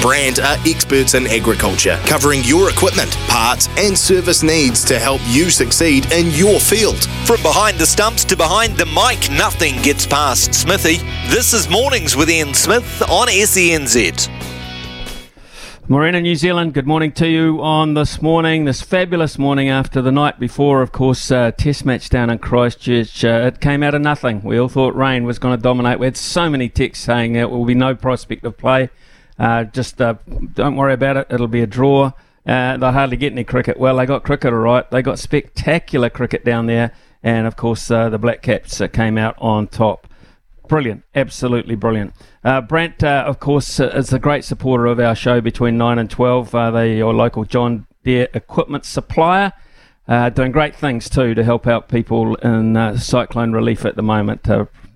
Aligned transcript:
Brandt 0.00 0.38
are 0.38 0.56
experts 0.64 1.14
in 1.14 1.26
agriculture, 1.26 2.00
covering 2.06 2.44
your 2.44 2.70
equipment, 2.70 3.16
parts, 3.26 3.68
and 3.76 3.98
service 3.98 4.44
needs 4.44 4.84
to 4.84 4.96
help 4.96 5.20
you 5.26 5.50
succeed 5.50 6.12
in 6.12 6.30
your 6.30 6.60
field. 6.60 7.04
From 7.26 7.42
behind 7.42 7.78
the 7.78 7.86
stumps 7.86 8.24
to 8.26 8.36
behind 8.36 8.76
the 8.76 8.86
mic, 8.86 9.28
nothing 9.36 9.74
gets 9.82 10.06
past 10.06 10.54
Smithy. 10.54 10.98
This 11.26 11.52
is 11.52 11.68
Mornings 11.68 12.14
with 12.14 12.30
Ian 12.30 12.54
Smith 12.54 13.02
on 13.10 13.26
SENZ. 13.26 14.28
Morena, 15.88 16.20
New 16.20 16.36
Zealand, 16.36 16.74
good 16.74 16.86
morning 16.86 17.10
to 17.12 17.26
you 17.26 17.60
on 17.60 17.94
this 17.94 18.22
morning, 18.22 18.66
this 18.66 18.82
fabulous 18.82 19.36
morning 19.36 19.68
after 19.68 20.00
the 20.00 20.12
night 20.12 20.38
before, 20.38 20.80
of 20.80 20.92
course, 20.92 21.32
uh, 21.32 21.50
test 21.50 21.84
match 21.84 22.08
down 22.08 22.30
in 22.30 22.38
Christchurch. 22.38 23.24
Uh, 23.24 23.50
it 23.52 23.60
came 23.60 23.82
out 23.82 23.94
of 23.94 24.02
nothing. 24.02 24.42
We 24.44 24.60
all 24.60 24.68
thought 24.68 24.94
rain 24.94 25.24
was 25.24 25.40
going 25.40 25.56
to 25.56 25.62
dominate. 25.62 25.98
We 25.98 26.06
had 26.06 26.16
so 26.16 26.48
many 26.48 26.68
texts 26.68 27.04
saying 27.04 27.32
there 27.32 27.48
will 27.48 27.64
be 27.64 27.74
no 27.74 27.96
prospect 27.96 28.44
of 28.44 28.56
play. 28.56 28.90
Uh, 29.38 29.64
just 29.64 30.00
uh, 30.00 30.14
don't 30.54 30.76
worry 30.76 30.94
about 30.94 31.16
it. 31.16 31.26
It'll 31.30 31.48
be 31.48 31.62
a 31.62 31.66
draw. 31.66 32.12
Uh, 32.46 32.76
they'll 32.76 32.92
hardly 32.92 33.16
get 33.16 33.32
any 33.32 33.44
cricket. 33.44 33.78
Well, 33.78 33.96
they 33.96 34.06
got 34.06 34.24
cricket 34.24 34.52
all 34.52 34.60
right. 34.60 34.90
They 34.90 35.02
got 35.02 35.18
spectacular 35.18 36.10
cricket 36.10 36.44
down 36.44 36.66
there. 36.66 36.92
And 37.22 37.46
of 37.46 37.56
course, 37.56 37.90
uh, 37.90 38.08
the 38.08 38.18
Black 38.18 38.42
Caps 38.42 38.80
uh, 38.80 38.88
came 38.88 39.18
out 39.18 39.34
on 39.38 39.68
top. 39.68 40.06
Brilliant, 40.66 41.02
absolutely 41.14 41.74
brilliant. 41.74 42.12
Uh, 42.44 42.60
Brandt, 42.60 43.02
of 43.02 43.40
course, 43.40 43.80
is 43.80 44.12
a 44.12 44.18
great 44.18 44.44
supporter 44.44 44.86
of 44.86 45.00
our 45.00 45.14
show 45.14 45.40
between 45.40 45.78
9 45.78 45.98
and 45.98 46.10
12. 46.10 46.50
they're 46.50 46.86
your 46.86 47.14
local 47.14 47.44
John 47.44 47.86
Deere 48.04 48.28
equipment 48.34 48.84
supplier. 48.84 49.54
doing 50.06 50.52
great 50.52 50.76
things 50.76 51.08
too 51.08 51.34
to 51.34 51.42
help 51.42 51.66
out 51.66 51.88
people 51.88 52.34
in 52.36 52.98
cyclone 52.98 53.52
relief 53.52 53.86
at 53.86 53.96
the 53.96 54.02
moment, 54.02 54.46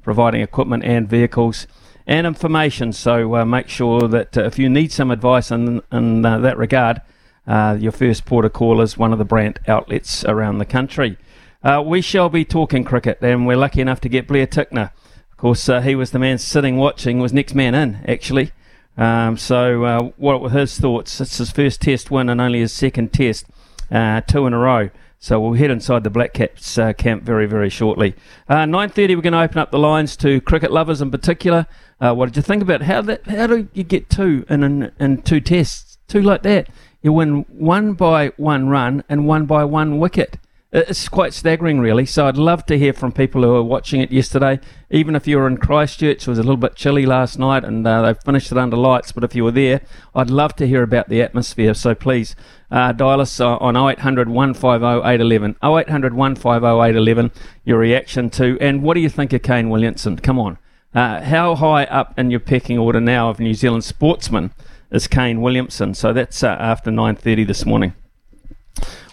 providing 0.03 0.43
equipment 0.43 0.85
and 0.85 1.09
vehicles 1.09 1.67
and 2.07 2.27
information. 2.27 2.93
So 2.93 3.37
uh, 3.37 3.45
make 3.45 3.69
sure 3.69 4.09
that 4.09 4.37
uh, 4.37 4.45
if 4.45 4.59
you 4.59 4.69
need 4.69 4.93
some 4.93 5.11
advice 5.11 5.51
in, 5.51 5.83
in 5.91 6.25
uh, 6.25 6.39
that 6.39 6.57
regard, 6.57 7.01
uh, 7.47 7.77
your 7.79 7.93
first 7.93 8.25
port 8.25 8.45
of 8.45 8.53
call 8.53 8.81
is 8.81 8.97
one 8.97 9.13
of 9.13 9.19
the 9.19 9.25
Brandt 9.25 9.59
outlets 9.67 10.25
around 10.25 10.59
the 10.59 10.65
country. 10.65 11.19
Uh, 11.63 11.83
we 11.85 12.01
shall 12.01 12.29
be 12.29 12.45
talking 12.45 12.85
cricket, 12.85 13.19
and 13.21 13.47
we're 13.47 13.57
lucky 13.57 13.81
enough 13.81 14.01
to 14.01 14.09
get 14.09 14.27
Blair 14.27 14.47
Tickner. 14.47 14.91
Of 15.31 15.37
course, 15.37 15.69
uh, 15.69 15.81
he 15.81 15.95
was 15.95 16.11
the 16.11 16.19
man 16.19 16.39
sitting 16.39 16.77
watching, 16.77 17.19
was 17.19 17.33
next 17.33 17.55
man 17.55 17.75
in, 17.75 18.01
actually. 18.07 18.53
Um, 18.97 19.37
so, 19.37 20.13
what 20.17 20.43
were 20.43 20.51
his 20.51 20.79
thoughts? 20.79 21.21
It's 21.21 21.39
his 21.39 21.51
first 21.51 21.81
test 21.81 22.11
win 22.11 22.29
and 22.29 22.41
only 22.41 22.61
his 22.61 22.73
second 22.73 23.13
test, 23.13 23.47
two 23.91 24.47
in 24.47 24.53
a 24.53 24.59
row. 24.59 24.91
So 25.23 25.39
we'll 25.39 25.53
head 25.53 25.71
inside 25.71 26.03
the 26.03 26.11
Black 26.11 26.33
Caps 26.33 26.77
uh, 26.77 26.93
camp 26.95 27.23
very, 27.23 27.47
very 27.47 27.71
shortly. 27.71 28.17
Uh, 28.49 28.65
9.30, 28.65 29.15
we're 29.15 29.23
going 29.23 29.33
to 29.33 29.41
open 29.41 29.59
up 29.59 29.71
the 29.71 29.79
lines 29.79 30.17
to 30.17 30.41
cricket 30.41 30.73
lovers 30.73 31.01
in 31.01 31.13
particular. 31.13 31.69
Uh, 32.01 32.13
what 32.13 32.27
did 32.27 32.35
you 32.35 32.43
think 32.43 32.61
about 32.61 32.83
how 32.83 33.03
that? 33.03 33.25
How 33.29 33.47
do 33.47 33.69
you 33.73 33.85
get 33.85 34.11
two 34.11 34.45
in, 34.51 34.65
in, 34.65 34.91
in 34.99 35.23
two 35.23 35.41
tests? 35.41 35.99
Two 36.09 36.23
like 36.23 36.43
that. 36.43 36.69
You 37.03 37.13
win 37.13 37.47
one 37.51 37.93
by 37.93 38.33
one 38.37 38.69
run 38.69 39.05
and 39.09 39.29
one 39.29 39.47
by 39.47 39.63
one 39.63 40.01
wicket. 40.01 40.39
It's 40.75 41.07
quite 41.07 41.35
staggering, 41.35 41.81
really. 41.81 42.07
So 42.07 42.27
I'd 42.27 42.39
love 42.39 42.65
to 42.65 42.79
hear 42.79 42.95
from 42.95 43.13
people 43.13 43.43
who 43.43 43.51
were 43.51 43.63
watching 43.63 44.01
it 44.01 44.11
yesterday. 44.11 44.59
Even 44.91 45.15
if 45.15 45.27
you 45.27 45.37
were 45.37 45.47
in 45.47 45.59
Christchurch, 45.59 46.23
it 46.23 46.29
was 46.29 46.39
a 46.39 46.43
little 46.43 46.57
bit 46.57 46.77
chilly 46.77 47.05
last 47.05 47.39
night, 47.39 47.63
and 47.63 47.87
uh, 47.87 48.01
they 48.01 48.15
finished 48.15 48.51
it 48.51 48.57
under 48.57 48.79
lights. 48.79 49.13
But 49.13 49.23
if 49.23 49.35
you 49.35 49.45
were 49.45 49.51
there, 49.51 49.83
I'd 50.15 50.31
love 50.31 50.57
to 50.57 50.67
hear 50.67 50.83
about 50.83 51.11
the 51.11 51.21
atmosphere. 51.21 51.75
So 51.75 51.95
please 51.95 52.35
uh, 52.71 52.93
dial 52.93 53.21
us 53.21 53.39
uh, 53.39 53.57
on 53.59 53.77
0800 53.77 54.31
150 54.31 55.07
811. 55.07 55.57
0800 55.63 56.15
150 56.15 56.67
811. 56.67 57.31
Your 57.67 57.79
reaction 57.79 58.31
to 58.31 58.57
and 58.59 58.83
what 58.83 58.95
do 58.95 59.01
you 59.01 59.11
think 59.11 59.35
of 59.35 59.43
Kane 59.43 59.69
Williamson? 59.69 60.17
Come 60.17 60.39
on, 60.39 60.57
uh, 60.95 61.21
how 61.21 61.55
high 61.55 61.85
up 61.85 62.19
in 62.19 62.31
your 62.31 62.41
pecking 62.41 62.79
order 62.79 63.01
now 63.01 63.29
of 63.29 63.39
New 63.39 63.53
Zealand 63.53 63.85
sportsmen 63.85 64.53
is 64.91 65.07
Kane 65.07 65.43
Williamson? 65.43 65.93
So 65.93 66.15
that's 66.15 66.43
uh, 66.43 66.57
after 66.59 66.91
9:30 66.91 67.47
this 67.47 67.67
morning. 67.67 67.93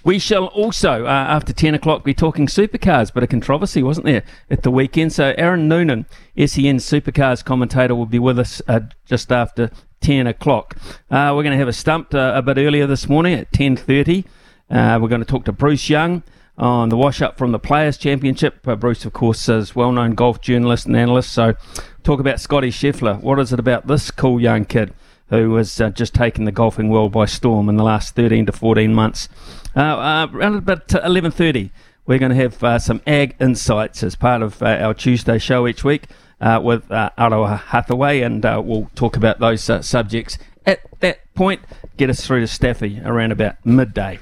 We 0.03 0.19
shall 0.19 0.45
also, 0.47 1.05
uh, 1.05 1.09
after 1.09 1.53
10 1.53 1.75
o'clock, 1.75 2.03
be 2.03 2.13
talking 2.13 2.47
supercars. 2.47 3.11
But 3.13 3.23
a 3.23 3.27
controversy, 3.27 3.83
wasn't 3.83 4.05
there, 4.05 4.23
at 4.49 4.63
the 4.63 4.71
weekend? 4.71 5.13
So 5.13 5.33
Aaron 5.37 5.67
Noonan, 5.67 6.05
SEN 6.37 6.77
Supercars 6.77 7.43
commentator, 7.43 7.95
will 7.95 8.05
be 8.05 8.19
with 8.19 8.39
us 8.39 8.61
uh, 8.67 8.81
just 9.05 9.31
after 9.31 9.71
10 10.01 10.27
o'clock. 10.27 10.75
Uh, 11.09 11.33
we're 11.35 11.43
going 11.43 11.51
to 11.51 11.57
have 11.57 11.67
a 11.67 11.73
stump 11.73 12.13
uh, 12.13 12.31
a 12.35 12.41
bit 12.41 12.57
earlier 12.57 12.87
this 12.87 13.09
morning 13.09 13.33
at 13.33 13.51
10.30. 13.51 14.25
Uh, 14.69 14.99
we're 15.01 15.09
going 15.09 15.21
to 15.21 15.27
talk 15.27 15.45
to 15.45 15.51
Bruce 15.51 15.89
Young 15.89 16.23
on 16.57 16.89
the 16.89 16.97
wash-up 16.97 17.37
from 17.37 17.51
the 17.51 17.59
Players' 17.59 17.97
Championship. 17.97 18.67
Uh, 18.67 18.75
Bruce, 18.75 19.05
of 19.05 19.13
course, 19.13 19.47
is 19.49 19.75
well-known 19.75 20.11
golf 20.11 20.41
journalist 20.41 20.85
and 20.85 20.95
analyst. 20.95 21.31
So 21.31 21.55
talk 22.03 22.19
about 22.19 22.39
Scotty 22.39 22.69
Scheffler. 22.69 23.21
What 23.21 23.39
is 23.39 23.51
it 23.51 23.59
about 23.59 23.87
this 23.87 24.11
cool 24.11 24.39
young 24.39 24.65
kid? 24.65 24.93
who 25.29 25.55
has 25.55 25.79
uh, 25.79 25.89
just 25.89 26.13
taken 26.13 26.45
the 26.45 26.51
golfing 26.51 26.89
world 26.89 27.11
by 27.11 27.25
storm 27.25 27.69
in 27.69 27.77
the 27.77 27.83
last 27.83 28.15
13 28.15 28.47
to 28.47 28.51
14 28.51 28.93
months. 28.93 29.29
Uh, 29.75 29.79
uh, 29.79 30.27
around 30.33 30.55
about 30.55 30.87
11.30, 30.87 31.69
we're 32.05 32.19
going 32.19 32.31
to 32.31 32.35
have 32.35 32.63
uh, 32.63 32.79
some 32.79 33.01
ag 33.05 33.35
insights 33.39 34.01
as 34.03 34.15
part 34.15 34.41
of 34.41 34.61
our 34.63 34.93
Tuesday 34.93 35.37
show 35.37 35.67
each 35.67 35.83
week 35.83 36.07
with 36.41 36.91
uh, 36.91 37.11
Hathaway, 37.17 38.21
and 38.21 38.43
we'll 38.43 38.89
talk 38.95 39.15
about 39.15 39.39
those 39.39 39.69
subjects 39.85 40.37
at 40.65 40.79
that 41.01 41.33
point. 41.35 41.61
Get 41.97 42.09
us 42.09 42.25
through 42.25 42.41
to 42.41 42.47
Staffy 42.47 42.99
around 43.03 43.31
about 43.31 43.63
midday. 43.65 44.19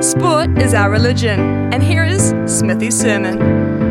Sport 0.00 0.56
is 0.58 0.74
our 0.74 0.90
religion, 0.90 1.40
and 1.72 1.82
here 1.82 2.04
is 2.04 2.32
Smithy's 2.46 2.98
sermon. 2.98 3.83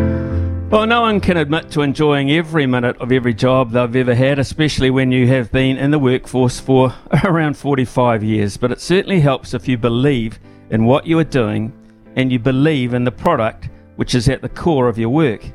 Well, 0.73 0.87
no 0.87 1.01
one 1.01 1.19
can 1.19 1.37
admit 1.37 1.69
to 1.73 1.83
enjoying 1.83 2.31
every 2.31 2.65
minute 2.65 2.97
of 2.97 3.11
every 3.11 3.35
job 3.35 3.69
they've 3.69 3.95
ever 3.95 4.15
had, 4.15 4.39
especially 4.39 4.89
when 4.89 5.11
you 5.11 5.27
have 5.27 5.51
been 5.51 5.77
in 5.77 5.91
the 5.91 5.99
workforce 5.99 6.59
for 6.59 6.95
around 7.23 7.55
45 7.55 8.23
years. 8.23 8.57
But 8.57 8.71
it 8.71 8.81
certainly 8.81 9.19
helps 9.19 9.53
if 9.53 9.67
you 9.67 9.77
believe 9.77 10.39
in 10.71 10.85
what 10.85 11.05
you 11.05 11.19
are 11.19 11.23
doing 11.23 11.71
and 12.15 12.31
you 12.31 12.39
believe 12.39 12.95
in 12.95 13.03
the 13.03 13.11
product 13.11 13.69
which 13.97 14.15
is 14.15 14.27
at 14.27 14.41
the 14.41 14.49
core 14.49 14.87
of 14.87 14.97
your 14.97 15.09
work. 15.09 15.45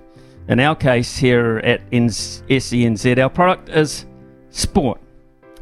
In 0.46 0.60
our 0.60 0.76
case 0.76 1.16
here 1.16 1.58
at 1.64 1.80
SENZ, 1.90 3.20
our 3.20 3.28
product 3.28 3.70
is 3.70 4.06
sport. 4.50 5.00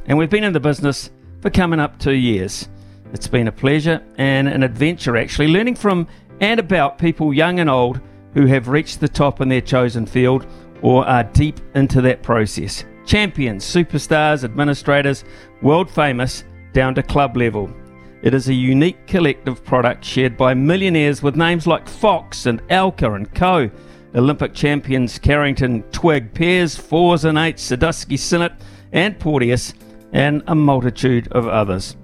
And 0.04 0.18
we've 0.18 0.28
been 0.28 0.44
in 0.44 0.52
the 0.52 0.60
business 0.60 1.10
for 1.40 1.48
coming 1.48 1.80
up 1.80 1.98
two 1.98 2.12
years. 2.12 2.68
It's 3.14 3.26
been 3.26 3.48
a 3.48 3.52
pleasure 3.52 4.02
and 4.18 4.48
an 4.48 4.62
adventure 4.62 5.16
actually, 5.16 5.48
learning 5.48 5.76
from 5.76 6.08
and 6.42 6.60
about 6.60 6.98
people 6.98 7.32
young 7.32 7.58
and 7.58 7.70
old 7.70 8.02
who 8.36 8.44
have 8.44 8.68
reached 8.68 9.00
the 9.00 9.08
top 9.08 9.40
in 9.40 9.48
their 9.48 9.62
chosen 9.62 10.04
field 10.04 10.46
or 10.82 11.08
are 11.08 11.24
deep 11.24 11.58
into 11.74 12.02
that 12.02 12.22
process. 12.22 12.84
Champions, 13.06 13.64
superstars, 13.64 14.44
administrators, 14.44 15.24
world 15.62 15.90
famous, 15.90 16.44
down 16.74 16.94
to 16.94 17.02
club 17.02 17.34
level. 17.34 17.72
It 18.20 18.34
is 18.34 18.48
a 18.48 18.54
unique 18.54 19.06
collective 19.06 19.64
product 19.64 20.04
shared 20.04 20.36
by 20.36 20.52
millionaires 20.52 21.22
with 21.22 21.34
names 21.34 21.66
like 21.66 21.88
Fox 21.88 22.44
and 22.44 22.60
Alka 22.68 23.10
and 23.14 23.34
Co. 23.34 23.70
Olympic 24.14 24.52
champions 24.52 25.18
Carrington, 25.18 25.82
Twigg, 25.84 26.34
Pairs, 26.34 26.76
Fours 26.76 27.24
and 27.24 27.38
Eights, 27.38 27.70
Sadowski, 27.70 28.18
Synnott, 28.18 28.60
and 28.92 29.18
Porteous, 29.18 29.72
and 30.12 30.42
a 30.46 30.54
multitude 30.54 31.26
of 31.32 31.48
others. 31.48 31.96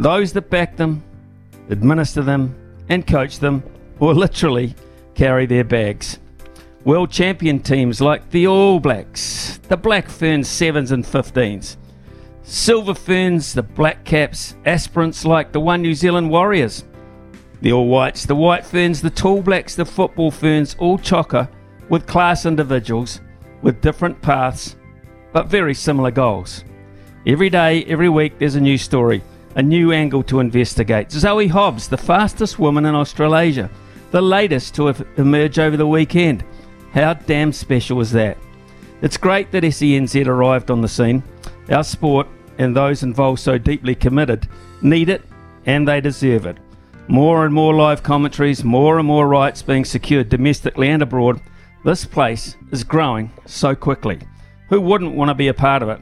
Those 0.00 0.32
that 0.32 0.50
back 0.50 0.76
them, 0.76 1.04
administer 1.70 2.22
them, 2.22 2.56
and 2.88 3.06
coach 3.06 3.38
them, 3.38 3.62
or 4.00 4.14
literally 4.14 4.74
carry 5.14 5.46
their 5.46 5.64
bags. 5.64 6.18
World 6.84 7.10
champion 7.10 7.60
teams 7.60 8.00
like 8.00 8.28
the 8.30 8.46
All 8.46 8.80
Blacks, 8.80 9.58
the 9.68 9.76
Black 9.76 10.08
Ferns 10.08 10.48
7s 10.48 10.90
and 10.90 11.04
15s, 11.04 11.76
Silver 12.42 12.94
Ferns, 12.94 13.54
the 13.54 13.62
Black 13.62 14.04
Caps, 14.04 14.56
aspirants 14.64 15.24
like 15.24 15.52
the 15.52 15.60
One 15.60 15.82
New 15.82 15.94
Zealand 15.94 16.28
Warriors, 16.28 16.84
the 17.60 17.72
All 17.72 17.86
Whites, 17.86 18.26
the 18.26 18.34
White 18.34 18.66
Ferns, 18.66 19.00
the 19.00 19.10
Tall 19.10 19.42
Blacks, 19.42 19.76
the 19.76 19.84
Football 19.84 20.32
Ferns, 20.32 20.74
all 20.78 20.98
chocker 20.98 21.48
with 21.88 22.06
class 22.06 22.46
individuals 22.46 23.20
with 23.62 23.80
different 23.80 24.20
paths 24.20 24.76
but 25.32 25.46
very 25.46 25.74
similar 25.74 26.10
goals. 26.10 26.64
Every 27.26 27.48
day, 27.48 27.84
every 27.84 28.08
week, 28.08 28.38
there's 28.38 28.56
a 28.56 28.60
new 28.60 28.76
story, 28.76 29.22
a 29.54 29.62
new 29.62 29.92
angle 29.92 30.22
to 30.24 30.40
investigate. 30.40 31.10
Zoe 31.10 31.46
Hobbs, 31.46 31.88
the 31.88 31.96
fastest 31.96 32.58
woman 32.58 32.84
in 32.84 32.94
Australasia 32.94 33.70
the 34.12 34.22
latest 34.22 34.74
to 34.74 34.88
emerge 35.16 35.58
over 35.58 35.76
the 35.76 35.86
weekend. 35.86 36.44
How 36.92 37.14
damn 37.14 37.50
special 37.52 38.00
is 38.00 38.12
that? 38.12 38.36
It's 39.00 39.16
great 39.16 39.50
that 39.50 39.64
SENZ 39.64 40.26
arrived 40.26 40.70
on 40.70 40.82
the 40.82 40.88
scene. 40.88 41.22
Our 41.70 41.82
sport 41.82 42.28
and 42.58 42.76
those 42.76 43.02
involved 43.02 43.40
so 43.40 43.56
deeply 43.56 43.94
committed 43.94 44.46
need 44.82 45.08
it 45.08 45.24
and 45.64 45.88
they 45.88 46.02
deserve 46.02 46.44
it. 46.44 46.58
More 47.08 47.46
and 47.46 47.54
more 47.54 47.74
live 47.74 48.02
commentaries, 48.02 48.62
more 48.62 48.98
and 48.98 49.08
more 49.08 49.26
rights 49.26 49.62
being 49.62 49.84
secured 49.84 50.28
domestically 50.28 50.90
and 50.90 51.02
abroad. 51.02 51.40
This 51.82 52.04
place 52.04 52.56
is 52.70 52.84
growing 52.84 53.32
so 53.46 53.74
quickly. 53.74 54.20
Who 54.68 54.80
wouldn't 54.80 55.14
want 55.14 55.30
to 55.30 55.34
be 55.34 55.48
a 55.48 55.54
part 55.54 55.82
of 55.82 55.88
it? 55.88 56.00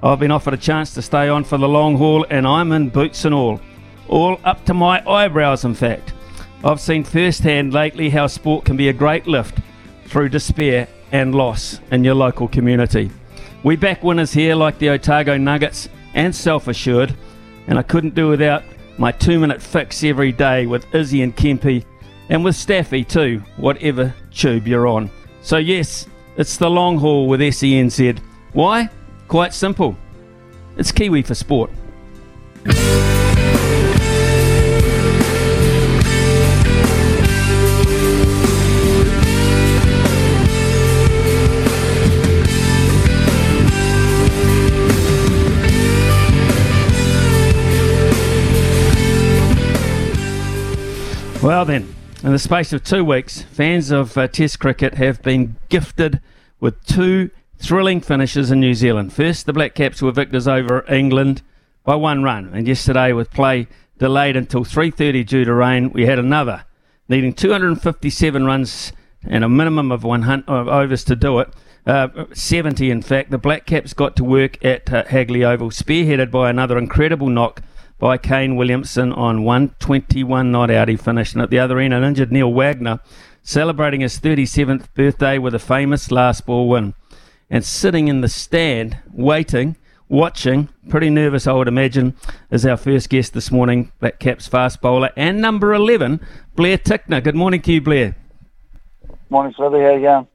I've 0.00 0.20
been 0.20 0.30
offered 0.30 0.54
a 0.54 0.58
chance 0.58 0.94
to 0.94 1.02
stay 1.02 1.28
on 1.28 1.42
for 1.42 1.58
the 1.58 1.68
long 1.68 1.96
haul, 1.96 2.24
and 2.30 2.46
I'm 2.46 2.70
in 2.70 2.88
boots 2.88 3.24
and 3.24 3.34
all. 3.34 3.60
All 4.06 4.40
up 4.44 4.64
to 4.66 4.74
my 4.74 5.02
eyebrows, 5.08 5.64
in 5.64 5.74
fact. 5.74 6.12
I've 6.64 6.80
seen 6.80 7.04
firsthand 7.04 7.72
lately 7.72 8.10
how 8.10 8.26
sport 8.26 8.64
can 8.64 8.76
be 8.76 8.88
a 8.88 8.92
great 8.92 9.26
lift 9.28 9.58
through 10.06 10.30
despair 10.30 10.88
and 11.12 11.34
loss 11.34 11.80
in 11.92 12.02
your 12.02 12.16
local 12.16 12.48
community. 12.48 13.10
We 13.62 13.76
back 13.76 14.02
winners 14.02 14.32
here 14.32 14.54
like 14.56 14.78
the 14.78 14.90
Otago 14.90 15.36
Nuggets 15.36 15.88
and 16.14 16.34
Self 16.34 16.66
Assured, 16.66 17.14
and 17.68 17.78
I 17.78 17.82
couldn't 17.82 18.16
do 18.16 18.28
without 18.28 18.64
my 18.98 19.12
two 19.12 19.38
minute 19.38 19.62
fix 19.62 20.02
every 20.02 20.32
day 20.32 20.66
with 20.66 20.92
Izzy 20.92 21.22
and 21.22 21.36
Kempy, 21.36 21.84
and 22.28 22.44
with 22.44 22.56
Staffy 22.56 23.04
too, 23.04 23.42
whatever 23.56 24.12
tube 24.32 24.66
you're 24.66 24.88
on. 24.88 25.10
So, 25.42 25.58
yes, 25.58 26.08
it's 26.36 26.56
the 26.56 26.68
long 26.68 26.98
haul 26.98 27.28
with 27.28 27.40
SENZ. 27.40 28.18
Why? 28.52 28.90
Quite 29.28 29.54
simple. 29.54 29.96
It's 30.76 30.90
Kiwi 30.90 31.22
for 31.22 31.34
sport. 31.34 31.70
Well, 51.48 51.64
then, 51.64 51.94
in 52.22 52.32
the 52.32 52.38
space 52.38 52.74
of 52.74 52.84
two 52.84 53.02
weeks, 53.02 53.40
fans 53.40 53.90
of 53.90 54.18
uh, 54.18 54.28
Test 54.28 54.58
cricket 54.58 54.96
have 54.96 55.22
been 55.22 55.56
gifted 55.70 56.20
with 56.60 56.84
two 56.84 57.30
thrilling 57.56 58.02
finishes 58.02 58.50
in 58.50 58.60
New 58.60 58.74
Zealand. 58.74 59.14
First, 59.14 59.46
the 59.46 59.54
Black 59.54 59.74
Caps 59.74 60.02
were 60.02 60.12
victors 60.12 60.46
over 60.46 60.84
England 60.92 61.40
by 61.84 61.94
one 61.94 62.22
run, 62.22 62.50
and 62.52 62.68
yesterday, 62.68 63.14
with 63.14 63.30
play 63.30 63.66
delayed 63.98 64.36
until 64.36 64.62
3:30 64.62 65.24
due 65.24 65.46
to 65.46 65.54
rain, 65.54 65.90
we 65.90 66.04
had 66.04 66.18
another, 66.18 66.64
needing 67.08 67.32
257 67.32 68.44
runs 68.44 68.92
and 69.24 69.42
a 69.42 69.48
minimum 69.48 69.90
of 69.90 70.04
100 70.04 70.46
of 70.46 70.68
overs 70.68 71.02
to 71.04 71.16
do 71.16 71.38
it. 71.38 71.48
Uh, 71.86 72.26
70, 72.34 72.90
in 72.90 73.00
fact. 73.00 73.30
The 73.30 73.38
Black 73.38 73.64
Caps 73.64 73.94
got 73.94 74.16
to 74.16 74.22
work 74.22 74.62
at 74.62 74.92
uh, 74.92 75.04
Hagley 75.04 75.46
Oval, 75.46 75.70
spearheaded 75.70 76.30
by 76.30 76.50
another 76.50 76.76
incredible 76.76 77.30
knock 77.30 77.62
by 77.98 78.16
Kane 78.16 78.56
Williamson 78.56 79.12
on 79.12 79.44
121 79.44 80.52
not 80.52 80.70
out. 80.70 80.88
He 80.88 80.96
finished. 80.96 81.34
And 81.34 81.42
at 81.42 81.50
the 81.50 81.58
other 81.58 81.78
end, 81.78 81.94
an 81.94 82.04
injured 82.04 82.32
Neil 82.32 82.52
Wagner 82.52 83.00
celebrating 83.42 84.00
his 84.00 84.20
37th 84.20 84.92
birthday 84.94 85.38
with 85.38 85.54
a 85.54 85.58
famous 85.58 86.10
last 86.10 86.46
ball 86.46 86.68
win. 86.68 86.94
And 87.50 87.64
sitting 87.64 88.08
in 88.08 88.20
the 88.20 88.28
stand, 88.28 88.98
waiting, 89.12 89.76
watching, 90.08 90.68
pretty 90.88 91.10
nervous, 91.10 91.46
I 91.46 91.52
would 91.52 91.68
imagine, 91.68 92.14
is 92.50 92.66
our 92.66 92.76
first 92.76 93.08
guest 93.08 93.32
this 93.32 93.50
morning, 93.50 93.90
Black 94.00 94.18
Caps 94.18 94.46
fast 94.46 94.80
bowler 94.80 95.10
and 95.16 95.40
number 95.40 95.72
11, 95.72 96.20
Blair 96.56 96.78
Tickner. 96.78 97.22
Good 97.22 97.34
morning 97.34 97.62
to 97.62 97.72
you, 97.72 97.80
Blair. 97.80 98.16
Morning, 99.30 99.54
Smithy. 99.56 99.80
How 99.80 99.94
you 99.94 100.00
going? 100.00 100.26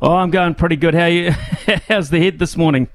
Oh, 0.00 0.16
I'm 0.16 0.30
going 0.30 0.54
pretty 0.54 0.76
good. 0.76 0.94
How 0.94 1.06
you? 1.06 1.30
How's 1.88 2.10
the 2.10 2.20
head 2.20 2.38
this 2.38 2.56
morning? 2.56 2.88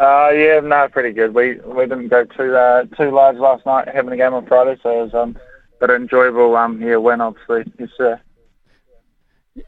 Uh, 0.00 0.30
yeah, 0.30 0.60
no, 0.60 0.88
pretty 0.88 1.12
good. 1.12 1.34
We 1.34 1.60
we 1.60 1.82
didn't 1.82 2.08
go 2.08 2.24
too 2.24 2.56
uh, 2.56 2.84
too 2.96 3.10
large 3.10 3.36
last 3.36 3.66
night, 3.66 3.86
having 3.86 4.14
a 4.14 4.16
game 4.16 4.32
on 4.32 4.46
Friday, 4.46 4.80
so 4.82 5.02
it 5.02 5.04
was 5.04 5.14
um, 5.14 5.38
but 5.78 5.90
enjoyable. 5.90 6.56
Um, 6.56 6.80
yeah, 6.80 6.96
win 6.96 7.20
obviously. 7.20 7.70
Yes, 7.78 7.90
sir. 7.98 8.20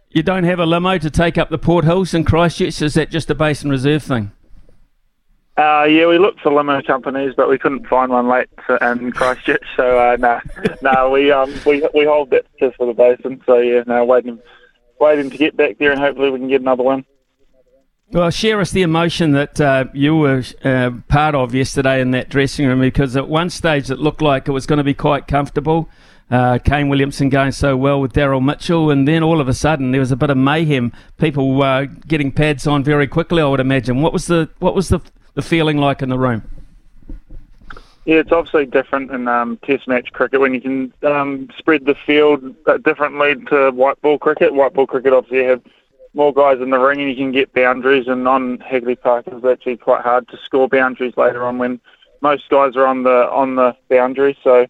You 0.09 0.23
don't 0.23 0.45
have 0.45 0.59
a 0.59 0.65
limo 0.65 0.97
to 0.97 1.11
take 1.11 1.37
up 1.37 1.51
the 1.51 1.59
Port 1.59 1.85
Hills 1.85 2.15
in 2.15 2.25
Christchurch. 2.25 2.81
Is 2.81 2.95
that 2.95 3.11
just 3.11 3.29
a 3.29 3.35
Basin 3.35 3.69
Reserve 3.69 4.03
thing? 4.03 4.33
Uh, 5.59 5.85
yeah, 5.85 6.07
we 6.07 6.17
looked 6.17 6.41
for 6.41 6.51
limo 6.51 6.81
companies, 6.81 7.35
but 7.37 7.51
we 7.51 7.59
couldn't 7.59 7.87
find 7.87 8.11
one 8.11 8.27
late 8.27 8.49
in 8.81 9.13
Christchurch. 9.13 9.65
So 9.77 9.99
uh, 9.99 10.17
no, 10.19 10.41
no, 10.83 11.11
we 11.11 11.31
um 11.31 11.53
we 11.67 11.87
we 11.95 12.07
hold 12.07 12.31
that 12.31 12.47
just 12.59 12.77
for 12.77 12.87
the 12.87 12.95
basin. 12.95 13.43
So 13.45 13.59
yeah, 13.59 13.83
no, 13.87 14.03
waiting 14.07 14.41
waiting 14.99 15.29
to 15.29 15.37
get 15.37 15.59
back 15.59 15.77
there, 15.77 15.93
and 15.93 16.01
hopefully 16.01 16.31
we 16.31 16.39
can 16.39 16.49
get 16.49 16.63
another 16.63 16.85
win. 16.85 17.05
Well, 18.13 18.29
share 18.29 18.61
us 18.61 18.73
the 18.73 18.83
emotion 18.83 19.33
that 19.33 19.59
uh, 19.59 19.87
you 19.95 20.15
were 20.15 20.43
uh, 20.63 20.91
part 21.09 21.35
of 21.35 21.55
yesterday 21.55 21.99
in 21.99 22.11
that 22.11 22.29
dressing 22.29 22.67
room 22.67 22.81
because 22.81 23.17
at 23.17 23.27
one 23.27 23.49
stage 23.49 23.91
it 23.91 24.01
looked 24.01 24.21
like 24.21 24.47
it 24.47 24.53
was 24.53 24.67
going 24.67 24.77
to 24.77 24.85
be 24.85 24.93
quite 24.93 25.27
comfortable. 25.27 25.89
Uh, 26.31 26.59
Kane 26.59 26.91
Williamson 26.91 27.31
going 27.31 27.53
so 27.53 27.75
well 27.75 28.03
with 28.03 28.13
Daryl 28.13 28.45
Mitchell, 28.45 28.91
and 28.91 29.09
then 29.09 29.23
all 29.23 29.41
of 29.41 29.49
a 29.49 29.55
sudden 29.55 29.93
there 29.93 30.01
was 30.01 30.13
a 30.13 30.17
bit 30.17 30.29
of 30.29 30.37
mayhem. 30.37 30.93
People 31.17 31.63
uh, 31.63 31.87
getting 32.07 32.31
pads 32.31 32.67
on 32.67 32.85
very 32.85 33.07
quickly, 33.07 33.41
I 33.41 33.47
would 33.47 33.61
imagine. 33.61 34.03
What 34.03 34.13
was 34.13 34.27
the 34.27 34.51
what 34.59 34.75
was 34.75 34.91
the 34.91 35.01
the 35.33 35.43
feeling 35.43 35.79
like 35.79 36.03
in 36.03 36.11
the 36.11 36.19
room? 36.19 36.43
Yeah, 38.05 38.17
it's 38.17 38.33
obviously 38.33 38.67
different 38.67 39.11
in 39.11 39.27
um, 39.27 39.59
Test 39.65 39.89
match 39.89 40.13
cricket 40.13 40.39
when 40.41 40.53
you 40.53 40.61
can 40.61 40.93
um, 41.03 41.49
spread 41.57 41.87
the 41.87 41.95
field 41.95 42.43
differently 42.85 43.37
to 43.47 43.71
white 43.71 43.99
ball 44.03 44.19
cricket. 44.19 44.53
White 44.53 44.75
ball 44.75 44.87
cricket 44.87 45.15
obviously 45.15 45.45
have 45.45 45.63
more 46.15 46.33
guys 46.33 46.61
in 46.61 46.71
the 46.71 46.79
ring 46.79 47.01
and 47.01 47.11
you 47.11 47.17
can 47.17 47.33
get 47.33 47.53
boundaries. 47.53 48.07
And 48.09 48.27
on 48.29 48.59
Hagley 48.61 48.97
Park, 48.97 49.25
it's 49.27 49.45
actually 49.45 49.77
quite 49.77 50.03
hard 50.03 50.29
to 50.29 50.39
score 50.45 50.69
boundaries 50.69 51.15
later 51.17 51.45
on 51.45 51.59
when 51.59 51.81
most 52.21 52.49
guys 52.49 52.77
are 52.77 52.87
on 52.87 53.03
the 53.03 53.31
on 53.31 53.57
the 53.57 53.77
boundary. 53.89 54.37
So 54.43 54.67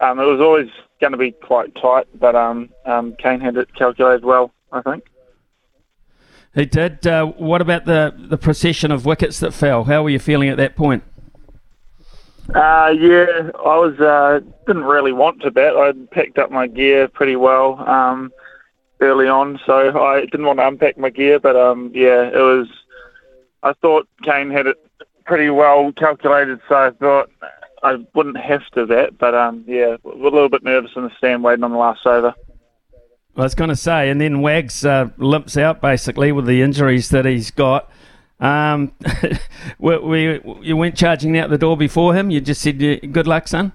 um, 0.00 0.18
it 0.18 0.24
was 0.24 0.40
always 0.40 0.68
going 1.00 1.12
to 1.12 1.18
be 1.18 1.32
quite 1.32 1.74
tight, 1.74 2.06
but 2.18 2.34
um, 2.34 2.70
um, 2.84 3.14
Kane 3.18 3.40
had 3.40 3.56
it 3.56 3.74
calculated 3.74 4.24
well, 4.24 4.52
I 4.72 4.82
think. 4.82 5.04
He 6.54 6.64
did. 6.64 7.06
Uh, 7.06 7.26
what 7.26 7.60
about 7.60 7.84
the 7.84 8.14
the 8.16 8.38
procession 8.38 8.90
of 8.90 9.04
wickets 9.04 9.40
that 9.40 9.52
fell? 9.52 9.84
How 9.84 10.02
were 10.02 10.10
you 10.10 10.18
feeling 10.18 10.48
at 10.48 10.56
that 10.56 10.74
point? 10.74 11.04
Uh, 12.54 12.94
yeah, 12.98 13.50
I 13.54 13.76
was 13.76 13.98
uh, 14.00 14.40
didn't 14.66 14.84
really 14.84 15.12
want 15.12 15.42
to 15.42 15.50
bat. 15.50 15.76
I 15.76 15.92
picked 16.12 16.38
up 16.38 16.50
my 16.50 16.66
gear 16.66 17.08
pretty 17.08 17.36
well. 17.36 17.78
Um, 17.86 18.32
early 19.00 19.28
on, 19.28 19.60
so 19.66 20.02
I 20.02 20.20
didn't 20.20 20.46
want 20.46 20.58
to 20.58 20.66
unpack 20.66 20.98
my 20.98 21.10
gear. 21.10 21.38
But 21.38 21.56
um, 21.56 21.90
yeah, 21.94 22.28
it 22.28 22.42
was. 22.42 22.68
I 23.62 23.72
thought 23.74 24.08
Kane 24.22 24.50
had 24.50 24.66
it 24.66 24.76
pretty 25.24 25.50
well 25.50 25.92
calculated, 25.92 26.60
so 26.68 26.74
I 26.74 26.90
thought 26.90 27.30
I 27.82 28.04
wouldn't 28.14 28.38
have 28.38 28.66
to 28.70 28.86
that. 28.86 29.18
But 29.18 29.34
um, 29.34 29.64
yeah, 29.66 29.96
a 30.04 30.08
little 30.08 30.48
bit 30.48 30.62
nervous 30.62 30.92
in 30.96 31.04
the 31.04 31.12
stand 31.18 31.42
waiting 31.42 31.64
on 31.64 31.72
the 31.72 31.78
last 31.78 32.06
over. 32.06 32.34
I 33.36 33.42
was 33.42 33.54
going 33.54 33.68
to 33.68 33.76
say, 33.76 34.08
and 34.08 34.18
then 34.18 34.40
Wags 34.40 34.84
uh, 34.84 35.10
limps 35.18 35.58
out 35.58 35.82
basically 35.82 36.32
with 36.32 36.46
the 36.46 36.62
injuries 36.62 37.10
that 37.10 37.26
he's 37.26 37.50
got. 37.50 37.90
Um, 38.40 38.92
we, 39.78 39.98
we, 39.98 40.40
you 40.62 40.76
went 40.76 40.96
charging 40.96 41.36
out 41.38 41.50
the 41.50 41.58
door 41.58 41.76
before 41.76 42.14
him. 42.14 42.30
You 42.30 42.40
just 42.40 42.62
said, 42.62 42.78
"Good 42.78 43.26
luck, 43.26 43.48
son." 43.48 43.72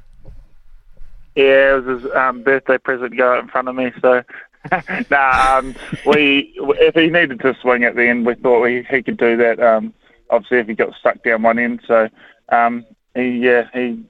Yeah, 1.35 1.75
it 1.75 1.85
was 1.85 2.01
his 2.01 2.11
um, 2.13 2.41
birthday 2.41 2.77
present. 2.77 3.15
Go 3.15 3.33
out 3.33 3.43
in 3.43 3.49
front 3.49 3.67
of 3.67 3.75
me, 3.75 3.91
so 4.01 4.23
nah, 5.09 5.57
um, 5.57 5.75
we 6.05 6.53
if 6.57 6.95
he 6.95 7.07
needed 7.07 7.39
to 7.39 7.55
swing 7.61 7.83
at 7.83 7.95
the 7.95 8.07
end, 8.07 8.25
we 8.25 8.35
thought 8.35 8.61
we, 8.61 8.85
he 8.89 9.01
could 9.01 9.17
do 9.17 9.35
that. 9.37 9.59
Um, 9.59 9.93
obviously, 10.29 10.59
if 10.59 10.67
he 10.67 10.75
got 10.75 10.93
stuck 10.95 11.23
down 11.23 11.41
one 11.41 11.57
end, 11.57 11.81
so 11.87 12.09
um, 12.49 12.85
he 13.15 13.39
yeah 13.39 13.67
he 13.73 14.03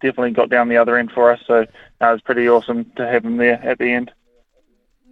definitely 0.00 0.30
got 0.30 0.50
down 0.50 0.68
the 0.68 0.76
other 0.76 0.96
end 0.96 1.10
for 1.12 1.30
us. 1.30 1.40
So 1.46 1.54
uh, 1.54 1.62
it 1.62 2.12
was 2.12 2.20
pretty 2.20 2.48
awesome 2.48 2.90
to 2.96 3.06
have 3.06 3.24
him 3.24 3.36
there 3.36 3.60
at 3.64 3.78
the 3.78 3.92
end. 3.92 4.12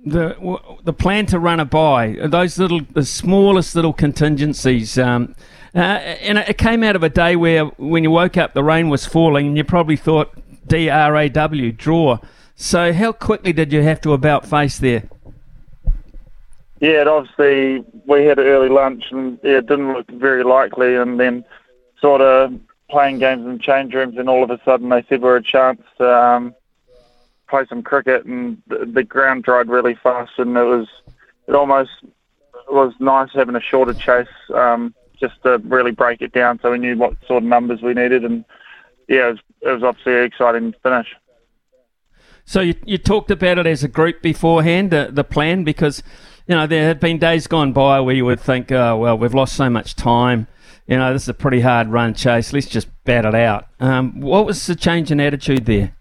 The 0.07 0.37
the 0.85 0.93
plan 0.93 1.27
to 1.27 1.39
run 1.39 1.61
a 1.61 1.65
by 1.65 2.17
those 2.25 2.59
little 2.59 2.83
the 2.93 3.05
smallest 3.05 3.75
little 3.75 3.95
contingencies. 3.95 4.99
Um, 4.99 5.35
uh, 5.75 5.79
and 5.79 6.39
it 6.39 6.57
came 6.57 6.85
out 6.85 6.95
of 6.95 7.03
a 7.03 7.09
day 7.09 7.35
where, 7.35 7.65
when 7.65 8.05
you 8.05 8.11
woke 8.11 8.37
up, 8.37 8.55
the 8.55 8.63
rain 8.63 8.89
was 8.91 9.07
falling, 9.07 9.49
and 9.49 9.57
you 9.57 9.65
probably 9.65 9.97
thought 9.97 10.33
D 10.69 10.89
R 10.89 11.17
A 11.17 11.29
W 11.29 11.73
draw. 11.73 12.19
So, 12.65 12.95
how 12.95 13.13
quickly 13.13 13.53
did 13.53 13.75
you 13.75 13.83
have 13.83 14.01
to 14.01 14.15
about 14.15 14.47
face 14.47 14.79
there? 14.79 15.03
Yeah, 16.81 17.03
it 17.03 17.09
obviously 17.09 17.85
we 18.07 18.25
had 18.25 18.39
an 18.39 18.47
early 18.47 18.71
lunch 18.71 19.05
and 19.11 19.39
yeah, 19.43 19.59
it 19.59 19.67
didn't 19.67 19.93
look 19.93 20.11
very 20.11 20.45
likely, 20.45 20.97
and 20.97 21.21
then 21.21 21.45
sort 22.01 22.23
of 22.23 22.59
playing 22.89 23.19
games 23.19 23.45
in 23.45 23.59
change 23.59 23.93
rooms, 23.93 24.17
and 24.17 24.31
all 24.31 24.43
of 24.43 24.49
a 24.49 24.59
sudden 24.65 24.89
they 24.89 25.05
said 25.11 25.21
we 25.21 25.29
were 25.29 25.37
a 25.37 25.43
chance 25.43 25.83
to 25.99 26.11
um, 26.11 26.55
play 27.51 27.67
some 27.69 27.83
cricket, 27.83 28.25
and 28.25 28.63
the, 28.67 28.87
the 28.87 29.05
ground 29.05 29.45
dried 29.45 29.69
really 29.69 29.95
fast, 30.03 30.33
and 30.39 30.57
it 30.57 30.63
was 30.63 30.89
it 31.47 31.55
almost 31.55 31.91
was 32.71 32.95
nice 32.99 33.29
having 33.35 33.57
a 33.57 33.61
shorter 33.61 33.93
chase 33.93 34.27
um, 34.55 34.95
just 35.21 35.35
to 35.43 35.59
really 35.67 35.91
break 35.91 36.23
it 36.23 36.33
down, 36.33 36.59
so 36.63 36.71
we 36.71 36.79
knew 36.79 36.97
what 36.97 37.13
sort 37.27 37.43
of 37.43 37.47
numbers 37.47 37.83
we 37.83 37.93
needed, 37.93 38.25
and 38.25 38.43
yeah, 39.07 39.29
it 39.29 39.33
was, 39.33 39.41
it 39.61 39.69
was 39.69 39.83
obviously 39.83 40.15
an 40.15 40.25
exciting 40.25 40.75
finish. 40.83 41.15
So 42.45 42.61
you, 42.61 42.75
you 42.85 42.99
talked 42.99 43.31
about 43.31 43.59
it 43.59 43.67
as 43.67 43.83
a 43.83 43.89
group 43.89 44.21
beforehand, 44.23 44.93
uh, 44.93 45.09
the 45.11 45.25
plan, 45.25 45.65
because 45.65 46.03
you 46.47 46.55
know 46.55 46.67
there 46.67 46.87
have 46.89 47.01
been 47.01 47.19
days 47.19 47.47
gone 47.47 47.73
by 47.73 48.01
where 48.01 48.15
you 48.15 48.25
would 48.27 48.41
think, 48.41 48.71
oh 48.71 48.97
well, 48.97 49.17
we've 49.17 49.35
lost 49.35 49.57
so 49.57 49.71
much 49.71 49.95
time. 49.97 50.47
you 50.87 50.97
know, 50.99 51.13
this 51.13 51.23
is 51.23 51.29
a 51.29 51.35
pretty 51.35 51.61
hard 51.61 51.89
run 51.89 52.15
chase. 52.15 52.53
Let's 52.53 52.67
just 52.67 52.89
bat 53.05 53.25
it 53.25 53.35
out. 53.35 53.67
Um, 53.81 54.21
what 54.21 54.45
was 54.47 54.67
the 54.67 54.75
change 54.77 55.11
in 55.11 55.21
attitude 55.21 55.65
there? 55.67 55.95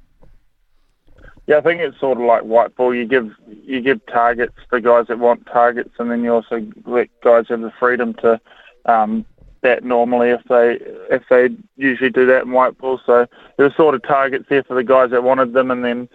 Yeah, 1.48 1.58
I 1.58 1.62
think 1.62 1.82
it's 1.82 2.00
sort 2.00 2.18
of 2.18 2.24
like 2.26 2.44
white 2.44 2.76
ball. 2.76 2.94
You 2.96 3.06
give 3.06 3.32
you 3.64 3.82
give 3.82 4.06
targets 4.08 4.56
for 4.70 4.80
guys 4.80 5.08
that 5.08 5.20
want 5.20 5.46
targets, 5.46 5.94
and 6.00 6.10
then 6.10 6.24
you 6.24 6.34
also 6.34 6.66
let 6.86 7.10
guys 7.22 7.46
have 7.50 7.62
the 7.62 7.72
freedom 7.80 8.14
to 8.16 8.40
um, 8.86 9.26
bat 9.64 9.84
normally 9.84 10.30
if 10.30 10.44
they 10.50 10.78
if 11.10 11.24
they 11.30 11.50
usually 11.76 12.12
do 12.12 12.26
that 12.28 12.44
in 12.44 12.52
white 12.52 12.78
ball. 12.78 13.00
So 13.06 13.26
there 13.58 13.68
were 13.68 13.74
sort 13.76 13.96
of 13.96 14.04
targets 14.04 14.46
there 14.50 14.64
for 14.64 14.76
the 14.76 14.84
guys 14.84 15.10
that 15.12 15.24
wanted 15.24 15.54
them, 15.54 15.72
and 15.72 15.84
then 15.84 16.08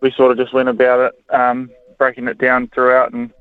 we 0.00 0.10
sort 0.10 0.32
of 0.32 0.36
just 0.36 0.52
went 0.52 0.68
about 0.68 1.00
it, 1.00 1.34
um, 1.34 1.70
breaking 1.96 2.28
it 2.28 2.38
down 2.38 2.68
throughout. 2.74 3.12
And 3.14 3.32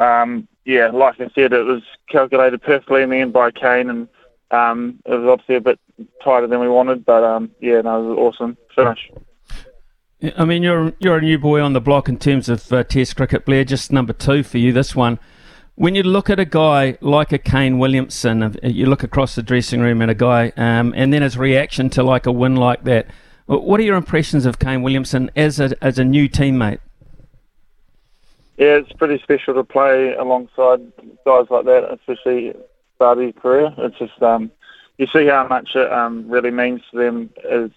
um, 0.00 0.48
yeah, 0.64 0.88
like 0.88 1.20
I 1.20 1.30
said, 1.34 1.52
it 1.52 1.64
was 1.64 1.82
calculated 2.10 2.62
perfectly 2.62 3.02
in 3.02 3.10
the 3.10 3.18
end 3.18 3.32
by 3.32 3.52
Kane, 3.52 3.90
and 3.90 4.08
um, 4.50 4.98
it 5.06 5.14
was 5.14 5.28
obviously 5.28 5.56
a 5.56 5.60
bit 5.60 5.78
tighter 6.24 6.48
than 6.48 6.60
we 6.60 6.68
wanted, 6.68 7.04
but 7.04 7.22
um, 7.22 7.50
yeah, 7.60 7.80
no, 7.82 8.02
it 8.02 8.08
was 8.08 8.18
awesome 8.18 8.56
finish. 8.74 9.10
I 10.36 10.44
mean, 10.44 10.62
you're 10.62 10.92
you're 10.98 11.18
a 11.18 11.22
new 11.22 11.38
boy 11.38 11.60
on 11.60 11.74
the 11.74 11.80
block 11.80 12.08
in 12.08 12.18
terms 12.18 12.48
of 12.48 12.72
uh, 12.72 12.84
Test 12.84 13.16
cricket, 13.16 13.44
Blair. 13.44 13.64
Just 13.64 13.92
number 13.92 14.12
two 14.12 14.42
for 14.42 14.58
you. 14.58 14.72
This 14.72 14.96
one. 14.96 15.18
When 15.76 15.96
you 15.96 16.04
look 16.04 16.30
at 16.30 16.38
a 16.38 16.44
guy 16.44 16.96
like 17.00 17.32
a 17.32 17.38
Kane 17.38 17.78
Williamson, 17.78 18.56
you 18.62 18.86
look 18.86 19.02
across 19.02 19.34
the 19.34 19.42
dressing 19.42 19.80
room 19.80 20.02
at 20.02 20.08
a 20.08 20.14
guy, 20.14 20.52
um, 20.56 20.94
and 20.96 21.12
then 21.12 21.22
his 21.22 21.36
reaction 21.36 21.90
to 21.90 22.02
like 22.04 22.26
a 22.26 22.32
win 22.32 22.54
like 22.54 22.84
that. 22.84 23.08
What 23.46 23.80
are 23.80 23.82
your 23.82 23.96
impressions 23.96 24.46
of 24.46 24.60
Kane 24.60 24.82
Williamson 24.82 25.30
as 25.34 25.58
a 25.58 25.74
as 25.84 25.98
a 25.98 26.04
new 26.04 26.28
teammate? 26.28 26.78
Yeah, 28.56 28.76
it's 28.76 28.92
pretty 28.92 29.20
special 29.20 29.54
to 29.54 29.64
play 29.64 30.14
alongside 30.14 30.80
guys 31.26 31.46
like 31.50 31.64
that, 31.64 31.92
especially 31.92 32.54
start 32.94 33.18
of 33.18 33.24
your 33.24 33.32
career. 33.32 33.74
It's 33.78 33.98
just 33.98 34.22
um, 34.22 34.52
you 34.98 35.08
see 35.08 35.26
how 35.26 35.48
much 35.48 35.74
it 35.74 35.92
um, 35.92 36.28
really 36.28 36.52
means 36.52 36.82
to 36.92 36.98
them 36.98 37.30
as 37.50 37.70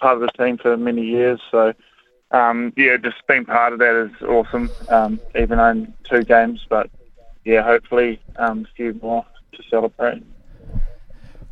part 0.00 0.14
of 0.14 0.20
the 0.20 0.30
team 0.42 0.56
for 0.56 0.78
many 0.78 1.02
years. 1.02 1.40
So, 1.50 1.74
um, 2.30 2.72
yeah, 2.74 2.96
just 2.96 3.16
being 3.28 3.44
part 3.44 3.74
of 3.74 3.80
that 3.80 3.94
is 3.94 4.22
awesome. 4.22 4.70
Um, 4.88 5.20
even 5.38 5.58
on 5.58 5.92
two 6.04 6.24
games, 6.24 6.64
but 6.70 6.90
yeah, 7.44 7.62
hopefully 7.62 8.20
um, 8.36 8.66
a 8.70 8.74
few 8.74 8.98
more 9.02 9.24
to 9.52 9.62
celebrate. 9.70 10.22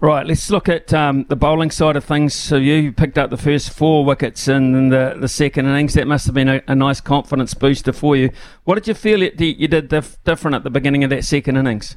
Right, 0.00 0.26
let's 0.26 0.50
look 0.50 0.68
at 0.68 0.92
um, 0.92 1.26
the 1.28 1.36
bowling 1.36 1.70
side 1.70 1.94
of 1.94 2.04
things. 2.04 2.34
So 2.34 2.56
you 2.56 2.90
picked 2.90 3.18
up 3.18 3.30
the 3.30 3.36
first 3.36 3.72
four 3.72 4.04
wickets 4.04 4.48
in 4.48 4.88
the, 4.88 5.16
the 5.16 5.28
second 5.28 5.66
innings. 5.66 5.94
That 5.94 6.08
must 6.08 6.26
have 6.26 6.34
been 6.34 6.48
a, 6.48 6.60
a 6.66 6.74
nice 6.74 7.00
confidence 7.00 7.54
booster 7.54 7.92
for 7.92 8.16
you. 8.16 8.30
What 8.64 8.74
did 8.74 8.88
you 8.88 8.94
feel 8.94 9.22
you 9.22 9.68
did 9.68 9.86
dif- 9.86 10.22
different 10.24 10.56
at 10.56 10.64
the 10.64 10.70
beginning 10.70 11.04
of 11.04 11.10
that 11.10 11.24
second 11.24 11.56
innings? 11.56 11.96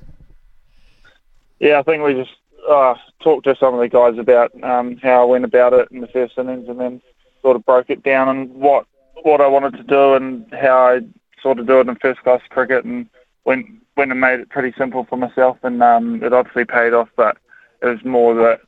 Yeah, 1.60 1.80
I 1.80 1.82
think 1.82 2.04
we 2.04 2.14
just 2.14 2.36
uh, 2.70 2.94
talked 3.22 3.46
to 3.46 3.56
some 3.56 3.74
of 3.74 3.80
the 3.80 3.90
guys 3.90 4.20
about 4.20 4.52
um, 4.64 4.98
how 4.98 5.24
I 5.24 5.26
went 5.26 5.46
about 5.46 5.74
it 5.74 5.88
in 5.90 6.02
the 6.02 6.08
first 6.08 6.38
innings, 6.38 6.70
and 6.70 6.80
then 6.80 7.02
sort 7.42 7.56
of 7.56 7.66
broke 7.66 7.90
it 7.90 8.04
down 8.04 8.30
and 8.30 8.54
what 8.54 8.86
what 9.24 9.42
I 9.42 9.48
wanted 9.48 9.78
to 9.78 9.84
do 9.84 10.14
and 10.14 10.46
how 10.54 10.90
I 10.90 11.00
sort 11.42 11.58
of 11.58 11.66
do 11.66 11.80
it 11.80 11.88
in 11.88 11.96
first 11.96 12.22
class 12.22 12.42
cricket, 12.50 12.86
and 12.86 13.10
went 13.46 13.66
went 13.98 14.12
and 14.12 14.20
made 14.20 14.40
it 14.40 14.50
pretty 14.50 14.74
simple 14.78 15.06
for 15.06 15.18
myself, 15.18 15.58
and 15.64 15.82
um, 15.82 16.24
it 16.24 16.34
obviously 16.34 16.66
paid 16.66 16.94
off. 16.94 17.10
But 17.16 17.38
it 17.82 17.88
was 17.88 18.04
more 18.04 18.36
that 18.36 18.62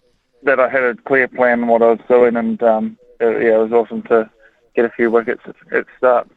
that 0.44 0.60
I 0.60 0.70
had 0.70 0.84
a 0.84 0.96
clear 0.96 1.28
plan 1.28 1.64
on 1.64 1.68
what 1.68 1.82
I 1.82 1.92
was 1.92 2.00
doing, 2.08 2.36
and 2.36 2.62
um, 2.64 2.98
it, 3.20 3.44
yeah, 3.44 3.56
it 3.56 3.70
was 3.70 3.72
awesome 3.72 4.04
to 4.04 4.30
get 4.76 4.86
a 4.86 4.90
few 4.90 5.12
wickets 5.12 5.42
at, 5.46 5.56
at 5.74 5.86
start. 5.98 6.30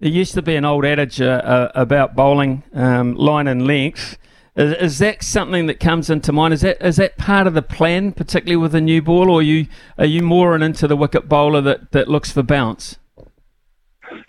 There 0.00 0.10
used 0.10 0.34
to 0.34 0.42
be 0.42 0.56
an 0.56 0.64
old 0.64 0.84
adage 0.84 1.20
uh, 1.20 1.24
uh, 1.24 1.72
about 1.74 2.14
bowling, 2.14 2.62
um, 2.74 3.14
line 3.14 3.48
and 3.48 3.66
length. 3.66 4.18
Is, 4.54 4.74
is, 4.74 4.98
that 4.98 5.22
something 5.22 5.66
that 5.66 5.80
comes 5.80 6.10
into 6.10 6.32
mind? 6.32 6.52
Is 6.52 6.60
that 6.62 6.82
is 6.82 6.96
that 6.96 7.16
part 7.16 7.46
of 7.46 7.54
the 7.54 7.62
plan, 7.62 8.12
particularly 8.12 8.56
with 8.56 8.74
a 8.74 8.80
new 8.80 9.00
ball, 9.00 9.30
or 9.30 9.40
are 9.40 9.42
you 9.42 9.66
are 9.96 10.04
you 10.04 10.22
more 10.22 10.54
an 10.54 10.62
into 10.62 10.86
the 10.86 10.96
wicket 10.96 11.28
bowler 11.28 11.62
that, 11.62 11.92
that 11.92 12.08
looks 12.08 12.30
for 12.30 12.42
bounce? 12.42 12.98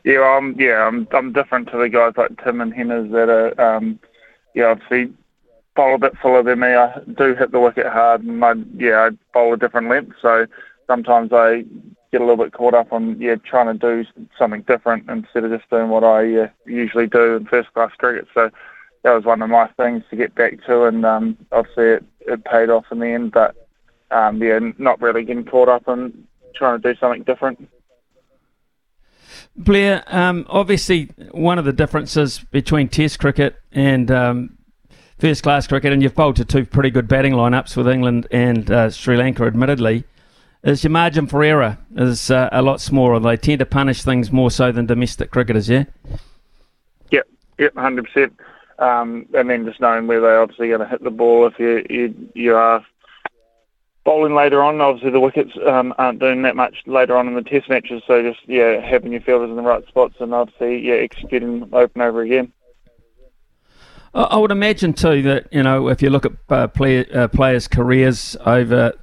Yeah, 0.04 0.22
I'm 0.22 0.60
yeah 0.60 0.88
I'm 0.88 1.08
I'm 1.12 1.34
different 1.34 1.70
to 1.72 1.78
the 1.78 1.90
guys 1.90 2.14
like 2.18 2.44
Tim 2.44 2.62
and 2.62 2.74
Henners 2.74 3.12
that 3.12 3.30
are 3.30 3.60
um, 3.60 4.00
yeah 4.54 4.66
obviously 4.66 5.14
bowl 5.76 5.96
a 5.96 6.00
bit 6.00 6.18
fuller 6.22 6.44
than 6.44 6.60
me. 6.60 6.68
I 6.68 7.00
do 7.18 7.36
hit 7.36 7.52
the 7.52 7.60
wicket 7.60 7.88
hard, 7.88 8.24
and 8.24 8.44
I 8.44 8.54
yeah 8.76 9.08
I 9.08 9.10
bowl 9.34 9.54
a 9.54 9.58
different 9.58 9.90
length, 9.90 10.16
so 10.22 10.48
sometimes 10.88 11.32
I 11.32 11.66
get 12.12 12.22
a 12.22 12.26
little 12.26 12.44
bit 12.44 12.54
caught 12.54 12.74
up 12.74 12.92
on 12.92 13.20
yeah 13.22 13.36
trying 13.36 13.78
to 13.78 14.04
do 14.04 14.10
something 14.38 14.62
different 14.64 15.10
instead 15.10 15.44
of 15.44 15.52
just 15.52 15.70
doing 15.70 15.90
what 15.90 16.04
I 16.04 16.36
uh, 16.36 16.50
usually 16.66 17.08
do 17.08 17.36
in 17.36 17.46
first 17.46 17.74
class 17.74 17.92
cricket. 17.98 18.28
So 18.34 18.50
that 19.04 19.14
was 19.14 19.26
one 19.26 19.42
of 19.42 19.50
my 19.50 19.68
things 19.78 20.04
to 20.10 20.16
get 20.16 20.36
back 20.36 20.64
to, 20.66 20.86
and 20.86 21.06
um, 21.06 21.38
obviously 21.52 21.86
it, 21.86 22.06
it 22.22 22.46
paid 22.46 22.70
off 22.70 22.86
in 22.92 23.00
the 23.00 23.08
end. 23.08 23.32
But 23.32 23.56
um, 24.12 24.42
yeah, 24.42 24.60
not 24.78 25.02
really 25.02 25.24
getting 25.24 25.46
caught 25.46 25.70
up 25.70 25.88
in 25.88 26.28
trying 26.56 26.82
to 26.82 26.94
do 26.94 27.00
something 27.00 27.24
different. 27.24 27.70
Blair, 29.58 30.04
um, 30.08 30.46
obviously 30.50 31.10
one 31.32 31.58
of 31.58 31.66
the 31.66 31.74
differences 31.74 32.40
between 32.52 32.88
Test 32.88 33.20
cricket 33.20 33.56
and 33.72 34.12
um, 34.12 34.58
first 35.18 35.44
class 35.44 35.68
cricket, 35.68 35.92
and 35.92 36.04
you've 36.04 36.16
bowled 36.16 36.36
to 36.38 36.46
two 36.46 36.66
pretty 36.66 36.92
good 36.92 37.08
batting 37.08 37.34
lineups 37.34 37.76
with 37.76 37.88
England 37.88 38.28
and 38.32 38.70
uh, 38.70 38.90
Sri 38.90 39.18
Lanka, 39.18 39.44
admittedly, 39.46 40.04
is 40.64 40.84
your 40.84 40.92
margin 40.92 41.28
for 41.28 41.44
error 41.44 41.78
is 41.96 42.30
uh, 42.30 42.50
a 42.52 42.62
lot 42.62 42.82
smaller. 42.82 43.20
They 43.20 43.38
tend 43.38 43.60
to 43.60 43.66
punish 43.66 44.04
things 44.04 44.32
more 44.32 44.52
so 44.52 44.72
than 44.72 44.86
domestic 44.86 45.32
cricketers, 45.32 45.70
yeah. 45.70 45.86
Yep, 47.12 47.28
yep, 47.58 47.76
hundred 47.76 48.06
percent 48.06 48.34
um, 48.80 49.26
and 49.34 49.50
then 49.50 49.66
just 49.66 49.82
knowing 49.82 50.08
where 50.08 50.22
they're 50.22 50.42
obviously 50.42 50.68
going 50.68 50.82
to 50.82 50.88
hit 50.88 51.04
the 51.04 51.10
ball 51.10 51.48
if 51.48 51.58
you 51.60 51.86
you, 51.90 52.30
you 52.34 52.56
are 52.56 52.86
bowling 54.08 54.34
later 54.34 54.64
on. 54.64 54.80
Obviously, 54.80 55.12
the 55.12 55.20
wickets 55.20 55.52
um, 55.68 55.94
aren't 55.98 56.20
doing 56.20 56.42
that 56.44 56.56
much 56.56 56.78
later 56.86 57.18
on 57.18 57.28
in 57.28 57.36
the 57.36 57.42
Test 57.42 57.68
matches, 57.68 58.02
so 58.08 58.24
just 58.24 58.40
yeah, 58.48 58.80
having 58.80 59.12
your 59.12 59.20
fielders 59.20 59.50
in 59.50 59.58
the 59.58 59.62
right 59.62 59.86
spots 59.86 60.16
and 60.22 60.34
obviously 60.34 60.80
yeah, 60.80 60.94
executing 60.94 61.70
open 61.74 62.02
over 62.02 62.22
again. 62.22 62.54
I 64.14 64.38
would 64.38 64.52
imagine 64.52 64.94
too 64.94 65.22
that 65.24 65.48
you 65.52 65.62
know 65.62 65.90
if 65.90 66.02
you 66.02 66.10
look 66.10 66.26
at 66.26 66.32
uh, 66.50 66.70
uh, 66.74 67.28
players' 67.28 67.68
careers 67.68 68.38
over 68.46 68.94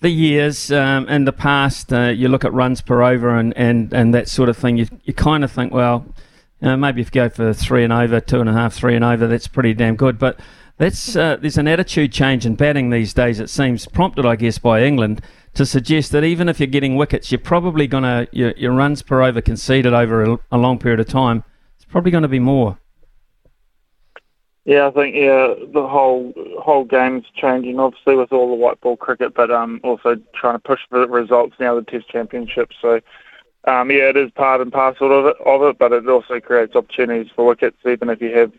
the 0.00 0.10
years 0.10 0.72
um, 0.72 1.08
in 1.08 1.24
the 1.24 1.32
past, 1.32 1.92
uh, 1.92 2.08
you 2.08 2.26
look 2.26 2.44
at 2.44 2.52
runs 2.52 2.82
per 2.82 3.00
over 3.00 3.38
and, 3.38 3.56
and, 3.56 3.92
and 3.92 4.12
that 4.12 4.28
sort 4.28 4.48
of 4.48 4.56
thing. 4.56 4.76
You 4.76 4.88
you 5.04 5.14
kind 5.14 5.44
of 5.44 5.52
think, 5.52 5.72
well, 5.72 6.04
maybe 6.60 7.00
if 7.00 7.06
you 7.08 7.12
go 7.12 7.28
for 7.28 7.52
three 7.52 7.84
and 7.84 7.92
over, 7.92 8.18
two 8.18 8.40
and 8.40 8.48
a 8.48 8.52
half, 8.52 8.74
three 8.74 8.96
and 8.96 9.04
over, 9.04 9.28
that's 9.28 9.46
pretty 9.46 9.72
damn 9.72 9.94
good. 9.94 10.18
But 10.18 10.40
that's 10.82 11.14
uh, 11.14 11.36
there's 11.36 11.58
an 11.58 11.68
attitude 11.68 12.12
change 12.12 12.44
in 12.44 12.56
batting 12.56 12.90
these 12.90 13.14
days. 13.14 13.38
It 13.38 13.48
seems 13.48 13.86
prompted, 13.86 14.26
I 14.26 14.34
guess, 14.34 14.58
by 14.58 14.82
England 14.82 15.20
to 15.54 15.64
suggest 15.64 16.10
that 16.10 16.24
even 16.24 16.48
if 16.48 16.58
you're 16.58 16.66
getting 16.66 16.96
wickets, 16.96 17.30
you're 17.30 17.38
probably 17.38 17.86
to 17.86 18.26
your, 18.32 18.50
your 18.56 18.72
runs 18.72 19.00
per 19.00 19.22
over 19.22 19.40
conceded 19.40 19.94
over 19.94 20.24
a, 20.24 20.38
a 20.50 20.58
long 20.58 20.80
period 20.80 20.98
of 20.98 21.06
time. 21.06 21.44
It's 21.76 21.84
probably 21.84 22.10
going 22.10 22.22
to 22.22 22.28
be 22.28 22.40
more. 22.40 22.78
Yeah, 24.64 24.88
I 24.88 24.90
think 24.90 25.14
yeah 25.14 25.54
the 25.72 25.86
whole 25.86 26.32
whole 26.58 26.84
game's 26.84 27.26
changing, 27.36 27.78
obviously 27.78 28.16
with 28.16 28.32
all 28.32 28.48
the 28.48 28.56
white 28.56 28.80
ball 28.80 28.96
cricket, 28.96 29.34
but 29.34 29.52
um 29.52 29.80
also 29.84 30.16
trying 30.34 30.54
to 30.54 30.58
push 30.58 30.80
for 30.88 31.06
results 31.06 31.54
now 31.60 31.76
the 31.76 31.82
Test 31.82 32.08
Championship. 32.08 32.70
So 32.80 33.00
um, 33.68 33.92
yeah, 33.92 34.08
it 34.08 34.16
is 34.16 34.32
part 34.32 34.60
and 34.60 34.72
parcel 34.72 35.16
of 35.16 35.26
it, 35.26 35.36
of 35.46 35.62
it, 35.62 35.78
but 35.78 35.92
it 35.92 36.08
also 36.08 36.40
creates 36.40 36.74
opportunities 36.74 37.30
for 37.36 37.46
wickets, 37.46 37.76
even 37.86 38.10
if 38.10 38.20
you 38.20 38.36
have 38.36 38.50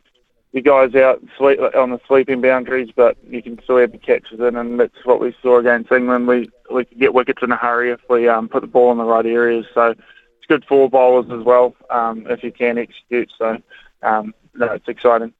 your 0.53 0.61
guys 0.61 0.95
out 0.95 1.21
sleep, 1.37 1.59
on 1.75 1.89
the 1.89 1.99
sleeping 2.07 2.39
boundaries, 2.39 2.89
but 2.95 3.17
you 3.27 3.41
can 3.41 3.59
still 3.63 3.77
have 3.77 3.91
your 3.91 3.99
catches 3.99 4.39
in, 4.39 4.55
and 4.55 4.79
that's 4.79 5.03
what 5.03 5.19
we 5.19 5.35
saw 5.41 5.57
against 5.57 5.91
England. 5.91 6.27
We 6.27 6.49
we 6.71 6.85
could 6.85 6.99
get 6.99 7.13
wickets 7.13 7.41
in 7.41 7.51
a 7.51 7.57
hurry 7.57 7.91
if 7.91 7.99
we 8.09 8.27
um, 8.29 8.47
put 8.47 8.61
the 8.61 8.67
ball 8.67 8.91
in 8.91 8.99
the 8.99 9.03
right 9.03 9.25
areas. 9.25 9.65
So 9.73 9.87
it's 9.89 10.47
good 10.47 10.63
for 10.65 10.89
bowlers 10.89 11.25
as 11.31 11.43
well 11.43 11.75
um, 11.89 12.27
if 12.29 12.43
you 12.43 12.51
can 12.51 12.77
execute. 12.77 13.31
So 13.37 13.57
um, 14.03 14.33
no, 14.53 14.67
it's 14.73 14.87
exciting. 14.87 15.33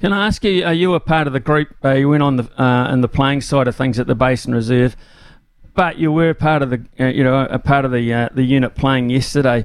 Can 0.00 0.12
I 0.12 0.26
ask 0.26 0.44
you? 0.44 0.64
Are 0.64 0.74
you 0.74 0.94
a 0.94 1.00
part 1.00 1.26
of 1.26 1.32
the 1.32 1.40
group? 1.40 1.74
Uh, 1.82 1.94
you 1.94 2.10
went 2.10 2.22
on 2.22 2.36
the 2.36 2.62
uh, 2.62 2.92
in 2.92 3.00
the 3.00 3.08
playing 3.08 3.40
side 3.40 3.68
of 3.68 3.74
things 3.74 3.98
at 3.98 4.06
the 4.06 4.14
Basin 4.14 4.54
Reserve 4.54 4.96
but 5.78 5.96
you 5.96 6.10
were 6.10 6.34
part 6.34 6.60
of 6.60 6.70
the 6.70 6.84
uh, 6.98 7.04
you 7.04 7.22
know 7.22 7.46
a 7.48 7.58
part 7.60 7.84
of 7.84 7.92
the 7.92 8.12
uh, 8.12 8.28
the 8.34 8.42
unit 8.42 8.74
playing 8.74 9.10
yesterday. 9.10 9.64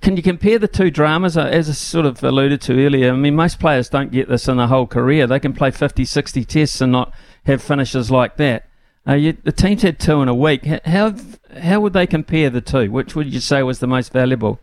Can 0.00 0.16
you 0.16 0.22
compare 0.22 0.58
the 0.58 0.68
two 0.68 0.90
dramas? 0.90 1.36
Uh, 1.36 1.42
as 1.42 1.68
I 1.68 1.72
sort 1.72 2.06
of 2.06 2.22
alluded 2.22 2.60
to 2.62 2.86
earlier, 2.86 3.12
I 3.12 3.16
mean, 3.16 3.34
most 3.34 3.58
players 3.58 3.88
don't 3.88 4.12
get 4.12 4.28
this 4.28 4.46
in 4.46 4.58
their 4.58 4.68
whole 4.68 4.86
career. 4.86 5.26
They 5.26 5.40
can 5.40 5.52
play 5.52 5.72
50, 5.72 6.04
60 6.04 6.44
tests 6.44 6.80
and 6.80 6.92
not 6.92 7.12
have 7.46 7.62
finishes 7.62 8.10
like 8.10 8.36
that. 8.36 8.68
Uh, 9.08 9.14
you, 9.14 9.36
the 9.44 9.52
teams 9.52 9.82
had 9.82 9.98
two 9.98 10.22
in 10.22 10.28
a 10.28 10.34
week. 10.34 10.64
How 10.64 11.14
how 11.60 11.80
would 11.80 11.92
they 11.92 12.06
compare 12.06 12.50
the 12.50 12.60
two? 12.60 12.90
Which 12.90 13.14
would 13.14 13.32
you 13.32 13.40
say 13.40 13.62
was 13.62 13.78
the 13.78 13.86
most 13.86 14.12
valuable? 14.12 14.58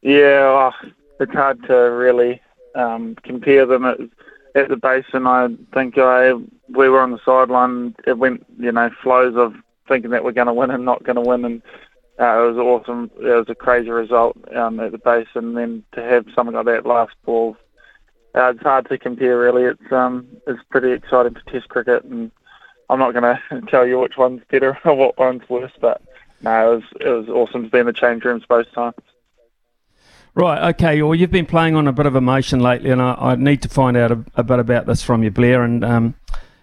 Yeah, 0.00 0.72
oh, 0.82 0.88
it's 1.18 1.32
hard 1.32 1.62
to 1.64 1.74
really 1.74 2.40
um, 2.76 3.16
compare 3.24 3.66
them. 3.66 3.84
It, 3.84 4.10
at 4.54 4.68
the 4.68 4.76
basin, 4.76 5.26
I 5.26 5.48
think 5.74 5.98
I 5.98 6.32
we 6.32 6.88
were 6.88 7.00
on 7.00 7.10
the 7.10 7.20
sideline. 7.24 7.94
It 8.06 8.18
went, 8.18 8.46
you 8.58 8.72
know, 8.72 8.90
flows 9.02 9.36
of 9.36 9.54
thinking 9.88 10.10
that 10.10 10.22
we're 10.22 10.32
going 10.32 10.46
to 10.46 10.52
win 10.52 10.70
and 10.70 10.84
not 10.84 11.02
going 11.02 11.16
to 11.16 11.22
win, 11.22 11.44
and 11.44 11.62
uh, 12.20 12.42
it 12.42 12.52
was 12.52 12.56
awesome. 12.56 13.10
It 13.18 13.24
was 13.24 13.48
a 13.48 13.54
crazy 13.54 13.90
result 13.90 14.36
um, 14.54 14.80
at 14.80 14.92
the 14.92 14.98
base, 14.98 15.28
and 15.34 15.56
then 15.56 15.84
to 15.92 16.02
have 16.02 16.26
something 16.34 16.54
like 16.54 16.66
that 16.66 16.86
last 16.86 17.14
ball 17.24 17.56
uh, 18.34 18.50
it's 18.50 18.62
hard 18.62 18.88
to 18.88 18.98
compare 18.98 19.38
really. 19.38 19.64
It's 19.64 19.92
um 19.92 20.26
it's 20.46 20.62
pretty 20.70 20.92
exciting 20.92 21.34
for 21.34 21.50
Test 21.50 21.68
cricket, 21.68 22.04
and 22.04 22.30
I'm 22.88 22.98
not 22.98 23.12
going 23.12 23.36
to 23.50 23.70
tell 23.70 23.86
you 23.86 23.98
which 23.98 24.16
one's 24.16 24.42
better 24.50 24.78
or 24.84 24.94
what 24.94 25.18
one's 25.18 25.48
worse, 25.48 25.72
but 25.80 26.02
no, 26.42 26.72
it 26.72 26.74
was 26.76 26.84
it 27.00 27.08
was 27.08 27.28
awesome 27.28 27.64
to 27.64 27.70
be 27.70 27.78
in 27.78 27.86
the 27.86 27.92
change 27.92 28.24
rooms 28.24 28.44
both 28.48 28.70
times. 28.72 28.94
Right, 30.34 30.68
okay. 30.74 31.02
Well, 31.02 31.16
you've 31.16 31.32
been 31.32 31.46
playing 31.46 31.74
on 31.74 31.88
a 31.88 31.92
bit 31.92 32.06
of 32.06 32.14
emotion 32.14 32.60
lately, 32.60 32.90
and 32.90 33.02
I, 33.02 33.14
I 33.14 33.34
need 33.34 33.62
to 33.62 33.68
find 33.68 33.96
out 33.96 34.12
a, 34.12 34.24
a, 34.36 34.44
bit 34.44 34.60
about 34.60 34.86
this 34.86 35.02
from 35.02 35.24
you, 35.24 35.32
Blair. 35.32 35.64
And 35.64 35.84
um, 35.84 36.14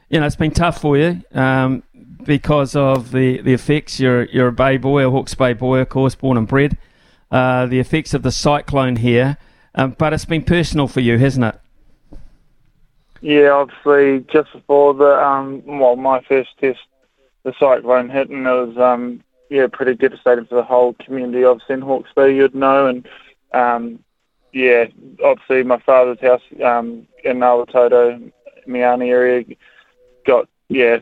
you 0.08 0.20
know, 0.20 0.26
it's 0.26 0.38
been 0.38 0.52
tough 0.52 0.80
for 0.80 0.98
you 0.98 1.22
um, 1.34 1.84
because 2.24 2.76
of 2.76 3.12
the, 3.12 3.42
the 3.42 3.54
effects. 3.54 4.00
You're 4.00 4.26
you're 4.26 4.48
a 4.48 4.52
Bay 4.52 4.78
boy, 4.78 5.06
a 5.06 5.12
Hawke's 5.12 5.36
Bay 5.36 5.54
boy, 5.54 5.80
of 5.80 5.90
course, 5.90 6.16
born 6.16 6.38
and 6.38 6.48
bred. 6.48 6.78
Uh, 7.32 7.66
the 7.66 7.80
effects 7.80 8.14
of 8.14 8.24
the 8.24 8.32
cyclone 8.32 8.98
here, 8.98 9.38
um, 9.74 9.96
but 9.98 10.14
it's 10.14 10.26
been 10.26 10.44
personal 10.44 10.88
for 10.88 11.00
you, 11.02 11.18
hasn't 11.18 11.46
it? 11.46 11.60
Yeah, 13.22 13.50
obviously, 13.50 14.26
just 14.32 14.54
before 14.54 14.94
the 14.94 15.22
um, 15.24 15.64
well, 15.66 15.96
my 15.96 16.22
first 16.22 16.50
test, 16.60 16.80
the 17.44 17.54
cyclone 17.60 18.10
hit, 18.10 18.30
and 18.30 18.46
it 18.46 18.52
was 18.52 18.78
um, 18.78 19.24
yeah, 19.50 19.68
pretty 19.72 19.96
devastating 19.96 20.46
for 20.46 20.56
the 20.56 20.64
whole 20.64 20.94
community 20.94 21.44
of 21.44 21.62
in 21.70 21.82
Hawke's 21.82 22.12
Bay, 22.16 22.36
you'd 22.36 22.56
know, 22.56 22.88
and 22.88 23.08
um, 23.54 24.00
yeah, 24.54 24.86
obviously 25.24 25.64
my 25.64 25.80
father's 25.80 26.20
house 26.22 26.42
um, 26.64 27.08
in 27.24 27.40
Awatoto, 27.40 28.32
Meeanee 28.68 29.10
area, 29.10 29.46
got 30.26 30.48
yeah 30.70 31.00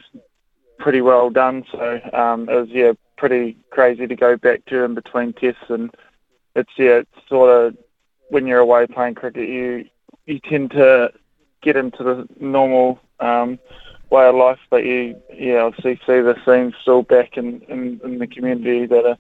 pretty 0.84 1.02
well 1.02 1.30
done. 1.30 1.64
So 1.72 2.02
um, 2.12 2.50
it 2.50 2.56
was 2.56 2.70
yeah 2.70 2.92
pretty 3.18 3.58
crazy 3.72 4.06
to 4.06 4.16
go 4.16 4.36
back 4.36 4.66
to 4.66 4.84
in 4.84 4.94
between 4.94 5.32
tests, 5.32 5.70
and 5.70 5.90
it's 6.56 6.72
yeah 6.78 7.00
it's 7.00 7.30
sort 7.30 7.50
of 7.50 7.78
when 8.30 8.46
you're 8.46 8.60
away 8.60 8.86
playing 8.86 9.16
cricket, 9.16 9.48
you 9.48 9.86
you 10.26 10.40
tend 10.40 10.72
to 10.72 11.12
get 11.62 11.78
into 11.78 12.04
the 12.04 12.28
normal 12.40 13.00
um, 13.22 13.58
way 14.10 14.28
of 14.28 14.36
life, 14.36 14.60
but 14.70 14.84
you 14.84 15.16
yeah 15.34 15.62
obviously 15.62 15.96
see 16.06 16.20
the 16.20 16.36
scenes 16.46 16.74
still 16.82 17.02
back 17.02 17.38
in, 17.38 17.62
in, 17.70 18.02
in 18.04 18.20
the 18.20 18.28
community 18.28 18.86
that 18.86 19.06
are 19.06 19.18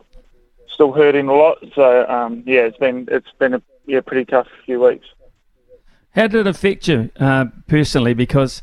still 0.67 0.91
hurting 0.91 1.29
a 1.29 1.33
lot. 1.33 1.63
So 1.73 2.05
um, 2.09 2.43
yeah, 2.45 2.61
it's 2.61 2.77
been 2.77 3.07
it's 3.09 3.31
been 3.39 3.53
a 3.53 3.61
yeah 3.85 4.01
pretty 4.01 4.25
tough 4.25 4.47
few 4.65 4.81
weeks. 4.81 5.07
How 6.13 6.27
did 6.27 6.41
it 6.41 6.47
affect 6.47 6.89
you 6.89 7.09
uh, 7.19 7.45
personally? 7.67 8.13
Because 8.13 8.61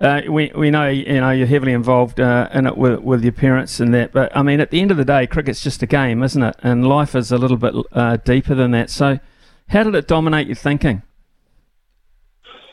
uh, 0.00 0.22
we 0.28 0.50
we 0.54 0.70
know 0.70 0.88
you 0.88 1.20
know 1.20 1.30
you're 1.30 1.46
heavily 1.46 1.72
involved 1.72 2.20
uh, 2.20 2.48
in 2.54 2.66
it 2.66 2.76
with, 2.76 3.00
with 3.00 3.22
your 3.22 3.32
parents 3.32 3.80
and 3.80 3.92
that. 3.92 4.12
But 4.12 4.34
I 4.36 4.42
mean, 4.42 4.60
at 4.60 4.70
the 4.70 4.80
end 4.80 4.90
of 4.90 4.96
the 4.96 5.04
day, 5.04 5.26
cricket's 5.26 5.62
just 5.62 5.82
a 5.82 5.86
game, 5.86 6.22
isn't 6.22 6.42
it? 6.42 6.56
And 6.62 6.88
life 6.88 7.14
is 7.14 7.30
a 7.30 7.38
little 7.38 7.58
bit 7.58 7.74
uh, 7.92 8.16
deeper 8.16 8.54
than 8.54 8.70
that. 8.70 8.90
So, 8.90 9.18
how 9.68 9.82
did 9.82 9.94
it 9.94 10.08
dominate 10.08 10.46
your 10.46 10.56
thinking? 10.56 11.02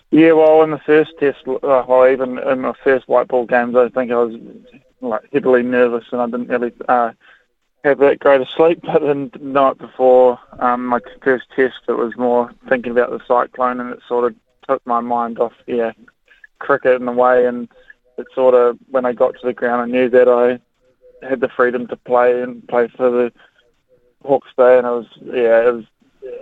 Yeah, 0.10 0.32
well, 0.34 0.64
in 0.64 0.72
the 0.72 0.80
first 0.80 1.12
test, 1.20 1.40
uh, 1.46 1.84
well, 1.86 2.10
even 2.10 2.38
in 2.40 2.62
my 2.62 2.74
first 2.82 3.10
white 3.10 3.28
ball 3.28 3.46
games, 3.46 3.76
I 3.76 3.90
think 3.90 4.10
I 4.10 4.16
was 4.16 4.36
like 5.02 5.30
heavily 5.34 5.64
nervous 5.64 6.06
and 6.12 6.22
I 6.22 6.26
didn't 6.28 6.48
really 6.48 6.72
uh, 6.88 7.12
have 7.84 8.00
that 8.00 8.20
great 8.20 8.40
a 8.40 8.46
sleep. 8.56 8.82
But 8.86 9.02
the 9.02 9.30
night 9.42 9.78
before 9.78 10.40
um, 10.60 10.86
my 10.86 11.00
first 11.22 11.48
test, 11.54 11.76
it 11.90 11.94
was 11.94 12.16
more 12.18 12.52
thinking 12.70 12.94
about 12.94 13.10
the 13.10 13.20
cyclone, 13.28 13.82
and 13.82 13.94
it 13.94 14.00
sort 14.08 14.32
of 14.32 14.36
took 14.68 14.86
my 14.88 15.02
mind 15.02 15.40
off, 15.40 15.54
yeah, 15.66 15.92
cricket 16.60 17.02
in 17.02 17.08
a 17.08 17.14
way. 17.14 17.46
And 17.46 17.68
it 18.18 18.28
sort 18.34 18.54
of, 18.54 18.78
when 18.90 19.06
I 19.06 19.14
got 19.14 19.34
to 19.34 19.46
the 19.46 19.54
ground, 19.54 19.82
I 19.82 19.86
knew 19.86 20.10
that 20.10 20.28
I 20.28 20.60
had 21.28 21.42
the 21.42 21.50
freedom 21.50 21.88
to 21.88 21.96
play 21.96 22.42
and 22.42 22.68
play 22.68 22.88
for 22.90 23.10
the 23.10 23.34
Hawke's 24.24 24.52
Bay, 24.58 24.78
and 24.78 24.86
it 24.86 24.90
was, 24.90 25.08
yeah, 25.24 25.68
it 25.68 25.74
was 25.74 25.86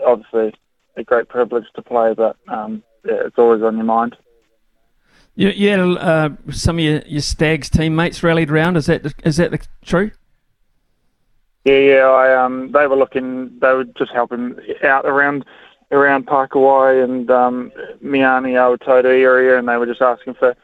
obviously 0.05 0.53
a 0.98 1.03
great 1.03 1.27
privilege 1.27 1.65
to 1.75 1.81
play, 1.81 2.13
but 2.13 2.38
um, 2.48 2.84
yeah, 3.05 3.25
it's 3.25 3.38
always 3.38 3.62
on 3.62 3.75
your 3.75 3.86
mind. 3.86 4.15
Yeah, 5.36 5.50
yeah 5.50 5.84
uh, 5.84 6.29
some 6.51 6.77
of 6.77 6.84
your, 6.84 7.01
your 7.05 7.22
Stags 7.22 7.69
teammates 7.69 8.24
rallied 8.24 8.50
around. 8.50 8.77
Is 8.77 8.86
that 8.88 9.13
is 9.24 9.38
that 9.38 9.51
the, 9.51 9.60
true? 9.84 10.12
Yeah, 11.65 11.79
yeah. 11.79 12.07
I 12.07 12.43
um, 12.43 12.72
they 12.72 12.88
were 12.88 12.95
looking. 12.95 13.60
They 13.60 13.74
were 13.74 13.83
just 13.83 14.11
helping 14.11 14.57
out 14.83 15.05
around 15.05 15.46
around 15.91 16.27
Pakowhai 16.27 17.03
and 17.03 17.29
um, 17.29 17.71
Meeanee 18.03 18.53
Awatoto 18.53 19.05
area, 19.05 19.57
and 19.57 19.67
they 19.67 19.77
were 19.77 19.85
just 19.85 20.01
asking 20.01 20.35
for 20.35 20.55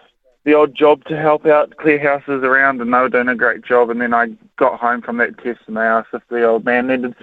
the 0.43 0.53
odd 0.55 0.73
job 0.75 1.03
to 1.05 1.17
help 1.17 1.45
out 1.45 1.77
clear 1.77 1.99
houses 1.99 2.43
around, 2.43 2.81
and 2.81 2.93
they 2.93 2.97
were 2.97 3.09
doing 3.09 3.27
a 3.27 3.35
great 3.35 3.63
job. 3.63 3.89
And 3.89 4.01
then 4.01 4.13
I 4.13 4.27
got 4.57 4.79
home 4.79 5.01
from 5.01 5.17
that 5.17 5.37
test, 5.37 5.59
and 5.67 5.77
they 5.77 5.81
asked 5.81 6.09
if 6.13 6.23
the 6.29 6.43
old 6.43 6.65
man 6.65 6.87
needed 6.87 7.15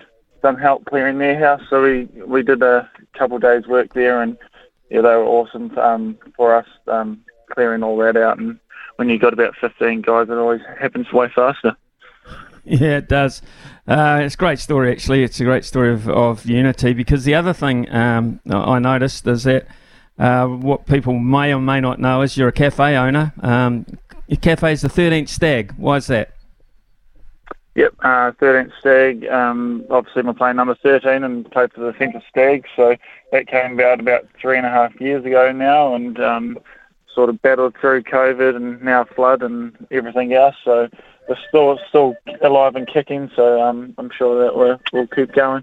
some 0.42 0.56
help 0.56 0.84
clearing 0.84 1.18
their 1.18 1.38
house, 1.38 1.62
so 1.68 1.82
we 1.82 2.04
we 2.24 2.42
did 2.42 2.62
a 2.62 2.88
couple 3.14 3.36
of 3.36 3.42
days 3.42 3.66
work 3.66 3.92
there, 3.94 4.22
and 4.22 4.38
yeah, 4.88 5.00
they 5.00 5.08
were 5.08 5.24
awesome 5.24 5.76
um, 5.78 6.16
for 6.36 6.54
us 6.54 6.66
um, 6.86 7.20
clearing 7.50 7.82
all 7.82 7.96
that 7.98 8.16
out. 8.16 8.38
And 8.38 8.58
when 8.96 9.08
you 9.08 9.18
got 9.18 9.32
about 9.32 9.56
15 9.60 10.02
guys, 10.02 10.28
it 10.28 10.32
always 10.32 10.60
happens 10.78 11.12
way 11.12 11.28
faster. 11.34 11.76
Yeah, 12.80 12.98
it 12.98 13.08
does. 13.08 13.40
Uh, 13.86 14.20
it's 14.22 14.34
a 14.34 14.38
great 14.38 14.58
story, 14.58 14.92
actually. 14.92 15.22
It's 15.22 15.40
a 15.40 15.44
great 15.44 15.64
story 15.64 15.90
of, 15.90 16.06
of 16.08 16.44
unity 16.44 16.92
because 16.92 17.24
the 17.24 17.34
other 17.34 17.54
thing 17.54 17.90
um, 17.90 18.40
I 18.50 18.78
noticed 18.78 19.26
is 19.26 19.44
that 19.44 19.66
uh, 20.18 20.46
what 20.46 20.86
people 20.86 21.18
may 21.18 21.54
or 21.54 21.60
may 21.60 21.80
not 21.80 21.98
know 21.98 22.20
is 22.20 22.36
you're 22.36 22.48
a 22.48 22.52
cafe 22.52 22.94
owner. 22.94 23.32
Um, 23.40 23.86
your 24.26 24.36
cafe 24.36 24.72
is 24.72 24.82
the 24.82 24.88
13th 24.88 25.30
Stag. 25.30 25.72
Why 25.78 25.96
is 25.96 26.08
that? 26.08 26.34
Yep, 27.74 27.94
uh, 28.00 28.32
13th 28.32 28.72
Stag. 28.80 29.26
Um, 29.28 29.84
obviously, 29.88 30.22
I'm 30.26 30.34
playing 30.34 30.56
number 30.56 30.76
13 30.82 31.24
and 31.24 31.50
played 31.50 31.72
for 31.72 31.80
the 31.80 31.96
Centre 31.98 32.22
Stag. 32.28 32.66
So 32.76 32.96
that 33.32 33.46
came 33.46 33.72
about 33.72 34.00
about 34.00 34.26
three 34.38 34.58
and 34.58 34.66
a 34.66 34.70
half 34.70 35.00
years 35.00 35.24
ago 35.24 35.52
now, 35.52 35.94
and 35.94 36.20
um, 36.20 36.58
sort 37.14 37.30
of 37.30 37.40
battled 37.40 37.76
through 37.80 38.02
COVID 38.02 38.56
and 38.56 38.82
now 38.82 39.04
flood 39.04 39.42
and 39.42 39.74
everything 39.90 40.34
else. 40.34 40.56
So 40.62 40.90
we're 41.28 41.36
still 41.48 41.78
still 41.88 42.14
alive 42.42 42.76
and 42.76 42.86
kicking. 42.86 43.30
So 43.36 43.60
um, 43.60 43.94
I'm 43.98 44.10
sure 44.16 44.44
that 44.44 44.56
we'll, 44.56 44.80
we'll 44.92 45.06
keep 45.06 45.32
going. 45.32 45.62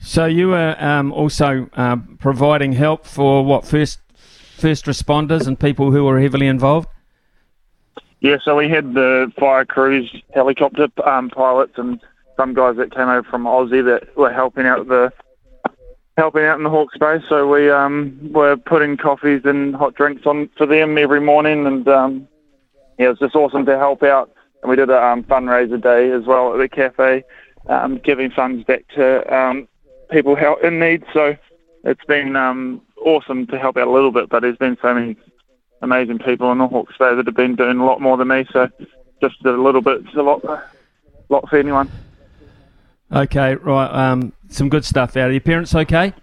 So 0.00 0.26
you 0.26 0.48
were 0.48 0.76
um, 0.78 1.12
also 1.12 1.68
uh, 1.74 1.96
providing 2.18 2.72
help 2.72 3.06
for 3.06 3.44
what 3.44 3.64
first 3.64 4.00
first 4.16 4.84
responders 4.86 5.46
and 5.46 5.58
people 5.58 5.90
who 5.90 6.04
were 6.04 6.20
heavily 6.20 6.46
involved. 6.46 6.88
Yeah, 8.20 8.36
so 8.44 8.56
we 8.56 8.68
had 8.68 8.94
the 8.94 9.32
fire 9.36 9.64
crews, 9.64 10.14
helicopter 10.32 10.88
um, 11.04 11.28
pilots, 11.30 11.72
and 11.76 12.00
some 12.36 12.54
guys 12.54 12.76
that 12.76 12.94
came 12.94 13.08
over 13.08 13.24
from 13.24 13.44
Aussie 13.44 13.84
that 13.84 14.16
were 14.16 14.32
helping 14.32 14.66
out 14.66 14.86
the 14.86 15.12
helping 16.16 16.44
out 16.44 16.58
in 16.58 16.64
the 16.64 16.70
Hawke's 16.70 16.96
Bay. 16.98 17.18
So 17.28 17.48
we 17.48 17.70
um, 17.70 18.18
were 18.32 18.56
putting 18.56 18.96
coffees 18.96 19.42
and 19.44 19.74
hot 19.74 19.94
drinks 19.94 20.26
on 20.26 20.48
for 20.56 20.66
them 20.66 20.98
every 20.98 21.20
morning, 21.20 21.66
and 21.66 21.88
um, 21.88 22.28
yeah, 22.98 23.06
it 23.06 23.08
was 23.10 23.18
just 23.18 23.34
awesome 23.34 23.66
to 23.66 23.78
help 23.78 24.02
out. 24.02 24.31
And 24.62 24.70
we 24.70 24.76
did 24.76 24.90
a 24.90 25.04
um, 25.04 25.24
fundraiser 25.24 25.80
day 25.80 26.12
as 26.12 26.24
well 26.24 26.52
at 26.52 26.58
the 26.58 26.68
cafe, 26.68 27.24
um, 27.68 27.98
giving 27.98 28.30
funds 28.30 28.64
back 28.64 28.86
to 28.94 29.34
um, 29.34 29.68
people 30.10 30.36
in 30.62 30.78
need. 30.78 31.04
So 31.12 31.36
it's 31.84 32.04
been 32.04 32.36
um, 32.36 32.80
awesome 33.04 33.46
to 33.48 33.58
help 33.58 33.76
out 33.76 33.88
a 33.88 33.90
little 33.90 34.12
bit, 34.12 34.28
but 34.28 34.40
there's 34.40 34.56
been 34.56 34.78
so 34.80 34.94
many 34.94 35.16
amazing 35.82 36.20
people 36.20 36.52
in 36.52 36.58
the 36.58 36.68
Hawke's 36.68 36.96
Bay 36.96 37.14
that 37.14 37.26
have 37.26 37.34
been 37.34 37.56
doing 37.56 37.78
a 37.78 37.84
lot 37.84 38.00
more 38.00 38.16
than 38.16 38.28
me. 38.28 38.46
So 38.52 38.68
just 39.20 39.44
a 39.44 39.50
little 39.50 39.82
bit, 39.82 40.02
it's 40.06 40.14
a 40.14 40.22
lot, 40.22 40.44
a 40.44 40.62
lot 41.28 41.48
for 41.48 41.56
anyone. 41.56 41.90
Okay, 43.12 43.56
right. 43.56 43.88
Um, 43.88 44.32
some 44.48 44.68
good 44.68 44.84
stuff 44.84 45.16
out. 45.16 45.28
Are 45.28 45.32
your 45.32 45.40
parents 45.40 45.74
okay? 45.74 46.14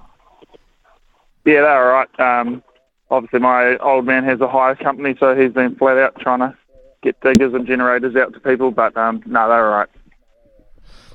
Yeah, 1.46 1.62
they're 1.62 1.94
all 1.94 2.06
right. 2.18 2.20
Um, 2.20 2.64
obviously, 3.12 3.40
my 3.40 3.78
old 3.78 4.06
man 4.06 4.24
has 4.24 4.40
a 4.42 4.48
hire 4.48 4.76
company, 4.76 5.16
so 5.20 5.36
he's 5.36 5.52
been 5.52 5.76
flat 5.76 5.98
out 5.98 6.20
trying 6.20 6.40
to 6.40 6.58
get 7.02 7.20
diggers 7.22 7.54
and 7.54 7.66
generators 7.66 8.16
out 8.16 8.34
to 8.34 8.40
people. 8.40 8.72
But 8.72 8.96
um, 8.98 9.24
no, 9.26 9.48
they're 9.50 9.66
all 9.66 9.80
right. 9.80 9.90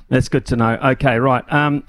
That's 0.09 0.29
good 0.29 0.45
to 0.47 0.55
know. 0.55 0.77
Okay, 0.83 1.19
right. 1.19 1.51
Um, 1.51 1.83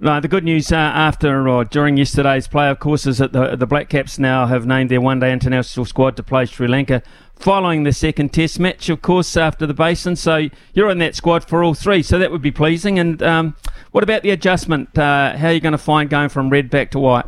no, 0.00 0.20
the 0.20 0.28
good 0.28 0.44
news 0.44 0.70
uh, 0.70 0.76
after 0.76 1.48
or 1.48 1.64
during 1.64 1.96
yesterday's 1.96 2.46
play, 2.46 2.68
of 2.68 2.78
course, 2.78 3.04
is 3.04 3.18
that 3.18 3.32
the, 3.32 3.56
the 3.56 3.66
Black 3.66 3.88
Caps 3.88 4.16
now 4.16 4.46
have 4.46 4.64
named 4.64 4.90
their 4.90 5.00
one 5.00 5.18
day 5.18 5.32
international 5.32 5.84
squad 5.84 6.16
to 6.16 6.22
play 6.22 6.46
Sri 6.46 6.68
Lanka 6.68 7.02
following 7.34 7.82
the 7.82 7.92
second 7.92 8.32
test 8.32 8.60
match, 8.60 8.88
of 8.88 9.02
course, 9.02 9.36
after 9.36 9.66
the 9.66 9.74
Basin. 9.74 10.14
So 10.14 10.48
you're 10.72 10.90
in 10.90 10.98
that 10.98 11.16
squad 11.16 11.48
for 11.48 11.64
all 11.64 11.74
three, 11.74 12.02
so 12.02 12.16
that 12.18 12.30
would 12.30 12.42
be 12.42 12.52
pleasing. 12.52 12.98
And 13.00 13.20
um, 13.22 13.56
what 13.90 14.04
about 14.04 14.22
the 14.22 14.30
adjustment? 14.30 14.96
Uh, 14.96 15.36
how 15.36 15.48
are 15.48 15.52
you 15.52 15.60
going 15.60 15.72
to 15.72 15.78
find 15.78 16.08
going 16.08 16.28
from 16.28 16.48
red 16.48 16.70
back 16.70 16.92
to 16.92 17.00
white? 17.00 17.26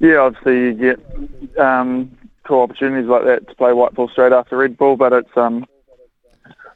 Yeah, 0.00 0.18
obviously 0.18 0.54
you 0.54 0.72
get 0.74 1.58
um, 1.58 2.10
cool 2.44 2.62
opportunities 2.62 3.08
like 3.08 3.24
that 3.24 3.48
to 3.48 3.54
play 3.54 3.72
white 3.72 3.94
ball 3.94 4.08
straight 4.08 4.32
after 4.32 4.56
red 4.56 4.76
ball, 4.76 4.96
but 4.96 5.12
it's 5.12 5.36
um, 5.36 5.66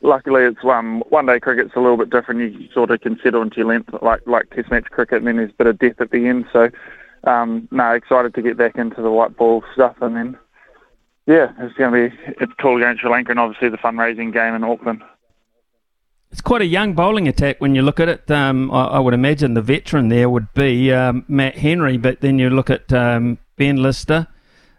luckily 0.03 0.43
it's 0.43 0.65
um, 0.65 1.03
one 1.09 1.27
day 1.27 1.41
cricket's 1.41 1.75
a 1.77 1.81
little 1.81 1.97
bit 1.97 2.11
different. 2.11 2.41
You 2.41 2.69
sort 2.73 2.91
of 2.91 3.01
can 3.01 3.19
settle 3.23 3.43
into 3.43 3.59
your 3.59 3.67
length 3.67 3.91
like 4.03 4.27
like 4.27 4.51
Test 4.51 4.71
match 4.71 4.87
cricket, 4.91 5.19
and 5.19 5.27
then 5.27 5.37
there's 5.37 5.51
a 5.51 5.55
bit 5.55 5.67
of 5.67 5.79
depth 5.79 6.01
at 6.01 6.11
the 6.11 6.27
end. 6.27 6.47
So, 6.53 6.71
um, 7.25 7.69
no, 7.71 7.93
excited 7.93 8.35
to 8.35 8.43
get 8.43 8.57
back 8.57 8.77
into 8.77 9.03
the 9.03 9.11
white 9.11 9.37
ball 9.37 9.65
stuff, 9.75 9.97
and 10.01 10.17
then 10.17 10.39
yeah, 11.27 11.53
it's 11.59 11.77
going 11.77 11.93
to 11.93 12.11
be 12.11 12.35
it's 12.41 12.53
cool 12.61 12.77
against 12.79 13.03
Sri 13.03 13.11
Lanka, 13.11 13.31
and 13.31 13.41
obviously 13.41 13.69
the 13.69 13.77
fundraising 13.77 14.33
game 14.33 14.55
in 14.55 14.65
Auckland. 14.65 15.03
it's 16.31 16.41
quite 16.41 16.63
a 16.63 16.67
young 16.67 16.95
bowling 16.95 17.29
attack 17.29 17.61
when 17.61 17.75
you 17.75 17.83
look 17.83 18.01
at 18.01 18.09
it. 18.09 18.31
Um, 18.31 18.71
I, 18.71 18.85
I, 18.85 18.99
would 18.99 19.15
imagine 19.15 19.55
the 19.55 19.63
veteran 19.63 20.09
there 20.09 20.31
would 20.31 20.53
be 20.55 20.91
um, 20.93 21.25
Matt 21.29 21.59
Henry, 21.59 21.99
but 21.99 22.21
then 22.21 22.39
you 22.39 22.49
look 22.49 22.71
at 22.71 22.91
um, 22.93 23.39
Ben 23.57 23.77
Lister, 23.77 24.27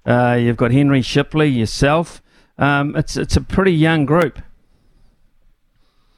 uh, 0.05 0.37
you've 0.39 0.57
got 0.57 0.71
Henry 0.71 1.01
Shipley, 1.01 1.47
yourself. 1.47 2.21
Um, 2.57 2.95
it's 2.95 3.15
it's 3.15 3.37
a 3.37 3.41
pretty 3.41 3.71
young 3.71 4.05
group. 4.05 4.39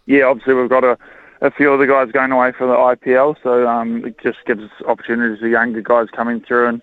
Yeah, 0.05 0.25
obviously 0.25 0.55
we've 0.55 0.69
got 0.69 0.83
a, 0.83 0.97
a 1.41 1.51
few 1.51 1.71
of 1.71 1.79
the 1.79 1.87
guys 1.87 2.11
going 2.11 2.31
away 2.31 2.51
for 2.51 2.67
the 2.67 2.73
IPL, 2.73 3.35
so 3.43 3.67
um, 3.67 4.05
it 4.05 4.17
just 4.21 4.39
gives 4.45 4.63
opportunities 4.87 5.39
for 5.39 5.47
younger 5.47 5.81
guys 5.81 6.07
coming 6.11 6.41
through 6.41 6.67
and 6.67 6.81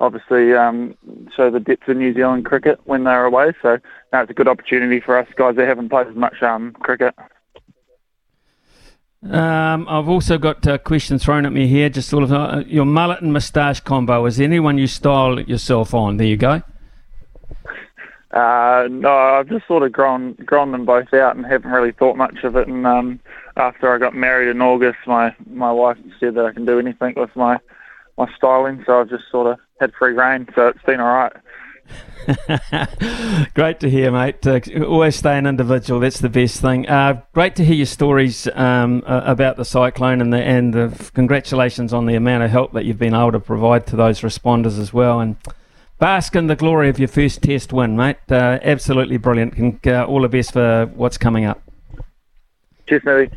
obviously 0.00 0.54
um, 0.54 0.94
show 1.34 1.50
the 1.50 1.60
depth 1.60 1.88
of 1.88 1.96
New 1.96 2.14
Zealand 2.14 2.44
cricket 2.44 2.80
when 2.84 3.04
they're 3.04 3.24
away. 3.24 3.52
So 3.62 3.78
now 4.12 4.22
it's 4.22 4.30
a 4.30 4.34
good 4.34 4.48
opportunity 4.48 5.00
for 5.00 5.18
us 5.18 5.26
guys 5.36 5.56
that 5.56 5.66
haven't 5.66 5.88
played 5.88 6.06
as 6.06 6.14
much 6.14 6.42
um, 6.42 6.72
cricket. 6.80 7.14
Um, 9.22 9.86
I've 9.88 10.08
also 10.08 10.38
got 10.38 10.66
uh, 10.66 10.78
questions 10.78 11.24
thrown 11.24 11.44
at 11.44 11.52
me 11.52 11.66
here. 11.66 11.88
Just 11.88 12.08
sort 12.08 12.22
of 12.22 12.32
uh, 12.32 12.62
your 12.66 12.84
mullet 12.84 13.20
and 13.20 13.32
moustache 13.32 13.80
combo. 13.80 14.24
Is 14.26 14.36
there 14.36 14.44
anyone 14.44 14.78
you 14.78 14.86
style 14.86 15.40
yourself 15.40 15.92
on? 15.92 16.18
There 16.18 16.26
you 16.26 16.36
go. 16.36 16.62
Uh, 18.30 18.86
no, 18.90 19.10
I've 19.10 19.48
just 19.48 19.66
sort 19.66 19.82
of 19.82 19.90
grown 19.90 20.34
grown 20.34 20.70
them 20.72 20.84
both 20.84 21.12
out 21.14 21.34
and 21.34 21.44
haven't 21.46 21.70
really 21.70 21.92
thought 21.92 22.16
much 22.16 22.44
of 22.44 22.56
it. 22.56 22.68
And 22.68 22.86
um, 22.86 23.20
after 23.56 23.92
I 23.92 23.98
got 23.98 24.14
married 24.14 24.48
in 24.48 24.62
August, 24.62 24.98
my 25.06 25.34
my 25.50 25.72
wife 25.72 25.96
said 26.20 26.34
that 26.34 26.44
I 26.44 26.52
can 26.52 26.64
do 26.64 26.78
anything 26.78 27.14
with 27.16 27.34
my 27.34 27.58
my 28.16 28.30
styling, 28.36 28.84
so 28.86 29.00
I've 29.00 29.08
just 29.08 29.24
sort 29.30 29.46
of 29.46 29.58
had 29.80 29.92
free 29.94 30.12
reign. 30.12 30.46
So 30.54 30.68
it's 30.68 30.82
been 30.82 31.00
all 31.00 31.14
right. 31.14 31.32
great 33.54 33.80
to 33.80 33.88
hear, 33.88 34.10
mate. 34.10 34.46
Uh, 34.46 34.60
always 34.84 35.16
stay 35.16 35.38
an 35.38 35.46
individual. 35.46 36.00
That's 36.00 36.20
the 36.20 36.28
best 36.28 36.60
thing. 36.60 36.88
Uh, 36.88 37.22
great 37.32 37.56
to 37.56 37.64
hear 37.64 37.76
your 37.76 37.86
stories 37.86 38.46
um, 38.54 39.02
uh, 39.06 39.22
about 39.24 39.56
the 39.56 39.64
cyclone 39.64 40.20
and 40.20 40.32
the 40.32 40.42
and 40.42 40.74
the 40.74 41.10
congratulations 41.14 41.92
on 41.92 42.06
the 42.06 42.14
amount 42.14 42.44
of 42.44 42.50
help 42.50 42.72
that 42.72 42.84
you've 42.84 42.98
been 42.98 43.14
able 43.14 43.32
to 43.32 43.40
provide 43.40 43.86
to 43.86 43.96
those 43.96 44.20
responders 44.20 44.78
as 44.78 44.92
well. 44.92 45.20
And 45.20 45.36
bask 45.98 46.36
in 46.36 46.48
the 46.48 46.56
glory 46.56 46.88
of 46.88 46.98
your 46.98 47.08
first 47.08 47.42
test 47.42 47.72
win, 47.72 47.96
mate. 47.96 48.18
Uh, 48.30 48.58
absolutely 48.62 49.16
brilliant. 49.16 49.54
And 49.54 49.86
uh, 49.86 50.04
all 50.06 50.22
the 50.22 50.28
best 50.28 50.52
for 50.52 50.86
what's 50.94 51.16
coming 51.16 51.44
up. 51.44 51.62
Cheers, 52.86 53.04
Mary. 53.04 53.30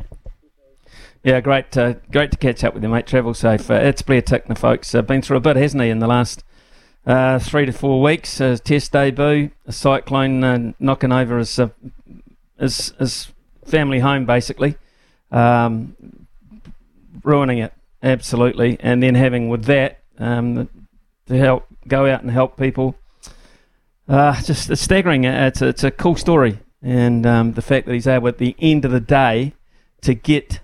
Yeah, 1.24 1.40
great, 1.40 1.76
uh, 1.76 1.94
great 2.10 2.32
to 2.32 2.36
catch 2.36 2.64
up 2.64 2.74
with 2.74 2.82
you, 2.82 2.88
mate. 2.88 3.06
Travel 3.06 3.32
safe. 3.32 3.70
it's 3.70 4.02
Blair 4.02 4.22
Tickner, 4.22 4.58
folks. 4.58 4.92
been 4.92 5.22
through 5.22 5.36
a 5.36 5.40
bit, 5.40 5.56
hasn't 5.56 5.82
he, 5.82 5.88
in 5.88 6.00
the 6.00 6.08
last 6.08 6.42
uh, 7.06 7.38
three 7.38 7.66
to 7.66 7.72
four 7.72 8.02
weeks. 8.02 8.40
Uh, 8.40 8.56
test 8.62 8.92
debut, 8.92 9.50
a 9.66 9.72
cyclone 9.72 10.44
uh, 10.44 10.72
knocking 10.78 11.12
over 11.12 11.38
his, 11.38 11.58
uh, 11.58 11.68
his, 12.58 12.92
his 12.98 13.32
family 13.64 14.00
home, 14.00 14.24
basically, 14.24 14.76
um, 15.30 15.96
ruining 17.22 17.58
it 17.58 17.72
absolutely. 18.02 18.76
And 18.80 19.02
then 19.02 19.14
having 19.14 19.48
with 19.48 19.64
that 19.64 20.00
um, 20.18 20.68
to 21.26 21.38
help 21.38 21.66
go 21.86 22.06
out 22.06 22.22
and 22.22 22.30
help 22.30 22.56
people, 22.56 22.96
uh, 24.08 24.40
just 24.42 24.70
it's 24.70 24.82
staggering. 24.82 25.24
It's 25.24 25.62
a, 25.62 25.68
it's 25.68 25.84
a 25.84 25.90
cool 25.90 26.16
story, 26.16 26.58
and 26.82 27.24
um, 27.24 27.52
the 27.52 27.62
fact 27.62 27.86
that 27.86 27.94
he's 27.94 28.06
able 28.06 28.28
at 28.28 28.38
the 28.38 28.56
end 28.58 28.84
of 28.84 28.90
the 28.90 29.00
day 29.00 29.54
to 30.02 30.14
get 30.14 30.60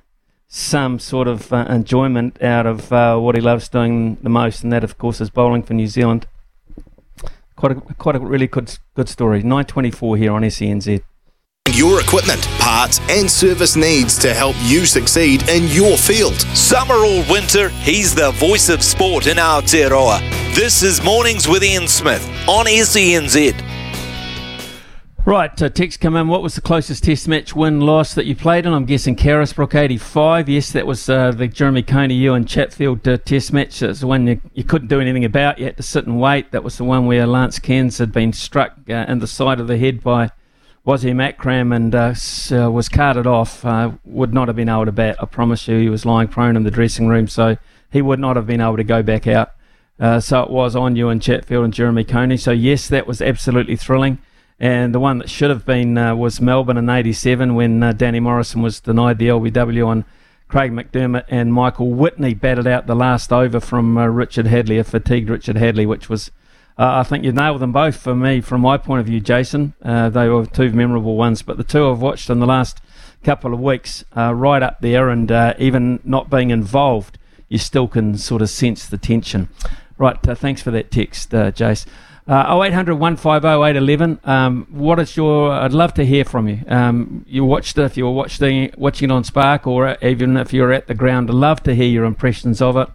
some 0.48 0.98
sort 0.98 1.28
of 1.28 1.52
uh, 1.52 1.66
enjoyment 1.68 2.42
out 2.42 2.66
of 2.66 2.92
uh, 2.92 3.18
what 3.18 3.34
he 3.34 3.40
loves 3.40 3.68
doing 3.68 4.16
the 4.22 4.30
most, 4.30 4.62
and 4.62 4.72
that, 4.72 4.82
of 4.82 4.98
course, 4.98 5.20
is 5.20 5.30
bowling 5.30 5.62
for 5.62 5.74
New 5.74 5.86
Zealand. 5.86 6.26
Quite 7.54 7.72
a, 7.72 7.80
quite 7.94 8.16
a 8.16 8.20
really 8.20 8.46
good 8.46 8.78
good 8.94 9.08
story. 9.08 9.42
924 9.42 10.16
here 10.16 10.32
on 10.32 10.42
SENZ. 10.42 11.02
Your 11.74 12.00
equipment, 12.00 12.46
parts, 12.58 12.98
and 13.10 13.30
service 13.30 13.76
needs 13.76 14.18
to 14.20 14.32
help 14.32 14.56
you 14.62 14.86
succeed 14.86 15.46
in 15.48 15.64
your 15.68 15.96
field. 15.98 16.40
Summer 16.56 16.94
or 16.94 17.22
winter, 17.30 17.68
he's 17.68 18.14
the 18.14 18.30
voice 18.32 18.68
of 18.68 18.82
sport 18.82 19.26
in 19.26 19.36
Aotearoa. 19.36 20.20
This 20.54 20.82
is 20.82 21.02
Mornings 21.02 21.46
with 21.46 21.62
Ian 21.62 21.86
Smith 21.86 22.26
on 22.48 22.66
SENZ. 22.66 23.77
Right, 25.28 25.60
uh, 25.60 25.68
text 25.68 26.00
come 26.00 26.16
in. 26.16 26.28
What 26.28 26.42
was 26.42 26.54
the 26.54 26.62
closest 26.62 27.04
Test 27.04 27.28
match 27.28 27.54
win 27.54 27.82
loss 27.82 28.14
that 28.14 28.24
you 28.24 28.34
played 28.34 28.64
in? 28.64 28.72
I'm 28.72 28.86
guessing 28.86 29.14
Carisbrook 29.14 29.74
85. 29.74 30.48
Yes, 30.48 30.72
that 30.72 30.86
was 30.86 31.06
uh, 31.06 31.32
the 31.32 31.46
Jeremy 31.46 31.82
Coney 31.82 32.14
you 32.14 32.32
and 32.32 32.48
Chatfield 32.48 33.06
uh, 33.06 33.18
Test 33.18 33.52
match. 33.52 33.82
It 33.82 33.88
was 33.88 34.00
the 34.00 34.06
one 34.06 34.26
you, 34.26 34.40
you, 34.54 34.64
couldn't 34.64 34.88
do 34.88 35.00
anything 35.02 35.26
about. 35.26 35.58
You 35.58 35.66
had 35.66 35.76
to 35.76 35.82
sit 35.82 36.06
and 36.06 36.18
wait. 36.18 36.50
That 36.52 36.64
was 36.64 36.78
the 36.78 36.84
one 36.84 37.04
where 37.04 37.26
Lance 37.26 37.58
Cairns 37.58 37.98
had 37.98 38.10
been 38.10 38.32
struck 38.32 38.78
uh, 38.88 39.04
in 39.06 39.18
the 39.18 39.26
side 39.26 39.60
of 39.60 39.66
the 39.66 39.76
head 39.76 40.02
by 40.02 40.30
Wasim 40.86 41.22
Akram 41.22 41.72
and 41.72 41.94
uh, 41.94 42.14
uh, 42.50 42.70
was 42.70 42.88
carted 42.88 43.26
off. 43.26 43.66
would 44.06 44.32
not 44.32 44.48
have 44.48 44.56
been 44.56 44.70
able 44.70 44.86
to 44.86 44.92
bat. 44.92 45.16
I 45.20 45.26
promise 45.26 45.68
you, 45.68 45.78
he 45.78 45.90
was 45.90 46.06
lying 46.06 46.28
prone 46.28 46.56
in 46.56 46.62
the 46.62 46.70
dressing 46.70 47.06
room, 47.06 47.28
so 47.28 47.58
he 47.92 48.00
would 48.00 48.18
not 48.18 48.36
have 48.36 48.46
been 48.46 48.62
able 48.62 48.78
to 48.78 48.82
go 48.82 49.02
back 49.02 49.26
out. 49.26 49.52
so 50.22 50.42
it 50.42 50.48
was 50.48 50.74
on 50.74 50.96
you 50.96 51.10
and 51.10 51.20
Chatfield 51.20 51.66
and 51.66 51.74
Jeremy 51.74 52.04
Coney. 52.04 52.38
So 52.38 52.50
yes, 52.50 52.88
that 52.88 53.06
was 53.06 53.20
absolutely 53.20 53.76
thrilling. 53.76 54.20
And 54.60 54.92
the 54.92 55.00
one 55.00 55.18
that 55.18 55.30
should 55.30 55.50
have 55.50 55.64
been 55.64 55.96
uh, 55.96 56.16
was 56.16 56.40
Melbourne 56.40 56.76
in 56.76 56.90
'87 56.90 57.54
when 57.54 57.82
uh, 57.82 57.92
Danny 57.92 58.18
Morrison 58.18 58.60
was 58.60 58.80
denied 58.80 59.18
the 59.18 59.28
LBW 59.28 59.86
on 59.86 60.04
Craig 60.48 60.72
McDermott 60.72 61.24
and 61.28 61.52
Michael 61.52 61.92
Whitney 61.92 62.34
batted 62.34 62.66
out 62.66 62.86
the 62.86 62.96
last 62.96 63.32
over 63.32 63.60
from 63.60 63.96
uh, 63.96 64.06
Richard 64.06 64.46
Hadlee, 64.46 64.80
a 64.80 64.84
fatigued 64.84 65.30
Richard 65.30 65.56
Hadlee, 65.56 65.86
which 65.86 66.08
was, 66.08 66.30
uh, 66.78 66.98
I 66.98 67.02
think 67.04 67.22
you 67.22 67.32
nailed 67.32 67.60
them 67.60 67.70
both 67.70 67.96
for 67.96 68.16
me 68.16 68.40
from 68.40 68.62
my 68.62 68.78
point 68.78 69.00
of 69.00 69.06
view, 69.06 69.20
Jason. 69.20 69.74
Uh, 69.82 70.08
they 70.08 70.28
were 70.28 70.46
two 70.46 70.72
memorable 70.72 71.16
ones, 71.16 71.42
but 71.42 71.56
the 71.56 71.64
two 71.64 71.88
I've 71.88 72.00
watched 72.00 72.30
in 72.30 72.40
the 72.40 72.46
last 72.46 72.80
couple 73.22 73.52
of 73.52 73.60
weeks 73.60 74.04
right 74.16 74.62
up 74.62 74.80
there, 74.80 75.10
and 75.10 75.30
uh, 75.30 75.54
even 75.58 76.00
not 76.02 76.30
being 76.30 76.50
involved, 76.50 77.18
you 77.48 77.58
still 77.58 77.86
can 77.86 78.16
sort 78.16 78.42
of 78.42 78.50
sense 78.50 78.86
the 78.86 78.98
tension. 78.98 79.50
Right, 79.98 80.16
thanks 80.22 80.62
for 80.62 80.70
that 80.70 80.90
text, 80.90 81.30
Jace. 81.30 81.84
Uh, 82.28 82.60
0800 82.62 82.94
150 82.96 83.46
811. 83.48 84.20
Um, 84.24 84.66
what 84.68 84.98
is 84.98 85.16
your? 85.16 85.50
I'd 85.50 85.72
love 85.72 85.94
to 85.94 86.04
hear 86.04 86.26
from 86.26 86.46
you. 86.46 86.62
Um, 86.68 87.24
you 87.26 87.42
watched 87.42 87.78
it 87.78 87.84
if 87.84 87.96
you 87.96 88.04
were 88.04 88.12
watching 88.12 88.70
watching 88.76 89.08
it 89.08 89.12
on 89.14 89.24
Spark, 89.24 89.66
or 89.66 89.96
even 90.02 90.36
if 90.36 90.52
you're 90.52 90.70
at 90.70 90.88
the 90.88 90.94
ground. 90.94 91.30
I'd 91.30 91.34
love 91.34 91.62
to 91.62 91.74
hear 91.74 91.88
your 91.88 92.04
impressions 92.04 92.60
of 92.60 92.76
it. 92.76 92.88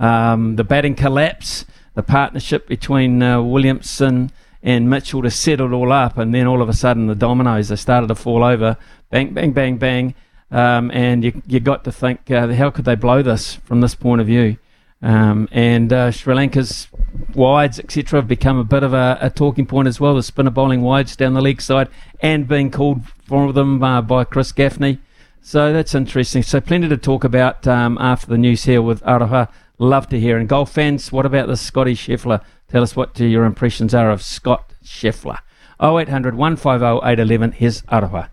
Um, 0.00 0.56
the 0.56 0.64
batting 0.64 0.94
collapse, 0.94 1.66
the 1.96 2.02
partnership 2.02 2.66
between 2.66 3.22
uh, 3.22 3.42
Williamson 3.42 4.30
and 4.62 4.88
Mitchell 4.88 5.20
to 5.20 5.30
set 5.30 5.60
it 5.60 5.70
all 5.70 5.92
up, 5.92 6.16
and 6.16 6.34
then 6.34 6.46
all 6.46 6.62
of 6.62 6.70
a 6.70 6.72
sudden 6.72 7.08
the 7.08 7.14
dominoes 7.14 7.68
they 7.68 7.76
started 7.76 8.06
to 8.06 8.14
fall 8.14 8.42
over. 8.42 8.78
Bang, 9.10 9.34
bang, 9.34 9.52
bang, 9.52 9.76
bang, 9.76 10.14
um, 10.50 10.90
and 10.92 11.24
you 11.24 11.42
you 11.46 11.60
got 11.60 11.84
to 11.84 11.92
think, 11.92 12.30
uh, 12.30 12.48
how 12.54 12.70
could 12.70 12.86
they 12.86 12.94
blow 12.94 13.20
this 13.20 13.56
from 13.56 13.82
this 13.82 13.94
point 13.94 14.22
of 14.22 14.26
view? 14.26 14.56
Um, 15.00 15.48
and 15.52 15.92
uh, 15.92 16.10
Sri 16.10 16.34
Lanka's 16.34 16.88
wides, 17.34 17.78
etc., 17.78 18.20
have 18.20 18.28
become 18.28 18.58
a 18.58 18.64
bit 18.64 18.82
of 18.82 18.92
a, 18.92 19.16
a, 19.20 19.30
talking 19.30 19.64
point 19.64 19.86
as 19.86 20.00
well. 20.00 20.16
The 20.16 20.22
spinner 20.22 20.50
bowling 20.50 20.82
wides 20.82 21.14
down 21.14 21.34
the 21.34 21.40
leg 21.40 21.62
side 21.62 21.88
and 22.20 22.48
being 22.48 22.70
called 22.70 23.02
for 23.24 23.52
them 23.52 23.82
uh, 23.82 24.02
by 24.02 24.24
Chris 24.24 24.52
Gaffaney. 24.52 24.98
So 25.40 25.72
that's 25.72 25.94
interesting. 25.94 26.42
So 26.42 26.60
plenty 26.60 26.88
to 26.88 26.96
talk 26.96 27.22
about 27.22 27.66
um, 27.66 27.96
after 28.00 28.26
the 28.26 28.38
news 28.38 28.64
here 28.64 28.82
with 28.82 29.02
Aroha. 29.02 29.48
Love 29.78 30.08
to 30.08 30.18
hear. 30.18 30.36
And 30.36 30.48
golf 30.48 30.72
fans, 30.72 31.12
what 31.12 31.24
about 31.24 31.46
the 31.46 31.56
Scotty 31.56 31.94
Scheffler? 31.94 32.42
Tell 32.68 32.82
us 32.82 32.96
what 32.96 33.18
your 33.20 33.44
impressions 33.44 33.94
are 33.94 34.10
of 34.10 34.22
Scott 34.22 34.72
Scheffler. 34.84 35.38
0800 35.80 36.34
150 36.34 37.06
811. 37.06 37.52
Here's 37.52 37.82
Aroha. 37.82 38.30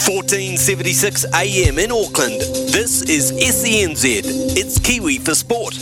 1476 0.00 1.26
AM 1.34 1.78
in 1.78 1.92
Auckland. 1.92 2.40
This 2.72 3.02
is 3.02 3.32
SENZ. 3.32 4.22
It's 4.56 4.78
Kiwi 4.78 5.18
for 5.18 5.34
Sport. 5.34 5.74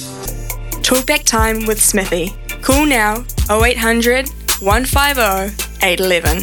Talkback 0.83 1.23
time 1.23 1.67
with 1.67 1.81
Smithy. 1.81 2.35
Call 2.61 2.85
now 2.85 3.25
0800 3.49 4.29
150 4.61 5.87
811. 5.87 6.43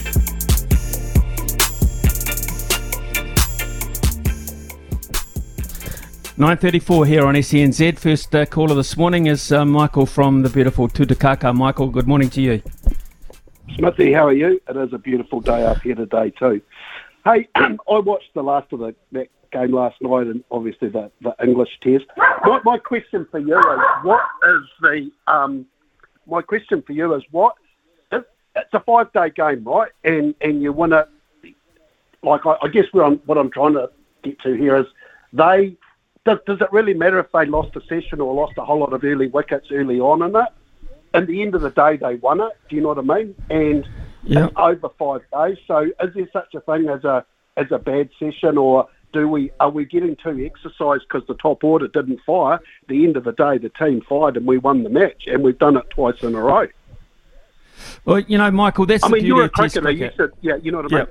Nine 6.38 6.58
thirty-four 6.58 7.06
here 7.06 7.26
on 7.26 7.36
SENZ. 7.36 8.00
First 8.00 8.34
uh, 8.34 8.46
caller 8.46 8.76
this 8.76 8.96
morning 8.96 9.28
is 9.28 9.52
uh, 9.52 9.66
Michael 9.66 10.06
from 10.06 10.44
the 10.44 10.50
beautiful 10.50 10.88
Tutukaka. 10.88 11.54
Michael, 11.54 11.90
good 11.90 12.08
morning 12.08 12.30
to 12.30 12.42
you. 12.42 12.62
Smithy, 13.76 14.14
how 14.14 14.28
are 14.28 14.34
you? 14.34 14.62
It 14.70 14.78
is 14.78 14.94
a 14.94 14.98
beautiful 14.98 15.42
day 15.42 15.66
up 15.66 15.82
here 15.82 15.96
today 15.96 16.30
too. 16.30 16.62
Hey, 17.26 17.48
I 17.56 17.76
watched 17.88 18.34
the 18.36 18.44
last 18.44 18.72
of 18.72 18.80
the 18.80 18.96
that 19.14 19.30
game 19.52 19.72
last 19.72 20.00
night, 20.00 20.28
and 20.28 20.44
obviously 20.52 20.90
the, 20.90 21.12
the 21.22 21.36
English 21.44 21.80
test. 21.82 22.06
My, 22.18 22.62
my 22.64 22.78
question 22.78 23.28
for 23.32 23.40
you 23.40 23.58
is, 23.58 23.80
what 24.04 24.22
is 24.48 24.62
the 24.80 25.12
um, 25.28 25.66
my 26.28 26.44
question 26.44 26.84
for 26.84 26.94
you 26.94 27.14
is 27.16 27.24
what? 27.32 27.56
It's 28.12 28.74
a 28.74 28.80
five 28.80 29.12
day 29.12 29.32
game, 29.32 29.64
right? 29.64 29.92
And 30.04 30.36
and 30.40 30.62
you 30.62 30.72
win 30.72 30.94
it. 30.94 31.10
Like 32.22 32.46
I, 32.46 32.58
I 32.62 32.68
guess 32.68 32.86
what 32.92 33.06
I'm 33.06 33.18
what 33.26 33.40
I'm 33.40 33.50
trying 33.50 33.74
to 33.74 33.90
get 34.24 34.40
to 34.42 34.54
here 34.54 34.78
is 34.78 34.86
they. 35.34 35.76
Does, 36.26 36.40
does 36.48 36.60
it 36.60 36.72
really 36.72 36.96
matter 36.96 37.20
if 37.20 37.32
they 37.34 37.46
lost 37.46 37.76
a 37.76 37.82
session 37.82 38.20
or 38.20 38.34
lost 38.34 38.58
a 38.58 38.66
whole 38.66 38.80
lot 38.80 38.94
of 38.94 39.04
early 39.04 39.28
wickets 39.28 39.68
early 39.72 40.00
on 40.00 40.24
in 40.24 40.36
it? 40.36 40.48
At 41.14 41.28
the 41.28 41.44
end 41.44 41.54
of 41.54 41.62
the 41.62 41.70
day, 41.70 41.98
they 41.98 42.16
won 42.16 42.42
it. 42.42 42.52
Do 42.68 42.76
you 42.76 42.82
know 42.82 42.96
what 42.96 42.98
I 42.98 43.02
mean? 43.02 43.36
And 43.52 43.88
yep. 44.26 44.54
over 44.58 44.90
five 44.98 45.22
days. 45.34 45.58
So 45.68 45.84
is 46.02 46.14
there 46.14 46.30
such 46.34 46.54
a 46.56 46.62
thing 46.62 46.90
as 46.90 47.04
a 47.04 47.26
as 47.58 47.68
a 47.72 47.78
bad 47.80 48.10
session, 48.20 48.58
or 48.58 48.88
do 49.14 49.28
we 49.28 49.52
are 49.60 49.70
we 49.70 49.86
getting 49.86 50.16
too 50.16 50.44
exercised 50.46 51.04
because 51.08 51.26
the 51.28 51.36
top 51.36 51.64
order 51.64 51.88
didn't 51.88 52.20
fire? 52.26 52.56
At 52.56 52.88
the 52.88 53.04
end 53.06 53.18
of 53.18 53.24
the 53.24 53.32
day, 53.32 53.58
the 53.58 53.70
team 53.70 54.02
fired 54.08 54.38
and 54.38 54.46
we 54.46 54.58
won 54.58 54.84
the 54.84 54.90
match, 54.90 55.24
and 55.28 55.44
we've 55.44 55.58
done 55.58 55.78
it 55.78 55.90
twice 55.90 56.22
in 56.22 56.36
a 56.36 56.42
row. 56.42 56.68
Well, 58.06 58.20
you 58.20 58.38
know, 58.38 58.50
Michael, 58.52 58.86
that's 58.86 59.04
I 59.04 59.08
the 59.08 59.14
mean, 59.14 59.24
beauty 59.24 59.28
you're 59.36 59.42
a 59.42 59.46
of 59.46 59.54
Test 59.54 59.74
cricketer. 59.76 59.92
You 59.92 59.98
cricket. 60.10 60.16
should, 60.18 60.32
yeah, 60.42 60.56
you 60.58 60.72
know 60.72 60.82
what 60.82 60.94
I 60.94 60.98
mean. 60.98 61.08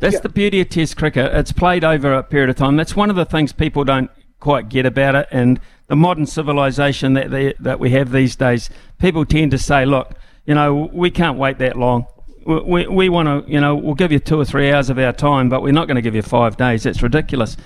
That's 0.00 0.14
Yeah. 0.14 0.20
the 0.20 0.28
beauty 0.28 0.60
of 0.60 0.68
Test 0.68 0.96
cricket. 0.96 1.32
It's 1.34 1.52
played 1.52 1.84
over 1.84 2.12
a 2.12 2.22
period 2.22 2.50
of 2.50 2.56
time. 2.56 2.76
That's 2.76 2.96
one 2.96 3.10
of 3.10 3.16
the 3.16 3.24
things 3.24 3.52
people 3.52 3.84
don't 3.84 4.10
quite 4.40 4.68
get 4.68 4.84
about 4.84 5.14
it. 5.14 5.26
And 5.30 5.60
the 5.86 5.96
modern 5.96 6.26
civilization 6.26 7.14
that 7.14 7.30
they, 7.30 7.54
that 7.60 7.78
we 7.80 7.90
have 7.90 8.12
these 8.12 8.36
days, 8.36 8.68
people 8.98 9.24
tend 9.24 9.52
to 9.52 9.58
say, 9.58 9.86
"Look, 9.86 10.10
you 10.46 10.54
know, 10.54 10.90
we 10.92 11.10
can't 11.10 11.38
wait 11.38 11.58
that 11.58 11.76
long. 11.76 12.06
We, 12.46 12.60
we, 12.60 12.86
we 12.86 13.08
want 13.08 13.46
to, 13.46 13.50
you 13.50 13.60
know, 13.60 13.74
we'll 13.74 13.94
give 13.94 14.12
you 14.12 14.18
two 14.18 14.38
or 14.38 14.44
three 14.44 14.70
hours 14.70 14.90
of 14.90 14.98
our 14.98 15.12
time, 15.12 15.48
but 15.48 15.62
we're 15.62 15.72
not 15.72 15.86
going 15.86 15.96
to 15.96 16.02
give 16.02 16.14
you 16.14 16.22
five 16.22 16.56
days. 16.56 16.82
That's 16.82 17.02
ridiculous." 17.02 17.56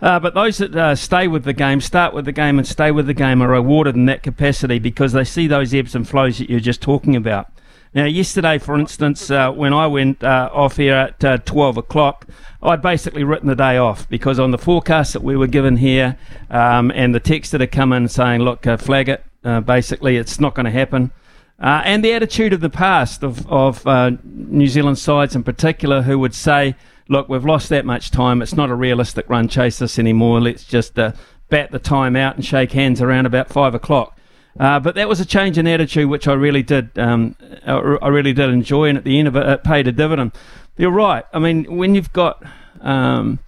Uh, 0.00 0.20
but 0.20 0.34
those 0.34 0.58
that 0.58 0.74
uh, 0.74 0.94
stay 0.94 1.26
with 1.26 1.44
the 1.44 1.52
game, 1.52 1.80
start 1.80 2.12
with 2.12 2.26
the 2.26 2.32
game, 2.32 2.58
and 2.58 2.66
stay 2.66 2.90
with 2.90 3.06
the 3.06 3.14
game 3.14 3.42
are 3.42 3.48
rewarded 3.48 3.94
in 3.94 4.06
that 4.06 4.22
capacity 4.22 4.78
because 4.78 5.12
they 5.12 5.24
see 5.24 5.46
those 5.46 5.72
ebbs 5.72 5.94
and 5.94 6.06
flows 6.06 6.38
that 6.38 6.50
you're 6.50 6.60
just 6.60 6.82
talking 6.82 7.16
about. 7.16 7.50
Now, 7.94 8.04
yesterday, 8.04 8.58
for 8.58 8.78
instance, 8.78 9.30
uh, 9.30 9.50
when 9.50 9.72
I 9.72 9.86
went 9.86 10.22
uh, 10.22 10.50
off 10.52 10.76
here 10.76 10.94
at 10.94 11.24
uh, 11.24 11.38
12 11.38 11.78
o'clock, 11.78 12.26
I'd 12.62 12.82
basically 12.82 13.24
written 13.24 13.48
the 13.48 13.54
day 13.54 13.78
off 13.78 14.06
because 14.10 14.38
on 14.38 14.50
the 14.50 14.58
forecast 14.58 15.14
that 15.14 15.22
we 15.22 15.34
were 15.34 15.46
given 15.46 15.78
here 15.78 16.18
um, 16.50 16.90
and 16.90 17.14
the 17.14 17.20
text 17.20 17.52
that 17.52 17.62
had 17.62 17.72
come 17.72 17.94
in 17.94 18.08
saying, 18.08 18.42
look, 18.42 18.66
uh, 18.66 18.76
flag 18.76 19.08
it, 19.08 19.24
basically, 19.64 20.18
it's 20.18 20.38
not 20.38 20.54
going 20.54 20.66
to 20.66 20.72
happen. 20.72 21.10
Uh, 21.58 21.82
and 21.84 22.04
the 22.04 22.12
attitude 22.12 22.52
of 22.52 22.60
the 22.60 22.70
past 22.70 23.22
of, 23.22 23.50
of 23.50 23.86
uh, 23.86 24.10
New 24.24 24.66
Zealand 24.66 24.98
sides 24.98 25.34
in 25.34 25.42
particular 25.42 26.02
who 26.02 26.18
would 26.18 26.34
say, 26.34 26.74
look, 27.08 27.28
we've 27.28 27.44
lost 27.44 27.70
that 27.70 27.84
much 27.84 28.10
time. 28.10 28.42
It's 28.42 28.54
not 28.54 28.68
a 28.68 28.74
realistic 28.74 29.28
run 29.30 29.48
chase 29.48 29.78
this 29.78 29.98
anymore. 29.98 30.40
Let's 30.40 30.64
just 30.64 30.98
uh, 30.98 31.12
bat 31.48 31.70
the 31.70 31.78
time 31.78 32.14
out 32.14 32.36
and 32.36 32.44
shake 32.44 32.72
hands 32.72 33.00
around 33.00 33.26
about 33.26 33.48
five 33.48 33.74
o'clock. 33.74 34.18
Uh, 34.58 34.80
but 34.80 34.94
that 34.94 35.08
was 35.08 35.20
a 35.20 35.24
change 35.24 35.58
in 35.58 35.66
attitude, 35.66 36.08
which 36.08 36.26
I 36.26 36.32
really 36.32 36.62
did. 36.62 36.98
Um, 36.98 37.36
I 37.66 37.72
I 37.72 38.08
really 38.08 38.32
did 38.32 38.48
enjoy, 38.48 38.88
and 38.88 38.96
at 38.96 39.04
the 39.04 39.18
end 39.18 39.28
of 39.28 39.36
it, 39.36 39.46
it 39.46 39.64
paid 39.64 39.86
a 39.86 39.92
dividend. 39.92 40.32
You're 40.78 40.90
right. 40.90 41.24
I 41.32 41.38
mean, 41.38 41.76
when 41.76 41.94
you've 41.94 42.12
got 42.14 42.42
um, 42.80 43.38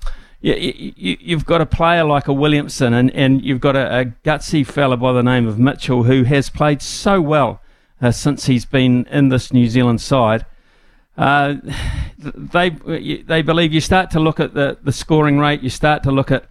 you, 0.41 0.55
you, 0.55 1.17
you've 1.21 1.47
got 1.47 1.61
a 1.61 1.67
player 1.67 2.05
like 2.05 2.29
a 2.29 2.33
Williamson, 2.33 2.93
and, 2.93 3.11
and 3.13 3.43
you've 3.43 3.61
got 3.61 3.75
a, 3.75 4.01
a 4.01 4.05
gutsy 4.25 4.67
fella 4.67 4.97
by 4.97 5.13
the 5.13 5.23
name 5.23 5.47
of 5.49 5.59
Mitchell 5.59 6.05
who 6.05 6.25
has 6.25 6.51
played 6.51 6.83
so 6.83 7.21
well 7.21 7.61
uh, 8.01 8.11
since 8.11 8.47
he's 8.47 8.65
been 8.65 9.07
in 9.11 9.29
this 9.29 9.53
New 9.53 9.69
Zealand 9.69 10.01
side. 10.01 10.47
Uh, 11.17 11.57
they 12.19 12.71
they 12.71 13.43
believe 13.43 13.73
you 13.73 13.81
start 13.81 14.11
to 14.13 14.21
look 14.21 14.39
at 14.39 14.55
the, 14.55 14.79
the 14.83 14.93
scoring 14.93 15.39
rate, 15.39 15.63
you 15.63 15.71
start 15.71 16.05
to 16.05 16.13
look 16.13 16.31
at 16.31 16.45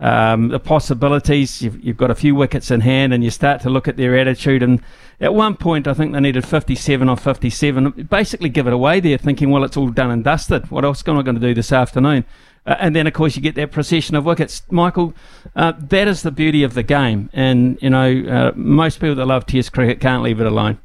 um, 0.00 0.48
the 0.48 0.60
possibilities. 0.60 1.62
You've, 1.62 1.82
you've 1.84 1.96
got 1.96 2.10
a 2.10 2.14
few 2.14 2.34
wickets 2.34 2.70
in 2.70 2.80
hand, 2.80 3.12
and 3.12 3.22
you 3.22 3.30
start 3.30 3.60
to 3.62 3.70
look 3.70 3.88
at 3.88 3.96
their 3.96 4.16
attitude. 4.16 4.62
And 4.62 4.82
at 5.20 5.34
one 5.34 5.56
point, 5.56 5.86
I 5.86 5.94
think 5.94 6.12
they 6.12 6.20
needed 6.20 6.46
57 6.46 7.08
or 7.08 7.16
57. 7.16 8.08
Basically, 8.10 8.48
give 8.48 8.66
it 8.66 8.72
away 8.72 9.00
there, 9.00 9.18
thinking, 9.18 9.50
well, 9.50 9.64
it's 9.64 9.76
all 9.76 9.90
done 9.90 10.10
and 10.10 10.24
dusted. 10.24 10.70
What 10.70 10.84
else 10.84 11.02
am 11.06 11.18
I 11.18 11.22
going 11.22 11.40
to 11.40 11.46
do 11.46 11.54
this 11.54 11.72
afternoon? 11.72 12.24
Uh, 12.66 12.76
and 12.78 12.94
then, 12.94 13.06
of 13.06 13.12
course, 13.12 13.34
you 13.34 13.42
get 13.42 13.54
that 13.54 13.72
procession 13.72 14.14
of 14.14 14.24
wickets. 14.24 14.62
Michael, 14.70 15.14
uh, 15.56 15.72
that 15.78 16.06
is 16.06 16.22
the 16.22 16.30
beauty 16.30 16.62
of 16.62 16.74
the 16.74 16.82
game. 16.82 17.30
And, 17.32 17.78
you 17.80 17.90
know, 17.90 18.24
uh, 18.28 18.52
most 18.54 19.00
people 19.00 19.14
that 19.16 19.26
love 19.26 19.46
Test 19.46 19.72
cricket 19.72 20.00
can't 20.00 20.22
leave 20.22 20.40
it 20.40 20.46
alone. 20.46 20.78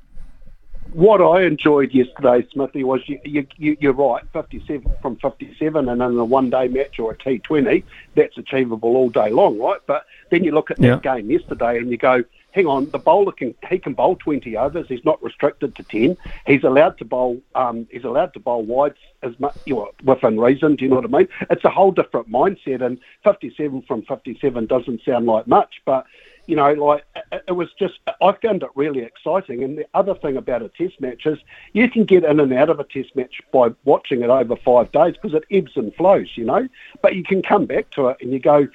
What 0.93 1.21
I 1.21 1.43
enjoyed 1.43 1.91
yesterday, 1.91 2.47
Smithy, 2.53 2.83
was 2.83 3.01
you, 3.07 3.19
you, 3.25 3.47
you, 3.57 3.75
you're 3.79 3.93
right, 3.93 4.21
57 4.31 4.85
from 5.01 5.17
57, 5.17 5.89
and 5.89 6.01
in 6.01 6.17
a 6.19 6.25
one-day 6.25 6.67
match 6.67 6.99
or 6.99 7.11
a 7.13 7.17
T20, 7.17 7.83
that's 8.15 8.37
achievable 8.37 8.95
all 8.95 9.09
day 9.09 9.31
long, 9.31 9.57
right? 9.57 9.79
But 9.87 10.05
then 10.29 10.43
you 10.43 10.51
look 10.51 10.69
at 10.69 10.77
that 10.77 11.03
Yeah. 11.03 11.15
game 11.15 11.31
yesterday 11.31 11.77
and 11.77 11.89
you 11.89 11.97
go, 11.97 12.23
hang 12.51 12.67
on, 12.67 12.91
the 12.91 12.99
bowler 12.99 13.31
can 13.31 13.55
he 13.69 13.79
can 13.79 13.93
bowl 13.93 14.15
20 14.17 14.55
overs. 14.55 14.85
He's 14.87 15.03
not 15.03 15.21
restricted 15.23 15.75
to 15.75 15.83
10. 15.83 16.15
He's 16.45 16.63
allowed 16.63 16.97
to 16.99 17.05
bowl. 17.05 17.41
Um, 17.55 17.87
he's 17.91 18.03
allowed 18.03 18.33
to 18.35 18.39
bowl 18.39 18.63
wides 18.63 18.97
as 19.23 19.31
much 19.39 19.55
you 19.65 19.73
know, 19.75 19.89
within 20.03 20.39
reason. 20.39 20.75
Do 20.75 20.85
you 20.85 20.89
know 20.91 20.97
what 20.97 21.05
I 21.05 21.17
mean? 21.17 21.27
It's 21.49 21.65
a 21.65 21.69
whole 21.71 21.91
different 21.91 22.29
mindset. 22.31 22.83
And 22.85 22.99
57 23.23 23.81
from 23.87 24.03
57 24.03 24.67
doesn't 24.67 25.01
sound 25.03 25.25
like 25.25 25.47
much, 25.47 25.81
but 25.85 26.05
you 26.45 26.55
know, 26.55 26.73
like 26.73 27.05
it, 27.47 27.53
was 27.53 27.69
just. 27.79 27.99
I 28.21 28.33
found 28.41 28.63
it 28.63 28.69
really 28.75 29.01
exciting. 29.01 29.63
And 29.63 29.77
the 29.77 29.85
other 29.93 30.15
thing 30.15 30.37
about 30.37 30.61
a 30.61 30.69
test 30.69 30.99
match 30.99 31.25
is 31.25 31.39
you 31.73 31.89
can 31.89 32.03
get 32.03 32.23
in 32.25 32.39
and 32.39 32.53
out 32.53 32.69
of 32.69 32.79
a 32.79 32.83
test 32.83 33.15
match 33.15 33.41
by 33.51 33.69
watching 33.85 34.21
it 34.21 34.29
over 34.29 34.55
five 34.57 34.91
days 34.91 35.13
because 35.13 35.33
it 35.33 35.43
ebbs 35.51 35.71
and 35.75 35.93
flows. 35.95 36.31
You 36.35 36.45
know, 36.45 36.67
but 37.01 37.15
you 37.15 37.23
can 37.23 37.41
come 37.41 37.65
back 37.65 37.89
to 37.91 38.07
it 38.07 38.17
and 38.21 38.31
you 38.31 38.39
go, 38.39 38.67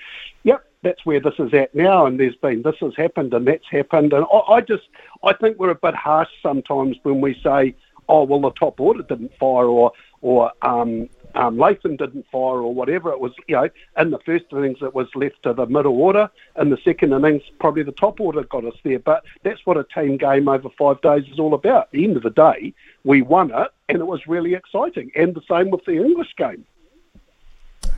yep, 0.44 0.64
that's 0.82 1.04
where 1.04 1.20
this 1.20 1.34
is 1.38 1.52
at 1.54 1.74
now, 1.74 2.06
and 2.06 2.18
there's 2.18 2.36
been 2.36 2.62
this 2.62 2.76
has 2.80 2.94
happened 2.96 3.34
and 3.34 3.46
that's 3.46 3.68
happened, 3.68 4.12
and 4.12 4.24
I, 4.32 4.38
I 4.54 4.60
just 4.60 4.88
I 5.22 5.32
think 5.32 5.58
we're 5.58 5.70
a 5.70 5.74
bit 5.74 5.94
harsh 5.94 6.30
sometimes 6.42 6.96
when 7.02 7.20
we 7.20 7.34
say, 7.42 7.74
oh 8.08 8.24
well, 8.24 8.40
the 8.40 8.50
top 8.52 8.80
order 8.80 9.02
didn't 9.02 9.36
fire, 9.38 9.66
or 9.66 9.92
or 10.20 10.52
um, 10.62 11.08
um, 11.38 11.56
Latham 11.56 11.96
didn't 11.96 12.26
fire, 12.32 12.60
or 12.60 12.74
whatever 12.74 13.12
it 13.12 13.20
was. 13.20 13.32
You 13.46 13.56
know, 13.56 13.68
in 13.96 14.10
the 14.10 14.18
first 14.26 14.46
innings 14.50 14.78
it 14.82 14.94
was 14.94 15.06
left 15.14 15.42
to 15.44 15.54
the 15.54 15.66
middle 15.66 16.00
order, 16.00 16.28
in 16.60 16.70
the 16.70 16.78
second 16.84 17.12
innings 17.12 17.42
probably 17.60 17.84
the 17.84 17.92
top 17.92 18.20
order 18.20 18.42
got 18.42 18.64
us 18.64 18.74
there. 18.82 18.98
But 18.98 19.24
that's 19.44 19.64
what 19.64 19.76
a 19.76 19.84
team 19.84 20.16
game 20.16 20.48
over 20.48 20.68
five 20.76 21.00
days 21.00 21.24
is 21.32 21.38
all 21.38 21.54
about. 21.54 21.84
At 21.84 21.90
the 21.92 22.04
end 22.04 22.16
of 22.16 22.24
the 22.24 22.30
day, 22.30 22.74
we 23.04 23.22
won 23.22 23.52
it, 23.54 23.68
and 23.88 23.98
it 23.98 24.06
was 24.06 24.26
really 24.26 24.54
exciting, 24.54 25.12
and 25.14 25.34
the 25.34 25.42
same 25.48 25.70
with 25.70 25.84
the 25.84 25.92
English 25.92 26.34
game. 26.36 26.66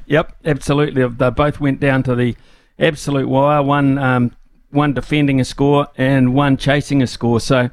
Yep, 0.04 0.36
absolutely. 0.44 1.06
They 1.06 1.30
both 1.30 1.60
went 1.60 1.80
down 1.80 2.02
to 2.04 2.14
the 2.14 2.36
absolute 2.78 3.28
wire. 3.28 3.62
One, 3.62 3.96
um, 3.96 4.36
one 4.70 4.92
defending 4.92 5.40
a 5.40 5.44
score 5.44 5.88
and 5.96 6.34
one 6.34 6.58
chasing 6.58 7.00
a 7.00 7.06
score. 7.06 7.40
So, 7.40 7.70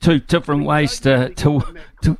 two 0.00 0.20
different 0.20 0.64
ways 0.64 0.98
to 1.00 1.28
to, 1.30 1.62
to 2.02 2.16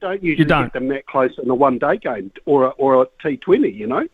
don't 0.00 0.22
usually 0.22 0.44
don't. 0.46 0.64
get 0.64 0.72
them 0.72 0.88
that 0.88 1.06
close 1.06 1.32
in 1.42 1.48
a 1.50 1.54
one-day 1.54 1.98
game 1.98 2.30
or 2.46 2.64
a, 2.64 2.68
or 2.70 3.02
a 3.02 3.06
T20, 3.24 3.74
you 3.74 3.86
know. 3.86 4.06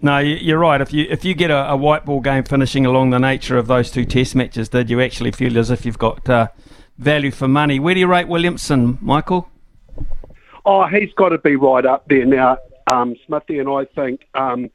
No, 0.00 0.18
you- 0.18 0.36
you're 0.36 0.58
right. 0.58 0.80
If 0.80 0.92
you 0.92 1.06
if 1.08 1.24
you 1.24 1.34
get 1.34 1.50
a, 1.50 1.70
a 1.70 1.76
white 1.76 2.04
ball 2.04 2.20
game 2.20 2.44
finishing 2.44 2.84
along 2.86 3.10
the 3.10 3.18
nature 3.18 3.56
of 3.56 3.66
those 3.66 3.90
two 3.90 4.04
Test 4.04 4.34
matches, 4.34 4.68
did 4.68 4.90
you 4.90 5.00
actually 5.00 5.30
feel 5.32 5.56
as 5.58 5.70
if 5.70 5.86
you've 5.86 5.98
got 5.98 6.28
uh, 6.28 6.48
value 6.98 7.30
for 7.30 7.48
money? 7.48 7.78
Where 7.78 7.94
do 7.94 8.00
you 8.00 8.06
rate 8.06 8.28
Williamson, 8.28 8.98
Michael? 9.00 9.48
Oh, 10.66 10.86
he's 10.86 11.12
got 11.14 11.30
to 11.30 11.38
be 11.38 11.56
right 11.56 11.84
up 11.84 12.08
there 12.08 12.24
now, 12.24 12.56
um, 12.86 13.16
Smithy, 13.26 13.58
and 13.58 13.68
I 13.68 13.84
think 13.84 14.26
um, 14.34 14.70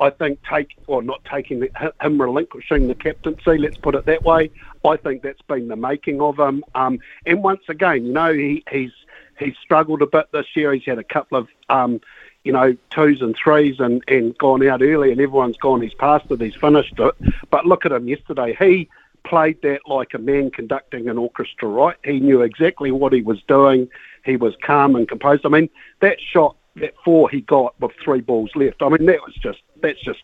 I 0.00 0.10
think 0.10 0.40
take 0.50 0.76
or 0.86 1.02
not 1.02 1.22
taking 1.30 1.60
the, 1.60 1.70
him 2.02 2.20
relinquishing 2.20 2.88
the 2.88 2.94
captaincy. 2.94 3.58
Let's 3.58 3.76
put 3.76 3.94
it 3.94 4.04
that 4.06 4.22
way. 4.24 4.50
I 4.84 4.96
think 4.96 5.22
that's 5.22 5.42
been 5.42 5.68
the 5.68 5.76
making 5.76 6.20
of 6.20 6.38
him. 6.38 6.64
Um, 6.74 6.98
and 7.26 7.42
once 7.42 7.62
again, 7.68 8.06
you 8.06 8.12
know, 8.12 8.32
he, 8.32 8.62
he's 8.70 8.92
he's 9.38 9.56
struggled 9.62 10.02
a 10.02 10.06
bit 10.06 10.26
this 10.32 10.46
year. 10.54 10.72
He's 10.72 10.84
had 10.84 10.98
a 10.98 11.04
couple 11.04 11.38
of 11.38 11.48
um, 11.68 12.00
you 12.44 12.52
know 12.52 12.76
twos 12.90 13.20
and 13.22 13.36
threes 13.36 13.80
and 13.80 14.02
and 14.08 14.36
gone 14.38 14.66
out 14.66 14.82
early, 14.82 15.12
and 15.12 15.20
everyone's 15.20 15.56
gone. 15.56 15.82
He's 15.82 15.94
passed 15.94 16.30
it. 16.30 16.40
He's 16.40 16.54
finished 16.54 16.94
it. 16.98 17.14
But 17.50 17.66
look 17.66 17.84
at 17.84 17.92
him 17.92 18.08
yesterday. 18.08 18.56
He 18.58 18.88
played 19.24 19.60
that 19.62 19.80
like 19.86 20.14
a 20.14 20.18
man 20.18 20.50
conducting 20.50 21.08
an 21.08 21.18
orchestra, 21.18 21.68
right? 21.68 21.96
He 22.04 22.20
knew 22.20 22.42
exactly 22.42 22.90
what 22.92 23.12
he 23.12 23.22
was 23.22 23.42
doing. 23.48 23.88
He 24.24 24.36
was 24.36 24.54
calm 24.62 24.96
and 24.96 25.08
composed. 25.08 25.44
I 25.44 25.48
mean, 25.48 25.68
that 26.00 26.18
shot, 26.20 26.56
that 26.76 26.94
four 27.04 27.28
he 27.28 27.40
got 27.40 27.78
with 27.80 27.92
three 28.02 28.20
balls 28.20 28.50
left. 28.54 28.82
I 28.82 28.88
mean, 28.88 29.06
that 29.06 29.20
was 29.22 29.34
just 29.34 29.60
that's 29.82 30.00
just 30.00 30.22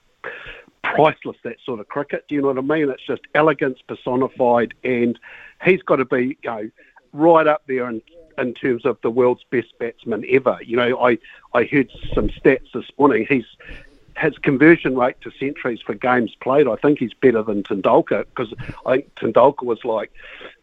priceless. 0.82 1.36
That 1.44 1.56
sort 1.64 1.80
of 1.80 1.88
cricket. 1.88 2.24
Do 2.28 2.34
you 2.34 2.42
know 2.42 2.48
what 2.48 2.58
I 2.58 2.60
mean? 2.60 2.90
It's 2.90 3.06
just 3.06 3.22
elegance 3.34 3.80
personified, 3.86 4.74
and 4.84 5.18
he's 5.64 5.82
got 5.82 5.96
to 5.96 6.04
be 6.04 6.38
you 6.42 6.50
know 6.50 6.70
right 7.12 7.46
up 7.46 7.62
there 7.66 7.88
in 7.88 8.00
in 8.38 8.54
terms 8.54 8.84
of 8.84 8.98
the 9.02 9.10
world's 9.10 9.44
best 9.50 9.76
batsman 9.78 10.24
ever. 10.28 10.58
You 10.64 10.76
know, 10.76 10.98
I 10.98 11.18
I 11.54 11.64
heard 11.64 11.90
some 12.14 12.28
stats 12.28 12.72
this 12.72 12.90
morning. 12.98 13.26
He's 13.28 13.46
his 14.18 14.36
conversion 14.38 14.96
rate 14.96 15.20
to 15.22 15.30
centuries 15.32 15.80
for 15.80 15.94
games 15.94 16.34
played, 16.40 16.68
I 16.68 16.76
think 16.76 16.98
he's 16.98 17.14
better 17.14 17.42
than 17.42 17.62
Tendulkar 17.62 18.24
because 18.34 18.52
I 18.86 18.96
think 18.96 19.14
Tendulkar 19.16 19.64
was 19.64 19.84
like 19.84 20.12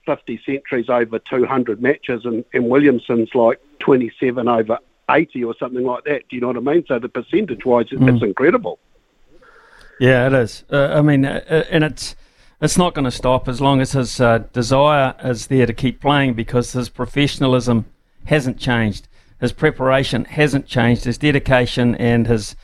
50 0.05 0.41
centuries 0.45 0.89
over 0.89 1.19
200 1.19 1.81
matches 1.81 2.25
and, 2.25 2.45
and 2.53 2.69
Williamson's 2.69 3.33
like 3.33 3.59
27 3.79 4.47
over 4.47 4.77
80 5.09 5.43
or 5.43 5.55
something 5.57 5.83
like 5.83 6.03
that. 6.05 6.27
Do 6.29 6.35
you 6.35 6.41
know 6.41 6.47
what 6.47 6.57
I 6.57 6.59
mean? 6.59 6.85
So 6.87 6.99
the 6.99 7.09
percentage 7.09 7.65
wise, 7.65 7.87
it's 7.91 8.23
incredible. 8.23 8.79
Yeah, 9.99 10.27
it 10.27 10.33
is. 10.33 10.63
Uh, 10.71 10.93
I 10.93 11.01
mean, 11.01 11.25
uh, 11.25 11.43
uh, 11.49 11.63
and 11.69 11.83
it's 11.83 12.15
it's 12.61 12.77
not 12.77 12.93
going 12.93 13.05
to 13.05 13.11
stop 13.11 13.47
as 13.47 13.61
long 13.61 13.79
as 13.79 13.93
his 13.93 14.19
uh, 14.19 14.39
desire 14.51 15.15
is 15.23 15.47
there 15.47 15.65
to 15.65 15.73
keep 15.73 16.01
playing 16.01 16.33
because 16.33 16.73
his 16.73 16.89
professionalism 16.89 17.85
hasn't 18.25 18.59
changed, 18.59 19.07
his 19.39 19.53
preparation 19.53 20.25
hasn't 20.25 20.67
changed, 20.67 21.05
his 21.05 21.17
dedication 21.17 21.95
and 21.95 22.27
his 22.27 22.55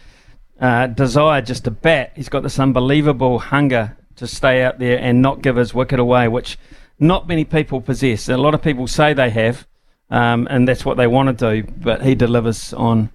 uh, 0.60 0.88
desire 0.88 1.42
just 1.42 1.64
to 1.64 1.72
bat. 1.72 2.12
He's 2.16 2.30
got 2.30 2.44
this 2.44 2.60
unbelievable 2.60 3.40
hunger 3.40 3.98
to 4.18 4.28
stay 4.28 4.64
out 4.64 4.80
there 4.80 5.00
and 5.00 5.22
not 5.22 5.42
give 5.42 5.56
his 5.56 5.74
wicket 5.74 6.00
away, 6.00 6.28
which 6.28 6.58
not 7.00 7.28
many 7.28 7.46
people 7.46 7.82
possess. 7.82 8.30
A 8.30 8.38
lot 8.38 8.54
of 8.54 8.62
people 8.62 8.88
say 8.88 9.14
they 9.14 9.30
have, 9.30 9.68
um, 10.10 10.48
and 10.50 10.68
that's 10.68 10.86
what 10.86 10.98
they 10.98 11.08
want 11.08 11.38
to 11.38 11.62
do, 11.62 11.72
but 11.78 12.04
he 12.04 12.16
delivers 12.16 12.74
on 12.74 13.10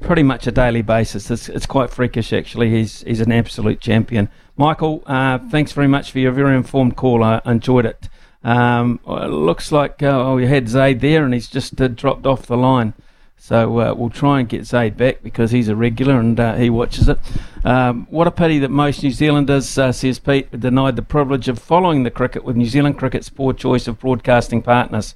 pretty 0.00 0.22
much 0.22 0.46
a 0.46 0.52
daily 0.52 0.82
basis. 0.82 1.30
It's, 1.30 1.48
it's 1.48 1.66
quite 1.66 1.90
freakish, 1.90 2.32
actually. 2.32 2.70
He's 2.70 3.02
he's 3.02 3.20
an 3.20 3.32
absolute 3.32 3.80
champion. 3.80 4.28
Michael, 4.56 5.02
uh, 5.06 5.38
thanks 5.38 5.72
very 5.72 5.88
much 5.88 6.12
for 6.12 6.18
your 6.18 6.32
very 6.32 6.56
informed 6.56 6.96
call. 6.96 7.22
I 7.22 7.40
enjoyed 7.44 7.86
it. 7.86 8.08
Um, 8.42 9.00
it 9.06 9.30
looks 9.30 9.72
like 9.72 10.02
uh, 10.02 10.08
oh, 10.08 10.36
you 10.36 10.46
had 10.46 10.68
Zaid 10.68 11.00
there, 11.00 11.24
and 11.24 11.32
he's 11.32 11.48
just 11.48 11.80
uh, 11.80 11.88
dropped 11.88 12.26
off 12.26 12.46
the 12.46 12.56
line. 12.56 12.94
So 13.36 13.78
uh, 13.78 13.94
we'll 13.94 14.08
try 14.08 14.40
and 14.40 14.48
get 14.48 14.64
Zaid 14.64 14.96
back 14.96 15.22
because 15.22 15.50
he's 15.50 15.68
a 15.68 15.76
regular 15.76 16.18
and 16.18 16.40
uh, 16.40 16.54
he 16.54 16.70
watches 16.70 17.10
it. 17.10 17.18
Um, 17.62 18.06
what 18.08 18.26
a 18.26 18.30
pity 18.30 18.58
that 18.60 18.70
most 18.70 19.02
New 19.02 19.10
Zealanders, 19.10 19.76
uh, 19.76 19.92
says 19.92 20.18
Pete, 20.18 20.48
are 20.54 20.56
denied 20.56 20.96
the 20.96 21.02
privilege 21.02 21.46
of 21.48 21.58
following 21.58 22.04
the 22.04 22.10
cricket 22.10 22.42
with 22.42 22.56
New 22.56 22.64
Zealand 22.64 22.98
cricket's 22.98 23.28
poor 23.28 23.52
choice 23.52 23.86
of 23.86 24.00
broadcasting 24.00 24.62
partners. 24.62 25.14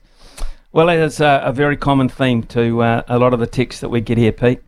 Well, 0.72 0.90
it 0.90 0.98
is 0.98 1.20
a, 1.20 1.40
a 1.42 1.52
very 1.52 1.78
common 1.78 2.10
theme 2.10 2.42
to 2.44 2.82
uh, 2.82 3.02
a 3.08 3.18
lot 3.18 3.32
of 3.32 3.40
the 3.40 3.46
texts 3.46 3.80
that 3.80 3.88
we 3.88 4.02
get 4.02 4.18
here, 4.18 4.32
Pete, 4.32 4.60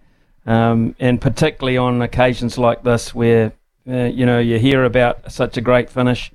um, 0.46 0.94
and 0.98 1.20
particularly 1.20 1.76
on 1.76 2.02
occasions 2.02 2.58
like 2.58 2.82
this 2.82 3.14
where 3.14 3.52
uh, 3.88 4.04
you 4.04 4.26
know 4.26 4.38
you 4.38 4.58
hear 4.58 4.84
about 4.84 5.30
such 5.32 5.56
a 5.56 5.60
great 5.60 5.90
finish, 5.90 6.32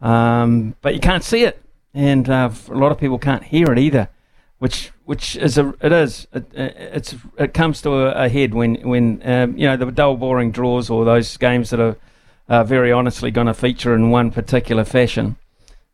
um, 0.00 0.74
but 0.82 0.94
you 0.94 1.00
can't 1.00 1.24
see 1.24 1.44
it, 1.44 1.62
and 1.92 2.28
uh, 2.28 2.50
a 2.68 2.74
lot 2.74 2.92
of 2.92 2.98
people 2.98 3.18
can't 3.18 3.44
hear 3.44 3.72
it 3.72 3.78
either 3.78 4.08
which 4.64 4.92
which 5.04 5.36
is 5.36 5.58
a 5.58 5.74
it 5.82 5.92
is 5.92 6.26
it, 6.32 6.46
it's 6.54 7.14
it 7.36 7.52
comes 7.52 7.82
to 7.82 7.90
a, 7.90 8.24
a 8.24 8.28
head 8.30 8.54
when 8.54 8.76
when 8.76 9.20
um, 9.24 9.54
you 9.58 9.66
know 9.66 9.76
the 9.76 9.90
dull 9.92 10.16
boring 10.16 10.50
draws 10.50 10.88
or 10.88 11.04
those 11.04 11.36
games 11.36 11.68
that 11.68 11.80
are 11.80 11.96
uh, 12.48 12.64
very 12.64 12.90
honestly 12.90 13.30
going 13.30 13.46
to 13.46 13.52
feature 13.52 13.94
in 13.94 14.10
one 14.10 14.30
particular 14.30 14.84
fashion. 14.84 15.36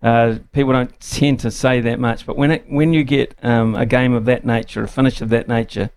Uh, 0.03 0.37
people 0.53 0.73
don't 0.73 0.99
tend 1.01 1.41
to 1.41 1.51
say 1.51 1.81
that 1.81 1.99
much, 1.99 2.25
but 2.25 2.37
when 2.37 2.53
it 2.53 2.65
when 2.69 2.93
you 2.93 3.03
get 3.03 3.35
um, 3.43 3.75
a 3.75 3.85
game 3.85 4.13
of 4.13 4.25
that 4.25 4.45
nature, 4.45 4.85
a 4.85 4.89
finish 4.89 5.21
of 5.21 5.29
that 5.31 5.49
nature, 5.49 5.91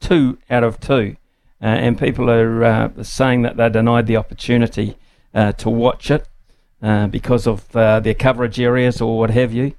two 0.00 0.38
out 0.50 0.64
of 0.64 0.80
two, 0.80 1.16
uh, 1.62 1.66
and 1.66 1.98
people 1.98 2.30
are 2.30 2.64
uh, 2.64 3.02
saying 3.02 3.42
that 3.42 3.56
they're 3.56 3.70
denied 3.70 4.06
the 4.06 4.16
opportunity 4.16 4.96
uh, 5.34 5.52
to 5.52 5.70
watch 5.70 6.10
it 6.10 6.28
uh, 6.82 7.06
because 7.06 7.46
of 7.46 7.70
their 7.72 8.14
coverage 8.14 8.60
areas 8.60 9.00
or 9.00 9.18
what 9.18 9.30
have 9.30 9.52
you. 9.52 9.74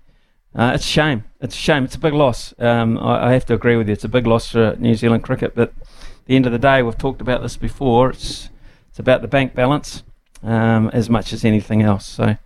Uh, 0.58 0.72
it's 0.74 0.86
a 0.86 0.88
shame. 0.88 1.24
It's 1.40 1.56
a 1.56 1.58
shame. 1.58 1.84
It's 1.84 1.96
a 1.96 2.00
big 2.00 2.14
loss. 2.14 2.54
Um, 2.58 2.98
I, 2.98 3.28
I, 3.28 3.34
have 3.34 3.46
to 3.46 3.54
agree 3.54 3.76
with 3.76 3.88
you. 3.88 3.94
It's 3.94 4.04
a 4.04 4.10
big 4.10 4.26
loss 4.26 4.50
for 4.52 4.76
New 4.80 4.96
Zealand 4.96 5.24
cricket. 5.24 5.54
But 5.54 5.70
at 5.70 6.26
the 6.26 6.36
end 6.36 6.48
of 6.48 6.52
the 6.52 6.58
day, 6.58 6.82
we've 6.82 6.98
talked 6.98 7.22
about 7.22 7.44
this 7.44 7.58
before. 7.58 8.10
It's 8.10 8.50
it's 8.90 8.98
about 8.98 9.22
the 9.22 9.28
bank 9.28 9.54
balance 9.54 10.04
um, 10.42 10.90
as 10.94 11.12
much 11.12 11.32
as 11.32 11.46
anything 11.46 11.84
else. 11.84 12.08
So 12.08 12.38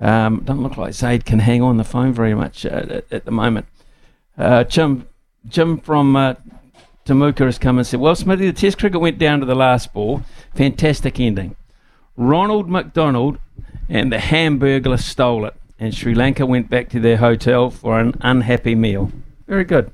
um, 0.00 0.40
doesn't 0.40 0.64
look 0.64 0.76
like 0.76 0.94
Zaid 0.94 1.24
can 1.24 1.38
hang 1.38 1.62
on 1.62 1.76
the 1.76 1.84
phone 1.84 2.12
very 2.12 2.34
much 2.34 2.66
uh, 2.66 2.86
at, 2.90 3.12
at, 3.12 3.24
the 3.24 3.30
moment. 3.30 3.66
Uh, 4.36 4.64
Jim 4.64 5.06
Jim 5.48 5.78
from 5.78 6.16
Temuka 7.04 7.44
has 7.44 7.58
come 7.58 7.78
and 7.78 7.86
said, 7.86 8.00
"Well, 8.00 8.14
Smithy, 8.14 8.46
the 8.46 8.52
Test 8.52 8.78
cricket 8.78 9.00
went 9.00 9.18
down 9.18 9.40
to 9.40 9.46
the 9.46 9.54
last 9.54 9.92
ball. 9.92 10.22
Fantastic 10.54 11.20
ending. 11.20 11.56
Ronald 12.16 12.68
McDonald 12.68 13.38
and 13.88 14.12
the 14.12 14.18
Hamburglar 14.18 14.98
stole 14.98 15.44
it." 15.44 15.54
and 15.78 15.94
Sri 15.94 16.14
Lanka 16.14 16.46
went 16.46 16.70
back 16.70 16.88
to 16.90 17.00
their 17.00 17.16
hotel 17.16 17.70
for 17.70 17.98
an 17.98 18.14
unhappy 18.20 18.74
meal. 18.74 19.12
Very 19.46 19.64
good. 19.64 19.90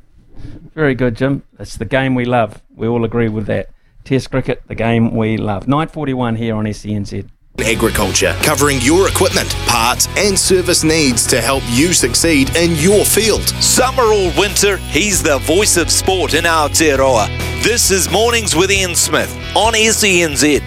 Very 0.75 0.95
good, 0.95 1.17
Jim. 1.17 1.43
It's 1.59 1.77
the 1.77 1.85
game 1.85 2.15
we 2.15 2.25
love. 2.25 2.63
We 2.75 2.87
all 2.87 3.05
agree 3.05 3.29
with 3.29 3.47
that. 3.47 3.71
Test 4.05 4.31
cricket, 4.31 4.63
the 4.67 4.75
game 4.75 5.15
we 5.15 5.37
love. 5.37 5.67
9.41 5.67 6.37
here 6.37 6.55
on 6.55 6.65
SENZ. 6.65 7.29
Agriculture, 7.63 8.37
covering 8.43 8.79
your 8.81 9.09
equipment, 9.09 9.51
parts, 9.67 10.09
and 10.17 10.39
service 10.39 10.85
needs 10.85 11.27
to 11.27 11.41
help 11.41 11.63
you 11.69 11.93
succeed 11.93 12.55
in 12.57 12.75
your 12.77 13.05
field. 13.05 13.49
Summer 13.63 14.05
or 14.05 14.33
winter, 14.39 14.77
he's 14.77 15.23
the 15.23 15.39
voice 15.39 15.77
of 15.77 15.91
sport 15.91 16.35
in 16.35 16.45
Aotearoa. 16.45 17.29
This 17.63 17.91
is 17.91 18.11
Mornings 18.11 18.57
with 18.57 18.71
Ian 18.71 18.95
Smith 18.95 19.35
on 19.55 19.75
SENZ. 19.75 20.61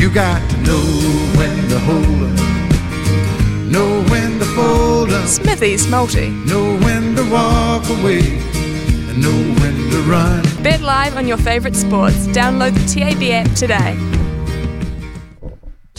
You 0.00 0.10
got 0.12 0.50
to 0.50 0.56
know 0.58 0.80
when 1.36 1.68
to 1.68 1.78
hold 1.80 2.22
up 2.22 2.30
Know 3.70 4.02
when 4.10 4.40
to 4.40 4.44
fold 4.46 5.10
up. 5.10 5.28
Smithy's 5.28 5.86
Multi. 5.86 6.30
Know 6.30 6.76
when 6.78 7.14
to 7.14 7.22
walk 7.30 7.88
away. 7.88 8.18
And 8.18 9.22
know 9.22 9.60
when 9.60 9.90
to 9.92 10.02
run. 10.10 10.42
Bet 10.60 10.80
live 10.80 11.16
on 11.16 11.28
your 11.28 11.36
favourite 11.36 11.76
sports. 11.76 12.26
Download 12.26 12.74
the 12.74 13.00
TAB 13.00 13.22
app 13.30 13.56
today. 13.56 13.96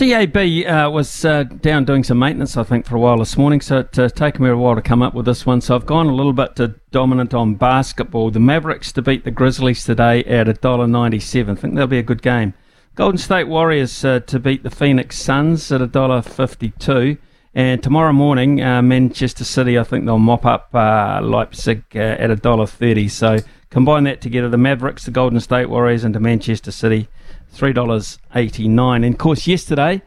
TAB 0.01 0.35
uh, 0.35 0.89
was 0.89 1.23
uh, 1.23 1.43
down 1.43 1.85
doing 1.85 2.03
some 2.03 2.17
maintenance, 2.17 2.57
I 2.57 2.63
think, 2.63 2.87
for 2.87 2.95
a 2.95 2.99
while 2.99 3.19
this 3.19 3.37
morning, 3.37 3.61
so 3.61 3.77
it's 3.77 3.99
uh, 3.99 4.09
taken 4.09 4.43
me 4.43 4.49
a 4.49 4.57
while 4.57 4.73
to 4.73 4.81
come 4.81 5.03
up 5.03 5.13
with 5.13 5.27
this 5.27 5.45
one. 5.45 5.61
So 5.61 5.75
I've 5.75 5.85
gone 5.85 6.07
a 6.07 6.15
little 6.15 6.33
bit 6.33 6.55
to 6.55 6.69
dominant 6.89 7.35
on 7.35 7.53
basketball. 7.53 8.31
The 8.31 8.39
Mavericks 8.39 8.91
to 8.93 9.03
beat 9.03 9.25
the 9.25 9.29
Grizzlies 9.29 9.85
today 9.85 10.23
at 10.23 10.47
$1.97. 10.47 11.51
I 11.51 11.53
think 11.53 11.75
that'll 11.75 11.85
be 11.85 11.99
a 11.99 12.03
good 12.03 12.23
game. 12.23 12.55
Golden 12.95 13.19
State 13.19 13.43
Warriors 13.43 14.03
uh, 14.03 14.21
to 14.21 14.39
beat 14.39 14.63
the 14.63 14.71
Phoenix 14.71 15.19
Suns 15.19 15.71
at 15.71 15.81
$1.52. 15.81 17.19
And 17.53 17.83
tomorrow 17.83 18.11
morning, 18.11 18.59
uh, 18.59 18.81
Manchester 18.81 19.43
City, 19.43 19.77
I 19.77 19.83
think 19.83 20.05
they'll 20.05 20.17
mop 20.17 20.47
up 20.47 20.73
uh, 20.73 21.19
Leipzig 21.21 21.83
uh, 21.93 21.99
at 21.99 22.31
a 22.31 22.35
dollar 22.35 22.65
thirty. 22.65 23.07
So 23.07 23.37
combine 23.69 24.05
that 24.05 24.19
together, 24.19 24.49
the 24.49 24.57
Mavericks, 24.57 25.05
the 25.05 25.11
Golden 25.11 25.39
State 25.41 25.69
Warriors, 25.69 26.03
and 26.03 26.15
the 26.15 26.19
Manchester 26.19 26.71
City, 26.71 27.07
three 27.51 27.73
dollars 27.73 28.17
eighty 28.35 28.67
nine. 28.67 29.03
And 29.03 29.15
of 29.15 29.19
course, 29.19 29.47
yesterday 29.47 30.01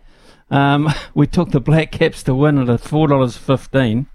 um, 0.50 0.92
we 1.14 1.26
took 1.26 1.50
the 1.50 1.60
Black 1.60 1.92
Caps 1.92 2.22
to 2.24 2.34
win 2.34 2.58
at 2.58 2.68
a 2.68 2.78
four 2.78 3.08
dollars 3.08 3.36
fifteen. 3.36 4.06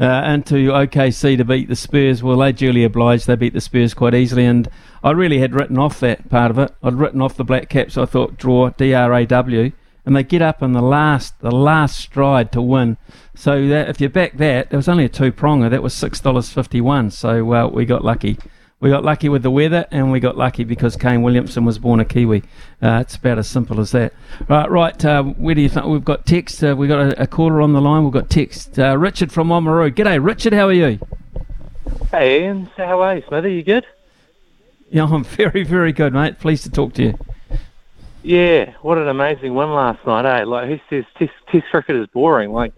Uh, 0.00 0.38
to 0.38 0.68
OKC 0.68 1.36
to 1.36 1.44
beat 1.44 1.68
the 1.68 1.76
Spurs. 1.76 2.22
Well, 2.22 2.38
they 2.38 2.50
duly 2.50 2.82
obliged. 2.82 3.26
They 3.26 3.36
beat 3.36 3.52
the 3.52 3.60
Spurs 3.60 3.94
quite 3.94 4.14
easily, 4.14 4.44
and 4.46 4.68
I 5.04 5.12
really 5.12 5.38
had 5.38 5.54
written 5.54 5.78
off 5.78 6.00
that 6.00 6.28
part 6.28 6.50
of 6.50 6.58
it. 6.58 6.74
I'd 6.82 6.94
written 6.94 7.20
off 7.20 7.36
the 7.36 7.44
Black 7.44 7.68
Caps. 7.68 7.96
I 7.96 8.06
thought 8.06 8.36
draw 8.36 8.70
D 8.70 8.94
R 8.94 9.12
A 9.12 9.26
W 9.26 9.70
and 10.04 10.16
they 10.16 10.22
get 10.22 10.42
up 10.42 10.62
in 10.62 10.72
the 10.72 10.82
last 10.82 11.38
the 11.40 11.50
last 11.50 11.98
stride 11.98 12.52
to 12.52 12.60
win. 12.60 12.96
So 13.34 13.68
that 13.68 13.88
if 13.88 14.00
you 14.00 14.08
back 14.08 14.36
that, 14.38 14.70
there 14.70 14.78
was 14.78 14.88
only 14.88 15.04
a 15.04 15.08
two 15.08 15.32
pronger. 15.32 15.70
That 15.70 15.82
was 15.82 15.94
six 15.94 16.20
dollars 16.20 16.50
fifty 16.50 16.80
one. 16.80 17.10
So 17.10 17.44
well, 17.44 17.70
we 17.70 17.84
got 17.84 18.04
lucky. 18.04 18.38
We 18.82 18.90
got 18.90 19.04
lucky 19.04 19.28
with 19.28 19.44
the 19.44 19.50
weather, 19.52 19.86
and 19.92 20.10
we 20.10 20.18
got 20.18 20.36
lucky 20.36 20.64
because 20.64 20.96
Kane 20.96 21.22
Williamson 21.22 21.64
was 21.64 21.78
born 21.78 22.00
a 22.00 22.04
Kiwi. 22.04 22.42
Uh, 22.82 22.98
it's 23.00 23.14
about 23.14 23.38
as 23.38 23.46
simple 23.46 23.78
as 23.78 23.92
that. 23.92 24.12
Right, 24.48 24.68
right. 24.68 25.04
Uh, 25.04 25.22
where 25.22 25.54
do 25.54 25.60
you 25.60 25.68
think 25.68 25.86
we've 25.86 26.04
got 26.04 26.26
text? 26.26 26.64
Uh, 26.64 26.74
we've 26.76 26.88
got 26.88 26.98
a, 26.98 27.22
a, 27.22 27.26
caller 27.28 27.60
on 27.60 27.74
the 27.74 27.80
line. 27.80 28.02
We've 28.02 28.12
got 28.12 28.28
text. 28.28 28.80
Uh, 28.80 28.98
Richard 28.98 29.30
from 29.30 29.50
Oamaru. 29.50 29.92
G'day, 29.92 30.20
Richard. 30.20 30.52
How 30.52 30.66
are 30.66 30.72
you? 30.72 30.98
Hey, 32.10 32.42
Ian. 32.42 32.68
So 32.76 32.84
how 32.84 33.00
are 33.02 33.14
you, 33.14 33.22
Smithy? 33.28 33.54
You 33.54 33.62
good? 33.62 33.86
Yeah, 34.90 35.04
I'm 35.04 35.22
very, 35.36 35.62
very 35.62 35.92
good, 35.92 36.12
mate. 36.12 36.40
Pleased 36.40 36.64
to 36.64 36.70
talk 36.70 36.92
to 36.94 37.04
you. 37.04 37.18
Yeah, 38.24 38.72
what 38.82 38.98
an 38.98 39.06
amazing 39.06 39.54
win 39.54 39.70
last 39.72 40.04
night, 40.04 40.26
eh? 40.26 40.44
Like, 40.44 40.68
who 40.68 40.80
says 40.90 41.04
test, 41.16 41.30
test 41.52 41.66
cricket 41.70 41.94
is 41.94 42.08
boring? 42.08 42.50
Like, 42.50 42.72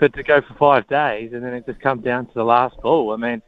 but 0.00 0.14
to 0.14 0.24
go 0.24 0.40
for 0.40 0.54
five 0.54 0.88
days 0.88 1.32
and 1.32 1.44
then 1.44 1.54
it 1.54 1.64
just 1.64 1.78
comes 1.78 2.02
down 2.02 2.26
to 2.26 2.34
the 2.34 2.44
last 2.44 2.76
ball. 2.80 3.12
I 3.12 3.16
mean, 3.16 3.40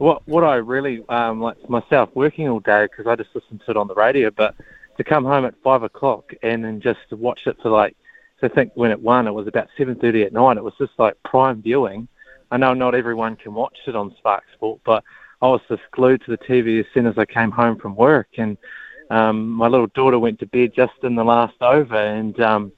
what 0.00 0.26
what 0.26 0.44
I 0.44 0.56
really 0.56 1.04
um, 1.08 1.40
like 1.40 1.68
myself 1.68 2.08
working 2.14 2.48
all 2.48 2.60
day 2.60 2.86
because 2.86 3.06
I 3.06 3.16
just 3.16 3.30
listen 3.34 3.60
to 3.64 3.70
it 3.70 3.76
on 3.76 3.86
the 3.86 3.94
radio, 3.94 4.30
but 4.30 4.54
to 4.96 5.04
come 5.04 5.24
home 5.24 5.44
at 5.44 5.54
five 5.62 5.82
o'clock 5.82 6.32
and 6.42 6.64
then 6.64 6.80
just 6.80 7.00
to 7.10 7.16
watch 7.16 7.40
it 7.46 7.56
for 7.62 7.70
like, 7.70 7.96
so 8.40 8.46
I 8.46 8.50
think 8.50 8.72
when 8.74 8.90
it 8.90 9.00
won, 9.00 9.26
it 9.26 9.32
was 9.32 9.46
about 9.46 9.68
seven 9.76 9.96
thirty 9.96 10.22
at 10.22 10.32
night. 10.32 10.56
It 10.56 10.64
was 10.64 10.74
just 10.78 10.92
like 10.98 11.22
prime 11.24 11.60
viewing. 11.60 12.08
I 12.50 12.56
know 12.56 12.72
not 12.72 12.94
everyone 12.94 13.36
can 13.36 13.52
watch 13.52 13.76
it 13.86 13.94
on 13.94 14.14
Spark 14.16 14.44
Sport, 14.54 14.80
but 14.84 15.04
I 15.42 15.48
was 15.48 15.60
just 15.68 15.82
glued 15.92 16.22
to 16.24 16.30
the 16.30 16.38
TV 16.38 16.80
as 16.80 16.86
soon 16.94 17.06
as 17.06 17.18
I 17.18 17.26
came 17.26 17.50
home 17.50 17.78
from 17.78 17.94
work 17.94 18.28
and 18.38 18.56
um, 19.10 19.48
my 19.48 19.66
little 19.66 19.88
daughter 19.88 20.18
went 20.18 20.38
to 20.38 20.46
bed 20.46 20.72
just 20.74 20.94
in 21.02 21.16
the 21.16 21.24
last 21.24 21.60
over, 21.60 21.96
and 21.96 22.40
um, 22.40 22.72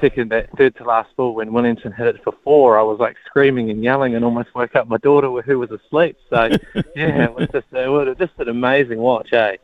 second, 0.00 0.30
that 0.30 0.50
third 0.56 0.76
to 0.76 0.84
last 0.84 1.14
ball 1.16 1.34
when 1.34 1.52
Williamson 1.52 1.92
hit 1.92 2.06
it 2.06 2.22
for 2.24 2.34
four, 2.44 2.78
I 2.78 2.82
was 2.82 2.98
like 2.98 3.16
screaming 3.26 3.70
and 3.70 3.82
yelling 3.82 4.14
and 4.14 4.24
almost 4.24 4.54
woke 4.54 4.74
up 4.74 4.88
my 4.88 4.98
daughter 4.98 5.30
who 5.42 5.58
was 5.58 5.70
asleep. 5.70 6.16
So 6.30 6.48
yeah, 6.96 7.24
it 7.24 7.34
was 7.34 7.48
just 7.52 7.66
it 7.72 7.88
was 7.88 8.16
just 8.18 8.32
an 8.38 8.48
amazing 8.48 8.98
watch, 8.98 9.32
eh? 9.32 9.56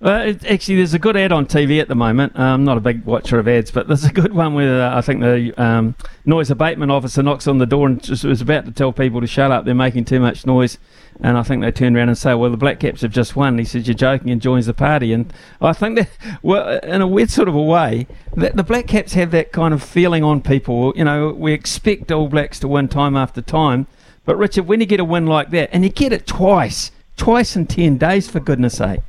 Well, 0.00 0.28
it, 0.28 0.44
actually, 0.44 0.76
there's 0.76 0.92
a 0.92 0.98
good 0.98 1.16
ad 1.16 1.32
on 1.32 1.46
TV 1.46 1.80
at 1.80 1.88
the 1.88 1.94
moment. 1.94 2.38
I'm 2.38 2.64
not 2.64 2.76
a 2.76 2.80
big 2.80 3.04
watcher 3.04 3.38
of 3.38 3.48
ads, 3.48 3.70
but 3.70 3.88
there's 3.88 4.04
a 4.04 4.12
good 4.12 4.34
one 4.34 4.54
where 4.54 4.82
uh, 4.82 4.98
I 4.98 5.00
think 5.00 5.20
the 5.20 5.54
um, 5.56 5.94
noise 6.26 6.50
abatement 6.50 6.90
officer 6.90 7.22
knocks 7.22 7.46
on 7.46 7.58
the 7.58 7.66
door 7.66 7.86
and 7.86 8.02
just 8.02 8.24
was 8.24 8.42
about 8.42 8.66
to 8.66 8.72
tell 8.72 8.92
people 8.92 9.20
to 9.22 9.26
shut 9.26 9.50
up. 9.50 9.64
They're 9.64 9.74
making 9.74 10.04
too 10.04 10.20
much 10.20 10.44
noise. 10.44 10.78
And 11.20 11.38
I 11.38 11.42
think 11.42 11.62
they 11.62 11.70
turn 11.70 11.96
around 11.96 12.08
and 12.08 12.18
say, 12.18 12.34
"Well, 12.34 12.50
the 12.50 12.56
Black 12.56 12.80
Caps 12.80 13.02
have 13.02 13.12
just 13.12 13.36
won." 13.36 13.56
He 13.58 13.64
says, 13.64 13.86
"You're 13.86 13.94
joking," 13.94 14.30
and 14.30 14.42
joins 14.42 14.66
the 14.66 14.74
party. 14.74 15.12
And 15.12 15.32
I 15.60 15.72
think 15.72 15.96
that, 15.96 16.08
well, 16.42 16.78
in 16.80 17.00
a 17.00 17.06
weird 17.06 17.30
sort 17.30 17.48
of 17.48 17.54
a 17.54 17.62
way, 17.62 18.06
that 18.34 18.56
the 18.56 18.64
Black 18.64 18.86
Caps 18.88 19.14
have 19.14 19.30
that 19.30 19.52
kind 19.52 19.72
of 19.72 19.82
feeling 19.82 20.24
on 20.24 20.40
people. 20.40 20.92
You 20.96 21.04
know, 21.04 21.28
we 21.30 21.52
expect 21.52 22.10
All 22.10 22.28
Blacks 22.28 22.58
to 22.60 22.68
win 22.68 22.88
time 22.88 23.16
after 23.16 23.40
time, 23.40 23.86
but 24.24 24.36
Richard, 24.36 24.66
when 24.66 24.80
you 24.80 24.86
get 24.86 25.00
a 25.00 25.04
win 25.04 25.26
like 25.26 25.50
that, 25.50 25.70
and 25.72 25.84
you 25.84 25.90
get 25.90 26.12
it 26.12 26.26
twice, 26.26 26.90
twice 27.16 27.54
in 27.56 27.66
ten 27.66 27.96
days, 27.96 28.28
for 28.28 28.40
goodness' 28.40 28.78
sake. 28.78 29.00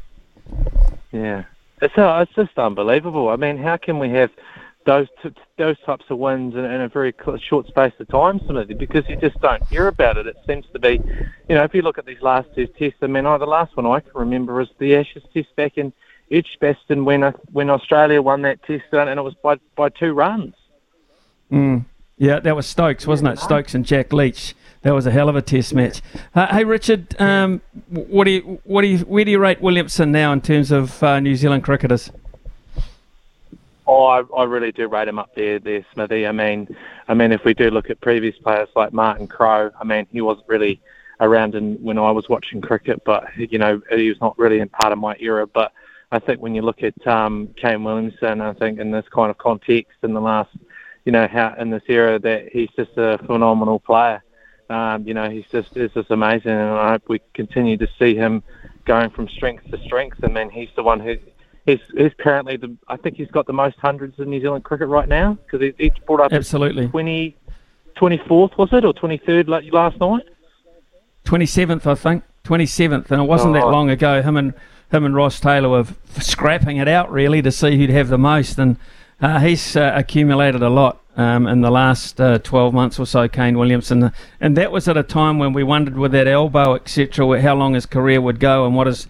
Yeah, 1.11 1.43
it's 1.81 1.97
uh, 1.97 2.19
it's 2.21 2.35
just 2.35 2.57
unbelievable. 2.57 3.29
I 3.29 3.35
mean, 3.35 3.57
how 3.57 3.77
can 3.77 3.97
we 3.99 4.09
have 4.11 4.29
those 4.85 5.07
t- 5.21 5.33
those 5.57 5.79
types 5.85 6.05
of 6.09 6.17
wins 6.17 6.53
in, 6.53 6.63
in 6.63 6.81
a 6.81 6.87
very 6.87 7.13
short 7.47 7.67
space 7.67 7.93
of 7.99 8.07
time, 8.07 8.39
Smithy, 8.47 8.73
because 8.75 9.07
you 9.09 9.15
just 9.15 9.39
don't 9.41 9.65
hear 9.67 9.87
about 9.87 10.17
it. 10.17 10.27
It 10.27 10.37
seems 10.47 10.65
to 10.73 10.79
be, 10.79 11.01
you 11.49 11.55
know, 11.55 11.63
if 11.63 11.73
you 11.73 11.81
look 11.81 11.97
at 11.97 12.05
these 12.05 12.21
last 12.21 12.47
two 12.55 12.67
tests, 12.67 12.99
I 13.01 13.07
mean, 13.07 13.25
oh, 13.25 13.37
the 13.37 13.45
last 13.45 13.75
one 13.75 13.85
I 13.85 13.99
can 13.99 14.11
remember 14.13 14.61
is 14.61 14.69
the 14.77 14.95
Ashes 14.95 15.23
test 15.33 15.55
back 15.55 15.77
in 15.77 15.91
Edgbaston 16.31 17.05
when 17.05 17.23
uh, 17.23 17.31
when 17.51 17.69
Australia 17.69 18.21
won 18.21 18.43
that 18.43 18.63
test, 18.63 18.85
and 18.91 19.19
it 19.19 19.23
was 19.23 19.35
by 19.43 19.59
by 19.75 19.89
two 19.89 20.13
runs. 20.13 20.53
Mm. 21.51 21.85
Yeah, 22.17 22.39
that 22.39 22.55
was 22.55 22.65
Stokes, 22.65 23.05
wasn't 23.05 23.33
it? 23.33 23.39
Stokes 23.39 23.75
and 23.75 23.85
Jack 23.85 24.13
Leach. 24.13 24.55
That 24.83 24.93
was 24.93 25.05
a 25.05 25.11
hell 25.11 25.27
of 25.27 25.35
a 25.35 25.41
test 25.41 25.73
match. 25.73 26.01
Uh, 26.33 26.47
hey, 26.47 26.63
Richard, 26.63 27.19
um, 27.19 27.61
what 27.89 28.23
do 28.23 28.31
you, 28.31 28.61
what 28.63 28.83
do 28.83 28.87
you, 28.87 28.99
where 28.99 29.25
do 29.25 29.31
you 29.31 29.39
rate 29.39 29.59
Williamson 29.59 30.11
now 30.11 30.31
in 30.31 30.39
terms 30.39 30.71
of 30.71 31.03
uh, 31.03 31.19
New 31.19 31.35
Zealand 31.35 31.63
cricketers? 31.63 32.11
Oh, 33.87 34.05
I, 34.05 34.23
I 34.35 34.43
really 34.45 34.71
do 34.71 34.87
rate 34.87 35.07
him 35.07 35.19
up 35.19 35.35
there, 35.35 35.59
there, 35.59 35.85
Smithy. 35.93 36.25
I 36.25 36.31
mean, 36.31 36.75
I 37.07 37.13
mean, 37.13 37.31
if 37.31 37.43
we 37.43 37.53
do 37.53 37.69
look 37.69 37.89
at 37.89 38.01
previous 38.01 38.37
players 38.37 38.69
like 38.75 38.93
Martin 38.93 39.27
Crowe, 39.27 39.71
I 39.79 39.83
mean, 39.83 40.07
he 40.11 40.21
wasn't 40.21 40.47
really 40.47 40.81
around 41.19 41.55
in, 41.55 41.75
when 41.75 41.97
I 41.97 42.11
was 42.11 42.27
watching 42.27 42.61
cricket, 42.61 43.01
but 43.05 43.25
you 43.37 43.57
know, 43.57 43.81
he 43.91 44.09
was 44.09 44.19
not 44.19 44.37
really 44.37 44.59
in 44.59 44.69
part 44.69 44.91
of 44.91 44.99
my 44.99 45.15
era. 45.19 45.45
But 45.45 45.71
I 46.11 46.19
think 46.19 46.41
when 46.41 46.55
you 46.55 46.61
look 46.61 46.83
at 46.83 47.07
um, 47.07 47.49
Kane 47.55 47.83
Williamson, 47.83 48.41
I 48.41 48.53
think 48.53 48.79
in 48.79 48.91
this 48.91 49.05
kind 49.13 49.29
of 49.29 49.37
context, 49.37 49.97
in 50.03 50.13
the 50.13 50.21
last, 50.21 50.49
you 51.05 51.11
know, 51.11 51.27
how 51.27 51.53
in 51.59 51.69
this 51.69 51.83
era, 51.87 52.19
that 52.19 52.49
he's 52.51 52.69
just 52.75 52.91
a 52.97 53.17
phenomenal 53.25 53.79
player. 53.79 54.23
Um, 54.69 55.07
you 55.07 55.13
know, 55.13 55.29
he's 55.29 55.45
just 55.51 55.77
is 55.77 55.91
just 55.93 56.09
amazing, 56.09 56.51
and 56.51 56.71
I 56.71 56.91
hope 56.91 57.03
we 57.07 57.21
continue 57.35 57.77
to 57.77 57.87
see 57.99 58.15
him 58.15 58.41
going 58.85 59.11
from 59.11 59.27
strength 59.29 59.69
to 59.69 59.77
strength. 59.83 60.17
I 60.23 60.27
mean, 60.27 60.49
he's 60.49 60.69
the 60.75 60.83
one 60.83 60.99
who 60.99 61.17
he's, 61.65 61.79
he's 61.95 62.13
currently 62.19 62.57
the 62.57 62.75
I 62.87 62.97
think 62.97 63.17
he's 63.17 63.31
got 63.31 63.47
the 63.47 63.53
most 63.53 63.77
hundreds 63.79 64.19
in 64.19 64.29
New 64.29 64.41
Zealand 64.41 64.63
cricket 64.63 64.87
right 64.87 65.07
now 65.07 65.33
because 65.33 65.61
he, 65.61 65.73
he's 65.77 65.97
brought 66.05 66.21
up 66.21 66.33
absolutely 66.33 66.87
20, 66.87 67.35
24th 67.97 68.57
was 68.57 68.69
it 68.71 68.85
or 68.85 68.93
twenty 68.93 69.17
third 69.17 69.47
like 69.47 69.71
last 69.71 69.99
night? 69.99 70.23
Twenty 71.23 71.45
seventh, 71.45 71.87
I 71.87 71.95
think. 71.95 72.23
Twenty 72.43 72.65
seventh, 72.65 73.11
and 73.11 73.21
it 73.21 73.25
wasn't 73.25 73.55
oh. 73.55 73.59
that 73.59 73.67
long 73.67 73.89
ago. 73.89 74.21
Him 74.21 74.37
and 74.37 74.53
him 74.91 75.05
and 75.05 75.15
Ross 75.15 75.39
Taylor 75.39 75.69
were 75.69 75.85
scrapping 76.19 76.77
it 76.77 76.87
out 76.87 77.11
really 77.11 77.41
to 77.41 77.51
see 77.51 77.77
who'd 77.77 77.89
have 77.89 78.09
the 78.09 78.17
most, 78.17 78.59
and 78.59 78.77
uh, 79.19 79.39
he's 79.39 79.75
uh, 79.75 79.91
accumulated 79.95 80.61
a 80.61 80.69
lot. 80.69 81.01
Um, 81.17 81.47
in 81.47 81.61
the 81.61 81.71
last 81.71 82.19
uh, 82.19 82.39
12 82.39 82.73
months 82.73 82.99
or 82.99 83.05
so, 83.05 83.29
Kane 83.29 83.57
Williamson. 83.57 84.11
And 84.41 84.57
that 84.57 84.69
was 84.69 84.89
at 84.89 84.97
a 84.97 85.01
time 85.01 85.39
when 85.39 85.53
we 85.53 85.63
wondered 85.63 85.97
with 85.97 86.11
that 86.11 86.27
elbow, 86.27 86.75
etc., 86.75 87.41
how 87.41 87.55
long 87.55 87.73
his 87.73 87.85
career 87.85 88.19
would 88.19 88.37
go 88.37 88.65
and 88.65 88.75
what 88.75 88.87
his 88.87 89.07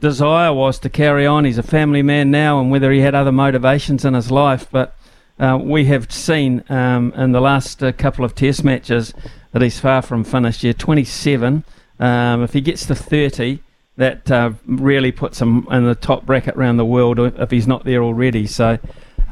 desire 0.00 0.52
was 0.52 0.78
to 0.80 0.88
carry 0.88 1.26
on. 1.26 1.44
He's 1.44 1.58
a 1.58 1.62
family 1.62 2.02
man 2.02 2.30
now, 2.30 2.60
and 2.60 2.70
whether 2.70 2.92
he 2.92 3.00
had 3.00 3.14
other 3.14 3.32
motivations 3.32 4.04
in 4.04 4.14
his 4.14 4.30
life. 4.30 4.66
But 4.70 4.96
uh, 5.38 5.58
we 5.60 5.86
have 5.86 6.10
seen 6.12 6.64
um, 6.68 7.12
in 7.16 7.32
the 7.32 7.40
last 7.40 7.82
uh, 7.82 7.92
couple 7.92 8.24
of 8.24 8.34
Test 8.34 8.64
matches 8.64 9.14
that 9.52 9.62
he's 9.62 9.80
far 9.80 10.02
from 10.02 10.24
finished. 10.24 10.62
Yeah, 10.62 10.72
27. 10.72 11.64
Um, 11.98 12.42
if 12.42 12.52
he 12.52 12.60
gets 12.60 12.86
to 12.86 12.94
30, 12.94 13.60
that 13.96 14.30
uh, 14.30 14.52
really 14.66 15.12
puts 15.12 15.40
him 15.40 15.66
in 15.70 15.84
the 15.84 15.94
top 15.94 16.26
bracket 16.26 16.56
around 16.56 16.76
the 16.76 16.84
world 16.84 17.18
if 17.18 17.50
he's 17.50 17.66
not 17.66 17.84
there 17.84 18.02
already. 18.02 18.46
So. 18.46 18.78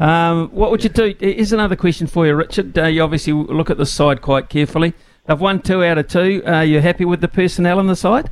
Um, 0.00 0.48
what 0.48 0.72
would 0.72 0.82
you 0.82 0.90
do? 0.90 1.14
Here's 1.20 1.52
another 1.52 1.76
question 1.76 2.08
for 2.08 2.26
you, 2.26 2.34
Richard. 2.34 2.76
Uh, 2.76 2.86
you 2.86 3.00
obviously 3.02 3.32
look 3.32 3.70
at 3.70 3.76
the 3.76 3.86
side 3.86 4.22
quite 4.22 4.48
carefully. 4.48 4.92
They've 5.26 5.40
won 5.40 5.62
two 5.62 5.84
out 5.84 5.98
of 5.98 6.08
two. 6.08 6.42
Are 6.44 6.64
you 6.64 6.80
happy 6.80 7.04
with 7.04 7.20
the 7.20 7.28
personnel 7.28 7.78
on 7.78 7.86
the 7.86 7.94
side? 7.94 8.28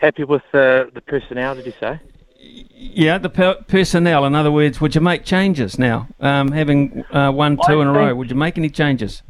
Happy 0.00 0.24
with 0.24 0.42
the 0.52 0.90
the 0.94 1.00
personnel? 1.02 1.54
Did 1.54 1.66
you 1.66 1.74
say? 1.78 2.00
Yeah, 2.38 3.18
the 3.18 3.28
per- 3.28 3.62
personnel. 3.68 4.24
In 4.24 4.34
other 4.34 4.50
words, 4.50 4.80
would 4.80 4.94
you 4.94 5.02
make 5.02 5.24
changes 5.24 5.78
now? 5.78 6.08
Um, 6.20 6.52
having 6.52 7.04
uh, 7.12 7.30
one, 7.30 7.58
two 7.66 7.80
I 7.80 7.82
in 7.82 7.88
a 7.88 7.92
row, 7.92 8.14
would 8.14 8.30
you 8.30 8.36
make 8.36 8.56
any 8.56 8.70
changes? 8.70 9.22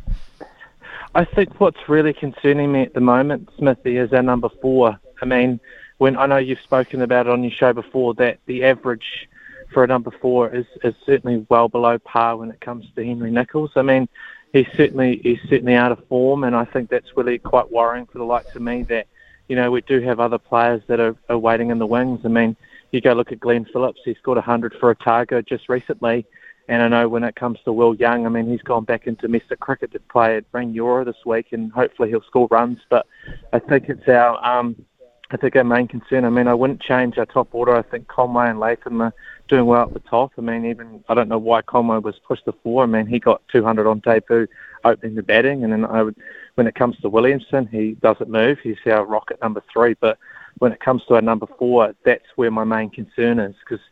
I 1.16 1.24
think 1.24 1.60
what's 1.60 1.88
really 1.88 2.12
concerning 2.12 2.70
me 2.70 2.82
at 2.82 2.94
the 2.94 3.00
moment, 3.00 3.50
Smithy, 3.58 3.96
is 3.96 4.12
our 4.12 4.22
number 4.22 4.48
four. 4.62 4.96
I 5.20 5.24
mean, 5.24 5.58
when 5.98 6.16
I 6.16 6.26
know 6.26 6.36
you've 6.36 6.60
spoken 6.60 7.02
about 7.02 7.26
it 7.26 7.32
on 7.32 7.42
your 7.42 7.50
show 7.50 7.72
before 7.72 8.14
that 8.14 8.38
the 8.46 8.62
average 8.62 9.28
for 9.72 9.82
a 9.82 9.88
number 9.88 10.12
four 10.12 10.54
is, 10.54 10.66
is 10.84 10.94
certainly 11.04 11.44
well 11.48 11.68
below 11.68 11.98
par 11.98 12.36
when 12.36 12.50
it 12.50 12.60
comes 12.60 12.86
to 12.94 13.04
Henry 13.04 13.32
Nicholls. 13.32 13.72
I 13.74 13.82
mean, 13.82 14.08
he's 14.52 14.68
certainly 14.76 15.20
he's 15.24 15.40
certainly 15.48 15.74
out 15.74 15.90
of 15.90 16.06
form, 16.06 16.44
and 16.44 16.54
I 16.54 16.64
think 16.64 16.90
that's 16.90 17.16
really 17.16 17.38
quite 17.38 17.72
worrying 17.72 18.06
for 18.06 18.18
the 18.18 18.24
likes 18.24 18.54
of 18.54 18.62
me 18.62 18.84
that 18.84 19.08
you 19.51 19.57
know, 19.57 19.68
we 19.68 19.80
do 19.80 20.01
have 20.01 20.20
other 20.20 20.38
players 20.38 20.80
that 20.86 21.01
are, 21.01 21.16
are 21.28 21.36
waiting 21.36 21.70
in 21.70 21.80
the 21.80 21.86
wings. 21.86 22.20
I 22.24 22.28
mean, 22.28 22.57
you 22.92 23.01
go 23.01 23.14
look 23.14 23.32
at 23.32 23.40
Glenn 23.40 23.64
Phillips, 23.64 24.01
he 24.05 24.14
scored 24.14 24.36
100 24.36 24.74
for 24.74 24.90
Otago 24.90 25.42
just 25.42 25.68
recently. 25.68 26.24
And 26.68 26.80
I 26.82 26.86
know 26.86 27.09
when 27.09 27.24
it 27.24 27.34
comes 27.34 27.59
to 27.64 27.72
Will 27.72 27.96
Young, 27.96 28.26
I 28.26 28.28
mean, 28.28 28.48
he's 28.48 28.62
gone 28.62 28.84
back 28.84 29.09
into 29.09 29.22
domestic 29.22 29.59
cricket 29.59 29.90
to 29.90 29.98
play 29.98 30.36
at 30.36 30.51
Rangiora 30.53 31.05
this 31.05 31.26
week, 31.26 31.48
and 31.51 31.72
hopefully 31.72 32.11
he'll 32.11 32.22
score 32.22 32.46
runs. 32.48 32.78
But 32.88 33.09
I 33.53 33.59
think 33.59 33.88
it's 33.88 34.07
our, 34.07 34.38
um, 34.44 34.86
I 35.32 35.36
think 35.36 35.57
our 35.57 35.64
main 35.64 35.88
concern. 35.88 36.24
I 36.24 36.30
mean, 36.30 36.46
I 36.46 36.55
wouldn't 36.55 36.80
change 36.80 37.18
our 37.18 37.26
top 37.26 37.48
order. 37.53 37.74
I 37.74 37.82
think 37.82 38.07
Conway 38.07 38.48
and 38.48 38.61
Latham 38.61 39.03
are 39.03 39.12
doing 39.48 39.66
well 39.66 39.82
at 39.82 39.94
the 39.94 39.98
top. 39.98 40.30
I 40.38 40.42
mean, 40.42 40.64
even 40.64 41.03
I 41.09 41.14
don't 41.14 41.28
know 41.28 41.38
why 41.38 41.62
Conway 41.62 41.98
was 41.98 42.20
pushed 42.20 42.44
to 42.44 42.53
four. 42.62 42.84
I 42.84 42.86
mean, 42.86 43.07
he 43.07 43.18
got 43.18 43.42
200 43.48 43.88
on 43.88 43.98
debut, 43.98 44.46
opening 44.84 45.16
the 45.16 45.24
batting, 45.24 45.64
and 45.64 45.72
then 45.72 45.84
I 45.84 46.05
would 46.05 46.14
when 46.61 46.66
it 46.66 46.74
comes 46.74 46.94
to 46.98 47.08
Williamson, 47.08 47.66
he 47.72 47.92
doesn't 48.02 48.28
move. 48.28 48.58
He's 48.62 48.76
our 48.84 49.06
rocket 49.06 49.40
number 49.40 49.62
three. 49.72 49.94
But 49.98 50.18
when 50.58 50.72
it 50.72 50.80
comes 50.80 51.02
to 51.08 51.14
our 51.14 51.22
number 51.22 51.46
four, 51.58 51.94
that's 52.04 52.26
where 52.36 52.50
my 52.50 52.64
main 52.64 52.90
concern 52.90 53.38
is 53.38 53.54
because, 53.64 53.82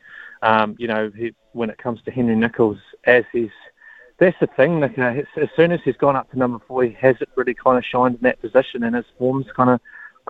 um, 0.42 0.76
you 0.78 0.86
know, 0.86 1.10
he, 1.16 1.34
when 1.52 1.70
it 1.70 1.78
comes 1.78 2.02
to 2.02 2.10
Henry 2.10 2.36
Nicholls, 2.36 2.76
as 3.04 3.24
he's 3.32 3.48
that's 4.18 4.36
the 4.38 4.48
thing. 4.48 4.80
Like, 4.80 4.98
uh, 4.98 5.22
as 5.40 5.48
soon 5.56 5.72
as 5.72 5.80
he's 5.82 5.96
gone 5.96 6.14
up 6.14 6.30
to 6.32 6.38
number 6.38 6.58
four, 6.68 6.84
he 6.84 6.92
hasn't 6.92 7.30
really 7.36 7.54
kind 7.54 7.78
of 7.78 7.86
shined 7.86 8.16
in 8.16 8.20
that 8.24 8.38
position, 8.42 8.82
and 8.82 8.94
his 8.94 9.06
form's 9.16 9.46
kind 9.56 9.70
of 9.70 9.80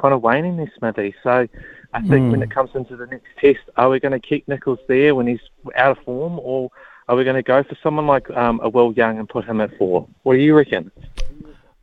kind 0.01 0.15
of 0.15 0.23
waning 0.23 0.59
there, 0.59 0.71
Smithy. 0.79 1.17
So 1.25 1.49
I 1.93 2.01
think 2.03 2.27
mm. 2.27 2.31
when 2.31 2.43
it 2.45 2.53
comes 2.53 2.71
into 2.77 2.95
the 2.95 3.07
next 3.07 3.31
test, 3.41 3.69
are 3.77 3.91
we 3.91 3.99
going 3.99 4.13
to 4.13 4.25
keep 4.25 4.47
Nicholls 4.47 4.79
there 4.87 5.17
when 5.17 5.27
he's 5.27 5.41
out 5.75 5.99
of 5.99 6.05
form, 6.05 6.39
or 6.39 6.71
are 7.09 7.17
we 7.17 7.25
going 7.25 7.35
to 7.35 7.43
go 7.43 7.65
for 7.65 7.77
someone 7.83 8.07
like 8.07 8.31
um, 8.31 8.61
a 8.63 8.69
Will 8.69 8.93
Young 8.93 9.19
and 9.19 9.29
put 9.29 9.45
him 9.45 9.61
at 9.61 9.77
four? 9.77 10.07
What 10.23 10.35
do 10.35 10.39
you 10.39 10.55
reckon? 10.55 10.93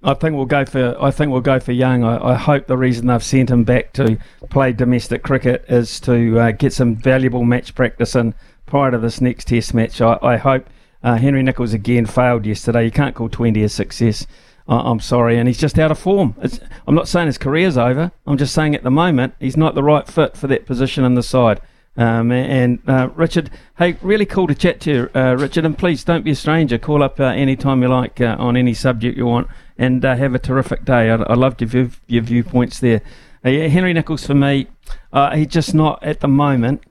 I 0.06 0.14
think 0.14 0.36
we'll 0.36 0.46
go 0.46 0.66
for. 0.66 0.96
I 1.02 1.10
think 1.10 1.32
we'll 1.32 1.42
go 1.42 1.60
for 1.60 1.72
Young. 1.72 2.04
I, 2.04 2.34
I 2.34 2.36
hope 2.36 2.68
the 2.68 2.78
reason 2.78 3.08
they've 3.08 3.24
sent 3.24 3.50
him 3.50 3.64
back 3.64 3.92
to 3.94 4.18
play 4.52 4.72
domestic 4.72 5.24
cricket 5.24 5.66
is 5.68 6.00
to 6.02 6.40
uh, 6.40 6.52
get 6.52 6.74
some 6.74 6.96
valuable 6.96 7.44
match 7.44 7.74
practice 7.74 8.16
in 8.16 8.36
prior 8.68 8.92
to 8.92 9.00
this 9.00 9.20
next 9.20 9.48
Test 9.48 9.74
match. 9.74 10.00
I, 10.02 10.20
I 10.22 10.38
hope 10.38 10.68
uh, 11.04 11.16
Henry 11.16 11.42
Nicholls 11.42 11.74
again 11.74 12.06
failed 12.06 12.46
yesterday. 12.46 12.86
You 12.86 12.92
can't 12.92 13.16
call 13.16 13.30
20 13.30 13.64
a 13.64 13.70
success. 13.70 14.28
I, 14.68 14.92
am 14.92 15.00
sorry, 15.00 15.40
and 15.40 15.48
he's 15.48 15.60
just 15.60 15.80
out 15.80 15.90
of 15.90 15.98
form. 15.98 16.36
It's, 16.40 16.60
I'm 16.88 16.96
not 16.96 17.08
saying 17.08 17.26
his 17.26 17.40
career's 17.40 17.78
over. 17.78 18.12
I'm 18.28 18.38
just 18.38 18.54
saying 18.54 18.76
at 18.76 18.84
the 18.84 18.92
moment 18.92 19.34
he's 19.40 19.58
not 19.58 19.74
the 19.74 19.84
right 19.84 20.08
fit 20.08 20.38
for 20.38 20.46
that 20.48 20.68
position 20.68 21.04
in 21.04 21.16
the 21.16 21.24
side. 21.24 21.62
Um, 21.98 22.32
and 22.32 22.80
uh, 22.88 23.10
Richard, 23.16 23.50
hey, 23.78 23.98
really 24.02 24.26
cool 24.26 24.48
to 24.48 24.56
chat 24.56 24.82
to 24.82 24.92
you, 24.92 25.10
uh, 25.16 25.36
Richard. 25.36 25.66
And 25.66 25.76
please 25.76 26.04
don't 26.04 26.26
be 26.26 26.32
a 26.32 26.36
stranger. 26.36 26.78
Call 26.78 27.02
up 27.02 27.20
uh, 27.20 27.26
anytime 27.26 27.82
you 27.82 27.88
like 27.88 28.22
uh, 28.22 28.36
on 28.38 28.56
any 28.56 28.76
subject 28.76 29.18
you 29.18 29.26
want 29.26 29.48
and 29.78 30.04
uh, 30.04 30.16
have 30.16 30.34
a 30.34 30.40
terrific 30.40 30.86
day. 30.86 31.10
I, 31.10 31.16
I 31.16 31.34
loved 31.34 31.62
your, 31.62 31.70
view, 31.70 31.92
your 32.08 32.24
viewpoints 32.24 32.80
there. 32.80 33.02
Uh, 33.44 33.50
yeah, 33.50 33.68
Henry 33.68 33.94
Nicholls 33.94 34.26
for 34.26 34.34
me, 34.34 34.68
uh, 35.14 35.36
he's 35.36 35.48
just 35.48 35.74
not 35.74 36.02
at 36.04 36.20
the 36.20 36.28
moment 36.28 36.84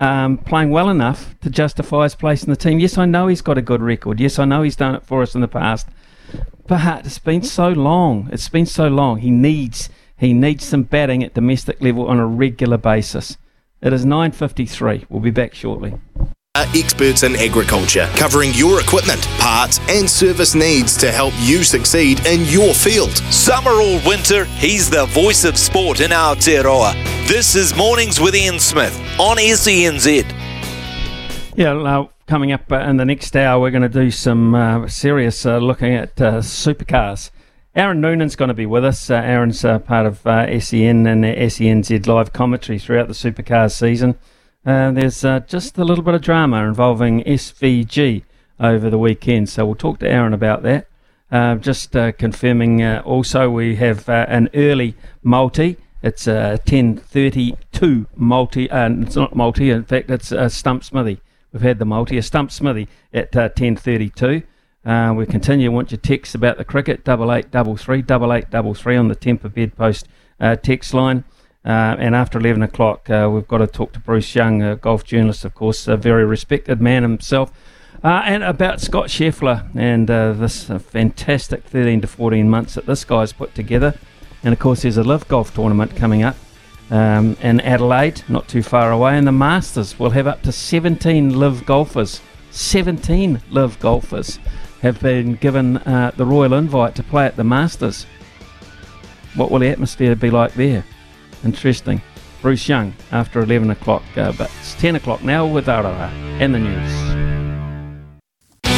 um, 0.00 0.38
playing 0.38 0.70
well 0.70 0.88
enough 0.88 1.38
to 1.40 1.50
justify 1.50 2.04
his 2.04 2.14
place 2.14 2.42
in 2.42 2.50
the 2.50 2.56
team. 2.56 2.78
Yes, 2.78 2.96
I 2.96 3.04
know 3.04 3.26
he's 3.26 3.42
got 3.42 3.58
a 3.58 3.62
good 3.62 3.82
record. 3.82 4.18
Yes, 4.18 4.38
I 4.38 4.46
know 4.46 4.62
he's 4.62 4.76
done 4.76 4.94
it 4.94 5.04
for 5.04 5.22
us 5.22 5.34
in 5.34 5.42
the 5.42 5.48
past. 5.48 5.88
But 6.66 7.04
it's 7.06 7.18
been 7.18 7.42
so 7.42 7.68
long. 7.68 8.28
It's 8.32 8.48
been 8.48 8.66
so 8.66 8.88
long. 8.88 9.18
He 9.18 9.30
needs 9.30 9.90
he 10.16 10.34
needs 10.34 10.64
some 10.64 10.82
batting 10.82 11.24
at 11.24 11.34
domestic 11.34 11.80
level 11.80 12.06
on 12.06 12.18
a 12.18 12.26
regular 12.26 12.76
basis. 12.76 13.38
It 13.80 13.92
is 13.94 14.04
9.53. 14.04 15.06
We'll 15.08 15.20
be 15.20 15.30
back 15.30 15.54
shortly 15.54 15.94
experts 16.56 17.22
in 17.22 17.36
agriculture, 17.36 18.08
covering 18.16 18.50
your 18.54 18.80
equipment, 18.80 19.22
parts, 19.38 19.78
and 19.88 20.10
service 20.10 20.54
needs 20.54 20.96
to 20.96 21.12
help 21.12 21.32
you 21.38 21.62
succeed 21.62 22.26
in 22.26 22.44
your 22.46 22.74
field. 22.74 23.16
Summer 23.32 23.70
or 23.70 24.00
winter, 24.04 24.44
he's 24.56 24.90
the 24.90 25.06
voice 25.06 25.44
of 25.44 25.56
sport 25.56 26.00
in 26.00 26.10
Aotearoa. 26.10 26.92
This 27.28 27.54
is 27.54 27.76
Mornings 27.76 28.20
with 28.20 28.34
Ian 28.34 28.58
Smith 28.58 28.98
on 29.18 29.36
SENZ. 29.36 30.24
Yeah, 31.56 31.74
uh, 31.74 32.08
coming 32.26 32.50
up 32.50 32.70
uh, 32.72 32.80
in 32.80 32.96
the 32.96 33.04
next 33.04 33.36
hour, 33.36 33.60
we're 33.60 33.70
going 33.70 33.82
to 33.82 33.88
do 33.88 34.10
some 34.10 34.54
uh, 34.54 34.88
serious 34.88 35.46
uh, 35.46 35.58
looking 35.58 35.94
at 35.94 36.20
uh, 36.20 36.38
supercars. 36.38 37.30
Aaron 37.76 38.00
Noonan's 38.00 38.34
going 38.34 38.48
to 38.48 38.54
be 38.54 38.66
with 38.66 38.84
us. 38.84 39.08
Uh, 39.08 39.14
Aaron's 39.14 39.62
part 39.62 40.04
of 40.04 40.18
SEN 40.18 41.06
and 41.06 41.24
SENZ 41.24 42.08
live 42.08 42.32
commentary 42.32 42.80
throughout 42.80 43.06
the 43.06 43.14
supercars 43.14 43.70
season. 43.70 44.18
Uh, 44.64 44.90
there's 44.90 45.24
uh, 45.24 45.40
just 45.40 45.78
a 45.78 45.84
little 45.84 46.04
bit 46.04 46.14
of 46.14 46.20
drama 46.20 46.64
involving 46.64 47.24
SVG 47.24 48.22
over 48.58 48.90
the 48.90 48.98
weekend, 48.98 49.48
so 49.48 49.64
we'll 49.64 49.74
talk 49.74 49.98
to 50.00 50.08
Aaron 50.08 50.34
about 50.34 50.62
that. 50.62 50.86
Uh, 51.32 51.54
just 51.54 51.96
uh, 51.96 52.12
confirming 52.12 52.82
uh, 52.82 53.02
also 53.04 53.48
we 53.48 53.76
have 53.76 54.08
an 54.08 54.50
early 54.52 54.94
multi. 55.22 55.78
It's 56.02 56.26
a 56.26 56.58
10.32 56.66 58.06
multi, 58.16 58.70
and 58.70 59.04
it's 59.04 59.16
not 59.16 59.34
multi, 59.34 59.70
in 59.70 59.84
fact, 59.84 60.10
it's 60.10 60.32
a 60.32 60.50
Stump 60.50 60.84
Smithy. 60.84 61.20
we've 61.52 61.62
had 61.62 61.78
the 61.78 61.84
multi. 61.84 62.18
A 62.18 62.22
stump 62.22 62.50
Smithy 62.50 62.88
at 63.12 63.34
uh, 63.36 63.48
10.32. 63.50 64.42
Uh, 64.84 65.14
we 65.14 65.26
continue. 65.26 65.70
Want 65.70 65.90
your 65.90 65.98
texts 65.98 66.34
about 66.34 66.56
the 66.56 66.64
cricket? 66.64 67.04
Double 67.04 67.32
eight 67.32 67.50
double 67.50 67.76
three 67.76 68.00
double 68.00 68.32
eight 68.32 68.50
double 68.50 68.72
three 68.72 68.96
on 68.96 69.08
the 69.08 69.16
Tempur 69.16 69.52
bedpost 69.52 70.08
uh, 70.40 70.56
text 70.56 70.94
line. 70.94 71.24
Uh, 71.64 71.94
and 71.98 72.14
after 72.14 72.38
11 72.38 72.62
o'clock, 72.62 73.10
uh, 73.10 73.28
we've 73.30 73.46
got 73.46 73.58
to 73.58 73.66
talk 73.66 73.92
to 73.92 74.00
Bruce 74.00 74.34
Young, 74.34 74.62
a 74.62 74.76
golf 74.76 75.04
journalist, 75.04 75.44
of 75.44 75.54
course, 75.54 75.86
a 75.86 75.96
very 75.96 76.24
respected 76.24 76.80
man 76.80 77.02
himself. 77.02 77.52
Uh, 78.02 78.22
and 78.24 78.42
about 78.42 78.80
Scott 78.80 79.08
Scheffler 79.08 79.68
and 79.76 80.10
uh, 80.10 80.32
this 80.32 80.70
uh, 80.70 80.78
fantastic 80.78 81.64
13 81.64 82.00
to 82.00 82.06
14 82.06 82.48
months 82.48 82.74
that 82.74 82.86
this 82.86 83.04
guy's 83.04 83.34
put 83.34 83.54
together. 83.54 83.94
And 84.42 84.54
of 84.54 84.58
course, 84.58 84.82
there's 84.82 84.96
a 84.96 85.02
live 85.02 85.28
golf 85.28 85.52
tournament 85.52 85.94
coming 85.96 86.22
up 86.22 86.36
um, 86.90 87.36
in 87.42 87.60
Adelaide, 87.60 88.22
not 88.26 88.48
too 88.48 88.62
far 88.62 88.90
away. 88.90 89.18
And 89.18 89.26
the 89.26 89.32
Masters 89.32 89.98
will 89.98 90.10
have 90.10 90.26
up 90.26 90.42
to 90.42 90.52
17 90.52 91.38
live 91.38 91.66
golfers. 91.66 92.22
17 92.52 93.42
live 93.50 93.78
golfers 93.80 94.38
have 94.80 94.98
been 95.00 95.34
given 95.34 95.76
uh, 95.78 96.12
the 96.16 96.24
royal 96.24 96.54
invite 96.54 96.94
to 96.94 97.02
play 97.02 97.26
at 97.26 97.36
the 97.36 97.44
Masters. 97.44 98.06
What 99.34 99.50
will 99.50 99.58
the 99.58 99.68
atmosphere 99.68 100.16
be 100.16 100.30
like 100.30 100.54
there? 100.54 100.84
Interesting. 101.44 102.02
Bruce 102.42 102.68
Young 102.68 102.94
after 103.12 103.40
11 103.40 103.70
o'clock, 103.70 104.02
uh, 104.16 104.32
but 104.32 104.50
it's 104.60 104.74
10 104.74 104.96
o'clock 104.96 105.22
now 105.22 105.46
with 105.46 105.66
Aroha 105.66 106.10
and 106.40 106.54
the 106.54 106.58
news. 106.58 107.10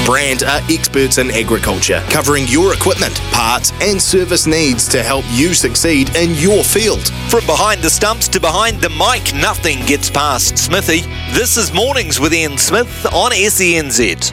Brandt 0.04 0.42
are 0.42 0.60
experts 0.68 1.18
in 1.18 1.30
agriculture, 1.30 2.02
covering 2.10 2.44
your 2.48 2.74
equipment, 2.74 3.14
parts, 3.30 3.72
and 3.80 4.02
service 4.02 4.48
needs 4.48 4.88
to 4.88 5.00
help 5.00 5.24
you 5.30 5.54
succeed 5.54 6.14
in 6.16 6.34
your 6.34 6.64
field. 6.64 7.06
From 7.30 7.46
behind 7.46 7.82
the 7.82 7.88
stumps 7.88 8.26
to 8.28 8.40
behind 8.40 8.80
the 8.80 8.90
mic, 8.90 9.32
nothing 9.40 9.78
gets 9.86 10.10
past 10.10 10.58
Smithy. 10.58 11.02
This 11.32 11.56
is 11.56 11.72
Mornings 11.72 12.18
with 12.18 12.34
Ian 12.34 12.58
Smith 12.58 13.06
on 13.06 13.30
SENZ. 13.30 14.32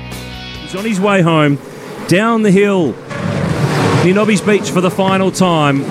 He's 0.62 0.76
on 0.76 0.86
his 0.86 1.00
way 1.00 1.22
home, 1.22 1.60
down 2.08 2.42
the 2.42 2.52
hill, 2.52 2.94
near 4.04 4.16
Nobby's 4.16 4.42
Beach 4.42 4.72
for 4.72 4.82
the 4.82 4.92
final 4.92 5.32
time. 5.32 5.84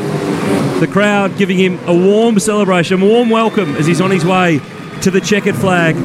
The 0.80 0.86
crowd 0.86 1.36
giving 1.36 1.58
him 1.58 1.76
a 1.88 1.92
warm 1.92 2.38
celebration, 2.38 3.02
a 3.02 3.04
warm 3.04 3.30
welcome 3.30 3.74
as 3.74 3.86
he's 3.86 4.00
on 4.00 4.12
his 4.12 4.24
way 4.24 4.60
to 5.02 5.10
the 5.10 5.20
checkered 5.20 5.56
flag. 5.56 5.96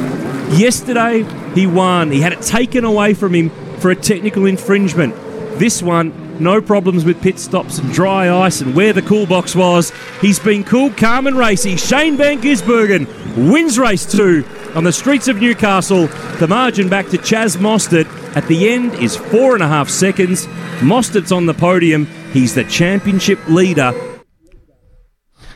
Yesterday, 0.58 1.24
he 1.54 1.68
won. 1.68 2.10
He 2.10 2.22
had 2.22 2.34
it 2.34 2.42
taken 2.42 2.84
away 2.84 3.14
from 3.14 3.36
him 3.36 3.52
for 3.78 3.92
a 3.92 3.96
technical 3.96 4.48
infringement. 4.48 5.14
This 5.60 5.84
one, 5.84 6.42
no 6.42 6.60
problems 6.60 7.06
with 7.06 7.22
pit 7.22 7.38
stops 7.38 7.78
and 7.78 7.94
dry 7.94 8.36
ice 8.36 8.62
and 8.62 8.74
where 8.74 8.94
the 8.94 9.04
cool 9.04 9.28
box 9.28 9.56
was. 9.56 9.92
He's 10.22 10.40
been 10.40 10.64
cool, 10.64 10.90
calm, 10.90 11.28
and 11.28 11.38
racy. 11.38 11.76
Shane 11.76 12.18
Van 12.18 12.42
Gisbergen 12.42 13.06
wins 13.52 13.78
race 13.78 14.12
two 14.12 14.44
on 14.74 14.86
the 14.86 14.92
streets 14.92 15.28
of 15.28 15.40
Newcastle. 15.40 16.08
The 16.40 16.48
margin 16.48 16.90
back 16.90 17.10
to 17.10 17.20
Chaz 17.20 17.58
Mostert 17.58 18.08
at 18.36 18.48
the 18.48 18.70
end 18.70 18.96
is 18.96 19.16
four 19.16 19.54
and 19.54 19.62
a 19.62 19.68
half 19.68 19.88
seconds. 19.88 20.48
Mostert's 20.80 21.32
on 21.32 21.46
the 21.46 21.54
podium. 21.54 22.08
He's 22.32 22.56
the 22.56 22.64
championship 22.64 23.38
leader 23.48 23.94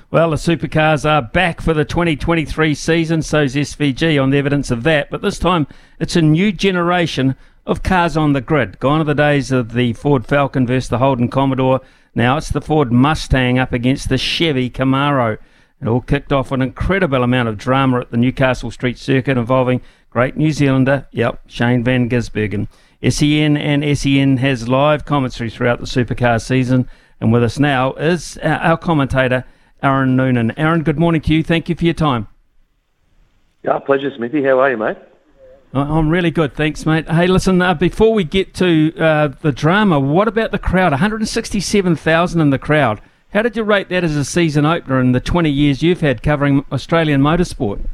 well, 0.09 0.29
the 0.29 0.37
supercars 0.37 1.03
are 1.03 1.21
back 1.21 1.59
for 1.59 1.73
the 1.73 1.83
2023 1.83 2.73
season, 2.73 3.21
so's 3.21 3.55
SVG 3.55 4.21
on 4.21 4.29
the 4.29 4.37
evidence 4.37 4.71
of 4.71 4.83
that. 4.83 5.09
But 5.09 5.21
this 5.21 5.37
time, 5.37 5.67
it's 5.99 6.15
a 6.15 6.21
new 6.21 6.53
generation 6.53 7.35
of 7.65 7.83
cars 7.83 8.15
on 8.15 8.31
the 8.31 8.39
grid. 8.39 8.79
Gone 8.79 9.01
are 9.01 9.03
the 9.03 9.13
days 9.13 9.51
of 9.51 9.73
the 9.73 9.91
Ford 9.93 10.25
Falcon 10.25 10.65
versus 10.65 10.89
the 10.89 10.99
Holden 10.99 11.27
Commodore. 11.27 11.81
Now 12.15 12.37
it's 12.37 12.49
the 12.49 12.61
Ford 12.61 12.91
Mustang 12.91 13.59
up 13.59 13.73
against 13.73 14.07
the 14.07 14.17
Chevy 14.17 14.69
Camaro. 14.69 15.37
It 15.81 15.87
all 15.87 16.01
kicked 16.01 16.31
off 16.31 16.53
an 16.53 16.61
incredible 16.61 17.21
amount 17.21 17.49
of 17.49 17.57
drama 17.57 17.99
at 17.99 18.09
the 18.09 18.17
Newcastle 18.17 18.71
Street 18.71 18.97
Circuit 18.97 19.37
involving 19.37 19.81
great 20.09 20.37
New 20.37 20.53
Zealander, 20.53 21.05
yep, 21.11 21.41
Shane 21.47 21.83
Van 21.83 22.09
Gisbergen. 22.09 22.69
SEN 23.07 23.57
and 23.57 23.97
SEN 23.97 24.37
has 24.37 24.69
live 24.69 25.03
commentary 25.03 25.49
throughout 25.49 25.81
the 25.81 25.85
supercar 25.85 26.41
season. 26.41 26.89
And 27.19 27.33
with 27.33 27.43
us 27.43 27.59
now 27.59 27.93
is 27.93 28.37
our 28.37 28.77
commentator, 28.77 29.43
Aaron 29.83 30.15
Noonan. 30.15 30.51
Aaron, 30.57 30.83
good 30.83 30.99
morning 30.99 31.21
to 31.21 31.33
you. 31.33 31.43
Thank 31.43 31.69
you 31.69 31.75
for 31.75 31.85
your 31.85 31.93
time. 31.93 32.27
Yeah, 33.63 33.79
pleasure, 33.79 34.11
Smithy. 34.15 34.43
How 34.43 34.59
are 34.59 34.71
you, 34.71 34.77
mate? 34.77 34.97
I'm 35.73 36.09
really 36.09 36.31
good, 36.31 36.55
thanks, 36.55 36.85
mate. 36.85 37.09
Hey, 37.09 37.27
listen, 37.27 37.61
uh, 37.61 37.73
before 37.73 38.13
we 38.13 38.23
get 38.23 38.53
to 38.55 38.93
uh, 38.97 39.27
the 39.41 39.51
drama, 39.51 39.99
what 39.99 40.27
about 40.27 40.51
the 40.51 40.57
crowd? 40.57 40.91
167,000 40.93 42.41
in 42.41 42.49
the 42.49 42.57
crowd. 42.57 43.01
How 43.33 43.41
did 43.41 43.57
you 43.57 43.63
rate 43.63 43.89
that 43.89 44.03
as 44.03 44.15
a 44.15 44.23
season 44.23 44.65
opener 44.65 44.99
in 45.01 45.11
the 45.11 45.19
20 45.19 45.49
years 45.49 45.83
you've 45.83 46.01
had 46.01 46.23
covering 46.23 46.65
Australian 46.71 47.21
motorsport? 47.21 47.85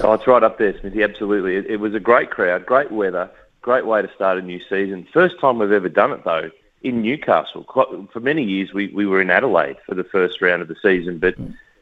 Oh, 0.00 0.12
it's 0.12 0.26
right 0.26 0.42
up 0.42 0.58
there, 0.58 0.78
Smithy. 0.80 1.02
Absolutely. 1.02 1.56
It, 1.56 1.66
it 1.66 1.76
was 1.78 1.94
a 1.94 2.00
great 2.00 2.30
crowd, 2.30 2.64
great 2.64 2.92
weather, 2.92 3.28
great 3.60 3.84
way 3.84 4.00
to 4.00 4.10
start 4.14 4.38
a 4.38 4.42
new 4.42 4.60
season. 4.70 5.06
First 5.12 5.40
time 5.40 5.58
we've 5.58 5.72
ever 5.72 5.88
done 5.88 6.12
it, 6.12 6.24
though, 6.24 6.50
in 6.84 7.00
Newcastle. 7.02 7.64
For 8.12 8.20
many 8.20 8.44
years, 8.44 8.72
we, 8.72 8.88
we 8.88 9.06
were 9.06 9.20
in 9.20 9.30
Adelaide 9.30 9.78
for 9.86 9.94
the 9.94 10.04
first 10.04 10.40
round 10.40 10.62
of 10.62 10.68
the 10.68 10.76
season, 10.80 11.18
but 11.18 11.34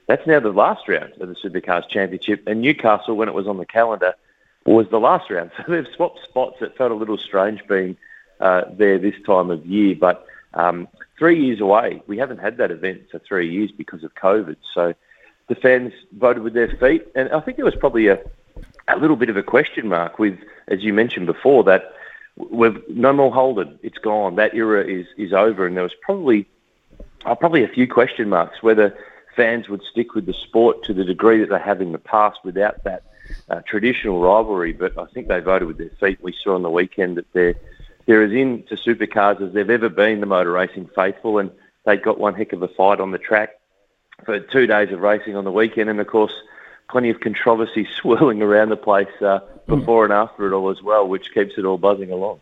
that's 0.06 0.26
now 0.26 0.40
the 0.40 0.50
last 0.50 0.88
round 0.88 1.12
of 1.20 1.28
the 1.28 1.34
Supercars 1.34 1.88
Championship. 1.88 2.46
And 2.46 2.62
Newcastle, 2.62 3.16
when 3.16 3.28
it 3.28 3.34
was 3.34 3.48
on 3.48 3.58
the 3.58 3.66
calendar, 3.66 4.14
was 4.64 4.88
the 4.90 5.00
last 5.00 5.28
round. 5.28 5.50
So 5.66 5.72
they've 5.72 5.92
swapped 5.94 6.20
spots. 6.22 6.62
It 6.62 6.76
felt 6.76 6.92
a 6.92 6.94
little 6.94 7.18
strange 7.18 7.66
being 7.66 7.96
uh, 8.40 8.62
there 8.72 8.98
this 8.98 9.14
time 9.26 9.50
of 9.50 9.66
year, 9.66 9.96
but 9.98 10.24
um, 10.54 10.88
three 11.18 11.44
years 11.44 11.60
away. 11.60 12.00
We 12.06 12.16
haven't 12.18 12.38
had 12.38 12.56
that 12.58 12.70
event 12.70 13.02
for 13.10 13.18
three 13.18 13.50
years 13.50 13.72
because 13.72 14.04
of 14.04 14.14
COVID. 14.14 14.56
So 14.72 14.94
the 15.48 15.56
fans 15.56 15.92
voted 16.16 16.44
with 16.44 16.54
their 16.54 16.76
feet, 16.76 17.06
and 17.16 17.28
I 17.32 17.40
think 17.40 17.56
there 17.56 17.64
was 17.64 17.74
probably 17.74 18.06
a, 18.06 18.20
a 18.86 18.96
little 18.98 19.16
bit 19.16 19.30
of 19.30 19.36
a 19.36 19.42
question 19.42 19.88
mark 19.88 20.20
with, 20.20 20.38
as 20.68 20.82
you 20.82 20.92
mentioned 20.92 21.26
before, 21.26 21.64
that 21.64 21.92
we've 22.36 22.82
no 22.88 23.12
more 23.12 23.32
Holden. 23.32 23.78
It's 23.82 23.98
gone. 23.98 24.36
That 24.36 24.54
era 24.54 24.84
is 24.84 25.06
is 25.16 25.32
over, 25.32 25.66
and 25.66 25.76
there 25.76 25.82
was 25.82 25.94
probably 26.00 26.48
uh, 27.24 27.34
probably 27.34 27.64
a 27.64 27.68
few 27.68 27.86
question 27.86 28.28
marks 28.28 28.62
whether 28.62 28.96
fans 29.36 29.68
would 29.68 29.82
stick 29.82 30.14
with 30.14 30.26
the 30.26 30.34
sport 30.34 30.82
to 30.84 30.94
the 30.94 31.04
degree 31.04 31.40
that 31.40 31.48
they 31.48 31.58
have 31.58 31.80
in 31.80 31.92
the 31.92 31.98
past 31.98 32.38
without 32.44 32.84
that 32.84 33.02
uh, 33.48 33.60
traditional 33.66 34.20
rivalry. 34.20 34.72
But 34.72 34.98
I 34.98 35.06
think 35.06 35.28
they 35.28 35.40
voted 35.40 35.68
with 35.68 35.78
their 35.78 35.90
feet. 36.00 36.22
We 36.22 36.32
saw 36.32 36.54
on 36.54 36.62
the 36.62 36.70
weekend 36.70 37.16
that 37.16 37.32
they're 37.32 37.54
they're 38.06 38.22
as 38.24 38.32
into 38.32 38.76
supercars 38.76 39.40
as 39.46 39.52
they've 39.52 39.70
ever 39.70 39.88
been, 39.88 40.20
the 40.20 40.26
motor 40.26 40.52
racing 40.52 40.90
faithful, 40.94 41.38
and 41.38 41.50
they 41.84 41.96
got 41.96 42.18
one 42.18 42.34
heck 42.34 42.52
of 42.52 42.62
a 42.62 42.68
fight 42.68 43.00
on 43.00 43.10
the 43.10 43.18
track 43.18 43.58
for 44.24 44.38
two 44.38 44.66
days 44.66 44.92
of 44.92 45.00
racing 45.00 45.36
on 45.36 45.44
the 45.44 45.52
weekend, 45.52 45.88
and 45.90 46.00
of 46.00 46.06
course, 46.06 46.32
plenty 46.92 47.10
of 47.10 47.18
controversy 47.18 47.88
swirling 48.00 48.42
around 48.42 48.68
the 48.68 48.76
place 48.76 49.08
uh, 49.20 49.40
before 49.66 50.04
and 50.04 50.12
after 50.12 50.46
it 50.46 50.54
all 50.54 50.70
as 50.70 50.82
well, 50.82 51.08
which 51.08 51.32
keeps 51.34 51.54
it 51.58 51.64
all 51.64 51.78
buzzing 51.78 52.12
along. 52.12 52.38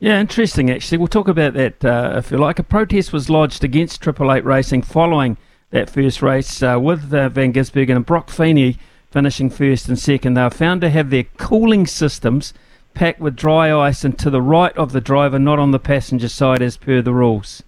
Yeah, 0.00 0.20
interesting 0.20 0.70
actually. 0.70 0.98
We'll 0.98 1.06
talk 1.06 1.28
about 1.28 1.54
that 1.54 1.84
uh, 1.84 2.14
if 2.16 2.30
you 2.30 2.38
like. 2.38 2.58
A 2.58 2.64
protest 2.64 3.12
was 3.12 3.30
lodged 3.30 3.62
against 3.62 4.02
Triple 4.02 4.32
Eight 4.32 4.44
Racing 4.44 4.82
following 4.82 5.36
that 5.70 5.88
first 5.88 6.20
race 6.20 6.62
uh, 6.62 6.78
with 6.80 7.14
uh, 7.14 7.28
Van 7.28 7.52
Gisbergen 7.52 7.96
and 7.96 8.06
Brock 8.06 8.30
Feeney 8.30 8.78
finishing 9.10 9.48
first 9.48 9.88
and 9.88 9.98
second. 9.98 10.34
They 10.34 10.42
were 10.42 10.50
found 10.50 10.80
to 10.80 10.90
have 10.90 11.10
their 11.10 11.24
cooling 11.36 11.86
systems 11.86 12.52
packed 12.94 13.20
with 13.20 13.36
dry 13.36 13.72
ice 13.72 14.04
and 14.04 14.18
to 14.18 14.30
the 14.30 14.42
right 14.42 14.76
of 14.76 14.92
the 14.92 15.00
driver, 15.00 15.38
not 15.38 15.58
on 15.58 15.70
the 15.70 15.78
passenger 15.78 16.28
side 16.28 16.62
as 16.62 16.76
per 16.76 17.00
the 17.00 17.12
rules. 17.12 17.62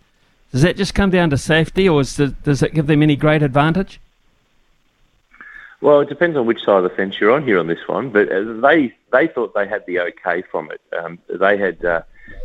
Does 0.52 0.62
that 0.62 0.76
just 0.76 0.94
come 0.94 1.10
down 1.10 1.30
to 1.30 1.38
safety, 1.38 1.88
or 1.88 2.02
the, 2.02 2.34
does 2.42 2.62
it 2.62 2.74
give 2.74 2.86
them 2.86 3.02
any 3.02 3.16
great 3.16 3.42
advantage? 3.42 4.00
Well, 5.80 6.00
it 6.00 6.08
depends 6.08 6.36
on 6.36 6.46
which 6.46 6.64
side 6.64 6.78
of 6.78 6.84
the 6.84 6.96
fence 6.96 7.20
you're 7.20 7.32
on 7.32 7.44
here 7.44 7.58
on 7.58 7.66
this 7.66 7.86
one, 7.86 8.10
but 8.10 8.30
uh, 8.32 8.54
they 8.60 8.94
they 9.12 9.28
thought 9.28 9.54
they 9.54 9.68
had 9.68 9.84
the 9.86 10.00
okay 10.00 10.42
from 10.50 10.70
it. 10.70 10.80
Um, 10.98 11.18
they 11.28 11.58
had 11.58 11.84
uh, 11.84 12.02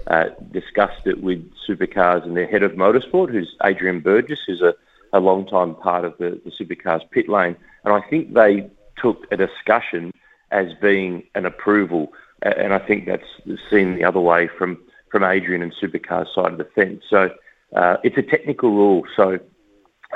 uh, 0.07 0.25
discussed 0.51 1.07
it 1.07 1.23
with 1.23 1.49
supercars 1.67 2.23
and 2.25 2.35
their 2.35 2.47
head 2.47 2.63
of 2.63 2.73
motorsport, 2.73 3.31
who's 3.31 3.55
Adrian 3.63 4.01
Burgess, 4.01 4.39
who's 4.45 4.61
a, 4.61 4.75
a 5.13 5.19
long 5.19 5.45
time 5.45 5.75
part 5.75 6.03
of 6.03 6.17
the, 6.17 6.41
the 6.43 6.51
supercars 6.51 7.09
pit 7.09 7.29
lane, 7.29 7.55
and 7.85 7.93
I 7.93 8.01
think 8.09 8.33
they 8.33 8.69
took 8.97 9.25
a 9.31 9.37
discussion 9.37 10.11
as 10.51 10.73
being 10.81 11.23
an 11.33 11.45
approval, 11.45 12.11
and 12.41 12.73
I 12.73 12.79
think 12.79 13.05
that's 13.05 13.23
seen 13.69 13.95
the 13.95 14.03
other 14.03 14.19
way 14.19 14.49
from 14.57 14.77
from 15.09 15.23
Adrian 15.23 15.61
and 15.61 15.73
supercars 15.73 16.33
side 16.33 16.51
of 16.51 16.57
the 16.57 16.65
fence. 16.75 17.03
So 17.09 17.29
uh, 17.75 17.97
it's 18.03 18.17
a 18.17 18.21
technical 18.21 18.71
rule, 18.71 19.03
so 19.15 19.39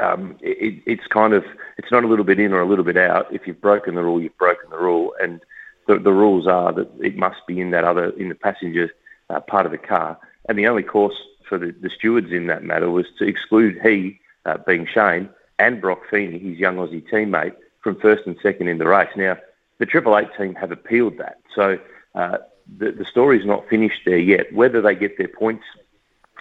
um, 0.01 0.37
it, 0.41 0.81
it's 0.85 1.07
kind 1.07 1.33
of 1.33 1.43
it's 1.77 1.91
not 1.91 2.03
a 2.03 2.07
little 2.07 2.25
bit 2.25 2.39
in 2.39 2.53
or 2.53 2.61
a 2.61 2.67
little 2.67 2.85
bit 2.85 2.97
out. 2.97 3.33
If 3.33 3.47
you've 3.47 3.61
broken 3.61 3.95
the 3.95 4.03
rule, 4.03 4.21
you've 4.21 4.37
broken 4.37 4.69
the 4.69 4.77
rule, 4.77 5.13
and 5.21 5.41
the, 5.87 5.99
the 5.99 6.13
rules 6.13 6.47
are 6.47 6.73
that 6.73 6.89
it 7.01 7.17
must 7.17 7.45
be 7.47 7.59
in 7.59 7.71
that 7.71 7.83
other 7.83 8.09
in 8.11 8.29
the 8.29 8.35
passenger 8.35 8.91
uh, 9.29 9.39
part 9.39 9.65
of 9.65 9.71
the 9.71 9.77
car. 9.77 10.17
And 10.47 10.57
the 10.57 10.67
only 10.67 10.83
course 10.83 11.15
for 11.47 11.57
the, 11.57 11.71
the 11.71 11.89
stewards 11.89 12.31
in 12.31 12.47
that 12.47 12.63
matter 12.63 12.89
was 12.89 13.05
to 13.19 13.25
exclude 13.25 13.79
he, 13.83 14.19
uh, 14.45 14.57
being 14.65 14.87
Shane, 14.87 15.29
and 15.59 15.81
Brock 15.81 16.01
Feeney, 16.09 16.39
his 16.39 16.57
young 16.57 16.77
Aussie 16.77 17.07
teammate, 17.09 17.55
from 17.81 17.99
first 17.99 18.25
and 18.25 18.35
second 18.41 18.67
in 18.67 18.77
the 18.77 18.87
race. 18.87 19.09
Now, 19.15 19.37
the 19.77 19.85
Triple 19.85 20.17
Eight 20.17 20.29
team 20.37 20.55
have 20.55 20.71
appealed 20.71 21.17
that, 21.17 21.39
so 21.53 21.79
uh, 22.15 22.37
the 22.77 22.91
the 22.91 23.05
story's 23.05 23.45
not 23.45 23.67
finished 23.69 24.01
there 24.05 24.17
yet. 24.17 24.53
Whether 24.53 24.81
they 24.81 24.95
get 24.95 25.17
their 25.17 25.27
points 25.27 25.65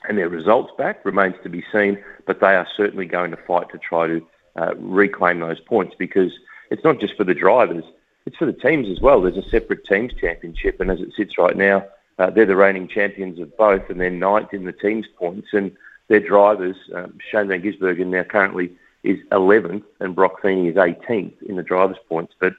and 0.09 0.19
their 0.19 0.29
results 0.29 0.73
back 0.77 1.05
remains 1.05 1.35
to 1.43 1.49
be 1.49 1.65
seen, 1.73 2.03
but 2.27 2.41
they 2.41 2.55
are 2.55 2.67
certainly 2.77 3.07
going 3.07 3.31
to 3.31 3.37
fight 3.37 3.71
to 3.71 3.79
try 3.79 4.07
to 4.07 4.27
uh, 4.57 4.75
reclaim 4.77 5.41
those 5.41 5.61
points 5.61 5.95
because 5.99 6.33
it's 6.71 6.85
not 6.85 7.01
just 7.01 7.17
for 7.17 7.25
the 7.25 7.35
drivers. 7.35 7.85
it's 8.27 8.37
for 8.37 8.47
the 8.47 8.53
teams 8.53 8.89
as 8.89 9.01
well. 9.01 9.21
There's 9.21 9.37
a 9.37 9.49
separate 9.49 9.85
teams 9.85 10.13
championship, 10.15 10.81
and 10.81 10.91
as 10.91 11.01
it 11.01 11.13
sits 11.17 11.39
right 11.39 11.57
now, 11.57 11.87
uh, 12.19 12.31
they're 12.31 12.47
the 12.47 12.57
reigning 12.57 12.89
champions 12.89 13.39
of 13.41 13.57
both, 13.57 13.91
and 13.91 14.01
they're 14.01 14.11
ninth 14.11 14.55
in 14.55 14.65
the 14.65 14.73
teams 14.73 15.07
points. 15.19 15.49
And 15.53 15.73
their 16.09 16.21
drivers, 16.21 16.77
um, 16.95 17.19
Shane 17.31 17.49
Van 17.49 17.63
Gisbergen 17.63 18.07
now 18.07 18.23
currently 18.23 18.73
is 19.03 19.19
11th, 19.33 19.83
and 20.01 20.15
Brock 20.15 20.41
Feeney 20.41 20.69
is 20.69 20.77
18th 20.77 21.43
in 21.43 21.57
the 21.57 21.63
drivers' 21.63 21.99
points. 22.09 22.35
But 22.39 22.55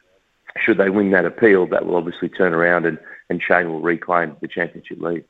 should 0.57 0.77
they 0.77 0.89
win 0.89 1.11
that 1.11 1.25
appeal, 1.25 1.67
that 1.67 1.85
will 1.85 1.95
obviously 1.95 2.29
turn 2.29 2.53
around, 2.53 2.85
and, 2.85 2.99
and 3.29 3.41
Shane 3.41 3.69
will 3.69 3.81
reclaim 3.81 4.35
the 4.41 4.47
championship 4.47 4.99
lead. 5.01 5.23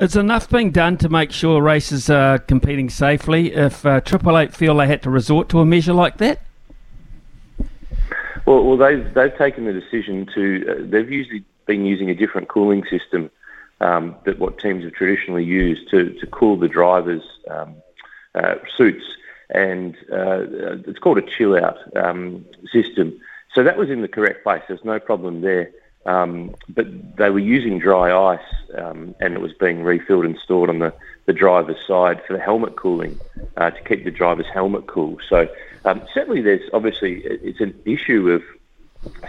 Is 0.00 0.16
enough 0.16 0.50
being 0.50 0.72
done 0.72 0.96
to 0.98 1.08
make 1.08 1.30
sure 1.30 1.62
races 1.62 2.10
are 2.10 2.38
competing 2.38 2.90
safely 2.90 3.54
if 3.54 3.86
uh, 3.86 4.00
Triple 4.00 4.36
Eight 4.36 4.52
feel 4.52 4.76
they 4.76 4.88
had 4.88 5.02
to 5.02 5.10
resort 5.10 5.48
to 5.50 5.60
a 5.60 5.64
measure 5.64 5.92
like 5.92 6.18
that? 6.18 6.40
Well, 8.44 8.64
well, 8.64 8.76
they've 8.76 9.14
they've 9.14 9.36
taken 9.36 9.66
the 9.66 9.72
decision 9.72 10.26
to. 10.34 10.66
Uh, 10.68 10.74
they've 10.90 11.10
usually 11.10 11.44
been 11.66 11.86
using 11.86 12.10
a 12.10 12.14
different 12.14 12.48
cooling 12.48 12.84
system 12.90 13.30
um, 13.80 14.16
that 14.24 14.40
what 14.40 14.58
teams 14.58 14.82
have 14.82 14.94
traditionally 14.94 15.44
used 15.44 15.88
to 15.90 16.10
to 16.14 16.26
cool 16.26 16.56
the 16.56 16.68
drivers' 16.68 17.22
um, 17.48 17.76
uh, 18.34 18.56
suits, 18.76 19.04
and 19.50 19.94
uh, 20.12 20.42
it's 20.88 20.98
called 20.98 21.18
a 21.18 21.22
chill 21.22 21.56
out 21.56 21.78
um, 21.96 22.44
system. 22.72 23.18
So 23.54 23.62
that 23.62 23.78
was 23.78 23.90
in 23.90 24.02
the 24.02 24.08
correct 24.08 24.42
place. 24.42 24.62
There's 24.66 24.84
no 24.84 24.98
problem 24.98 25.40
there. 25.40 25.70
Um, 26.06 26.54
but 26.68 27.16
they 27.16 27.30
were 27.30 27.38
using 27.38 27.78
dry 27.78 28.34
ice, 28.34 28.54
um, 28.76 29.14
and 29.20 29.34
it 29.34 29.40
was 29.40 29.52
being 29.54 29.82
refilled 29.82 30.24
and 30.24 30.38
stored 30.38 30.68
on 30.68 30.78
the, 30.78 30.92
the 31.26 31.32
driver's 31.32 31.78
side 31.86 32.22
for 32.26 32.34
the 32.34 32.42
helmet 32.42 32.76
cooling 32.76 33.18
uh, 33.56 33.70
to 33.70 33.82
keep 33.84 34.04
the 34.04 34.10
driver's 34.10 34.46
helmet 34.52 34.86
cool. 34.86 35.18
So 35.28 35.48
um, 35.84 36.02
certainly, 36.12 36.42
there's 36.42 36.68
obviously 36.72 37.22
it's 37.24 37.60
an 37.60 37.74
issue 37.84 38.30
of 38.30 38.42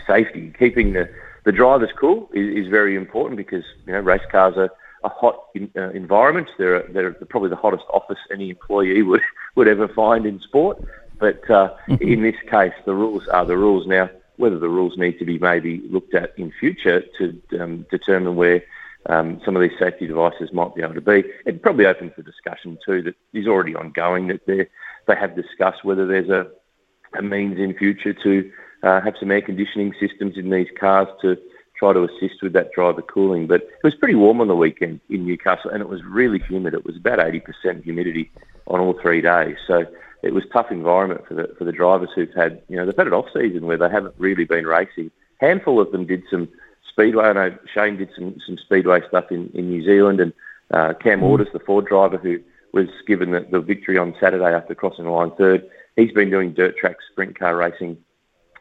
safety. 0.06 0.54
Keeping 0.60 0.94
the, 0.94 1.10
the 1.44 1.52
drivers 1.52 1.92
cool 1.96 2.30
is, 2.34 2.66
is 2.66 2.68
very 2.68 2.96
important 2.96 3.38
because 3.38 3.64
you 3.86 3.94
know 3.94 4.00
race 4.00 4.26
cars 4.30 4.56
are 4.58 4.70
a 5.04 5.10
hot 5.10 5.46
in, 5.54 5.72
uh, 5.78 5.90
environment. 5.92 6.50
They're 6.58 6.84
they're 6.84 7.12
probably 7.12 7.50
the 7.50 7.56
hottest 7.56 7.86
office 7.94 8.20
any 8.32 8.50
employee 8.50 9.02
would 9.02 9.22
would 9.56 9.68
ever 9.70 9.88
find 9.88 10.26
in 10.26 10.42
sport. 10.42 10.84
But 11.18 11.50
uh, 11.50 11.74
mm-hmm. 11.88 12.04
in 12.04 12.22
this 12.22 12.36
case, 12.50 12.74
the 12.86 12.94
rules 12.94 13.28
are 13.30 13.46
the 13.46 13.56
rules 13.56 13.88
now 13.88 14.10
whether 14.38 14.60
the 14.60 14.70
rules 14.70 14.98
need 14.98 15.20
to 15.20 15.26
be 15.26 15.40
maybe 15.40 15.82
looked 15.90 16.14
at 16.14 16.38
in 16.38 16.52
future 16.52 17.04
to 17.18 17.42
um, 17.60 17.86
determine 17.90 18.36
where 18.36 18.64
um, 19.08 19.40
some 19.46 19.56
of 19.56 19.62
these 19.62 19.78
safety 19.78 20.08
devices 20.08 20.52
might 20.52 20.74
be 20.76 20.82
able 20.82 20.96
to 20.96 21.02
be. 21.02 21.24
It 21.46 21.62
probably 21.62 21.86
opens 21.86 22.14
the 22.18 22.24
discussion 22.24 22.78
too 22.86 23.02
that 23.04 23.16
is 23.34 23.48
already 23.48 23.76
ongoing 23.76 24.28
that 24.28 24.46
they 24.46 24.68
they 25.08 25.16
have 25.16 25.36
discussed 25.36 25.84
whether 25.84 26.08
there's 26.08 26.30
a, 26.30 26.48
a 27.18 27.22
means 27.22 27.60
in 27.60 27.78
future 27.78 28.14
to 28.14 28.52
uh, 28.82 29.02
have 29.02 29.16
some 29.20 29.32
air 29.32 29.42
conditioning 29.42 29.94
systems 30.00 30.38
in 30.38 30.50
these 30.50 30.68
cars 30.80 31.08
to 31.22 31.38
try 31.78 31.94
to 31.94 32.04
assist 32.04 32.42
with 32.42 32.54
that 32.54 32.72
driver 32.72 33.02
cooling. 33.02 33.48
But 33.48 33.62
it 33.62 33.84
was 33.84 33.96
pretty 33.96 34.16
warm 34.16 34.42
on 34.42 34.48
the 34.48 34.56
weekend 34.56 35.02
in 35.10 35.26
Newcastle 35.26 35.70
and 35.72 35.82
it 35.82 35.90
was 35.90 36.04
really 36.04 36.40
humid. 36.40 36.74
It 36.74 36.86
was 36.86 36.96
about 36.96 37.20
80% 37.20 37.84
humidity 37.84 38.32
on 38.68 38.80
all 38.80 39.00
three 39.00 39.22
days. 39.22 39.58
So 39.68 39.86
it 40.26 40.34
was 40.34 40.44
tough 40.52 40.72
environment 40.72 41.22
for 41.28 41.36
the 41.36 41.54
for 41.58 41.64
the 41.64 41.72
drivers 41.72 42.10
who've 42.16 42.34
had 42.36 42.62
you 42.68 42.76
know 42.76 42.86
they've 42.86 42.98
had 42.98 43.08
an 43.08 43.14
off 43.14 43.28
season 43.34 43.68
where 43.68 43.78
they 43.78 43.90
haven't 43.90 44.16
really 44.18 44.46
been 44.46 44.66
racing. 44.66 45.12
Handful 45.40 45.80
of 45.80 45.92
them 45.92 46.06
did 46.06 46.24
some 46.30 46.50
speedway. 46.90 47.26
I 47.26 47.34
know 47.34 47.58
Shane 47.74 47.98
did 47.98 48.10
some 48.16 48.36
some 48.46 48.58
speedway 48.58 49.02
stuff 49.08 49.32
in, 49.32 49.50
in 49.54 49.70
New 49.70 49.84
Zealand, 49.84 50.20
and 50.20 50.34
uh, 50.72 50.94
Cam 50.96 51.20
mm. 51.20 51.30
Waters, 51.30 51.50
the 51.54 51.60
Ford 51.60 51.86
driver 51.86 52.18
who 52.18 52.40
was 52.74 52.88
given 53.08 53.32
the, 53.32 53.48
the 53.52 53.60
victory 53.60 53.98
on 53.98 54.16
Saturday 54.20 54.54
after 54.54 54.76
crossing 54.76 55.06
the 55.06 55.12
line 55.12 55.32
third, 55.38 55.66
he's 55.96 56.12
been 56.12 56.30
doing 56.30 56.54
dirt 56.54 56.76
track 56.76 56.98
sprint 57.10 57.38
car 57.38 57.56
racing 57.56 57.98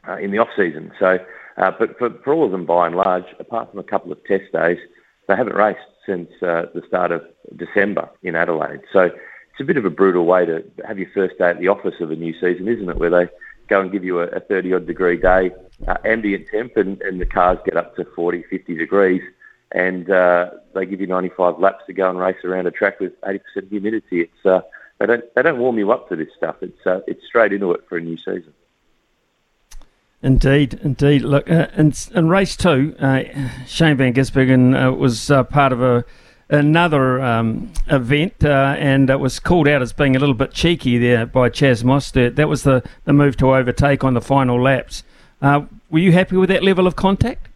uh, 0.06 0.16
in 0.18 0.30
the 0.30 0.38
off 0.38 0.50
season. 0.54 0.92
So, 1.00 1.18
uh, 1.56 1.72
but 1.76 1.98
for, 1.98 2.10
for 2.22 2.32
all 2.32 2.44
of 2.44 2.52
them 2.52 2.66
by 2.66 2.86
and 2.86 2.94
large, 2.94 3.24
apart 3.40 3.70
from 3.70 3.80
a 3.80 3.84
couple 3.84 4.12
of 4.12 4.22
test 4.24 4.52
days, 4.52 4.78
they 5.26 5.34
haven't 5.34 5.56
raced 5.56 5.80
since 6.06 6.30
uh, 6.42 6.66
the 6.74 6.82
start 6.86 7.10
of 7.10 7.22
December 7.56 8.08
in 8.22 8.36
Adelaide. 8.36 8.82
So 8.92 9.10
it's 9.54 9.60
a 9.60 9.64
bit 9.64 9.76
of 9.76 9.84
a 9.84 9.90
brutal 9.90 10.24
way 10.24 10.44
to 10.44 10.64
have 10.84 10.98
your 10.98 11.08
first 11.14 11.38
day 11.38 11.50
at 11.50 11.60
the 11.60 11.68
office 11.68 11.94
of 12.00 12.10
a 12.10 12.16
new 12.16 12.32
season, 12.40 12.66
isn't 12.66 12.88
it? 12.88 12.96
Where 12.96 13.08
they 13.08 13.28
go 13.68 13.80
and 13.80 13.92
give 13.92 14.02
you 14.02 14.18
a, 14.18 14.40
30 14.40 14.74
odd 14.74 14.86
degree 14.88 15.16
day, 15.16 15.52
uh, 15.86 15.96
ambient 16.04 16.48
temp, 16.48 16.76
and, 16.76 17.00
and 17.02 17.20
the 17.20 17.26
cars 17.26 17.58
get 17.64 17.76
up 17.76 17.94
to 17.94 18.04
40, 18.16 18.42
50 18.50 18.74
degrees, 18.74 19.22
and 19.70 20.10
uh, 20.10 20.50
they 20.74 20.86
give 20.86 21.00
you 21.00 21.06
95 21.06 21.60
laps 21.60 21.84
to 21.86 21.92
go 21.92 22.10
and 22.10 22.18
race 22.18 22.44
around 22.44 22.66
a 22.66 22.72
track 22.72 22.98
with 22.98 23.12
80% 23.20 23.68
humidity. 23.68 24.22
It's 24.22 24.44
uh, 24.44 24.62
they 24.98 25.06
don't 25.06 25.34
they 25.36 25.42
don't 25.42 25.60
warm 25.60 25.78
you 25.78 25.92
up 25.92 26.08
to 26.08 26.16
this 26.16 26.28
stuff. 26.36 26.56
It's 26.60 26.84
uh, 26.84 27.00
it's 27.06 27.24
straight 27.24 27.52
into 27.52 27.70
it 27.72 27.84
for 27.88 27.96
a 27.96 28.00
new 28.00 28.16
season. 28.16 28.52
Indeed, 30.20 30.80
indeed. 30.82 31.22
Look, 31.22 31.48
uh, 31.48 31.68
in, 31.76 31.92
in 32.12 32.28
race 32.28 32.56
two, 32.56 32.96
uh, 32.98 33.22
Shane 33.66 33.96
Van 33.98 34.14
Gisbergen 34.14 34.74
uh, 34.74 34.92
was 34.92 35.30
uh, 35.30 35.44
part 35.44 35.72
of 35.72 35.80
a 35.80 36.04
another 36.48 37.20
um, 37.22 37.72
event, 37.88 38.44
uh, 38.44 38.76
and 38.78 39.10
it 39.10 39.20
was 39.20 39.40
called 39.40 39.68
out 39.68 39.82
as 39.82 39.92
being 39.92 40.16
a 40.16 40.18
little 40.18 40.34
bit 40.34 40.52
cheeky 40.52 40.98
there 40.98 41.26
by 41.26 41.48
Chaz 41.48 41.82
Mostert. 41.82 42.36
That 42.36 42.48
was 42.48 42.62
the, 42.62 42.82
the 43.04 43.12
move 43.12 43.36
to 43.38 43.54
overtake 43.54 44.04
on 44.04 44.14
the 44.14 44.20
final 44.20 44.60
laps. 44.62 45.02
Uh, 45.40 45.62
were 45.90 45.98
you 45.98 46.12
happy 46.12 46.36
with 46.36 46.48
that 46.48 46.62
level 46.62 46.86
of 46.86 46.96
contact? 46.96 47.48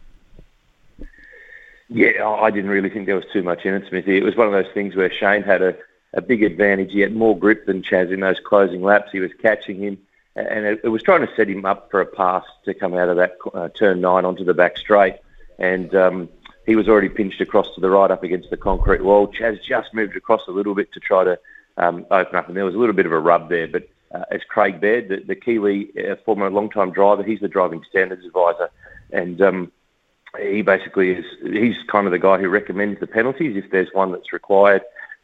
Yeah, 1.89 2.27
I 2.27 2.51
didn't 2.51 2.69
really 2.69 2.89
think 2.89 3.07
there 3.07 3.15
was 3.15 3.25
too 3.33 3.41
much 3.41 3.65
in 3.65 3.73
it, 3.73 3.87
Smithy. 3.89 4.17
It 4.17 4.23
was 4.23 4.35
one 4.35 4.45
of 4.45 4.53
those 4.53 4.71
things 4.73 4.95
where 4.95 5.11
Shane 5.11 5.41
had 5.41 5.63
a, 5.63 5.75
a 6.13 6.21
big 6.21 6.43
advantage. 6.43 6.91
He 6.91 6.99
had 6.99 7.15
more 7.15 7.37
grip 7.37 7.65
than 7.65 7.81
Chaz 7.81 8.13
in 8.13 8.19
those 8.19 8.39
closing 8.39 8.83
laps. 8.83 9.11
He 9.11 9.19
was 9.19 9.31
catching 9.41 9.81
him, 9.81 9.97
and 10.35 10.65
it, 10.65 10.81
it 10.83 10.89
was 10.89 11.01
trying 11.01 11.25
to 11.25 11.35
set 11.35 11.49
him 11.49 11.65
up 11.65 11.89
for 11.89 11.99
a 11.99 12.05
pass 12.05 12.43
to 12.65 12.75
come 12.75 12.93
out 12.93 13.09
of 13.09 13.17
that 13.17 13.37
uh, 13.53 13.69
turn 13.69 14.01
nine 14.01 14.23
onto 14.23 14.43
the 14.43 14.53
back 14.53 14.77
straight. 14.77 15.15
And 15.57 15.93
um, 15.95 16.29
he 16.69 16.75
was 16.75 16.87
already 16.87 17.09
pinched 17.09 17.41
across 17.41 17.73
to 17.73 17.81
the 17.81 17.89
right 17.89 18.11
up 18.11 18.23
against 18.23 18.51
the 18.51 18.57
concrete 18.57 19.03
wall. 19.03 19.27
Chaz 19.27 19.57
just 19.67 19.91
moved 19.91 20.15
across 20.15 20.41
a 20.47 20.51
little 20.51 20.75
bit 20.75 20.93
to 20.93 20.99
try 20.99 21.23
to 21.23 21.39
um, 21.77 22.05
open 22.11 22.35
up, 22.35 22.47
and 22.47 22.55
there 22.55 22.63
was 22.63 22.75
a 22.75 22.77
little 22.77 22.93
bit 22.93 23.07
of 23.07 23.11
a 23.11 23.19
rub 23.19 23.49
there. 23.49 23.67
But 23.67 23.89
uh, 24.13 24.25
as 24.29 24.41
Craig 24.47 24.79
Baird, 24.79 25.09
the, 25.09 25.17
the 25.17 25.33
Kiwi, 25.33 25.91
uh, 26.07 26.17
former 26.23 26.47
long-time 26.51 26.91
driver, 26.91 27.23
he's 27.23 27.39
the 27.39 27.47
driving 27.47 27.83
standards 27.89 28.23
advisor, 28.23 28.69
and 29.11 29.41
um, 29.41 29.71
he 30.39 30.61
basically 30.61 31.09
is 31.09 31.25
he's 31.41 31.75
kind 31.87 32.05
of 32.05 32.11
the 32.11 32.19
guy 32.19 32.37
who 32.37 32.49
recommends 32.49 32.99
the 32.99 33.07
penalties 33.07 33.57
if 33.57 33.71
there's 33.71 33.89
one 33.93 34.11
that's 34.11 34.31
required. 34.31 34.83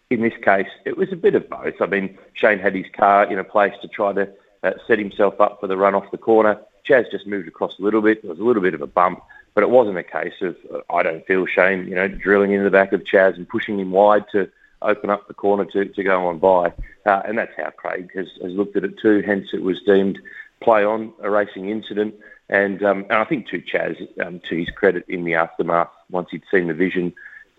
In 0.10 0.22
this 0.22 0.34
case, 0.44 0.70
it 0.84 0.98
was 0.98 1.12
a 1.12 1.16
bit 1.16 1.36
of 1.36 1.48
both. 1.48 1.76
I 1.80 1.86
mean, 1.86 2.18
Shane 2.34 2.58
had 2.58 2.74
his 2.74 2.88
car 2.92 3.32
in 3.32 3.38
a 3.38 3.44
place 3.44 3.74
to 3.84 3.88
try 3.88 4.14
to 4.14 4.28
uh, 4.64 4.72
set 4.88 4.98
himself 4.98 5.40
up 5.40 5.60
for 5.60 5.68
the 5.68 5.78
run 5.78 5.94
off 5.94 6.10
the 6.10 6.18
corner. 6.18 6.60
Chaz 6.90 7.12
just 7.12 7.28
moved 7.28 7.48
across 7.48 7.78
a 7.78 7.84
little 7.84 8.02
bit. 8.02 8.24
There 8.24 8.32
was 8.32 8.40
a 8.40 8.44
little 8.44 8.64
bit 8.64 8.74
of 8.74 8.82
a 8.82 8.88
bump. 8.88 9.22
But 9.56 9.64
it 9.64 9.70
wasn't 9.70 9.98
a 9.98 10.04
case 10.04 10.36
of, 10.42 10.56
I 10.90 11.02
don't 11.02 11.26
feel 11.26 11.46
Shane, 11.46 11.88
you 11.88 11.96
know, 11.96 12.08
drilling 12.08 12.52
into 12.52 12.66
the 12.66 12.70
back 12.70 12.92
of 12.94 13.06
Chaz 13.06 13.36
and 13.38 13.50
pushing 13.50 13.80
him 13.80 13.92
wide 13.92 14.26
to 14.34 14.52
open 14.82 15.10
up 15.10 15.28
the 15.28 15.34
corner 15.34 15.66
to, 15.66 15.86
to 15.86 16.04
go 16.04 16.28
on 16.28 16.40
by. 16.40 16.74
Uh, 17.06 17.22
and 17.26 17.38
that's 17.38 17.54
how 17.56 17.70
Craig 17.70 18.12
has, 18.16 18.28
has 18.44 18.52
looked 18.52 18.76
at 18.76 18.84
it 18.84 19.00
too. 19.00 19.24
Hence, 19.26 19.48
it 19.54 19.64
was 19.64 19.82
deemed 19.82 20.20
play 20.62 20.84
on 20.84 21.14
a 21.22 21.30
racing 21.30 21.70
incident. 21.70 22.16
And, 22.50 22.84
um, 22.84 23.06
and 23.10 23.14
I 23.14 23.24
think 23.24 23.48
to 23.48 23.62
Chaz, 23.62 23.98
um, 24.24 24.42
to 24.50 24.58
his 24.58 24.70
credit 24.70 25.06
in 25.08 25.24
the 25.24 25.36
aftermath, 25.36 25.90
once 26.12 26.28
he'd 26.32 26.44
seen 26.52 26.68
the 26.68 26.74
vision, 26.74 27.14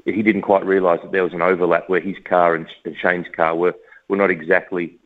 he 0.05 0.22
didn't 0.22 0.42
quite 0.42 0.64
realise 0.64 1.01
that 1.01 1.12
there 1.12 1.24
was 1.24 1.32
an 1.32 1.42
overlap 1.42 1.88
where 1.88 2.01
his 2.01 2.16
car 2.24 2.55
and, 2.55 2.66
and 2.84 2.97
Shane's 2.97 3.26
car 3.34 3.57
were, 3.57 3.74
were 4.09 4.16
not 4.16 4.30
exactly 4.30 4.99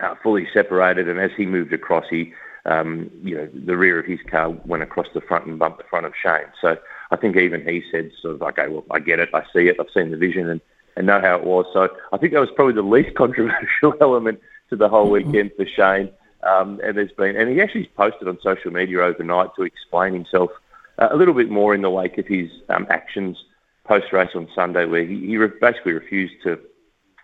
uh, 0.00 0.14
fully 0.22 0.48
separated. 0.52 1.08
And 1.08 1.20
as 1.20 1.30
he 1.36 1.46
moved 1.46 1.72
across, 1.72 2.06
he 2.10 2.32
um, 2.64 3.10
you 3.22 3.36
know, 3.36 3.48
the 3.52 3.76
rear 3.76 3.98
of 3.98 4.06
his 4.06 4.20
car 4.30 4.50
went 4.50 4.82
across 4.82 5.08
the 5.14 5.20
front 5.20 5.46
and 5.46 5.58
bumped 5.58 5.78
the 5.78 5.84
front 5.84 6.06
of 6.06 6.12
Shane. 6.20 6.46
So 6.60 6.78
I 7.10 7.16
think 7.16 7.36
even 7.36 7.66
he 7.66 7.82
said 7.90 8.12
sort 8.20 8.34
of, 8.34 8.42
okay, 8.42 8.68
well, 8.68 8.84
I 8.90 9.00
get 9.00 9.18
it, 9.18 9.30
I 9.34 9.42
see 9.52 9.68
it, 9.68 9.76
I've 9.80 9.90
seen 9.92 10.10
the 10.10 10.16
vision 10.16 10.48
and, 10.48 10.60
and 10.96 11.06
know 11.06 11.20
how 11.20 11.36
it 11.36 11.44
was. 11.44 11.66
So 11.72 11.88
I 12.12 12.18
think 12.18 12.32
that 12.32 12.40
was 12.40 12.50
probably 12.54 12.74
the 12.74 12.82
least 12.82 13.14
controversial 13.16 13.94
element 14.00 14.40
to 14.70 14.76
the 14.76 14.88
whole 14.88 15.10
weekend 15.10 15.52
for 15.56 15.66
Shane. 15.66 16.10
Um, 16.44 16.80
and 16.82 16.96
there's 16.96 17.12
been, 17.12 17.36
and 17.36 17.48
he 17.50 17.60
actually 17.60 17.90
posted 17.96 18.26
on 18.26 18.38
social 18.42 18.72
media 18.72 19.00
overnight 19.00 19.54
to 19.56 19.62
explain 19.62 20.12
himself 20.12 20.50
uh, 20.98 21.08
a 21.10 21.16
little 21.16 21.34
bit 21.34 21.50
more 21.50 21.74
in 21.74 21.82
the 21.82 21.90
wake 21.90 22.18
of 22.18 22.26
his 22.26 22.50
um, 22.68 22.86
actions 22.90 23.44
post 23.84 24.12
race 24.12 24.30
on 24.34 24.48
Sunday, 24.54 24.84
where 24.86 25.04
he, 25.04 25.26
he 25.26 25.36
re- 25.36 25.50
basically 25.60 25.92
refused 25.92 26.34
to 26.42 26.58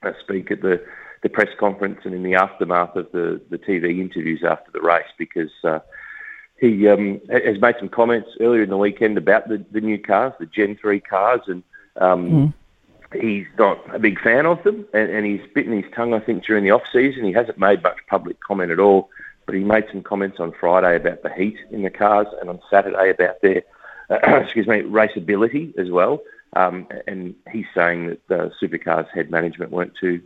uh, 0.02 0.12
speak 0.20 0.50
at 0.50 0.62
the 0.62 0.84
the 1.22 1.28
press 1.28 1.48
conference 1.58 2.00
and 2.04 2.14
in 2.14 2.22
the 2.22 2.34
aftermath 2.34 2.96
of 2.96 3.10
the, 3.12 3.40
the 3.50 3.58
TV 3.58 4.00
interviews 4.00 4.42
after 4.44 4.70
the 4.70 4.80
race 4.80 5.08
because 5.16 5.50
uh, 5.64 5.80
he 6.58 6.88
um, 6.88 7.20
has 7.30 7.60
made 7.60 7.76
some 7.78 7.88
comments 7.88 8.30
earlier 8.40 8.62
in 8.62 8.70
the 8.70 8.76
weekend 8.76 9.16
about 9.16 9.48
the, 9.48 9.64
the 9.70 9.80
new 9.80 9.98
cars, 9.98 10.32
the 10.38 10.46
Gen 10.46 10.76
3 10.76 11.00
cars, 11.00 11.40
and 11.46 11.62
um, 11.96 12.30
mm. 13.12 13.20
he's 13.20 13.46
not 13.58 13.94
a 13.94 13.98
big 13.98 14.20
fan 14.20 14.46
of 14.46 14.62
them 14.64 14.86
and, 14.92 15.10
and 15.10 15.26
he's 15.26 15.40
bitten 15.54 15.80
his 15.80 15.90
tongue, 15.94 16.14
I 16.14 16.20
think, 16.20 16.44
during 16.44 16.64
the 16.64 16.70
off 16.72 16.82
season. 16.92 17.24
He 17.24 17.32
hasn't 17.32 17.58
made 17.58 17.82
much 17.82 17.98
public 18.08 18.40
comment 18.40 18.70
at 18.70 18.80
all, 18.80 19.08
but 19.46 19.54
he 19.54 19.64
made 19.64 19.86
some 19.90 20.02
comments 20.02 20.40
on 20.40 20.52
Friday 20.52 20.96
about 20.96 21.22
the 21.22 21.32
heat 21.32 21.58
in 21.70 21.82
the 21.82 21.90
cars 21.90 22.26
and 22.40 22.50
on 22.50 22.60
Saturday 22.70 23.10
about 23.10 23.40
their, 23.40 23.62
uh, 24.10 24.18
excuse 24.42 24.66
me, 24.66 24.82
raceability 24.82 25.76
as 25.78 25.90
well. 25.90 26.20
Um, 26.54 26.88
and 27.06 27.34
he's 27.52 27.66
saying 27.74 28.08
that 28.08 28.26
the 28.28 28.52
supercars 28.60 29.08
head 29.10 29.30
management 29.30 29.70
weren't 29.70 29.94
too 30.00 30.22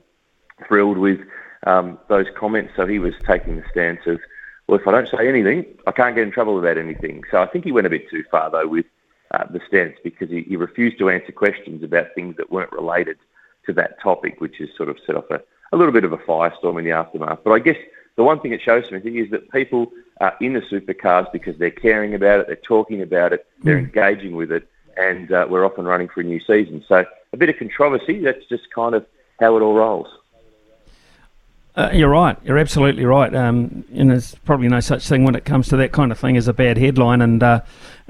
thrilled 0.66 0.98
with 0.98 1.20
um, 1.66 1.98
those 2.08 2.26
comments. 2.36 2.72
So 2.76 2.86
he 2.86 2.98
was 2.98 3.14
taking 3.26 3.56
the 3.56 3.64
stance 3.70 4.00
of, 4.06 4.20
well, 4.66 4.78
if 4.78 4.86
I 4.86 4.92
don't 4.92 5.08
say 5.08 5.28
anything, 5.28 5.66
I 5.86 5.92
can't 5.92 6.14
get 6.14 6.24
in 6.24 6.32
trouble 6.32 6.58
about 6.58 6.78
anything. 6.78 7.22
So 7.30 7.42
I 7.42 7.46
think 7.46 7.64
he 7.64 7.72
went 7.72 7.86
a 7.86 7.90
bit 7.90 8.08
too 8.10 8.24
far 8.30 8.50
though 8.50 8.66
with 8.66 8.86
uh, 9.32 9.44
the 9.50 9.60
stance 9.66 9.96
because 10.02 10.30
he, 10.30 10.42
he 10.42 10.56
refused 10.56 10.98
to 10.98 11.10
answer 11.10 11.32
questions 11.32 11.82
about 11.82 12.14
things 12.14 12.36
that 12.36 12.52
weren't 12.52 12.72
related 12.72 13.18
to 13.66 13.72
that 13.74 14.00
topic, 14.00 14.40
which 14.40 14.56
has 14.58 14.68
sort 14.76 14.88
of 14.88 14.96
set 15.06 15.16
off 15.16 15.30
a, 15.30 15.40
a 15.72 15.76
little 15.76 15.92
bit 15.92 16.04
of 16.04 16.12
a 16.12 16.18
firestorm 16.18 16.78
in 16.78 16.84
the 16.84 16.90
aftermath. 16.90 17.38
But 17.44 17.52
I 17.52 17.58
guess 17.58 17.76
the 18.16 18.24
one 18.24 18.40
thing 18.40 18.52
it 18.52 18.60
shows 18.60 18.90
me 18.90 18.98
is 19.18 19.30
that 19.30 19.50
people 19.50 19.90
are 20.20 20.36
in 20.40 20.52
the 20.52 20.60
supercars 20.60 21.30
because 21.32 21.56
they're 21.58 21.70
caring 21.70 22.14
about 22.14 22.40
it, 22.40 22.46
they're 22.46 22.56
talking 22.56 23.02
about 23.02 23.32
it, 23.32 23.46
they're 23.62 23.78
mm. 23.78 23.84
engaging 23.84 24.36
with 24.36 24.52
it, 24.52 24.68
and 24.96 25.32
uh, 25.32 25.46
we're 25.48 25.64
often 25.64 25.84
running 25.84 26.08
for 26.08 26.20
a 26.20 26.24
new 26.24 26.40
season. 26.40 26.84
So 26.86 27.04
a 27.32 27.36
bit 27.36 27.48
of 27.48 27.56
controversy, 27.56 28.20
that's 28.20 28.44
just 28.46 28.70
kind 28.74 28.94
of 28.94 29.06
how 29.40 29.56
it 29.56 29.62
all 29.62 29.74
rolls. 29.74 30.08
Uh, 31.74 31.90
you're 31.92 32.10
right. 32.10 32.36
You're 32.44 32.58
absolutely 32.58 33.04
right. 33.04 33.34
Um, 33.34 33.84
and 33.94 34.10
there's 34.10 34.34
probably 34.44 34.68
no 34.68 34.80
such 34.80 35.08
thing 35.08 35.24
when 35.24 35.34
it 35.34 35.46
comes 35.46 35.68
to 35.68 35.76
that 35.78 35.92
kind 35.92 36.12
of 36.12 36.18
thing 36.18 36.36
as 36.36 36.46
a 36.46 36.52
bad 36.52 36.76
headline. 36.76 37.22
And 37.22 37.42
uh, 37.42 37.60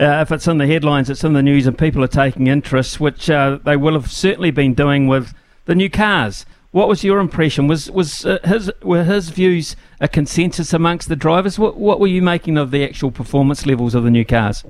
uh, 0.01 0.21
if 0.23 0.33
it's 0.33 0.49
in 0.49 0.59
the 0.59 0.67
headlines, 0.67 1.09
it's 1.09 1.23
in 1.23 1.33
the 1.33 1.43
news, 1.43 1.67
and 1.67 1.79
people 1.79 2.03
are 2.03 2.09
taking 2.09 2.49
interest, 2.49 2.99
which 2.99 3.31
uh, 3.31 3.59
they 3.65 3.77
will 3.77 3.95
have 3.95 4.11
certainly 4.11 4.51
been 4.51 4.75
doing 4.75 5.07
with 5.07 5.33
the 5.67 5.77
new 5.77 5.89
cars. 5.89 6.45
What 6.73 6.89
was 6.89 7.05
your 7.05 7.21
impression? 7.21 7.69
Was 7.69 7.91
was 7.91 8.25
uh, 8.25 8.39
his 8.45 8.73
were 8.83 9.05
his 9.05 9.29
views 9.29 9.77
a 10.01 10.09
consensus 10.09 10.73
amongst 10.73 11.09
the 11.09 11.17
drivers? 11.17 11.59
What 11.59 11.77
what 11.77 12.01
were 12.01 12.07
you 12.07 12.23
making 12.23 12.57
of 12.57 12.71
the 12.71 12.83
actual 12.83 13.11
performance 13.11 13.67
levels 13.67 13.95
of 13.95 14.03
the 14.03 14.11
new 14.11 14.25
cars? 14.25 14.65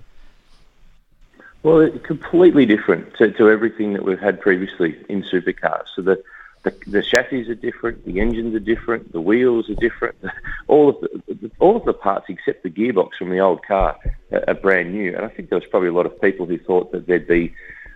Well, 1.63 1.89
completely 2.03 2.67
different 2.67 3.15
to, 3.19 3.31
to 3.31 3.49
everything 3.49 3.93
that 3.93 4.05
we've 4.05 4.19
had 4.19 4.41
previously 4.41 4.99
in 5.09 5.23
supercars. 5.23 5.85
So 5.95 6.03
the, 6.03 6.23
the, 6.63 6.75
the 6.87 7.03
chassis 7.03 7.51
are 7.51 7.55
different, 7.55 8.05
the 8.05 8.21
engines 8.21 8.55
are 8.55 8.61
different, 8.61 9.13
the 9.13 9.21
wheels 9.21 9.69
are 9.69 9.75
different. 9.75 10.17
All 10.69 10.91
of 10.91 11.01
the 11.01 11.51
all 11.59 11.77
of 11.77 11.85
the 11.85 11.93
parts 11.93 12.27
except 12.29 12.63
the 12.63 12.71
gearbox 12.71 13.15
from 13.19 13.31
the 13.31 13.41
old 13.41 13.65
car 13.65 13.99
are, 14.31 14.45
are 14.49 14.55
brand 14.55 14.93
new. 14.93 15.15
And 15.15 15.25
I 15.25 15.29
think 15.29 15.49
there 15.49 15.59
was 15.59 15.69
probably 15.69 15.89
a 15.89 15.93
lot 15.93 16.07
of 16.07 16.21
people 16.21 16.47
who 16.47 16.59
thought 16.59 16.93
that 16.93 17.07
there'd 17.07 17.27
be 17.27 17.53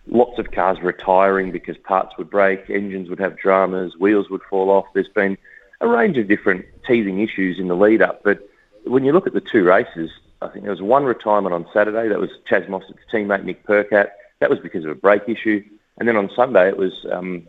lots 0.08 0.38
of 0.38 0.50
cars 0.50 0.78
retiring 0.82 1.52
because 1.52 1.76
parts 1.78 2.16
would 2.18 2.30
break, 2.30 2.68
engines 2.68 3.08
would 3.08 3.20
have 3.20 3.38
dramas, 3.38 3.96
wheels 3.98 4.30
would 4.30 4.42
fall 4.42 4.70
off. 4.70 4.86
There's 4.94 5.08
been 5.08 5.38
a 5.80 5.88
range 5.88 6.16
of 6.18 6.28
different 6.28 6.64
teething 6.86 7.20
issues 7.20 7.58
in 7.58 7.68
the 7.68 7.76
lead 7.76 8.02
up. 8.02 8.22
But 8.22 8.48
when 8.84 9.04
you 9.04 9.12
look 9.12 9.26
at 9.26 9.32
the 9.32 9.40
two 9.40 9.64
races, 9.64 10.10
I 10.42 10.48
think 10.48 10.64
there 10.64 10.72
was 10.72 10.82
one 10.82 11.04
retirement 11.04 11.54
on 11.54 11.66
Saturday. 11.72 12.08
That 12.08 12.18
was 12.18 12.30
Chaz 12.48 12.68
Mostert's 12.68 12.98
teammate 13.12 13.44
Nick 13.44 13.64
Percat. 13.64 14.10
That 14.40 14.50
was 14.50 14.58
because 14.58 14.84
of 14.84 14.90
a 14.90 14.94
brake 14.94 15.28
issue. 15.28 15.64
And 15.98 16.08
then 16.08 16.16
on 16.16 16.30
Sunday 16.34 16.68
it 16.68 16.76
was 16.76 17.06
um, 17.10 17.46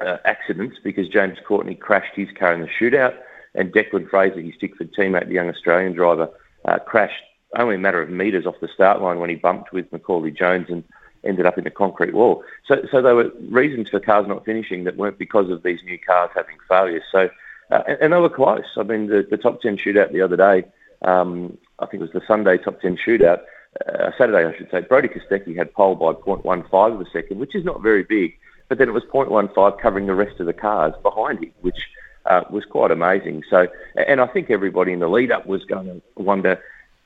uh, 0.00 0.18
accidents 0.24 0.76
because 0.82 1.08
James 1.08 1.38
Courtney 1.46 1.74
crashed 1.74 2.14
his 2.14 2.28
car 2.38 2.52
in 2.52 2.60
the 2.60 2.68
shootout, 2.68 3.16
and 3.54 3.72
Declan 3.72 4.08
Fraser, 4.08 4.40
his 4.40 4.54
Tickford 4.60 4.94
teammate, 4.94 5.26
the 5.26 5.34
young 5.34 5.48
Australian 5.48 5.92
driver, 5.92 6.28
uh, 6.64 6.78
crashed 6.78 7.22
only 7.58 7.74
a 7.74 7.78
matter 7.78 8.00
of 8.00 8.10
metres 8.10 8.46
off 8.46 8.60
the 8.60 8.68
start 8.68 9.00
line 9.00 9.18
when 9.18 9.30
he 9.30 9.36
bumped 9.36 9.72
with 9.72 9.90
Macaulay 9.92 10.30
Jones 10.30 10.66
and 10.68 10.84
ended 11.24 11.46
up 11.46 11.58
in 11.58 11.66
a 11.66 11.70
concrete 11.70 12.14
wall. 12.14 12.44
So, 12.66 12.86
so 12.90 13.02
there 13.02 13.14
were 13.14 13.30
reasons 13.48 13.88
for 13.88 14.00
cars 14.00 14.26
not 14.26 14.44
finishing 14.44 14.84
that 14.84 14.96
weren't 14.96 15.18
because 15.18 15.50
of 15.50 15.62
these 15.62 15.82
new 15.84 15.98
cars 15.98 16.30
having 16.34 16.56
failures. 16.68 17.02
So, 17.10 17.28
uh, 17.70 17.82
and, 17.86 17.98
and, 18.00 18.12
they 18.12 18.18
were 18.18 18.30
close. 18.30 18.64
I 18.76 18.84
mean, 18.84 19.08
the, 19.08 19.26
the 19.28 19.36
top 19.36 19.60
10 19.60 19.78
shootout 19.78 20.12
the 20.12 20.22
other 20.22 20.36
day, 20.36 20.64
um, 21.02 21.58
I 21.78 21.86
think 21.86 22.02
it 22.02 22.12
was 22.12 22.12
the 22.12 22.26
Sunday 22.26 22.56
top 22.58 22.80
10 22.80 22.96
shootout, 22.96 23.42
uh, 23.86 24.10
Saturday, 24.18 24.46
I 24.46 24.56
should 24.56 24.70
say, 24.70 24.80
Brody 24.80 25.08
Kostecki 25.08 25.56
had 25.56 25.72
pole 25.72 25.94
by 25.94 26.12
0.15 26.12 26.94
of 26.94 27.00
a 27.00 27.10
second, 27.10 27.38
which 27.38 27.54
is 27.54 27.64
not 27.64 27.82
very 27.82 28.02
big, 28.02 28.36
but 28.70 28.78
then 28.78 28.88
it 28.88 28.92
was 28.92 29.02
0.15 29.12 29.80
covering 29.80 30.06
the 30.06 30.14
rest 30.14 30.38
of 30.38 30.46
the 30.46 30.52
cars 30.52 30.94
behind 31.02 31.42
him, 31.42 31.52
which 31.60 31.90
uh, 32.26 32.44
was 32.50 32.64
quite 32.64 32.92
amazing. 32.92 33.42
So, 33.50 33.66
and 34.06 34.20
I 34.20 34.28
think 34.28 34.48
everybody 34.48 34.92
in 34.92 35.00
the 35.00 35.08
lead 35.08 35.32
up 35.32 35.44
was 35.44 35.64
going 35.64 35.86
to 35.86 36.22
wonder, 36.22 36.62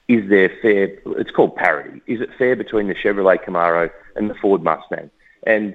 is 0.07 0.29
there 0.29 0.53
fair, 0.61 0.99
it's 1.19 1.31
called 1.31 1.57
parity, 1.57 2.03
is 2.07 2.21
it 2.21 2.29
fair 2.37 2.55
between 2.55 2.89
the 2.89 2.95
Chevrolet 2.95 3.43
Camaro 3.43 3.91
and 4.15 4.29
the 4.29 4.35
Ford 4.35 4.63
Mustang? 4.63 5.11
And 5.47 5.75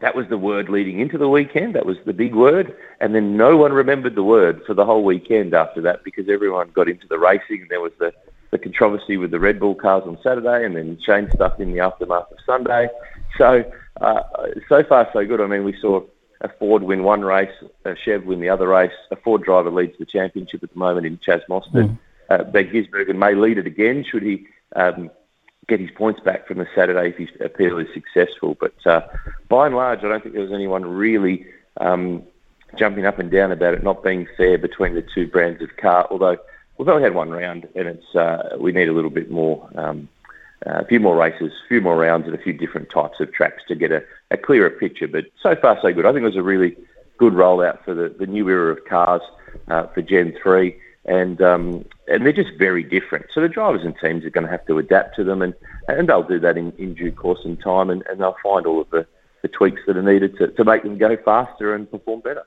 that 0.00 0.16
was 0.16 0.26
the 0.28 0.38
word 0.38 0.70
leading 0.70 1.00
into 1.00 1.18
the 1.18 1.28
weekend. 1.28 1.74
That 1.74 1.84
was 1.84 1.98
the 2.06 2.14
big 2.14 2.34
word. 2.34 2.74
And 2.98 3.14
then 3.14 3.36
no 3.36 3.58
one 3.58 3.74
remembered 3.74 4.14
the 4.14 4.24
word 4.24 4.62
for 4.66 4.72
the 4.72 4.86
whole 4.86 5.04
weekend 5.04 5.52
after 5.52 5.82
that 5.82 6.02
because 6.02 6.30
everyone 6.30 6.70
got 6.70 6.88
into 6.88 7.06
the 7.06 7.18
racing 7.18 7.60
and 7.60 7.68
there 7.68 7.82
was 7.82 7.92
the, 7.98 8.14
the 8.52 8.58
controversy 8.58 9.18
with 9.18 9.32
the 9.32 9.38
Red 9.38 9.60
Bull 9.60 9.74
cars 9.74 10.04
on 10.06 10.18
Saturday 10.22 10.64
and 10.64 10.76
then 10.76 10.98
Shane 11.04 11.30
stuff 11.34 11.60
in 11.60 11.72
the 11.72 11.80
aftermath 11.80 12.32
of 12.32 12.38
Sunday. 12.46 12.88
So, 13.36 13.70
uh, 14.00 14.22
so 14.68 14.82
far 14.84 15.08
so 15.12 15.24
good. 15.24 15.40
I 15.40 15.46
mean, 15.46 15.64
we 15.64 15.78
saw 15.80 16.02
a 16.40 16.48
Ford 16.48 16.82
win 16.82 17.02
one 17.02 17.22
race, 17.22 17.54
a 17.84 17.94
Chev 17.96 18.24
win 18.24 18.40
the 18.40 18.48
other 18.48 18.68
race. 18.68 18.92
A 19.10 19.16
Ford 19.16 19.42
driver 19.42 19.70
leads 19.70 19.96
the 19.98 20.04
championship 20.04 20.62
at 20.62 20.72
the 20.72 20.78
moment 20.78 21.06
in 21.06 21.18
Chaz 21.18 21.42
Mostert. 21.48 21.88
Mm. 21.88 21.98
Uh, 22.28 22.44
Van 22.44 22.68
Gisbergen 22.68 23.16
may 23.16 23.34
lead 23.34 23.58
it 23.58 23.66
again 23.66 24.04
should 24.04 24.22
he 24.22 24.46
um, 24.76 25.10
get 25.68 25.80
his 25.80 25.90
points 25.90 26.20
back 26.20 26.46
from 26.46 26.58
the 26.58 26.66
Saturday 26.74 27.10
if 27.10 27.16
his 27.16 27.28
appeal 27.40 27.78
is 27.78 27.88
successful. 27.94 28.56
But 28.58 28.74
uh, 28.86 29.02
by 29.48 29.66
and 29.66 29.76
large, 29.76 30.00
I 30.00 30.08
don't 30.08 30.22
think 30.22 30.34
there 30.34 30.42
was 30.42 30.52
anyone 30.52 30.84
really 30.84 31.46
um, 31.80 32.22
jumping 32.76 33.06
up 33.06 33.18
and 33.18 33.30
down 33.30 33.52
about 33.52 33.74
it 33.74 33.82
not 33.82 34.02
being 34.02 34.26
fair 34.36 34.58
between 34.58 34.94
the 34.94 35.06
two 35.14 35.26
brands 35.26 35.62
of 35.62 35.76
car. 35.76 36.06
Although 36.10 36.38
we've 36.76 36.88
only 36.88 37.02
had 37.02 37.14
one 37.14 37.30
round, 37.30 37.68
and 37.74 37.88
it's 37.88 38.14
uh, 38.14 38.56
we 38.58 38.72
need 38.72 38.88
a 38.88 38.92
little 38.92 39.10
bit 39.10 39.30
more. 39.30 39.68
Um, 39.74 40.08
uh, 40.66 40.80
a 40.80 40.84
few 40.84 41.00
more 41.00 41.16
races, 41.16 41.52
a 41.64 41.68
few 41.68 41.80
more 41.80 41.96
rounds, 41.96 42.26
and 42.26 42.34
a 42.34 42.38
few 42.38 42.52
different 42.52 42.90
types 42.90 43.20
of 43.20 43.32
tracks 43.32 43.62
to 43.68 43.74
get 43.74 43.92
a, 43.92 44.02
a 44.30 44.36
clearer 44.36 44.70
picture. 44.70 45.08
But 45.08 45.26
so 45.42 45.54
far, 45.56 45.78
so 45.80 45.92
good. 45.92 46.06
I 46.06 46.12
think 46.12 46.22
it 46.22 46.26
was 46.26 46.36
a 46.36 46.42
really 46.42 46.76
good 47.18 47.32
rollout 47.32 47.84
for 47.84 47.94
the, 47.94 48.08
the 48.08 48.26
new 48.26 48.48
era 48.48 48.72
of 48.72 48.84
cars 48.84 49.22
uh, 49.68 49.86
for 49.88 50.02
Gen 50.02 50.36
3 50.42 50.76
and 51.06 51.40
um, 51.42 51.84
and 52.08 52.24
they're 52.24 52.32
just 52.32 52.56
very 52.58 52.82
different. 52.82 53.26
So 53.32 53.40
the 53.40 53.48
drivers 53.48 53.84
and 53.84 53.94
teams 53.98 54.24
are 54.24 54.30
going 54.30 54.44
to 54.44 54.50
have 54.50 54.66
to 54.66 54.78
adapt 54.78 55.16
to 55.16 55.24
them, 55.24 55.42
and, 55.42 55.54
and 55.88 56.08
they'll 56.08 56.22
do 56.22 56.38
that 56.40 56.56
in, 56.56 56.72
in 56.72 56.94
due 56.94 57.12
course 57.12 57.40
and 57.44 57.60
time, 57.60 57.90
and, 57.90 58.02
and 58.08 58.20
they'll 58.20 58.36
find 58.42 58.66
all 58.66 58.80
of 58.80 58.90
the, 58.90 59.06
the 59.42 59.48
tweaks 59.48 59.82
that 59.86 59.96
are 59.96 60.02
needed 60.02 60.36
to, 60.38 60.48
to 60.48 60.64
make 60.64 60.82
them 60.82 60.98
go 60.98 61.16
faster 61.16 61.74
and 61.74 61.90
perform 61.90 62.20
better. 62.20 62.44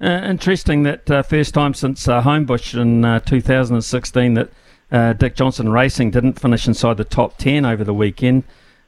Uh, 0.00 0.26
interesting 0.26 0.82
that 0.82 1.08
uh, 1.10 1.22
first 1.22 1.54
time 1.54 1.72
since 1.72 2.06
uh, 2.08 2.20
Homebush 2.22 2.78
in 2.80 3.04
uh, 3.04 3.20
2016 3.20 4.34
that 4.34 4.50
uh, 4.92 5.12
Dick 5.14 5.34
Johnson 5.34 5.70
Racing 5.70 6.10
didn't 6.10 6.40
finish 6.40 6.66
inside 6.66 6.96
the 6.96 7.04
top 7.04 7.38
10 7.38 7.64
over 7.64 7.84
the 7.84 7.94
weekend. 7.94 8.44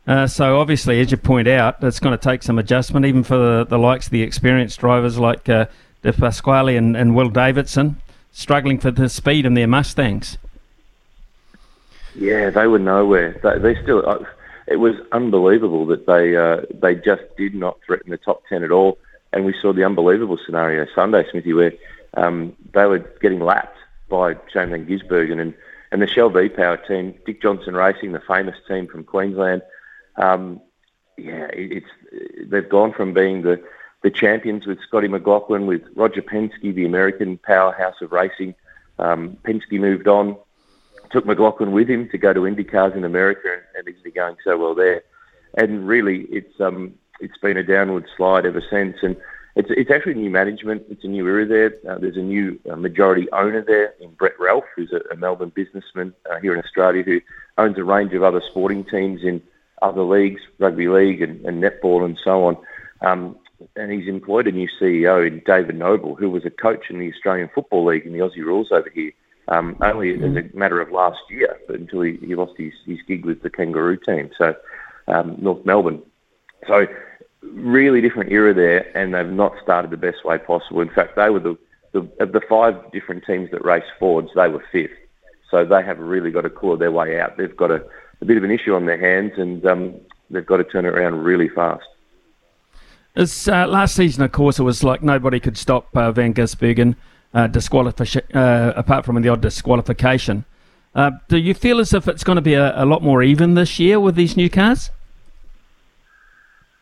Uh, 0.07 0.27
so 0.27 0.61
obviously, 0.61 1.01
as 1.01 1.11
you 1.11 1.17
point 1.17 1.49
out, 1.49 1.83
it's 1.83 1.99
going 1.99 2.17
to 2.17 2.23
take 2.23 2.43
some 2.43 2.59
adjustment, 2.59 3.05
even 3.07 3.25
for 3.25 3.37
the, 3.37 3.67
the 3.69 3.79
likes 3.79 4.07
of 4.07 4.13
the 4.13 4.23
experienced 4.23 4.79
drivers 4.79 5.19
like 5.19 5.49
uh, 5.49 5.67
De 6.03 6.13
Pasquale 6.13 6.77
and, 6.77 6.97
and 6.97 7.17
Will 7.17 7.29
Davidson 7.29 8.01
struggling 8.31 8.79
for 8.79 8.91
the 8.91 9.09
speed 9.09 9.47
in 9.47 9.55
their 9.55 9.67
Mustangs. 9.67 10.39
Yeah, 12.15 12.51
they 12.51 12.67
were 12.67 12.79
nowhere. 12.79 13.41
They, 13.43 13.59
they 13.59 13.83
still. 13.83 14.09
Uh, 14.09 14.25
it 14.67 14.77
was 14.77 14.95
unbelievable 15.13 15.87
that 15.87 16.07
they 16.07 16.37
uh, 16.37 16.63
they 16.81 16.95
just 16.95 17.23
did 17.37 17.55
not 17.55 17.79
threaten 17.87 18.11
the 18.11 18.17
top 18.17 18.43
ten 18.49 18.63
at 18.63 18.71
all. 18.71 18.99
And 19.33 19.45
we 19.45 19.55
saw 19.61 19.73
the 19.73 19.85
unbelievable 19.85 20.39
scenario 20.45 20.87
Sunday, 20.95 21.25
Smithy, 21.31 21.53
where 21.53 21.73
um, 22.15 22.57
they 22.73 22.87
were 22.87 23.01
getting 23.21 23.41
lapped 23.41 23.77
by 24.09 24.35
Shane 24.53 24.71
Van 24.71 24.87
Gisbergen 24.87 25.41
and, 25.41 25.55
and 25.93 26.03
the 26.03 26.07
Shell 26.07 26.31
V 26.31 26.49
Power 26.49 26.77
team, 26.77 27.15
Dick 27.25 27.43
Johnson 27.43 27.75
Racing, 27.75 28.13
the 28.13 28.21
famous 28.21 28.57
team 28.69 28.87
from 28.87 29.05
Queensland. 29.05 29.63
Um, 30.17 30.61
yeah, 31.17 31.47
it, 31.53 31.83
it's 31.83 32.51
they've 32.51 32.69
gone 32.69 32.93
from 32.93 33.15
being 33.15 33.43
the 33.43 33.63
the 34.03 34.11
champions 34.11 34.67
with 34.67 34.79
Scotty 34.87 35.09
McLaughlin, 35.09 35.67
with 35.67 35.83
Roger 35.95 36.23
Penske, 36.23 36.75
the 36.75 36.85
American 36.85 37.39
powerhouse 37.39 37.97
of 38.03 38.13
racing. 38.13 38.55
Um, 38.99 39.37
Penske 39.45 39.81
moved 39.81 40.07
on, 40.07 40.37
took 41.11 41.27
McLaughlin 41.27 41.73
with 41.73 41.89
him 41.89 42.09
to 42.11 42.19
go 42.19 42.33
to 42.33 42.41
IndyCars 42.41 42.95
in 42.95 43.05
America, 43.05 43.49
and, 43.53 43.87
and 43.87 43.97
isn't 43.97 44.15
going 44.15 44.37
so 44.45 44.59
well 44.59 44.75
there. 44.75 45.03
And 45.55 45.89
really, 45.89 46.23
it's 46.31 46.61
um, 46.61 46.95
it's 47.21 47.39
been 47.39 47.57
a 47.57 47.63
downward 47.63 48.07
slide 48.17 48.47
ever 48.47 48.63
since. 48.71 48.99
And 49.03 49.17
it's 49.57 49.71
it's 49.71 49.91
actually 49.91 50.15
new 50.15 50.31
management. 50.31 50.85
It's 50.91 51.03
a 51.03 51.09
new 51.09 51.27
era 51.27 51.47
there. 51.47 51.75
Uh, 51.89 51.99
there's 51.99 52.19
a 52.19 52.23
new 52.23 52.61
uh, 52.71 52.77
majority 52.77 53.27
owner 53.33 53.63
there 53.63 53.95
in 54.01 54.11
Brett 54.11 54.39
Ralph, 54.39 54.65
who's 54.77 54.93
a, 54.93 55.01
a 55.11 55.17
Melbourne 55.17 55.53
businessman 55.55 56.15
uh, 56.31 56.39
here 56.41 56.53
in 56.53 56.63
Australia 56.63 57.03
who 57.03 57.21
owns 57.57 57.79
a 57.79 57.85
range 57.85 58.13
of 58.13 58.23
other 58.23 58.43
sporting 58.51 58.85
teams 58.85 59.23
in 59.23 59.43
other 59.81 60.03
leagues, 60.03 60.43
rugby 60.59 60.89
league 60.89 61.23
and, 61.23 61.45
and 61.47 61.63
netball 61.63 62.05
and 62.05 62.19
so 62.23 62.45
on. 62.45 62.57
Um, 63.01 63.37
and 63.77 63.91
he's 63.91 64.09
employed 64.09 64.47
a 64.47 64.53
new 64.53 64.69
CEO 64.79 65.27
in 65.27 65.43
David 65.47 65.77
Noble, 65.77 66.15
who 66.15 66.29
was 66.29 66.45
a 66.45 66.51
coach 66.51 66.91
in 66.91 66.99
the 66.99 67.11
Australian 67.11 67.49
Football 67.55 67.87
League 67.87 68.05
in 68.05 68.13
the 68.13 68.19
Aussie 68.19 68.45
rules 68.45 68.71
over 68.71 68.91
here, 68.91 69.13
um, 69.49 69.77
only 69.81 70.09
mm. 70.09 70.17
as 70.17 70.37
a 70.37 70.43
mm-hmm. 70.43 70.59
matter 70.59 70.83
of 70.83 70.93
last 70.93 71.21
year, 71.31 71.59
but 71.67 71.77
until 71.77 72.03
he, 72.03 72.17
he 72.19 72.35
lost 72.35 72.53
his, 72.59 72.75
his 72.85 72.99
gig 73.09 73.25
with 73.25 73.43
the 73.43 73.49
Kangaroo 73.49 73.97
team, 73.97 74.31
so 74.37 74.55
um, 75.09 75.37
North 75.39 75.65
Melbourne. 75.65 76.03
So 76.67 76.87
really 77.55 78.01
different 78.01 78.33
era 78.33 78.55
there, 78.55 78.97
and 78.97 79.15
they've 79.15 79.27
not 79.27 79.53
started 79.63 79.91
the 79.91 79.97
best 79.97 80.25
way 80.25 80.39
possible. 80.39 80.81
In 80.81 80.91
fact, 80.91 81.17
they 81.17 81.31
were 81.31 81.41
the, 81.41 81.57
the 81.93 82.01
of 82.21 82.33
the 82.33 82.41
five 82.49 82.75
different 82.93 83.25
teams 83.25 83.51
that 83.51 83.65
race 83.65 83.85
Fords, 83.99 84.31
they 84.35 84.49
were 84.49 84.65
fifth. 84.73 84.91
So 85.51 85.65
they 85.65 85.83
have 85.83 85.99
really 85.99 86.31
got 86.31 86.43
to 86.43 86.51
claw 86.51 86.77
their 86.77 86.93
way 86.93 87.21
out. 87.21 87.37
They've 87.37 87.57
got 87.57 87.71
a, 87.71 87.85
a 88.21 88.25
bit 88.25 88.37
of 88.37 88.45
an 88.45 88.51
issue 88.51 88.75
on 88.75 88.87
their 88.87 88.99
hands, 88.99 89.33
and 89.37 89.65
um, 89.67 89.95
they've 90.31 90.45
got 90.45 90.57
to 90.57 90.65
turn 90.65 90.85
it 90.85 90.89
around 90.89 91.23
really 91.23 91.49
fast. 91.49 91.85
This 93.15 93.49
uh, 93.49 93.67
last 93.67 93.95
season, 93.95 94.25
of 94.25 94.33
course, 94.33 94.59
it 94.59 94.65
was 94.65 94.83
like 94.83 95.03
nobody 95.03 95.41
could 95.41 95.57
stop 95.57 95.97
uh, 95.97 96.13
Van 96.13 96.35
Gisbergen. 96.35 96.97
uh, 97.37 97.47
disqualification, 97.47 98.23
uh, 98.35 98.73
apart 98.77 99.05
from 99.05 99.21
the 99.21 99.29
odd 99.29 99.43
disqualification. 99.43 100.45
Uh, 100.95 101.11
do 101.29 101.37
you 101.37 101.53
feel 101.53 101.79
as 101.79 101.93
if 101.93 102.09
it's 102.09 102.25
going 102.25 102.37
to 102.37 102.43
be 102.43 102.55
a, 102.55 102.83
a 102.83 102.87
lot 102.87 103.03
more 103.03 103.23
even 103.23 103.55
this 103.55 103.79
year 103.79 104.01
with 104.01 104.15
these 104.15 104.37
new 104.37 104.49
cars? 104.49 104.91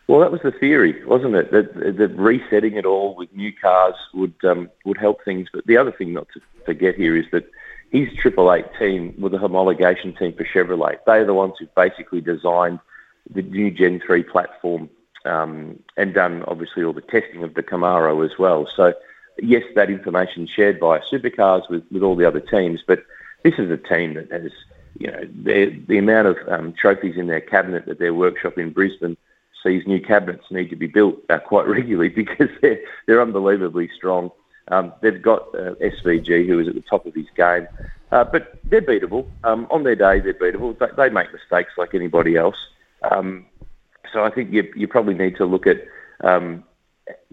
Well, 0.06 0.20
that 0.20 0.32
was 0.32 0.42
the 0.42 0.52
theory, 0.52 1.02
wasn't 1.06 1.34
it? 1.34 1.50
That, 1.50 1.74
that 1.96 2.14
resetting 2.18 2.74
it 2.74 2.84
all 2.84 3.14
with 3.14 3.32
new 3.34 3.52
cars 3.52 3.94
would 4.12 4.34
um, 4.44 4.70
would 4.84 4.98
help 4.98 5.24
things. 5.24 5.48
But 5.52 5.66
the 5.66 5.78
other 5.78 5.92
thing 5.92 6.12
not 6.12 6.28
to 6.34 6.40
forget 6.66 6.94
here 6.94 7.16
is 7.16 7.24
that 7.32 7.50
his 7.90 8.08
Triple 8.20 8.52
Eight 8.52 8.66
team 8.78 9.14
with 9.18 9.32
the 9.32 9.38
homologation 9.38 10.18
team 10.18 10.34
for 10.34 10.44
Chevrolet. 10.44 10.98
They're 11.06 11.24
the 11.24 11.32
ones 11.32 11.54
who 11.58 11.66
basically 11.74 12.20
designed 12.20 12.80
the 13.32 13.42
new 13.42 13.70
Gen 13.70 14.02
3 14.04 14.22
platform 14.24 14.90
um, 15.24 15.78
and 15.96 16.12
done 16.12 16.44
obviously 16.48 16.84
all 16.84 16.92
the 16.92 17.00
testing 17.00 17.42
of 17.42 17.54
the 17.54 17.62
Camaro 17.62 18.24
as 18.24 18.38
well. 18.38 18.68
So, 18.76 18.92
yes, 19.40 19.62
that 19.76 19.90
information 19.90 20.46
shared 20.46 20.80
by 20.80 20.98
supercars 21.00 21.70
with, 21.70 21.84
with 21.90 22.02
all 22.02 22.16
the 22.16 22.26
other 22.26 22.40
teams, 22.40 22.80
but 22.86 23.04
this 23.44 23.54
is 23.58 23.70
a 23.70 23.76
team 23.76 24.14
that 24.14 24.30
has, 24.30 24.52
you 24.98 25.10
know, 25.10 25.24
the 25.86 25.96
amount 25.96 26.28
of 26.28 26.36
um, 26.48 26.74
trophies 26.74 27.16
in 27.16 27.28
their 27.28 27.40
cabinet 27.40 27.88
at 27.88 27.98
their 27.98 28.12
workshop 28.12 28.58
in 28.58 28.70
Brisbane 28.70 29.16
these 29.64 29.86
new 29.86 30.00
cabinets 30.00 30.44
need 30.50 30.70
to 30.70 30.76
be 30.76 30.86
built 30.86 31.16
uh, 31.30 31.38
quite 31.38 31.66
regularly 31.68 32.08
because 32.08 32.48
they're, 32.60 32.80
they're 33.06 33.22
unbelievably 33.22 33.90
strong. 33.96 34.30
Um, 34.68 34.92
they've 35.02 35.20
got 35.20 35.48
uh, 35.54 35.74
SVG, 35.74 36.46
who 36.46 36.58
is 36.58 36.68
at 36.68 36.74
the 36.74 36.80
top 36.82 37.04
of 37.04 37.14
his 37.14 37.26
game, 37.36 37.68
uh, 38.12 38.24
but 38.24 38.58
they're 38.64 38.80
beatable. 38.80 39.28
Um, 39.42 39.66
on 39.70 39.82
their 39.82 39.96
day, 39.96 40.20
they're 40.20 40.34
beatable. 40.34 40.78
They, 40.78 40.86
they 40.96 41.10
make 41.10 41.32
mistakes 41.32 41.72
like 41.76 41.94
anybody 41.94 42.36
else. 42.36 42.56
Um, 43.10 43.46
so 44.12 44.24
I 44.24 44.30
think 44.30 44.52
you, 44.52 44.72
you 44.74 44.88
probably 44.88 45.14
need 45.14 45.36
to 45.36 45.44
look 45.44 45.66
at 45.66 45.84
um, 46.22 46.64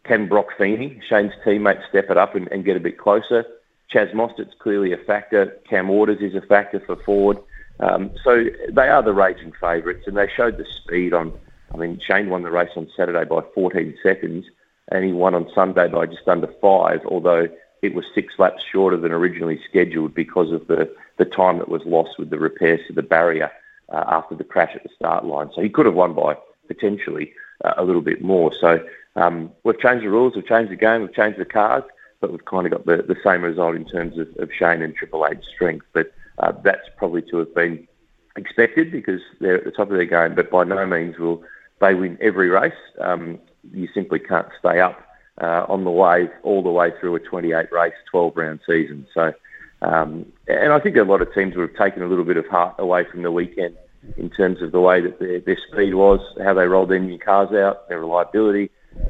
can 0.04 0.28
Brock 0.28 0.48
Feeney, 0.58 1.02
Shane's 1.08 1.34
teammate, 1.46 1.88
step 1.88 2.10
it 2.10 2.18
up 2.18 2.36
and, 2.36 2.48
and 2.52 2.66
get 2.66 2.76
a 2.76 2.80
bit 2.80 2.98
closer? 2.98 3.46
Chaz 3.94 4.14
Mostert's 4.14 4.56
clearly 4.60 4.94
a 4.94 4.98
factor. 4.98 5.58
Cam 5.70 5.90
Waters 5.90 6.22
is 6.22 6.34
a 6.34 6.42
factor 6.42 6.80
for 6.80 6.96
Ford. 6.96 7.38
Um, 7.80 8.12
so 8.24 8.46
they 8.70 8.90
are 8.90 9.04
the 9.04 9.14
raging 9.14 9.52
favourites, 9.60 10.08
and 10.08 10.18
they 10.18 10.28
showed 10.28 10.58
the 10.58 10.66
speed 10.66 11.14
on 11.14 11.34
I 11.74 11.78
mean, 11.78 12.00
Shane 12.06 12.30
won 12.30 12.44
the 12.44 12.52
race 12.52 12.72
on 12.76 12.90
Saturday 12.96 13.24
by 13.26 13.42
14 13.54 13.98
seconds, 14.04 14.46
and 14.92 15.06
he 15.06 15.14
won 15.14 15.36
on 15.36 15.50
Sunday 15.54 15.88
by 15.88 16.06
just 16.06 16.28
under 16.28 16.48
five, 16.62 17.02
although 17.06 17.48
it 17.82 17.94
was 17.94 18.06
six 18.14 18.34
laps 18.38 18.64
shorter 18.64 18.98
than 18.98 19.12
originally 19.12 19.60
scheduled 19.68 20.14
because 20.14 20.52
of 20.52 20.68
the, 20.68 20.94
the 21.18 21.26
time 21.26 21.58
that 21.58 21.70
was 21.70 21.82
lost 21.86 22.20
with 22.20 22.30
the 22.30 22.38
repairs 22.38 22.82
to 22.88 22.94
the 22.94 23.02
barrier 23.02 23.52
uh, 23.90 24.04
after 24.08 24.36
the 24.36 24.44
crash 24.44 24.76
at 24.76 24.84
the 24.84 24.90
start 24.96 25.26
line. 25.26 25.50
So 25.56 25.62
he 25.62 25.70
could 25.70 25.86
have 25.86 25.96
won 25.96 26.14
by 26.14 26.38
potentially 26.68 27.34
uh, 27.64 27.74
a 27.78 27.84
little 27.84 28.02
bit 28.02 28.22
more. 28.22 28.52
So 28.60 28.86
um, 29.16 29.52
we've 29.64 29.80
changed 29.80 30.06
the 30.06 30.10
rules, 30.10 30.36
we've 30.36 30.48
changed 30.48 30.72
the 30.72 30.78
game, 30.78 31.02
we've 31.02 31.14
changed 31.14 31.40
the 31.40 31.46
cars, 31.46 31.84
but 32.20 32.32
we've 32.32 32.46
kind 32.46 32.66
of 32.66 32.72
got 32.72 32.86
the, 32.86 32.98
the 33.04 33.20
same 33.24 33.44
result 33.44 33.76
in 33.76 33.86
terms 33.86 34.18
of, 34.18 34.28
of 34.38 34.50
Shane 34.54 34.82
and 34.82 34.96
Triple 34.96 35.26
Eight 35.26 35.40
strength. 35.44 35.86
But 35.94 36.14
uh, 36.38 36.52
that's 36.64 36.88
probably 36.98 37.24
to 37.24 37.38
have 37.38 37.54
been 37.56 37.88
expected 38.36 38.92
because 38.92 39.22
they're 39.40 39.58
at 39.58 39.66
the 39.66 39.72
top 39.72 39.90
of 39.90 39.98
their 39.98 40.06
game, 40.06 40.36
but 40.36 40.52
by 40.52 40.64
no 40.64 40.86
means 40.86 41.18
will 41.18 41.44
they 41.82 41.94
win 41.94 42.18
every 42.22 42.50
race. 42.50 42.74
Um, 43.00 43.40
you 43.74 43.90
simply 43.94 44.20
can't 44.20 44.48
stay 44.60 44.80
up 44.80 45.00
uh, 45.42 45.66
on 45.68 45.84
the 45.84 45.92
wave 45.92 46.30
all 46.44 46.64
the 46.64 46.70
way 46.70 46.92
through 47.00 47.16
a 47.16 47.20
28 47.20 47.72
race, 47.72 47.94
12 48.10 48.38
round 48.38 48.60
season. 48.66 49.08
So, 49.14 49.34
um, 49.82 50.32
and 50.48 50.72
I 50.72 50.80
think 50.80 50.96
a 50.96 51.04
lot 51.04 51.22
of 51.22 51.34
teams 51.34 51.56
would 51.56 51.70
have 51.70 51.78
taken 51.78 52.04
a 52.04 52.08
little 52.08 52.26
bit 52.26 52.38
of 52.38 52.48
heart 52.48 52.76
away 52.78 53.06
from 53.10 53.24
the 53.24 53.32
weekend 53.32 53.76
in 54.18 54.30
terms 54.30 54.62
of 54.62 54.72
the 54.72 54.80
way 54.80 55.02
that 55.02 55.20
their, 55.20 55.40
their 55.40 55.58
speed 55.72 55.94
was, 55.94 56.20
how 56.44 56.54
they 56.54 56.66
rolled 56.68 56.90
their 56.90 57.00
new 57.00 57.20
cars 57.20 57.54
out, 57.54 57.88
their 57.90 58.00
reliability. 58.00 58.70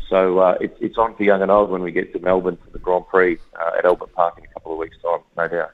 So 0.10 0.40
uh, 0.40 0.58
it, 0.62 0.76
it's 0.80 0.98
on 0.98 1.16
for 1.16 1.24
young 1.24 1.42
and 1.42 1.52
old 1.52 1.70
when 1.70 1.82
we 1.82 1.92
get 1.92 2.14
to 2.14 2.20
Melbourne 2.20 2.58
for 2.64 2.70
the 2.72 2.80
Grand 2.80 3.08
Prix 3.08 3.38
uh, 3.60 3.78
at 3.78 3.86
Albert 3.86 4.14
Park 4.14 4.38
in 4.38 4.46
a 4.46 4.48
couple 4.48 4.74
of 4.74 4.78
weeks' 4.78 4.98
time, 5.02 5.20
no 5.38 5.48
doubt. 5.48 5.72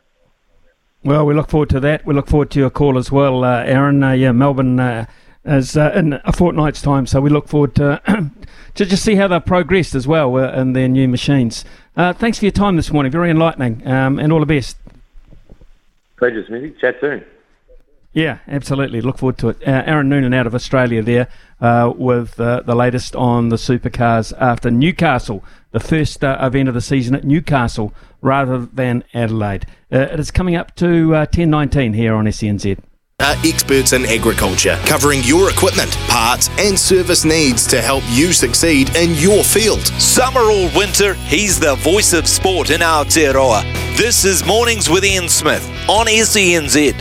Well, 1.04 1.26
we 1.26 1.34
look 1.34 1.50
forward 1.50 1.70
to 1.70 1.80
that. 1.82 2.06
We 2.06 2.14
look 2.14 2.28
forward 2.28 2.52
to 2.52 2.60
your 2.60 2.70
call 2.70 2.98
as 2.98 3.12
well, 3.12 3.44
uh, 3.44 3.64
Aaron. 3.64 4.04
Uh, 4.04 4.12
yeah, 4.14 4.32
Melbourne 4.32 4.80
uh, 4.80 5.06
as 5.48 5.78
uh, 5.78 5.92
in 5.96 6.20
a 6.26 6.34
fortnight's 6.34 6.82
time. 6.82 7.08
So 7.08 7.22
we 7.22 7.30
look 7.30 7.48
forward 7.48 7.74
to 7.76 8.02
to 8.76 8.86
just 8.86 9.04
see 9.04 9.16
how 9.16 9.28
they've 9.28 9.44
progressed 9.44 9.96
as 9.96 10.08
well 10.08 10.36
uh, 10.36 10.52
in 10.52 10.74
their 10.74 10.88
new 10.88 11.08
machines. 11.08 11.66
Uh, 11.96 12.14
thanks 12.14 12.38
for 12.38 12.46
your 12.46 12.52
time 12.52 12.76
this 12.76 12.92
morning. 12.92 13.12
Very 13.12 13.32
enlightening, 13.32 13.88
um, 13.88 14.20
and 14.20 14.32
all 14.32 14.40
the 14.40 14.46
best. 14.46 14.78
Pleasure, 16.18 16.46
Smithy. 16.46 16.76
Chat 16.80 16.98
soon. 17.00 17.26
Yeah, 18.14 18.40
absolutely. 18.48 19.02
Look 19.02 19.20
forward 19.20 19.38
to 19.40 19.50
it. 19.50 19.58
Uh, 19.62 19.84
Aaron 19.86 20.10
Noonan 20.10 20.34
out 20.34 20.48
of 20.48 20.56
Australia 20.56 21.04
there 21.04 21.28
uh, 21.62 21.94
with 21.96 22.40
uh, 22.40 22.62
the 22.62 22.76
latest 22.76 23.16
on 23.16 23.50
the 23.50 23.58
supercars 23.58 24.34
after 24.40 24.72
Newcastle, 24.72 25.44
the 25.72 25.80
first 25.80 26.24
event 26.24 26.68
of 26.68 26.74
the 26.74 26.82
season 26.82 27.14
at 27.14 27.24
Newcastle 27.24 27.94
rather 28.22 28.66
than 28.66 29.04
Adelaide. 29.14 29.68
it 29.92 30.20
is 30.20 30.32
coming 30.32 30.56
up 30.56 30.76
to 30.78 31.10
10.19 31.10 31.94
here 31.94 32.16
on 32.16 32.26
SENZ 32.26 32.80
are 33.20 33.36
experts 33.44 33.94
in 33.94 34.06
agriculture, 34.06 34.80
covering 34.86 35.24
your 35.24 35.50
equipment, 35.50 35.92
parts, 36.08 36.50
and 36.60 36.78
service 36.78 37.26
needs 37.26 37.66
to 37.66 37.82
help 37.82 38.04
you 38.10 38.32
succeed 38.32 38.96
in 38.96 39.16
your 39.16 39.44
field. 39.44 39.82
Summer 40.00 40.42
or 40.42 40.70
winter, 40.78 41.16
he's 41.16 41.60
the 41.60 41.74
voice 41.78 42.14
of 42.14 42.28
sport 42.28 42.70
in 42.70 42.84
our 42.84 43.04
Aotearoa. 43.04 43.98
This 43.98 44.24
is 44.24 44.46
Mornings 44.46 44.88
with 44.88 45.04
Ian 45.04 45.30
Smith 45.30 45.68
on 45.90 46.06
SENZ. 46.06 46.94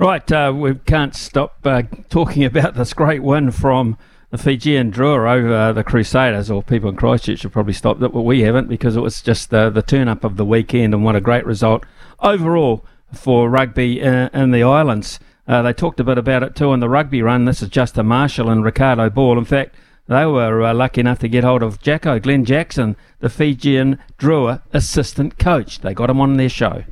Right, 0.00 0.32
uh, 0.32 0.52
we 0.56 0.74
can't 0.74 1.14
stop 1.14 1.64
uh, 1.64 1.82
talking 2.08 2.44
about 2.44 2.74
this 2.74 2.92
great 2.92 3.22
win 3.22 3.52
from 3.52 3.96
the 4.30 4.38
Fijian 4.38 4.90
Drua 4.90 5.36
over 5.36 5.72
the 5.72 5.84
Crusaders, 5.84 6.50
or 6.50 6.64
people 6.64 6.90
in 6.90 6.96
Christchurch 6.96 7.42
have 7.42 7.52
probably 7.52 7.74
stopped 7.74 8.02
it, 8.02 8.12
but 8.12 8.22
we 8.22 8.40
haven't 8.40 8.68
because 8.68 8.96
it 8.96 9.00
was 9.00 9.22
just 9.22 9.50
the, 9.50 9.70
the 9.70 9.82
turn 9.82 10.08
up 10.08 10.24
of 10.24 10.36
the 10.36 10.44
weekend 10.44 10.94
and 10.94 11.04
what 11.04 11.14
a 11.14 11.20
great 11.20 11.46
result 11.46 11.86
overall 12.18 12.84
for 13.14 13.48
rugby 13.48 14.00
in, 14.00 14.28
in 14.32 14.50
the 14.50 14.62
islands. 14.62 15.20
Uh, 15.46 15.62
they 15.62 15.72
talked 15.72 15.98
a 15.98 16.04
bit 16.04 16.18
about 16.18 16.42
it 16.42 16.54
too 16.54 16.72
in 16.72 16.80
the 16.80 16.88
rugby 16.88 17.22
run. 17.22 17.44
This 17.44 17.62
is 17.62 17.68
Justin 17.68 18.06
Marshall 18.06 18.50
and 18.50 18.64
Ricardo 18.64 19.10
Ball. 19.10 19.38
In 19.38 19.44
fact, 19.44 19.74
they 20.06 20.26
were 20.26 20.62
uh, 20.62 20.74
lucky 20.74 21.00
enough 21.00 21.18
to 21.20 21.28
get 21.28 21.44
hold 21.44 21.62
of 21.62 21.80
Jacko 21.80 22.18
Glenn 22.18 22.44
Jackson, 22.44 22.96
the 23.20 23.28
Fijian 23.28 23.98
Drua 24.18 24.62
assistant 24.72 25.38
coach. 25.38 25.80
They 25.80 25.94
got 25.94 26.10
him 26.10 26.20
on 26.20 26.36
their 26.36 26.48
show. 26.48 26.84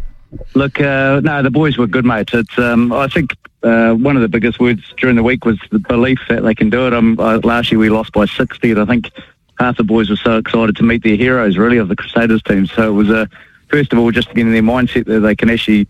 Look, 0.55 0.81
uh, 0.81 1.21
no, 1.23 1.43
the 1.43 1.51
boys 1.51 1.79
were 1.79 1.87
good 1.87 2.05
mates. 2.05 2.35
It's, 2.35 2.59
um, 2.59 2.93
I 2.93 3.09
think 3.09 3.35
uh, 3.63 3.95
one 3.95 4.17
of 4.17 4.23
the 4.23 4.29
biggest 4.29 4.61
words 4.61 4.83
during 4.99 5.17
the 5.17 5.23
week 5.23 5.45
was 5.45 5.59
the 5.71 5.79
belief 5.79 6.21
that 6.29 6.43
they 6.43 6.55
can 6.55 6.71
do 6.71 6.87
it. 6.87 6.95
Um, 6.95 7.19
uh, 7.19 7.41
last 7.43 7.73
year 7.73 7.79
we 7.79 7.91
lost 7.91 8.13
by 8.13 8.27
60, 8.27 8.73
and 8.73 8.81
I 8.81 8.85
think 8.85 9.11
half 9.59 9.77
the 9.77 9.85
boys 9.85 10.11
were 10.11 10.17
so 10.17 10.37
excited 10.37 10.77
to 10.77 10.83
meet 10.83 11.03
their 11.03 11.17
heroes, 11.17 11.57
really, 11.57 11.79
of 11.79 11.89
the 11.89 11.97
Crusaders 11.97 12.43
team. 12.43 12.67
So 12.67 12.89
it 12.89 12.93
was, 12.93 13.11
uh, 13.11 13.27
first 13.69 13.93
of 13.93 13.99
all, 13.99 14.11
just 14.11 14.29
to 14.29 14.35
get 14.35 14.47
in 14.47 14.53
their 14.53 14.63
mindset 14.63 15.07
that 15.07 15.21
they 15.21 15.35
can 15.35 15.51
actually 15.51 15.89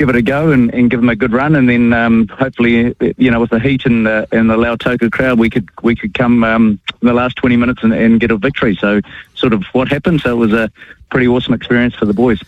give 0.00 0.08
it 0.08 0.16
a 0.16 0.22
go 0.22 0.50
and, 0.50 0.72
and 0.72 0.90
give 0.90 0.98
them 0.98 1.10
a 1.10 1.14
good 1.14 1.30
run, 1.30 1.54
and 1.54 1.68
then 1.68 1.92
um, 1.92 2.26
hopefully, 2.28 2.96
you 3.18 3.30
know, 3.30 3.38
with 3.38 3.50
the 3.50 3.60
heat 3.60 3.84
and 3.84 4.06
the, 4.06 4.26
and 4.32 4.48
the 4.48 4.56
Lautoka 4.56 5.12
crowd, 5.12 5.38
we 5.38 5.50
could 5.50 5.68
we 5.82 5.94
could 5.94 6.14
come 6.14 6.42
um, 6.42 6.80
in 7.02 7.06
the 7.06 7.12
last 7.12 7.36
20 7.36 7.56
minutes 7.58 7.82
and, 7.82 7.92
and 7.92 8.18
get 8.18 8.30
a 8.30 8.38
victory. 8.38 8.74
So, 8.80 9.02
sort 9.34 9.52
of 9.52 9.62
what 9.72 9.88
happened. 9.88 10.22
So 10.22 10.32
it 10.32 10.36
was 10.36 10.54
a 10.54 10.72
pretty 11.10 11.28
awesome 11.28 11.52
experience 11.52 11.94
for 11.96 12.06
the 12.06 12.14
boys. 12.14 12.40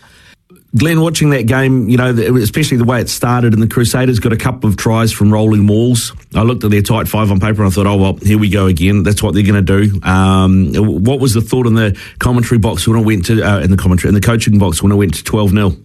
Glenn, 0.75 0.99
watching 0.99 1.29
that 1.29 1.45
game, 1.45 1.89
you 1.89 1.97
know, 1.97 2.09
especially 2.37 2.77
the 2.77 2.85
way 2.85 2.99
it 2.99 3.07
started, 3.07 3.53
and 3.53 3.61
the 3.61 3.67
Crusaders 3.67 4.17
got 4.17 4.33
a 4.33 4.37
couple 4.37 4.67
of 4.67 4.75
tries 4.75 5.11
from 5.11 5.31
rolling 5.31 5.67
walls. 5.67 6.11
I 6.33 6.41
looked 6.41 6.63
at 6.63 6.71
their 6.71 6.81
tight 6.81 7.07
five 7.07 7.29
on 7.29 7.39
paper 7.39 7.61
and 7.61 7.67
I 7.67 7.69
thought, 7.69 7.85
oh, 7.85 7.97
well, 7.97 8.15
here 8.15 8.39
we 8.39 8.49
go 8.49 8.65
again. 8.65 9.03
That's 9.03 9.21
what 9.21 9.35
they're 9.35 9.43
going 9.45 9.63
to 9.63 9.87
do. 9.87 10.01
Um, 10.01 10.73
what 10.73 11.19
was 11.19 11.35
the 11.35 11.41
thought 11.41 11.67
in 11.67 11.75
the 11.75 11.95
commentary 12.17 12.57
box 12.57 12.87
when 12.87 12.99
it 12.99 13.05
went 13.05 13.25
to, 13.25 13.43
uh, 13.43 13.59
in 13.59 13.69
the 13.69 13.77
commentary, 13.77 14.09
in 14.09 14.15
the 14.15 14.21
coaching 14.21 14.57
box 14.57 14.81
when 14.81 14.91
it 14.91 14.95
went 14.95 15.13
to 15.13 15.23
12 15.23 15.51
0? 15.51 15.75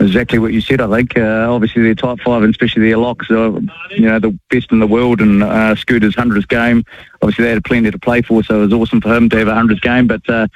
Exactly 0.00 0.38
what 0.38 0.52
you 0.52 0.60
said. 0.60 0.80
I 0.80 0.88
think 0.88 1.16
uh, 1.16 1.46
obviously 1.50 1.82
their 1.82 1.94
top 1.94 2.20
five 2.20 2.42
and 2.42 2.50
especially 2.50 2.88
their 2.88 2.98
locks 2.98 3.30
are 3.30 3.58
you 3.90 4.00
know 4.00 4.18
the 4.18 4.38
best 4.50 4.72
in 4.72 4.78
the 4.78 4.86
world. 4.86 5.20
And 5.20 5.42
uh, 5.42 5.74
Scooter's 5.74 6.14
hundredth 6.14 6.48
game, 6.48 6.84
obviously 7.22 7.44
they 7.44 7.50
had 7.50 7.64
plenty 7.64 7.90
to 7.90 7.98
play 7.98 8.22
for, 8.22 8.42
so 8.42 8.56
it 8.56 8.64
was 8.66 8.72
awesome 8.72 9.00
for 9.00 9.14
him 9.14 9.28
to 9.30 9.38
have 9.38 9.48
a 9.48 9.54
hundredth 9.54 9.82
game. 9.82 10.06
But 10.06 10.28
uh, 10.28 10.48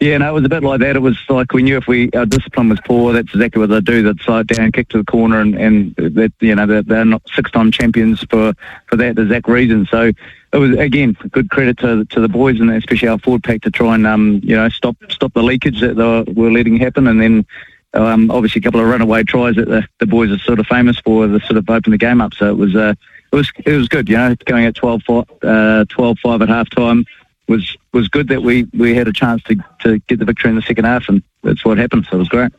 yeah, 0.00 0.18
no, 0.18 0.28
it 0.28 0.32
was 0.32 0.44
a 0.44 0.48
bit 0.48 0.62
like 0.62 0.80
that. 0.80 0.96
It 0.96 1.00
was 1.00 1.18
like 1.28 1.52
we 1.52 1.62
knew 1.62 1.76
if 1.76 1.86
we 1.86 2.10
our 2.12 2.26
discipline 2.26 2.68
was 2.68 2.80
poor, 2.84 3.12
that's 3.12 3.32
exactly 3.32 3.60
what 3.60 3.70
they 3.70 3.80
do. 3.80 4.02
They'd 4.02 4.20
slide 4.20 4.48
down, 4.48 4.72
kick 4.72 4.88
to 4.90 4.98
the 4.98 5.04
corner, 5.04 5.40
and, 5.40 5.54
and 5.54 5.94
that 5.96 6.32
you 6.40 6.54
know 6.54 6.66
they're, 6.66 6.82
they're 6.82 7.04
not 7.04 7.22
six-time 7.34 7.70
champions 7.70 8.22
for 8.24 8.54
for 8.86 8.96
that 8.96 9.18
exact 9.18 9.48
reason. 9.48 9.86
So 9.90 10.12
it 10.52 10.58
was 10.58 10.76
again 10.78 11.16
good 11.30 11.48
credit 11.50 11.78
to 11.78 12.04
to 12.06 12.20
the 12.20 12.28
boys 12.28 12.60
and 12.60 12.70
especially 12.70 13.08
our 13.08 13.18
forward 13.18 13.44
pack 13.44 13.62
to 13.62 13.70
try 13.70 13.94
and 13.94 14.06
um 14.06 14.40
you 14.42 14.56
know 14.56 14.68
stop 14.68 14.96
stop 15.10 15.32
the 15.32 15.42
leakage 15.42 15.80
that 15.80 15.96
they 15.96 16.02
were, 16.02 16.24
were 16.34 16.52
letting 16.52 16.76
happen, 16.76 17.06
and 17.06 17.20
then 17.20 17.46
um, 17.94 18.30
obviously, 18.30 18.60
a 18.60 18.62
couple 18.62 18.80
of 18.80 18.86
runaway 18.86 19.22
tries 19.22 19.54
that 19.56 19.68
the, 19.68 19.86
the 20.00 20.06
boys 20.06 20.30
are 20.30 20.38
sort 20.38 20.58
of 20.58 20.66
famous 20.66 20.98
for 20.98 21.26
that 21.26 21.42
sort 21.42 21.56
of 21.56 21.68
opened 21.68 21.92
the 21.92 21.98
game 21.98 22.20
up. 22.20 22.34
So 22.34 22.48
it 22.50 22.56
was 22.56 22.74
uh, 22.74 22.94
it 23.32 23.36
was 23.36 23.52
it 23.64 23.76
was 23.76 23.88
good. 23.88 24.08
You 24.08 24.16
know, 24.16 24.34
going 24.46 24.64
at 24.64 24.74
12 24.74 25.02
5, 25.02 25.24
uh, 25.42 25.84
12 25.88 26.18
5 26.18 26.42
at 26.42 26.48
half 26.48 26.68
time 26.70 27.04
was 27.48 27.76
was 27.92 28.08
good 28.08 28.28
that 28.28 28.42
we, 28.42 28.66
we 28.74 28.94
had 28.94 29.06
a 29.06 29.12
chance 29.12 29.42
to, 29.44 29.56
to 29.80 29.98
get 30.00 30.18
the 30.18 30.24
victory 30.24 30.50
in 30.50 30.56
the 30.56 30.62
second 30.62 30.84
half, 30.84 31.08
and 31.08 31.22
that's 31.42 31.64
what 31.64 31.78
happened. 31.78 32.06
So 32.10 32.16
it 32.16 32.18
was 32.18 32.28
great. 32.28 32.52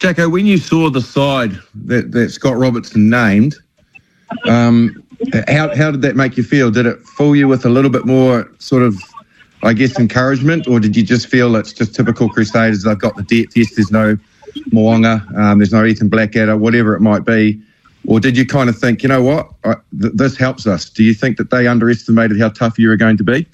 Jacko, 0.00 0.28
when 0.28 0.46
you 0.46 0.58
saw 0.58 0.90
the 0.90 1.00
side 1.00 1.58
that, 1.86 2.12
that 2.12 2.30
Scott 2.30 2.56
Robertson 2.56 3.08
named, 3.08 3.54
um, 4.46 5.02
how, 5.48 5.74
how 5.74 5.90
did 5.90 6.02
that 6.02 6.16
make 6.16 6.36
you 6.36 6.42
feel? 6.42 6.70
Did 6.70 6.84
it 6.84 6.98
fill 7.16 7.34
you 7.34 7.48
with 7.48 7.64
a 7.64 7.70
little 7.70 7.90
bit 7.90 8.04
more 8.04 8.50
sort 8.58 8.82
of 8.82 9.00
I 9.62 9.72
guess, 9.72 9.98
encouragement, 9.98 10.68
or 10.68 10.80
did 10.80 10.96
you 10.96 11.02
just 11.02 11.28
feel 11.28 11.56
it's 11.56 11.72
just 11.72 11.94
typical 11.94 12.28
Crusaders? 12.28 12.82
They've 12.82 12.98
got 12.98 13.16
the 13.16 13.22
depth. 13.22 13.56
Yes, 13.56 13.74
there's 13.74 13.90
no 13.90 14.16
Mo'unga, 14.72 15.36
um, 15.36 15.58
there's 15.58 15.72
no 15.72 15.84
Ethan 15.84 16.08
Blackadder, 16.08 16.56
whatever 16.56 16.94
it 16.94 17.00
might 17.00 17.24
be. 17.24 17.60
Or 18.06 18.20
did 18.20 18.36
you 18.36 18.46
kind 18.46 18.68
of 18.68 18.78
think, 18.78 19.02
you 19.02 19.08
know 19.08 19.22
what, 19.22 19.50
I, 19.64 19.74
th- 20.00 20.12
this 20.14 20.36
helps 20.36 20.66
us? 20.66 20.88
Do 20.88 21.02
you 21.02 21.12
think 21.12 21.38
that 21.38 21.50
they 21.50 21.66
underestimated 21.66 22.38
how 22.40 22.50
tough 22.50 22.78
you 22.78 22.88
were 22.88 22.96
going 22.96 23.16
to 23.16 23.24
be? 23.24 23.46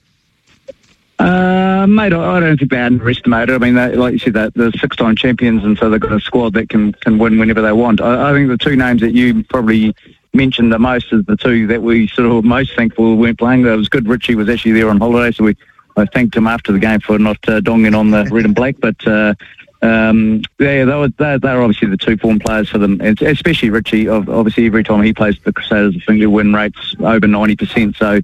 Uh, 1.19 1.87
mate, 1.87 2.13
I 2.13 2.41
don't 2.41 2.59
think 2.59 2.71
they 2.71 2.81
underestimated. 2.81 3.55
I 3.55 3.59
mean, 3.59 3.75
they, 3.75 3.95
like 3.95 4.13
you 4.13 4.19
said, 4.19 4.35
that 4.35 4.55
they're 4.55 4.73
six-time 4.73 5.17
champions, 5.17 5.65
and 5.65 5.79
so 5.79 5.89
they've 5.89 6.01
got 6.01 6.13
a 6.13 6.21
squad 6.21 6.53
that 6.55 6.69
can, 6.69 6.93
can 6.93 7.19
win 7.19 7.39
whenever 7.39 7.63
they 7.63 7.73
want. 7.73 8.01
I, 8.01 8.31
I 8.31 8.33
think 8.33 8.49
the 8.49 8.59
two 8.59 8.77
names 8.77 9.01
that 9.01 9.13
you 9.13 9.43
probably 9.45 9.95
mentioned 10.35 10.73
the 10.73 10.79
most 10.79 11.13
is 11.13 11.25
the 11.27 11.37
two 11.37 11.67
that 11.69 11.83
we 11.83 12.09
sort 12.09 12.29
of 12.29 12.45
most 12.45 12.75
thankful 12.75 13.17
weren't 13.17 13.39
playing. 13.39 13.65
It 13.67 13.77
was 13.77 13.89
good. 13.89 14.09
Richie 14.09 14.35
was 14.35 14.49
actually 14.49 14.73
there 14.73 14.89
on 14.91 14.99
holiday, 14.99 15.31
so 15.31 15.45
we 15.45 15.57
I 15.97 16.07
thanked 16.07 16.35
him 16.35 16.47
after 16.47 16.73
the 16.73 16.79
game 16.79 17.01
for 17.01 17.19
not 17.19 17.37
uh, 17.49 17.61
donging 17.61 17.97
on 17.97 18.11
the 18.11 18.25
red 18.31 18.47
and 18.47 18.55
black. 18.55 18.77
But 18.81 19.07
uh, 19.07 19.35
um, 19.83 20.43
yeah, 20.59 20.85
they 20.85 20.95
were 20.95 21.09
they, 21.09 21.39
they 21.39 21.55
were 21.55 21.63
obviously 21.63 21.89
the 21.89 21.97
two 21.97 22.17
form 22.17 22.39
players 22.39 22.69
for 22.69 22.79
them, 22.79 23.01
and 23.01 23.21
especially 23.23 23.71
Richie. 23.71 24.09
Obviously, 24.09 24.67
every 24.67 24.85
time 24.85 25.03
he 25.03 25.13
plays 25.13 25.37
for 25.37 25.45
the 25.45 25.53
Crusaders, 25.53 25.97
I 25.97 26.05
think 26.07 26.21
their 26.21 26.31
win 26.31 26.53
rates 26.53 26.95
over 27.01 27.27
ninety 27.27 27.57
percent. 27.57 27.97
So. 27.97 28.21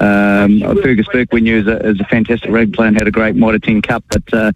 Um, 0.00 0.60
Fergus 0.60 1.08
Burke, 1.08 1.32
we 1.32 1.40
knew, 1.40 1.58
is 1.58 1.66
a, 1.66 1.84
is 1.84 1.98
a 1.98 2.04
fantastic 2.04 2.48
rugby 2.52 2.70
player 2.70 2.86
and 2.86 2.96
had 2.96 3.08
a 3.08 3.10
great 3.10 3.34
Mitre 3.34 3.58
10 3.58 3.82
Cup, 3.82 4.04
but 4.08 4.32
uh, 4.32 4.52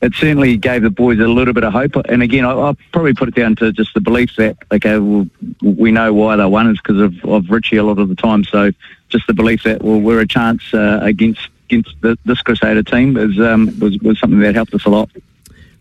it 0.00 0.14
certainly 0.14 0.56
gave 0.56 0.80
the 0.80 0.88
boys 0.90 1.18
a 1.18 1.28
little 1.28 1.52
bit 1.52 1.64
of 1.64 1.72
hope. 1.74 1.96
And 2.08 2.22
again, 2.22 2.44
I, 2.46 2.52
I'll 2.52 2.78
probably 2.92 3.12
put 3.12 3.28
it 3.28 3.34
down 3.34 3.56
to 3.56 3.72
just 3.72 3.92
the 3.92 4.00
belief 4.00 4.36
that, 4.36 4.56
okay, 4.72 4.98
well, 4.98 5.28
we 5.62 5.92
know 5.92 6.14
why 6.14 6.36
they 6.36 6.46
won 6.46 6.70
is 6.70 6.78
because 6.78 6.98
of, 7.00 7.24
of 7.24 7.50
Richie 7.50 7.76
a 7.76 7.84
lot 7.84 7.98
of 7.98 8.08
the 8.08 8.14
time. 8.14 8.44
So 8.44 8.70
just 9.08 9.26
the 9.26 9.34
belief 9.34 9.64
that, 9.64 9.82
well, 9.82 10.00
we're 10.00 10.20
a 10.20 10.26
chance 10.26 10.62
uh, 10.72 11.00
against 11.02 11.48
against 11.66 11.94
the, 12.00 12.16
this 12.24 12.40
Crusader 12.42 12.84
team 12.84 13.16
is, 13.16 13.38
um, 13.40 13.66
was, 13.80 13.98
was 13.98 14.18
something 14.20 14.38
that 14.40 14.54
helped 14.54 14.72
us 14.72 14.84
a 14.84 14.88
lot. 14.88 15.10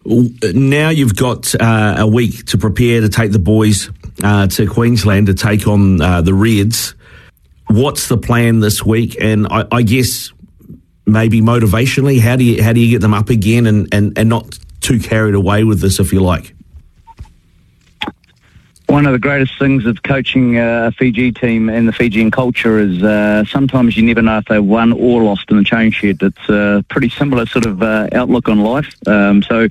Now 0.06 0.90
you've 0.90 1.16
got 1.16 1.56
uh, 1.60 1.96
a 1.98 2.08
week 2.08 2.46
to 2.48 2.58
prepare 2.58 3.02
to 3.02 3.10
take 3.10 3.32
the 3.32 3.40
boys 3.40 3.90
uh, 4.24 4.48
to 4.48 4.68
Queensland 4.68 5.28
to 5.28 5.34
take 5.34 5.68
on 5.68 6.00
uh, 6.00 6.22
the 6.22 6.34
Reds. 6.34 6.94
What's 7.68 8.08
the 8.08 8.18
plan 8.18 8.60
this 8.60 8.86
week? 8.86 9.18
And 9.20 9.48
I, 9.48 9.66
I 9.72 9.82
guess 9.82 10.32
maybe 11.08 11.42
motivationally, 11.42 12.20
how 12.20 12.36
do 12.36 12.44
you 12.44 12.64
how 12.64 12.74
do 12.74 12.80
you 12.80 12.92
get 12.92 13.02
them 13.02 13.16
up 13.16 13.30
again 13.30 13.66
and, 13.66 13.92
and, 13.92 14.18
and 14.18 14.30
not 14.30 14.60
too 14.80 15.00
carried 15.00 15.34
away 15.34 15.64
with 15.64 15.82
this, 15.82 16.00
if 16.00 16.14
you 16.14 16.22
like? 16.22 16.54
One 18.88 19.08
of 19.08 19.14
the 19.14 19.20
greatest 19.20 19.58
things 19.58 19.88
of 19.88 20.04
coaching 20.04 20.60
uh, 20.60 20.90
a 20.90 20.92
Fiji 20.92 21.32
team 21.32 21.70
and 21.70 21.88
the 21.88 21.92
Fijian 21.92 22.30
culture 22.30 22.78
is 22.78 23.02
uh, 23.02 23.44
sometimes 23.46 23.98
you 23.98 24.04
never 24.04 24.22
know 24.22 24.38
if 24.38 24.46
they 24.46 24.60
won 24.60 24.94
or 24.94 25.24
lost 25.24 25.50
in 25.50 25.58
the 25.58 25.64
change 25.64 25.96
shed. 25.96 26.20
It's 26.22 26.50
a 26.50 26.86
pretty 26.88 27.10
similar 27.10 27.48
sort 27.48 27.66
of 27.66 27.82
uh, 27.82 28.08
outlook 28.14 28.48
on 28.48 28.60
life. 28.60 28.96
Um, 29.08 29.42
so 29.42 29.68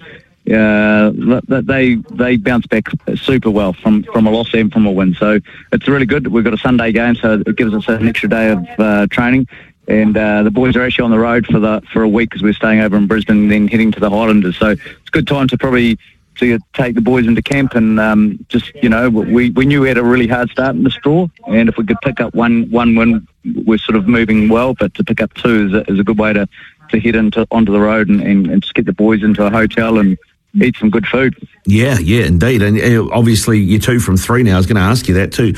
uh, 0.51 1.11
th- 1.13 1.47
th- 1.49 1.65
they 1.65 1.95
they 2.11 2.37
bounce 2.37 2.67
back 2.67 2.89
super 3.17 3.51
well 3.51 3.73
from, 3.73 4.03
from 4.05 4.27
a 4.27 4.31
loss 4.31 4.53
and 4.53 4.73
from 4.73 4.87
a 4.87 4.91
win. 4.91 5.15
So 5.15 5.41
it's 5.73 5.89
really 5.89 6.07
good. 6.07 6.27
We've 6.27 6.45
got 6.45 6.53
a 6.53 6.59
Sunday 6.59 6.93
game, 6.93 7.15
so 7.15 7.43
it 7.47 7.57
gives 7.57 7.73
us 7.73 7.89
an 7.89 8.07
extra 8.09 8.29
day 8.29 8.51
of 8.51 8.67
uh, 8.79 9.07
training. 9.11 9.49
And 9.87 10.17
uh, 10.17 10.43
the 10.43 10.51
boys 10.51 10.77
are 10.77 10.83
actually 10.83 11.05
on 11.05 11.11
the 11.11 11.19
road 11.19 11.47
for 11.47 11.59
the 11.59 11.83
for 11.93 12.03
a 12.03 12.09
week 12.09 12.31
because 12.31 12.43
we're 12.43 12.55
staying 12.55 12.81
over 12.81 12.97
in 12.97 13.07
Brisbane 13.07 13.37
and 13.37 13.51
then 13.51 13.69
heading 13.69 13.93
to 13.93 14.01
the 14.01 14.11
Highlanders. 14.11 14.57
So 14.57 14.71
it's 14.71 14.83
a 14.83 15.11
good 15.11 15.27
time 15.27 15.49
to 15.49 15.59
probably 15.59 15.99
to 16.37 16.59
take 16.73 16.95
the 16.95 17.01
boys 17.01 17.27
into 17.27 17.43
camp 17.43 17.75
and 17.75 18.01
um, 18.01 18.45
just 18.49 18.75
you 18.83 18.89
know 18.89 19.09
we, 19.09 19.51
we 19.51 19.65
knew 19.65 19.81
we 19.81 19.89
had 19.89 19.99
a 19.99 20.05
really 20.05 20.27
hard 20.27 20.51
start 20.51 20.75
in 20.75 20.83
this 20.83 20.97
draw 20.97 21.29
and 21.47 21.69
if 21.69 21.77
we 21.77 21.85
could 21.85 22.01
pick 22.03 22.21
up 22.21 22.35
one 22.35 22.69
one 22.71 22.97
win 22.97 23.27
we're 23.65 23.79
sort 23.79 23.97
of 23.97 24.09
moving 24.09 24.49
well 24.49 24.75
but 24.75 24.93
to 24.95 25.05
pick 25.05 25.21
up 25.21 25.33
two 25.35 25.67
is 25.67 25.75
a, 25.75 25.93
is 25.93 26.01
a 26.01 26.05
good 26.05 26.19
way 26.19 26.33
to, 26.33 26.49
to 26.91 26.99
head 26.99 27.15
into 27.15 27.47
onto 27.53 27.71
the 27.71 27.81
road 27.81 28.09
and, 28.09 28.21
and, 28.21 28.49
and 28.49 28.63
just 28.63 28.75
get 28.75 28.85
the 28.85 28.93
boys 28.93 29.23
into 29.23 29.45
a 29.45 29.51
hotel 29.51 29.99
and 29.99 30.19
eat 30.63 30.77
some 30.77 30.91
good 30.91 31.07
food. 31.07 31.37
Yeah, 31.67 31.99
yeah, 31.99 32.25
indeed. 32.25 32.63
And 32.63 32.79
uh, 32.81 33.09
obviously, 33.13 33.59
you're 33.59 33.81
two 33.81 34.01
from 34.01 34.17
three 34.17 34.43
now. 34.43 34.55
I 34.55 34.57
was 34.59 34.67
going 34.67 34.77
to 34.77 34.83
ask 34.83 35.09
you 35.09 35.15
that 35.15 35.33
too. 35.33 35.55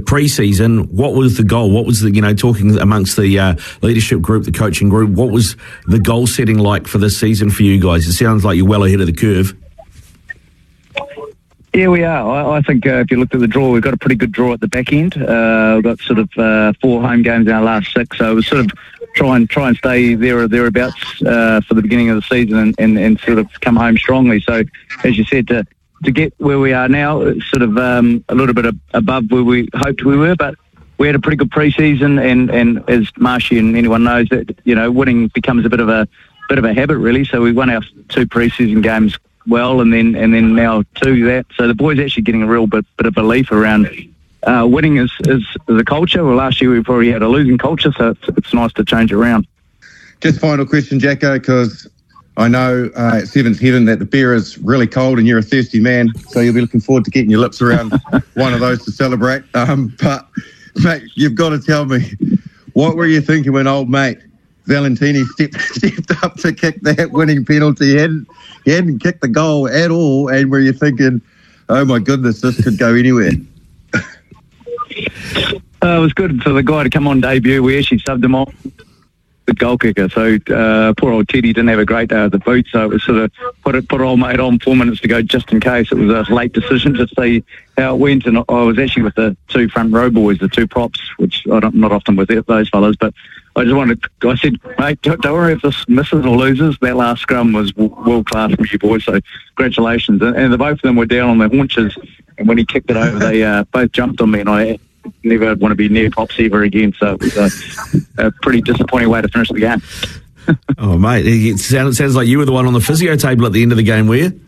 Pre 0.00 0.28
season, 0.28 0.84
what 0.94 1.14
was 1.14 1.36
the 1.36 1.44
goal? 1.44 1.70
What 1.70 1.86
was 1.86 2.00
the, 2.00 2.10
you 2.10 2.20
know, 2.20 2.34
talking 2.34 2.78
amongst 2.78 3.16
the 3.16 3.38
uh, 3.38 3.56
leadership 3.82 4.20
group, 4.20 4.44
the 4.44 4.52
coaching 4.52 4.88
group, 4.88 5.10
what 5.10 5.30
was 5.30 5.56
the 5.86 5.98
goal 5.98 6.26
setting 6.26 6.58
like 6.58 6.86
for 6.86 6.98
this 6.98 7.18
season 7.18 7.50
for 7.50 7.62
you 7.62 7.80
guys? 7.80 8.06
It 8.06 8.12
sounds 8.14 8.44
like 8.44 8.56
you're 8.56 8.66
well 8.66 8.84
ahead 8.84 9.00
of 9.00 9.06
the 9.06 9.12
curve. 9.12 9.54
Yeah, 11.74 11.88
we 11.88 12.04
are. 12.04 12.30
I, 12.30 12.58
I 12.58 12.60
think 12.60 12.86
uh, 12.86 13.00
if 13.00 13.10
you 13.10 13.16
looked 13.16 13.34
at 13.34 13.40
the 13.40 13.48
draw, 13.48 13.70
we've 13.70 13.82
got 13.82 13.94
a 13.94 13.96
pretty 13.96 14.14
good 14.14 14.30
draw 14.30 14.52
at 14.52 14.60
the 14.60 14.68
back 14.68 14.92
end. 14.92 15.16
Uh, 15.16 15.72
we've 15.76 15.84
got 15.84 15.98
sort 16.00 16.20
of 16.20 16.30
uh, 16.38 16.72
four 16.80 17.02
home 17.02 17.22
games 17.22 17.48
in 17.48 17.52
our 17.52 17.64
last 17.64 17.92
six, 17.92 18.16
so 18.16 18.30
it 18.30 18.34
was 18.34 18.46
sort 18.46 18.60
of 18.60 18.70
try 19.14 19.36
and 19.36 19.48
try 19.48 19.68
and 19.68 19.76
stay 19.76 20.14
there 20.14 20.38
or 20.38 20.48
thereabouts 20.48 21.22
uh, 21.22 21.60
for 21.62 21.74
the 21.74 21.82
beginning 21.82 22.10
of 22.10 22.16
the 22.16 22.22
season 22.22 22.58
and, 22.58 22.74
and, 22.78 22.98
and 22.98 23.20
sort 23.20 23.38
of 23.38 23.48
come 23.60 23.76
home 23.76 23.96
strongly. 23.96 24.40
So, 24.40 24.64
as 25.04 25.16
you 25.16 25.24
said, 25.24 25.48
to 25.48 25.64
to 26.04 26.12
get 26.12 26.34
where 26.38 26.58
we 26.58 26.72
are 26.72 26.88
now, 26.88 27.22
sort 27.40 27.62
of 27.62 27.78
um, 27.78 28.22
a 28.28 28.34
little 28.34 28.54
bit 28.54 28.74
above 28.92 29.30
where 29.30 29.44
we 29.44 29.68
hoped 29.74 30.04
we 30.04 30.16
were, 30.16 30.36
but 30.36 30.54
we 30.98 31.06
had 31.06 31.16
a 31.16 31.18
pretty 31.18 31.36
good 31.36 31.50
pre-season, 31.50 32.18
and, 32.18 32.50
and 32.50 32.88
as 32.88 33.10
Marshy 33.16 33.58
and 33.58 33.76
anyone 33.76 34.04
knows, 34.04 34.28
that 34.28 34.58
you 34.64 34.74
know 34.74 34.90
winning 34.90 35.28
becomes 35.28 35.64
a 35.64 35.70
bit 35.70 35.80
of 35.80 35.88
a 35.88 36.06
bit 36.48 36.58
of 36.58 36.64
a 36.64 36.74
habit, 36.74 36.98
really. 36.98 37.24
So 37.24 37.40
we 37.40 37.52
won 37.52 37.70
our 37.70 37.82
two 38.08 38.26
pre-season 38.26 38.82
games 38.82 39.18
well, 39.46 39.80
and 39.80 39.92
then 39.92 40.14
and 40.14 40.34
then 40.34 40.54
now 40.54 40.82
two 40.94 41.24
that. 41.26 41.46
So 41.56 41.66
the 41.68 41.74
boys 41.74 41.98
actually 41.98 42.22
getting 42.22 42.42
a 42.42 42.46
real 42.46 42.66
bit 42.66 42.84
bit 42.96 43.06
of 43.06 43.14
belief 43.14 43.50
around 43.50 43.88
uh, 44.46 44.66
winning 44.66 44.96
is, 44.96 45.12
is 45.26 45.44
is 45.68 45.80
a 45.80 45.84
culture. 45.84 46.24
Well, 46.24 46.36
last 46.36 46.60
year 46.60 46.70
we 46.70 46.82
probably 46.82 47.10
had 47.10 47.22
a 47.22 47.28
losing 47.28 47.58
culture, 47.58 47.92
so 47.92 48.10
it's, 48.10 48.28
it's 48.36 48.54
nice 48.54 48.72
to 48.74 48.84
change 48.84 49.12
around. 49.12 49.46
Just 50.20 50.40
final 50.40 50.66
question, 50.66 50.98
Jacko, 51.00 51.38
because 51.38 51.88
I 52.36 52.48
know 52.48 52.90
uh, 52.96 53.20
at 53.22 53.28
Seventh 53.28 53.60
Heaven 53.60 53.84
that 53.84 54.00
the 54.00 54.04
beer 54.04 54.34
is 54.34 54.58
really 54.58 54.86
cold 54.86 55.18
and 55.18 55.26
you're 55.26 55.38
a 55.38 55.42
thirsty 55.42 55.80
man, 55.80 56.08
so 56.28 56.40
you'll 56.40 56.54
be 56.54 56.60
looking 56.60 56.80
forward 56.80 57.04
to 57.04 57.10
getting 57.10 57.30
your 57.30 57.40
lips 57.40 57.62
around 57.62 57.92
one 58.34 58.52
of 58.52 58.60
those 58.60 58.84
to 58.84 58.90
celebrate. 58.90 59.42
Um, 59.54 59.94
but, 60.00 60.28
mate, 60.82 61.02
you've 61.14 61.36
got 61.36 61.50
to 61.50 61.60
tell 61.60 61.84
me, 61.84 62.12
what 62.72 62.96
were 62.96 63.06
you 63.06 63.20
thinking 63.20 63.52
when 63.52 63.68
old 63.68 63.88
mate 63.88 64.18
Valentini 64.66 65.24
stepped, 65.24 65.60
stepped 65.60 66.24
up 66.24 66.36
to 66.38 66.52
kick 66.52 66.80
that 66.82 67.12
winning 67.12 67.44
penalty? 67.44 67.90
He 67.90 67.96
hadn't, 67.96 68.26
he 68.64 68.72
hadn't 68.72 68.98
kicked 68.98 69.20
the 69.20 69.28
goal 69.28 69.68
at 69.68 69.92
all, 69.92 70.28
and 70.28 70.50
were 70.50 70.60
you 70.60 70.72
thinking, 70.72 71.22
oh 71.68 71.84
my 71.84 72.00
goodness, 72.00 72.40
this 72.40 72.62
could 72.62 72.78
go 72.78 72.94
anywhere? 72.94 73.30
Uh, 75.84 75.98
it 75.98 76.00
was 76.00 76.14
good 76.14 76.42
for 76.42 76.48
the 76.48 76.62
guy 76.62 76.82
to 76.82 76.88
come 76.88 77.06
on 77.06 77.20
debut. 77.20 77.62
We 77.62 77.78
actually 77.78 77.98
subbed 77.98 78.24
him 78.24 78.34
on 78.34 78.46
the 79.44 79.52
goal 79.52 79.76
kicker. 79.76 80.08
So 80.08 80.38
uh, 80.50 80.94
poor 80.96 81.12
old 81.12 81.28
Teddy 81.28 81.52
didn't 81.52 81.68
have 81.68 81.78
a 81.78 81.84
great 81.84 82.08
day 82.08 82.24
at 82.24 82.32
the 82.32 82.38
boot, 82.38 82.66
so 82.72 82.84
it 82.84 82.88
was 82.88 83.04
sort 83.04 83.18
of 83.18 83.30
put 83.62 83.74
it 83.74 83.86
put 83.86 84.00
old 84.00 84.18
mate 84.18 84.40
on 84.40 84.58
four 84.60 84.74
minutes 84.76 85.02
to 85.02 85.08
go 85.08 85.20
just 85.20 85.52
in 85.52 85.60
case. 85.60 85.92
It 85.92 85.96
was 85.96 86.26
a 86.26 86.32
late 86.32 86.54
decision 86.54 86.94
to 86.94 87.06
see 87.18 87.44
how 87.76 87.96
it 87.96 87.98
went, 87.98 88.24
and 88.24 88.38
I 88.38 88.62
was 88.62 88.78
actually 88.78 89.02
with 89.02 89.14
the 89.16 89.36
two 89.48 89.68
front 89.68 89.92
row 89.92 90.08
boys, 90.08 90.38
the 90.38 90.48
two 90.48 90.66
props, 90.66 91.00
which 91.18 91.44
I'm 91.52 91.78
not 91.78 91.92
often 91.92 92.16
with 92.16 92.28
those 92.46 92.68
fellas, 92.70 92.96
but. 92.98 93.12
I 93.56 93.62
just 93.62 93.76
wanted. 93.76 94.02
I 94.24 94.34
said, 94.34 94.58
mate, 94.80 95.00
don't, 95.02 95.20
don't 95.20 95.32
worry 95.32 95.52
if 95.52 95.62
this 95.62 95.88
misses 95.88 96.26
or 96.26 96.36
loses. 96.36 96.76
That 96.80 96.96
last 96.96 97.22
scrum 97.22 97.52
was 97.52 97.72
world 97.76 98.26
class 98.26 98.52
from 98.52 98.66
you 98.68 98.80
boys. 98.80 99.04
So 99.04 99.20
congratulations. 99.54 100.20
And, 100.22 100.34
and 100.34 100.52
the 100.52 100.58
both 100.58 100.72
of 100.72 100.82
them 100.82 100.96
were 100.96 101.06
down 101.06 101.30
on 101.30 101.38
their 101.38 101.48
haunches. 101.48 101.96
And 102.36 102.48
when 102.48 102.58
he 102.58 102.64
kicked 102.64 102.90
it 102.90 102.96
over, 102.96 103.16
they 103.16 103.44
uh, 103.44 103.62
both 103.70 103.92
jumped 103.92 104.20
on 104.20 104.32
me, 104.32 104.40
and 104.40 104.48
I 104.48 104.80
never 105.22 105.54
want 105.54 105.72
to 105.72 105.76
be 105.76 105.88
near 105.88 106.10
props 106.10 106.36
ever 106.38 106.62
again. 106.62 106.94
So 106.98 107.16
it 107.20 107.22
was 107.22 107.36
a, 108.18 108.26
a 108.26 108.32
pretty 108.42 108.60
disappointing 108.60 109.08
way 109.08 109.22
to 109.22 109.28
finish 109.28 109.48
the 109.48 109.60
game. 109.60 109.82
Oh, 110.76 110.98
mate, 110.98 111.24
it 111.26 111.58
sounds, 111.58 111.96
sounds 111.96 112.14
like 112.14 112.28
you 112.28 112.36
were 112.36 112.44
the 112.44 112.52
one 112.52 112.66
on 112.66 112.74
the 112.74 112.80
physio 112.80 113.16
table 113.16 113.46
at 113.46 113.52
the 113.52 113.62
end 113.62 113.72
of 113.72 113.78
the 113.78 113.82
game, 113.82 114.06
were 114.06 114.16
you? 114.16 114.40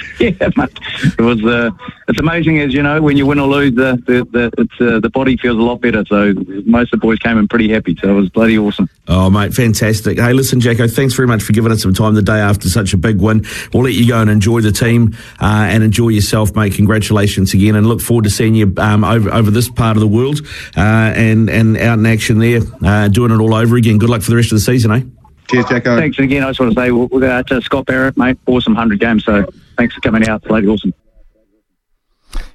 yeah, 0.20 0.32
mate. 0.56 0.78
It 1.18 1.20
was. 1.20 1.44
Uh, 1.44 1.70
it's 2.08 2.18
amazing, 2.18 2.60
as 2.60 2.74
you 2.74 2.82
know, 2.82 3.00
when 3.00 3.16
you 3.16 3.26
win 3.26 3.38
or 3.38 3.48
lose, 3.48 3.74
the 3.74 4.02
the, 4.06 4.24
the 4.30 4.50
it's 4.58 4.80
uh, 4.80 5.00
the 5.00 5.10
body 5.10 5.36
feels 5.36 5.56
a 5.56 5.62
lot 5.62 5.80
better. 5.80 6.04
So 6.06 6.34
most 6.66 6.92
of 6.92 7.00
the 7.00 7.06
boys 7.06 7.18
came 7.18 7.38
in 7.38 7.48
pretty 7.48 7.70
happy. 7.70 7.96
So 8.00 8.10
it 8.10 8.14
was 8.14 8.28
bloody 8.28 8.58
awesome. 8.58 8.88
Oh, 9.08 9.30
mate, 9.30 9.54
fantastic. 9.54 10.18
Hey, 10.18 10.32
listen, 10.32 10.60
Jacko, 10.60 10.88
thanks 10.88 11.14
very 11.14 11.28
much 11.28 11.42
for 11.42 11.52
giving 11.52 11.72
us 11.72 11.82
some 11.82 11.94
time 11.94 12.14
the 12.14 12.22
day 12.22 12.38
after 12.38 12.68
such 12.68 12.92
a 12.92 12.96
big 12.96 13.20
win. 13.20 13.44
We'll 13.72 13.84
let 13.84 13.94
you 13.94 14.06
go 14.06 14.20
and 14.20 14.30
enjoy 14.30 14.60
the 14.60 14.72
team 14.72 15.16
uh, 15.40 15.68
and 15.70 15.82
enjoy 15.82 16.08
yourself, 16.08 16.54
mate. 16.54 16.74
Congratulations 16.74 17.54
again, 17.54 17.76
and 17.76 17.86
look 17.86 18.00
forward 18.00 18.24
to 18.24 18.30
seeing 18.30 18.54
you 18.54 18.72
um, 18.78 19.04
over 19.04 19.32
over 19.32 19.50
this 19.50 19.68
part 19.68 19.96
of 19.96 20.00
the 20.00 20.08
world 20.08 20.40
uh, 20.76 20.80
and 20.80 21.48
and 21.48 21.76
out 21.76 21.98
in 21.98 22.06
action 22.06 22.38
there, 22.38 22.60
uh, 22.82 23.08
doing 23.08 23.30
it 23.30 23.40
all 23.40 23.54
over 23.54 23.76
again. 23.76 23.98
Good 23.98 24.10
luck 24.10 24.22
for 24.22 24.30
the 24.30 24.36
rest 24.36 24.52
of 24.52 24.56
the 24.56 24.60
season, 24.60 24.90
eh? 24.92 25.02
Cheers, 25.48 25.66
Jacko. 25.66 25.96
Thanks 25.96 26.18
again. 26.18 26.44
I 26.44 26.48
just 26.48 26.60
want 26.60 26.74
to 26.74 26.80
say 26.80 26.90
we'll, 26.90 27.08
we'll 27.08 27.20
go 27.20 27.30
out 27.30 27.46
to 27.48 27.60
Scott 27.60 27.86
Barrett, 27.86 28.16
mate. 28.16 28.38
Awesome 28.46 28.74
hundred 28.74 29.00
games. 29.00 29.24
So 29.24 29.46
thanks 29.76 29.94
for 29.94 30.00
coming 30.00 30.28
out. 30.28 30.42
Bloody 30.42 30.68
awesome. 30.68 30.94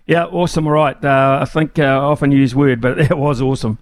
Yeah, 0.06 0.26
awesome. 0.26 0.68
All 0.68 0.74
right. 0.74 1.04
Uh, 1.04 1.40
I 1.42 1.46
think 1.46 1.78
uh, 1.78 1.84
I 1.84 1.96
often 1.96 2.32
use 2.32 2.56
word, 2.56 2.82
but 2.82 3.00
it 3.12 3.18
was 3.18 3.42
awesome. 3.42 3.78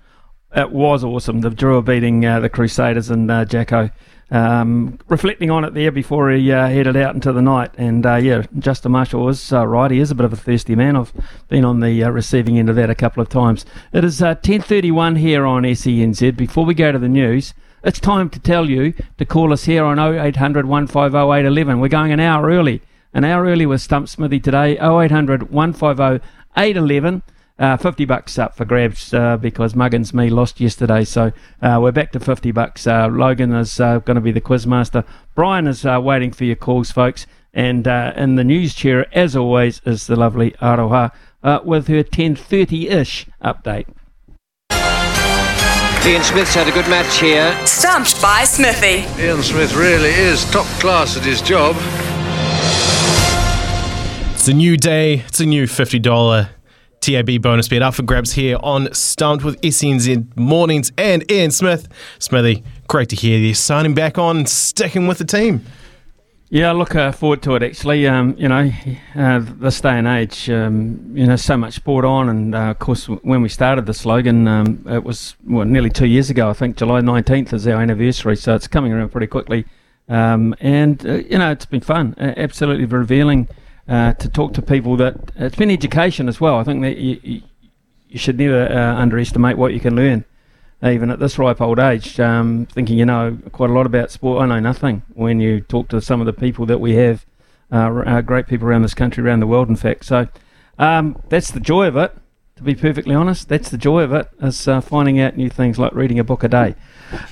It 0.55 0.71
was 0.71 1.03
awesome. 1.03 1.41
The 1.41 1.49
Drua 1.49 1.83
beating 1.83 2.25
uh, 2.25 2.39
the 2.39 2.49
Crusaders 2.49 3.09
and 3.09 3.29
uh, 3.29 3.45
Jacko. 3.45 3.89
Um, 4.31 4.97
reflecting 5.07 5.51
on 5.51 5.63
it 5.65 5.75
there 5.75 5.91
before 5.91 6.31
he 6.31 6.51
uh, 6.51 6.67
headed 6.67 6.97
out 6.97 7.13
into 7.13 7.31
the 7.31 7.43
night, 7.43 7.71
and 7.77 8.03
uh, 8.05 8.15
yeah, 8.15 8.43
Justin 8.57 8.93
Marshall 8.93 9.23
was 9.23 9.53
uh, 9.53 9.67
right. 9.67 9.91
He 9.91 9.99
is 9.99 10.09
a 10.09 10.15
bit 10.15 10.25
of 10.25 10.33
a 10.33 10.37
thirsty 10.37 10.75
man. 10.75 10.95
I've 10.95 11.13
been 11.47 11.63
on 11.63 11.79
the 11.79 12.03
uh, 12.03 12.09
receiving 12.09 12.57
end 12.57 12.67
of 12.69 12.75
that 12.77 12.89
a 12.89 12.95
couple 12.95 13.21
of 13.21 13.29
times. 13.29 13.67
It 13.93 14.03
is 14.03 14.23
uh, 14.23 14.33
ten 14.33 14.61
thirty 14.61 14.89
one 14.89 15.17
here 15.17 15.45
on 15.45 15.61
SENZ. 15.61 16.35
Before 16.35 16.65
we 16.65 16.73
go 16.73 16.91
to 16.91 16.97
the 16.97 17.07
news, 17.07 17.53
it's 17.83 17.99
time 17.99 18.31
to 18.31 18.39
tell 18.39 18.67
you 18.67 18.95
to 19.19 19.25
call 19.25 19.53
us 19.53 19.65
here 19.65 19.83
on 19.83 19.99
0800 19.99 20.65
150 20.65 21.15
811. 21.15 21.79
We're 21.79 21.87
going 21.87 22.11
an 22.11 22.19
hour 22.19 22.47
early. 22.49 22.81
An 23.15 23.23
hour 23.23 23.45
early 23.45 23.65
with 23.65 23.79
Stump 23.79 24.09
Smithy 24.09 24.41
today, 24.41 24.77
0800 24.77 25.49
150 25.49 26.21
811. 26.57 27.23
Uh, 27.57 27.77
50 27.77 28.03
bucks 28.03 28.37
up 28.37 28.57
for 28.57 28.65
grabs 28.65 29.13
uh, 29.13 29.37
because 29.37 29.73
Muggins 29.73 30.13
me 30.13 30.29
lost 30.29 30.59
yesterday. 30.59 31.05
So 31.05 31.31
uh, 31.61 31.79
we're 31.81 31.93
back 31.93 32.11
to 32.11 32.19
50 32.19 32.51
bucks. 32.51 32.85
Uh, 32.85 33.07
Logan 33.07 33.53
is 33.53 33.79
uh, 33.79 33.99
going 33.99 34.15
to 34.15 34.21
be 34.21 34.33
the 34.33 34.41
quizmaster. 34.41 35.05
Brian 35.33 35.65
is 35.65 35.85
uh, 35.85 36.01
waiting 36.03 36.33
for 36.33 36.43
your 36.43 36.57
calls, 36.57 36.91
folks. 36.91 37.25
And 37.53 37.87
in 37.87 38.35
the 38.35 38.43
news 38.43 38.75
chair, 38.75 39.07
as 39.17 39.33
always, 39.33 39.79
is 39.85 40.07
the 40.07 40.17
lovely 40.17 40.51
Aroha 40.61 41.13
with 41.63 41.87
her 41.87 42.03
10.30-ish 42.03 43.27
update. 43.41 43.87
Ian 46.05 46.21
Smith's 46.21 46.53
had 46.53 46.67
a 46.67 46.71
good 46.73 46.89
match 46.89 47.17
here. 47.21 47.57
Stumped 47.65 48.21
by 48.21 48.43
Smithy. 48.43 49.05
Ian 49.23 49.41
Smith 49.41 49.73
really 49.73 50.09
is 50.09 50.43
top 50.51 50.67
class 50.81 51.15
at 51.15 51.23
his 51.23 51.41
job. 51.41 51.77
It's 54.45 54.51
a 54.51 54.53
new 54.53 54.77
day. 54.77 55.21
It's 55.21 55.39
a 55.39 55.45
new 55.47 55.63
$50 55.63 56.49
TAB 57.01 57.41
bonus 57.41 57.67
bet 57.67 57.81
up 57.81 57.95
for 57.95 58.03
grabs 58.03 58.33
here 58.33 58.59
on 58.61 58.93
Stumped 58.93 59.43
with 59.43 59.59
SENZ 59.61 60.37
Mornings 60.37 60.91
and 60.99 61.31
Ian 61.31 61.49
Smith. 61.49 61.87
Smithy, 62.19 62.63
great 62.87 63.09
to 63.09 63.15
hear 63.15 63.39
you 63.39 63.55
signing 63.55 63.95
back 63.95 64.19
on, 64.19 64.45
sticking 64.45 65.07
with 65.07 65.17
the 65.17 65.25
team. 65.25 65.65
Yeah, 66.49 66.69
I 66.69 66.73
look 66.73 66.93
uh, 66.93 67.11
forward 67.11 67.41
to 67.41 67.55
it 67.55 67.63
actually. 67.63 68.07
Um, 68.07 68.35
you 68.37 68.47
know, 68.47 68.71
uh, 69.15 69.41
this 69.43 69.81
day 69.81 69.97
and 69.97 70.07
age, 70.07 70.47
um, 70.51 71.17
you 71.17 71.25
know, 71.25 71.37
so 71.37 71.57
much 71.57 71.73
sport 71.73 72.05
on, 72.05 72.29
and 72.29 72.53
uh, 72.53 72.69
of 72.69 72.77
course, 72.77 73.07
when 73.07 73.41
we 73.41 73.49
started 73.49 73.87
the 73.87 73.95
slogan, 73.95 74.47
um, 74.47 74.85
it 74.87 75.03
was 75.03 75.35
well, 75.47 75.65
nearly 75.65 75.89
two 75.89 76.05
years 76.05 76.29
ago. 76.29 76.51
I 76.51 76.53
think 76.53 76.77
July 76.77 77.01
nineteenth 77.01 77.51
is 77.51 77.65
our 77.65 77.81
anniversary, 77.81 78.35
so 78.35 78.53
it's 78.53 78.67
coming 78.67 78.93
around 78.93 79.09
pretty 79.09 79.25
quickly. 79.25 79.65
Um, 80.07 80.53
and 80.59 81.03
uh, 81.03 81.13
you 81.13 81.39
know, 81.39 81.49
it's 81.49 81.65
been 81.65 81.81
fun, 81.81 82.13
absolutely 82.19 82.85
revealing 82.85 83.47
uh, 83.87 84.13
to 84.13 84.29
talk 84.29 84.53
to 84.53 84.61
people 84.61 84.97
that 84.97 85.31
it's 85.35 85.55
been 85.55 85.71
education 85.71 86.27
as 86.27 86.41
well. 86.41 86.57
I 86.57 86.63
think 86.63 86.81
that 86.81 86.97
you, 86.97 87.41
you 88.09 88.19
should 88.19 88.37
never 88.37 88.65
uh, 88.65 88.95
underestimate 88.95 89.57
what 89.57 89.73
you 89.73 89.79
can 89.79 89.95
learn, 89.95 90.25
even 90.83 91.09
at 91.09 91.19
this 91.19 91.37
ripe 91.37 91.61
old 91.61 91.79
age. 91.79 92.19
Um, 92.19 92.67
thinking 92.71 92.97
you 92.97 93.05
know 93.05 93.37
quite 93.51 93.69
a 93.69 93.73
lot 93.73 93.85
about 93.85 94.11
sport, 94.11 94.41
I 94.41 94.47
know 94.47 94.59
nothing. 94.59 95.03
When 95.13 95.39
you 95.39 95.61
talk 95.61 95.89
to 95.89 96.01
some 96.01 96.19
of 96.19 96.25
the 96.25 96.33
people 96.33 96.65
that 96.65 96.79
we 96.79 96.95
have, 96.95 97.25
uh, 97.71 98.03
uh 98.05 98.21
great 98.21 98.47
people 98.47 98.67
around 98.67 98.81
this 98.81 98.93
country, 98.93 99.23
around 99.23 99.39
the 99.39 99.47
world, 99.47 99.69
in 99.69 99.75
fact. 99.75 100.05
So 100.05 100.27
um, 100.79 101.21
that's 101.29 101.51
the 101.51 101.59
joy 101.59 101.87
of 101.87 101.97
it. 101.97 102.15
To 102.57 102.63
be 102.63 102.73
perfectly 102.73 103.13
honest, 103.13 103.49
that's 103.49 103.69
the 103.69 103.77
joy 103.77 104.03
of 104.03 104.13
it, 104.13 104.29
is 104.41 104.65
uh, 104.65 104.79
finding 104.79 105.19
out 105.19 105.35
new 105.35 105.49
things 105.49 105.77
like 105.77 105.93
reading 105.93 106.19
a 106.19 106.23
book 106.23 106.41
a 106.41 106.47
day. 106.47 106.75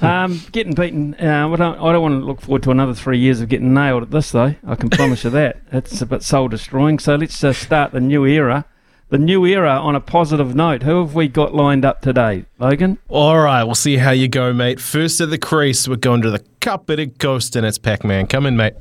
Um, 0.01 0.41
getting 0.51 0.73
beaten. 0.73 1.13
Uh, 1.13 1.47
I, 1.49 1.55
don't, 1.55 1.79
I 1.79 1.93
don't 1.93 2.01
want 2.01 2.19
to 2.19 2.25
look 2.25 2.41
forward 2.41 2.63
to 2.63 2.71
another 2.71 2.93
three 2.93 3.17
years 3.17 3.39
of 3.39 3.47
getting 3.47 3.73
nailed 3.73 4.03
at 4.03 4.11
this, 4.11 4.31
though. 4.31 4.55
I 4.67 4.75
can 4.75 4.89
promise 4.89 5.23
you 5.23 5.29
that. 5.29 5.61
It's 5.71 6.01
a 6.01 6.05
bit 6.05 6.23
soul 6.23 6.49
destroying. 6.49 6.99
So 6.99 7.15
let's 7.15 7.41
uh, 7.41 7.53
start 7.53 7.93
the 7.93 8.01
new 8.01 8.25
era. 8.25 8.65
The 9.11 9.17
new 9.17 9.45
era 9.45 9.71
on 9.71 9.95
a 9.95 10.01
positive 10.01 10.55
note. 10.55 10.83
Who 10.83 10.99
have 10.99 11.15
we 11.15 11.29
got 11.29 11.55
lined 11.55 11.85
up 11.85 12.01
today, 12.01 12.43
Logan? 12.59 12.97
All 13.07 13.39
right, 13.39 13.63
we'll 13.63 13.75
see 13.75 13.95
how 13.95 14.11
you 14.11 14.27
go, 14.27 14.51
mate. 14.51 14.81
First 14.81 15.21
at 15.21 15.29
the 15.29 15.37
crease, 15.37 15.87
we're 15.87 15.95
going 15.95 16.21
to 16.23 16.31
the 16.31 16.43
Kapiti 16.59 17.07
Coast, 17.07 17.55
and 17.55 17.65
it's 17.65 17.77
Pac 17.77 18.03
Man. 18.03 18.27
Come 18.27 18.45
in, 18.45 18.57
mate. 18.57 18.73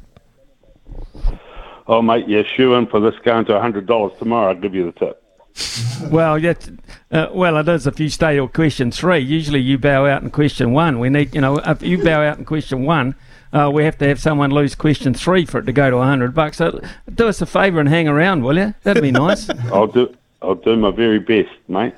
Oh, 1.87 2.03
mate, 2.03 2.27
yeah, 2.27 2.43
shoe 2.43 2.75
in 2.75 2.89
for 2.89 2.99
this 2.99 3.15
going 3.25 3.45
to 3.45 3.53
$100 3.53 4.19
tomorrow. 4.19 4.49
I'll 4.49 4.61
give 4.61 4.75
you 4.75 4.87
the 4.87 4.93
tip 4.99 5.22
well, 6.11 6.39
yet, 6.39 6.69
uh, 7.11 7.29
well, 7.33 7.57
it 7.59 7.69
is 7.69 7.87
if 7.87 8.01
you 8.01 8.09
stay 8.09 8.39
on 8.39 8.49
question 8.49 8.91
three. 8.91 9.19
Usually, 9.19 9.61
you 9.61 9.79
bow 9.79 10.07
out 10.07 10.23
in 10.23 10.31
question 10.31 10.73
one. 10.73 10.99
We 10.99 11.11
need, 11.11 11.35
you 11.35 11.41
know, 11.41 11.59
if 11.59 11.83
you 11.83 12.03
bow 12.03 12.23
out 12.23 12.39
in 12.39 12.45
question 12.45 12.85
one, 12.85 13.15
uh, 13.53 13.71
we 13.73 13.85
have 13.85 13.99
to 13.99 14.09
have 14.09 14.21
someone 14.21 14.51
lose 14.51 14.75
question 14.75 15.15
three 15.15 15.45
for 15.45 15.59
it 15.59 15.65
to 15.65 15.73
go 15.73 15.91
to 15.91 15.99
hundred 15.99 16.35
bucks. 16.35 16.59
So, 16.59 16.81
do 17.13 17.29
us 17.29 17.41
a 17.43 17.47
favour 17.47 17.81
and 17.81 17.89
hang 17.89 18.09
around, 18.09 18.43
will 18.43 18.57
you? 18.57 18.75
That'd 18.83 19.03
be 19.03 19.11
nice. 19.11 19.49
I'll 19.73 19.87
do. 19.87 20.15
I'll 20.41 20.55
do 20.57 20.77
my 20.77 20.91
very 20.91 21.19
best, 21.21 21.51
mate. 21.69 21.95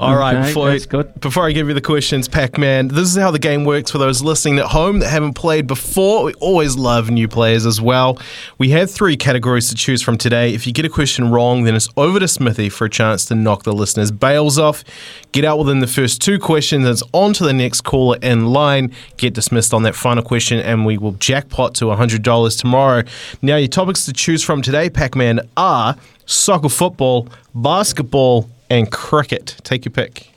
All 0.00 0.16
right, 0.16 0.36
okay, 0.36 0.48
before, 0.48 0.78
good. 0.78 1.20
before 1.20 1.46
I 1.46 1.50
give 1.50 1.66
you 1.66 1.74
the 1.74 1.80
questions, 1.80 2.28
Pac 2.28 2.56
Man, 2.56 2.86
this 2.86 3.08
is 3.08 3.16
how 3.16 3.32
the 3.32 3.38
game 3.40 3.64
works 3.64 3.90
for 3.90 3.98
those 3.98 4.22
listening 4.22 4.60
at 4.60 4.66
home 4.66 5.00
that 5.00 5.08
haven't 5.08 5.32
played 5.32 5.66
before. 5.66 6.22
We 6.22 6.34
always 6.34 6.76
love 6.76 7.10
new 7.10 7.26
players 7.26 7.66
as 7.66 7.80
well. 7.80 8.16
We 8.58 8.70
have 8.70 8.92
three 8.92 9.16
categories 9.16 9.68
to 9.70 9.74
choose 9.74 10.00
from 10.00 10.16
today. 10.16 10.54
If 10.54 10.68
you 10.68 10.72
get 10.72 10.84
a 10.84 10.88
question 10.88 11.32
wrong, 11.32 11.64
then 11.64 11.74
it's 11.74 11.88
over 11.96 12.20
to 12.20 12.28
Smithy 12.28 12.68
for 12.68 12.84
a 12.84 12.90
chance 12.90 13.24
to 13.24 13.34
knock 13.34 13.64
the 13.64 13.72
listeners' 13.72 14.12
bails 14.12 14.56
off. 14.56 14.84
Get 15.32 15.44
out 15.44 15.58
within 15.58 15.80
the 15.80 15.88
first 15.88 16.22
two 16.22 16.38
questions, 16.38 16.86
it's 16.86 17.02
on 17.12 17.32
to 17.32 17.42
the 17.42 17.52
next 17.52 17.80
caller 17.80 18.18
in 18.22 18.46
line. 18.46 18.92
Get 19.16 19.34
dismissed 19.34 19.74
on 19.74 19.82
that 19.82 19.96
final 19.96 20.22
question, 20.22 20.60
and 20.60 20.86
we 20.86 20.96
will 20.96 21.12
jackpot 21.12 21.74
to 21.76 21.86
$100 21.86 22.60
tomorrow. 22.60 23.02
Now, 23.42 23.56
your 23.56 23.66
topics 23.66 24.04
to 24.04 24.12
choose 24.12 24.44
from 24.44 24.62
today, 24.62 24.90
Pac 24.90 25.16
Man, 25.16 25.40
are 25.56 25.96
soccer, 26.24 26.68
football, 26.68 27.28
basketball, 27.54 28.48
and 28.70 28.90
cricket. 28.90 29.56
Take 29.64 29.84
your 29.84 29.92
pick. 29.92 30.30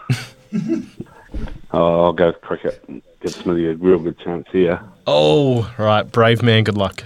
oh, 1.72 2.04
I'll 2.04 2.12
go 2.12 2.32
cricket. 2.32 2.84
Give 3.20 3.32
Smithy 3.32 3.68
a 3.68 3.74
real 3.74 3.98
good 3.98 4.18
chance 4.18 4.46
here. 4.50 4.80
Oh, 5.06 5.72
right. 5.78 6.02
Brave 6.10 6.42
man. 6.42 6.64
Good 6.64 6.76
luck. 6.76 7.04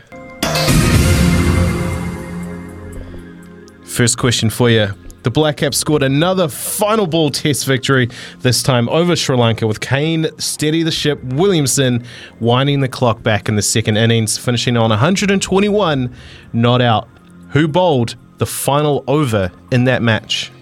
First 3.84 4.18
question 4.18 4.50
for 4.50 4.70
you. 4.70 4.94
The 5.26 5.30
Black 5.32 5.56
Caps 5.56 5.76
scored 5.76 6.04
another 6.04 6.46
final 6.46 7.08
ball 7.08 7.30
test 7.30 7.66
victory, 7.66 8.08
this 8.42 8.62
time 8.62 8.88
over 8.88 9.16
Sri 9.16 9.36
Lanka, 9.36 9.66
with 9.66 9.80
Kane 9.80 10.28
steady 10.38 10.84
the 10.84 10.92
ship, 10.92 11.20
Williamson 11.24 12.06
winding 12.38 12.78
the 12.78 12.86
clock 12.86 13.24
back 13.24 13.48
in 13.48 13.56
the 13.56 13.62
second 13.62 13.96
innings, 13.96 14.38
finishing 14.38 14.76
on 14.76 14.90
121 14.90 16.14
not 16.52 16.80
out. 16.80 17.08
Who 17.50 17.66
bowled 17.66 18.14
the 18.38 18.46
final 18.46 19.02
over 19.08 19.50
in 19.72 19.82
that 19.86 20.00
match? 20.00 20.52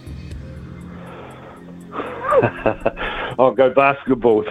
I'll 3.39 3.53
go 3.53 3.69
basketball. 3.69 4.45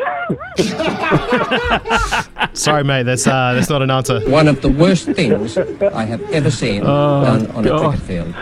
Sorry, 2.53 2.83
mate. 2.83 3.03
That's 3.03 3.25
uh, 3.25 3.53
that's 3.55 3.69
not 3.69 3.81
an 3.81 3.89
answer. 3.89 4.19
One 4.29 4.47
of 4.47 4.61
the 4.61 4.69
worst 4.69 5.07
things 5.07 5.57
I 5.57 6.05
have 6.05 6.21
ever 6.29 6.51
seen 6.51 6.83
oh, 6.83 7.23
done 7.23 7.47
on 7.47 7.63
God. 7.63 7.81
a 7.81 7.89
cricket 7.89 8.05
field. 8.05 8.35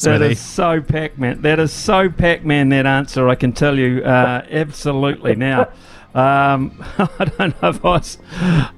That 0.00 0.22
is 0.22 0.40
so 0.40 0.80
Pac-Man. 0.80 1.42
That 1.42 1.58
is 1.58 1.72
so 1.72 2.08
Pac-Man. 2.08 2.68
That 2.68 2.86
answer, 2.86 3.28
I 3.28 3.34
can 3.34 3.52
tell 3.52 3.78
you, 3.78 4.02
uh, 4.04 4.44
absolutely. 4.50 5.34
Now, 5.48 5.68
um, 6.14 6.84
I 6.98 7.24
don't 7.24 7.62
know 7.62 7.68
if 7.68 7.84
I 7.84 7.88
was, 7.88 8.18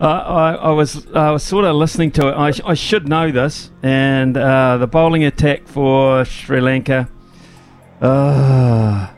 uh, 0.00 0.04
I, 0.04 0.54
I, 0.54 0.70
was, 0.70 1.06
I 1.14 1.30
was 1.30 1.42
sort 1.42 1.64
of 1.64 1.76
listening 1.76 2.10
to 2.12 2.28
it. 2.28 2.34
I, 2.34 2.50
sh- 2.50 2.60
I 2.64 2.74
should 2.74 3.08
know 3.08 3.30
this. 3.30 3.70
And 3.82 4.36
uh, 4.36 4.78
the 4.78 4.86
bowling 4.86 5.24
attack 5.24 5.66
for 5.66 6.24
Sri 6.24 6.60
Lanka. 6.60 7.08
Uh, 8.00 9.08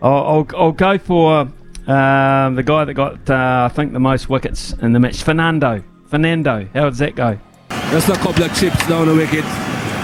I'll, 0.00 0.12
I'll, 0.12 0.48
I'll, 0.56 0.72
go 0.72 0.98
for 0.98 1.40
um, 1.86 2.54
the 2.54 2.62
guy 2.64 2.84
that 2.84 2.94
got, 2.94 3.30
uh, 3.30 3.68
I 3.70 3.74
think, 3.74 3.92
the 3.92 4.00
most 4.00 4.28
wickets 4.28 4.72
in 4.74 4.92
the 4.92 5.00
match, 5.00 5.22
Fernando. 5.22 5.82
Fernando. 6.06 6.68
How 6.74 6.88
does 6.88 6.98
that 6.98 7.14
go? 7.14 7.38
Just 7.90 8.08
a 8.08 8.14
couple 8.14 8.44
of 8.44 8.56
chips 8.58 8.86
down 8.88 9.06
the 9.06 9.14
wicket 9.14 9.44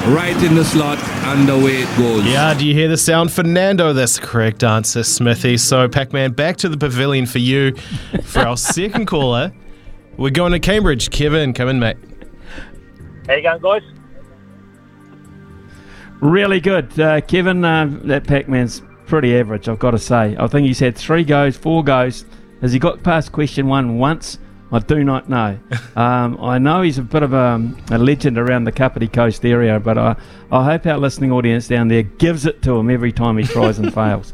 right 0.09 0.37
in 0.43 0.55
the 0.55 0.65
slot, 0.65 0.99
and 0.99 1.49
away 1.49 1.83
it 1.83 1.99
goes. 1.99 2.25
Yeah, 2.25 2.55
do 2.55 2.67
you 2.67 2.75
hear 2.75 2.89
the 2.89 2.97
sound? 2.97 3.33
Fernando, 3.33 3.93
that's 3.93 4.19
the 4.19 4.27
correct 4.27 4.65
answer, 4.65 5.03
Smithy. 5.03 5.57
So, 5.57 5.89
Pac 5.89 6.13
Man, 6.13 6.33
back 6.33 6.57
to 6.59 6.69
the 6.69 6.77
pavilion 6.77 7.27
for 7.27 7.39
you 7.39 7.75
for 8.23 8.41
our 8.41 8.57
second 8.57 9.07
caller. 9.07 9.53
We're 10.17 10.31
going 10.31 10.53
to 10.53 10.59
Cambridge. 10.59 11.11
Kevin, 11.11 11.53
come 11.53 11.69
in, 11.69 11.79
mate. 11.79 11.97
How 13.27 13.35
you 13.35 13.43
going, 13.43 13.61
guys? 13.61 13.83
Really 16.21 16.61
good. 16.61 16.99
Uh, 16.99 17.21
Kevin, 17.21 17.65
uh, 17.65 17.89
that 18.05 18.27
Pac 18.27 18.49
Man's 18.49 18.83
pretty 19.07 19.37
average, 19.37 19.69
I've 19.69 19.79
got 19.79 19.93
to 19.93 19.99
say. 19.99 20.37
I 20.39 20.47
think 20.49 20.67
he's 20.67 20.81
had 20.81 20.97
three 20.97 21.25
goes, 21.25 21.57
four 21.57 21.85
goes. 21.85 22.25
Has 22.61 22.73
he 22.73 22.79
got 22.79 23.03
past 23.03 23.31
question 23.31 23.69
one 23.69 23.99
once? 23.99 24.39
I 24.71 24.79
do 24.81 25.05
not 25.05 25.29
know. 25.29 25.59
Um, 25.97 26.39
I 26.41 26.59
know 26.59 26.83
he's 26.83 26.99
a 26.99 27.03
bit 27.03 27.25
of 27.25 27.33
a, 27.33 27.61
a, 27.91 27.99
legend 27.99 28.39
around 28.39 28.63
the 28.63 28.71
Kapiti 28.71 29.09
Coast 29.09 29.45
area, 29.45 29.81
but 29.81 29.99
I, 29.99 30.15
I 30.53 30.63
hope 30.63 30.87
our 30.87 30.97
listening 30.97 31.33
audience 31.33 31.67
down 31.67 31.89
there 31.89 32.05
gives 32.05 32.47
it 32.47 32.63
to 32.63 32.77
him 32.77 32.89
every 32.89 33.11
time 33.11 33.37
he 33.37 33.43
tries 33.43 33.81
and 33.81 33.93
fails. 33.95 34.33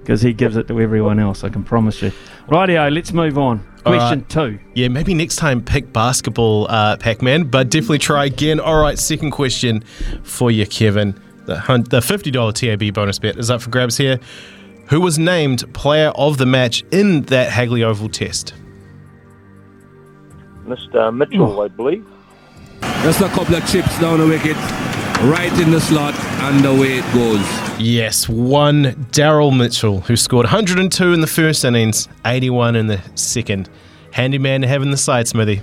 Because 0.00 0.22
he 0.22 0.32
gives 0.32 0.56
it 0.56 0.66
to 0.68 0.80
everyone 0.80 1.18
else, 1.18 1.44
I 1.44 1.50
can 1.50 1.62
promise 1.62 2.00
you. 2.00 2.10
Rightio, 2.48 2.90
let's 2.90 3.12
move 3.12 3.36
on. 3.36 3.58
Question 3.82 4.20
right. 4.20 4.28
two. 4.30 4.58
Yeah, 4.74 4.88
maybe 4.88 5.12
next 5.12 5.36
time 5.36 5.62
pick 5.62 5.92
basketball, 5.92 6.68
uh, 6.70 6.96
Pac 6.96 7.20
Man, 7.20 7.44
but 7.44 7.68
definitely 7.68 7.98
try 7.98 8.24
again. 8.24 8.60
All 8.60 8.80
right, 8.80 8.98
second 8.98 9.32
question 9.32 9.82
for 10.22 10.50
you, 10.50 10.66
Kevin. 10.66 11.20
The, 11.44 11.56
the 11.90 12.00
$50 12.00 12.54
TAB 12.54 12.94
bonus 12.94 13.18
bet 13.18 13.36
is 13.36 13.50
up 13.50 13.60
for 13.60 13.68
grabs 13.68 13.98
here. 13.98 14.20
Who 14.88 15.02
was 15.02 15.18
named 15.18 15.70
player 15.74 16.08
of 16.10 16.38
the 16.38 16.46
match 16.46 16.82
in 16.90 17.22
that 17.22 17.50
Hagley 17.50 17.82
Oval 17.84 18.08
test? 18.08 18.54
Mr. 20.66 21.14
Mitchell, 21.14 21.60
I 21.60 21.68
believe. 21.68 22.06
Just 23.02 23.20
a 23.20 23.28
couple 23.28 23.54
of 23.54 23.66
chips 23.70 23.98
down 24.00 24.18
the 24.18 24.26
wicket, 24.26 24.56
right 25.28 25.52
in 25.60 25.70
the 25.70 25.80
slot, 25.80 26.14
and 26.14 26.64
away 26.64 26.98
it 26.98 27.14
goes. 27.14 27.64
Yes, 27.78 28.28
one 28.28 28.84
Daryl 29.10 29.56
Mitchell, 29.56 30.00
who 30.00 30.16
scored 30.16 30.44
102 30.44 31.12
in 31.12 31.20
the 31.20 31.26
first 31.26 31.64
innings, 31.64 32.08
81 32.24 32.76
in 32.76 32.86
the 32.86 33.00
second. 33.14 33.68
Handyman 34.12 34.62
to 34.62 34.68
have 34.68 34.82
in 34.82 34.90
the 34.90 34.96
side, 34.96 35.26
Smithy. 35.28 35.60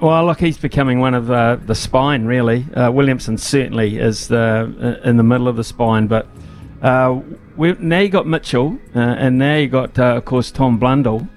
Well, 0.00 0.26
look, 0.26 0.40
he's 0.40 0.58
becoming 0.58 0.98
one 1.00 1.14
of 1.14 1.30
uh, 1.30 1.56
the 1.64 1.74
spine, 1.74 2.24
really. 2.24 2.66
Uh, 2.74 2.90
Williamson 2.90 3.38
certainly 3.38 3.98
is 3.98 4.28
the, 4.28 4.98
uh, 5.04 5.08
in 5.08 5.18
the 5.18 5.22
middle 5.22 5.46
of 5.46 5.56
the 5.56 5.64
spine, 5.64 6.06
but 6.06 6.26
uh, 6.82 7.20
we, 7.56 7.72
now 7.74 7.98
you 7.98 8.08
got 8.08 8.26
Mitchell, 8.26 8.78
uh, 8.94 8.98
and 8.98 9.38
now 9.38 9.56
you 9.56 9.68
got, 9.68 9.98
uh, 9.98 10.16
of 10.16 10.24
course, 10.24 10.50
Tom 10.50 10.78
Blundell. 10.78 11.28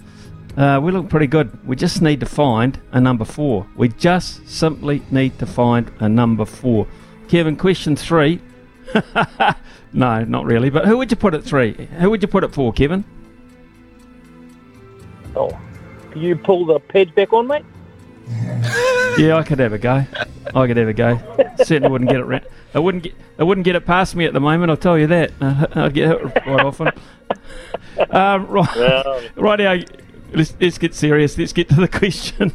Uh, 0.56 0.80
we 0.82 0.92
look 0.92 1.10
pretty 1.10 1.28
good. 1.28 1.66
We 1.68 1.76
just 1.76 2.02
need 2.02 2.20
to 2.20 2.26
find 2.26 2.80
a 2.92 3.02
number 3.02 3.26
four. 3.26 3.66
We 3.76 3.90
just 3.90 4.48
simply 4.48 5.02
need 5.10 5.40
to 5.40 5.46
find 5.46 5.92
a 6.00 6.08
number 6.08 6.46
four. 6.46 6.88
Kevin, 7.28 7.56
question 7.56 7.96
three. 7.96 8.40
no, 9.94 10.24
not 10.24 10.46
really. 10.46 10.70
But 10.70 10.86
who 10.86 10.98
would 10.98 11.10
you 11.10 11.18
put 11.18 11.34
at 11.34 11.44
three? 11.44 11.74
Who 12.00 12.12
would 12.12 12.22
you 12.22 12.28
put 12.28 12.44
it 12.44 12.54
for, 12.54 12.72
Kevin? 12.72 13.04
Oh, 15.36 15.58
can 16.12 16.22
you 16.22 16.36
pull 16.36 16.66
the 16.68 16.80
page 16.80 17.16
back 17.16 17.34
on, 17.34 17.48
mate? 17.48 17.66
yeah, 19.18 19.36
I 19.36 19.44
could 19.44 19.58
have 19.60 19.74
a 19.74 19.80
go. 19.80 20.06
I 20.54 20.68
could 20.68 20.78
have 20.78 20.88
a 20.88 20.94
go. 20.94 21.20
Certainly 21.64 21.90
wouldn't 21.90 22.12
get 22.12 22.20
it. 22.20 22.26
Ra- 22.26 22.40
I 22.76 22.80
wouldn't 22.80 23.04
get. 23.04 23.16
I 23.40 23.44
wouldn't 23.44 23.66
get 23.66 23.76
it 23.76 23.86
past 23.86 24.16
me 24.16 24.26
at 24.26 24.34
the 24.34 24.40
moment. 24.40 24.70
I'll 24.70 24.78
tell 24.78 24.98
you 25.00 25.08
that. 25.08 25.32
I'd 25.42 25.94
get 25.94 26.10
hit 26.10 26.44
quite 26.44 26.62
often. 26.64 26.90
Um, 28.12 28.48
right, 28.48 29.32
right. 29.36 30.03
Let's, 30.34 30.56
let's 30.60 30.78
get 30.78 30.94
serious. 30.94 31.38
Let's 31.38 31.54
get 31.54 31.70
to 31.70 31.76
the 31.76 31.88
question. 32.00 32.52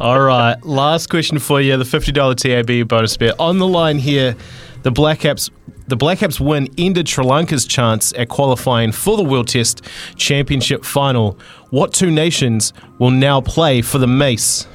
All 0.00 0.20
right, 0.20 0.56
last 0.64 1.08
question 1.08 1.38
for 1.38 1.60
you: 1.60 1.76
the 1.76 1.84
fifty-dollar 1.84 2.34
TAB 2.34 2.88
bonus 2.88 3.16
bet 3.16 3.34
on 3.38 3.58
the 3.58 3.66
line 3.66 3.98
here. 3.98 4.36
The 4.82 4.90
Black 4.90 5.20
Caps, 5.20 5.50
the 5.88 5.96
Black 5.96 6.18
Caps 6.18 6.38
win 6.38 6.68
ended 6.78 7.08
Sri 7.08 7.24
Lanka's 7.24 7.64
chance 7.64 8.12
at 8.14 8.28
qualifying 8.28 8.92
for 8.92 9.16
the 9.16 9.24
World 9.24 9.48
Test 9.48 9.82
Championship 10.16 10.84
final. 10.84 11.38
What 11.70 11.92
two 11.92 12.10
nations 12.10 12.72
will 12.98 13.10
now 13.10 13.40
play 13.40 13.82
for 13.82 13.98
the 13.98 14.06
Mace? 14.06 14.66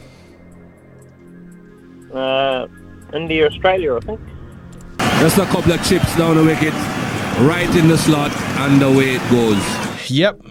Uh, 2.14 2.68
India, 3.14 3.48
Australia, 3.48 3.96
I 3.96 4.00
think. 4.02 4.20
Just 5.20 5.38
a 5.38 5.46
couple 5.46 5.72
of 5.72 5.88
chips 5.88 6.16
down 6.18 6.36
the 6.36 6.44
wicket, 6.44 6.74
right 7.46 7.74
in 7.76 7.88
the 7.88 7.98
slot, 7.98 8.32
and 8.60 8.82
away 8.82 9.16
it 9.16 9.32
goes. 9.32 9.91
Yep, 10.12 10.42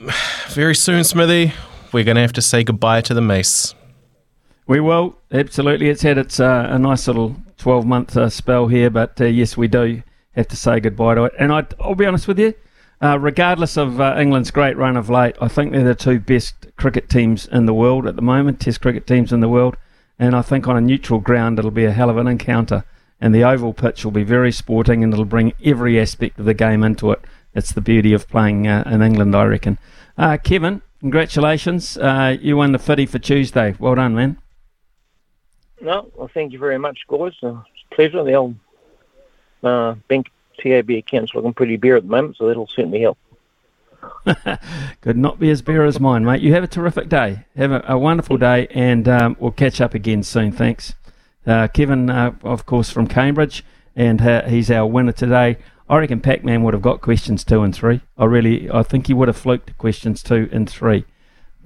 very 0.48 0.74
soon, 0.74 1.04
Smithy. 1.04 1.52
We're 1.92 2.04
going 2.04 2.14
to 2.14 2.22
have 2.22 2.32
to 2.32 2.40
say 2.40 2.64
goodbye 2.64 3.02
to 3.02 3.12
the 3.12 3.20
Mace. 3.20 3.74
We 4.66 4.80
will 4.80 5.18
absolutely. 5.30 5.90
It's 5.90 6.00
had 6.00 6.16
its 6.16 6.40
uh, 6.40 6.68
a 6.70 6.78
nice 6.78 7.06
little 7.06 7.36
twelve 7.58 7.84
month 7.84 8.16
uh, 8.16 8.30
spell 8.30 8.68
here, 8.68 8.88
but 8.88 9.20
uh, 9.20 9.26
yes, 9.26 9.58
we 9.58 9.68
do 9.68 10.02
have 10.32 10.48
to 10.48 10.56
say 10.56 10.80
goodbye 10.80 11.16
to 11.16 11.24
it. 11.24 11.34
And 11.38 11.52
i 11.52 11.66
will 11.78 11.94
be 11.94 12.06
honest 12.06 12.26
with 12.26 12.38
you, 12.38 12.54
uh, 13.02 13.18
regardless 13.18 13.76
of 13.76 14.00
uh, 14.00 14.16
England's 14.18 14.50
great 14.50 14.78
run 14.78 14.96
of 14.96 15.10
late, 15.10 15.36
I 15.42 15.48
think 15.48 15.72
they're 15.72 15.84
the 15.84 15.94
two 15.94 16.20
best 16.20 16.54
cricket 16.78 17.10
teams 17.10 17.46
in 17.46 17.66
the 17.66 17.74
world 17.74 18.06
at 18.06 18.16
the 18.16 18.22
moment, 18.22 18.60
Test 18.60 18.80
cricket 18.80 19.06
teams 19.06 19.30
in 19.30 19.40
the 19.40 19.48
world. 19.48 19.76
And 20.18 20.34
I 20.34 20.40
think 20.40 20.68
on 20.68 20.76
a 20.78 20.80
neutral 20.80 21.20
ground, 21.20 21.58
it'll 21.58 21.70
be 21.70 21.84
a 21.84 21.92
hell 21.92 22.08
of 22.08 22.16
an 22.16 22.28
encounter. 22.28 22.84
And 23.20 23.34
the 23.34 23.44
oval 23.44 23.74
pitch 23.74 24.06
will 24.06 24.12
be 24.12 24.24
very 24.24 24.52
sporting, 24.52 25.04
and 25.04 25.12
it'll 25.12 25.26
bring 25.26 25.52
every 25.62 26.00
aspect 26.00 26.38
of 26.38 26.46
the 26.46 26.54
game 26.54 26.82
into 26.82 27.10
it. 27.10 27.20
It's 27.54 27.72
the 27.72 27.80
beauty 27.80 28.12
of 28.12 28.28
playing 28.28 28.66
uh, 28.68 28.84
in 28.86 29.02
England, 29.02 29.34
I 29.34 29.44
reckon. 29.44 29.78
Kevin, 30.44 30.82
congratulations! 31.00 31.96
you 32.40 32.56
won 32.56 32.72
the 32.72 32.78
fitty 32.78 33.06
for 33.06 33.18
Tuesday. 33.18 33.74
Well 33.78 33.94
done, 33.94 34.14
man. 34.14 34.38
No, 35.80 36.10
well, 36.14 36.30
thank 36.32 36.52
you 36.52 36.58
very 36.58 36.78
much, 36.78 37.00
guys. 37.08 37.32
Uh, 37.42 37.62
it's 37.72 37.84
a 37.90 37.94
pleasure. 37.94 38.22
The 38.22 38.34
old 38.34 38.54
uh, 39.62 39.94
bank 40.08 40.30
TAB 40.58 40.90
account's 40.90 41.34
looking 41.34 41.54
pretty 41.54 41.76
bare 41.76 41.96
at 41.96 42.02
the 42.02 42.08
moment, 42.08 42.36
so 42.36 42.46
that'll 42.46 42.68
certainly 42.68 43.00
help. 43.00 43.18
Could 45.00 45.16
not 45.16 45.38
be 45.38 45.50
as 45.50 45.62
bare 45.62 45.84
as 45.84 45.98
mine, 45.98 46.24
mate. 46.24 46.42
You 46.42 46.52
have 46.52 46.64
a 46.64 46.68
terrific 46.68 47.08
day. 47.08 47.44
Have 47.56 47.72
a, 47.72 47.82
a 47.88 47.98
wonderful 47.98 48.36
day, 48.36 48.66
and 48.70 49.08
um, 49.08 49.36
we'll 49.40 49.52
catch 49.52 49.80
up 49.80 49.94
again 49.94 50.22
soon. 50.22 50.52
Thanks. 50.52 50.94
Uh, 51.46 51.68
Kevin, 51.68 52.10
uh, 52.10 52.34
of 52.42 52.66
course, 52.66 52.90
from 52.90 53.06
Cambridge, 53.06 53.64
and 53.96 54.20
uh, 54.20 54.42
he's 54.46 54.70
our 54.70 54.86
winner 54.86 55.12
today. 55.12 55.56
I 55.90 55.98
reckon 55.98 56.20
Pac-Man 56.20 56.62
would 56.62 56.72
have 56.72 56.82
got 56.82 57.02
questions 57.02 57.44
two 57.44 57.62
and 57.62 57.74
three. 57.74 58.00
I 58.16 58.24
really, 58.24 58.70
I 58.70 58.82
think 58.82 59.08
he 59.08 59.14
would 59.14 59.28
have 59.28 59.36
fluked 59.36 59.76
questions 59.76 60.22
two 60.22 60.48
and 60.50 60.70
three. 60.70 61.04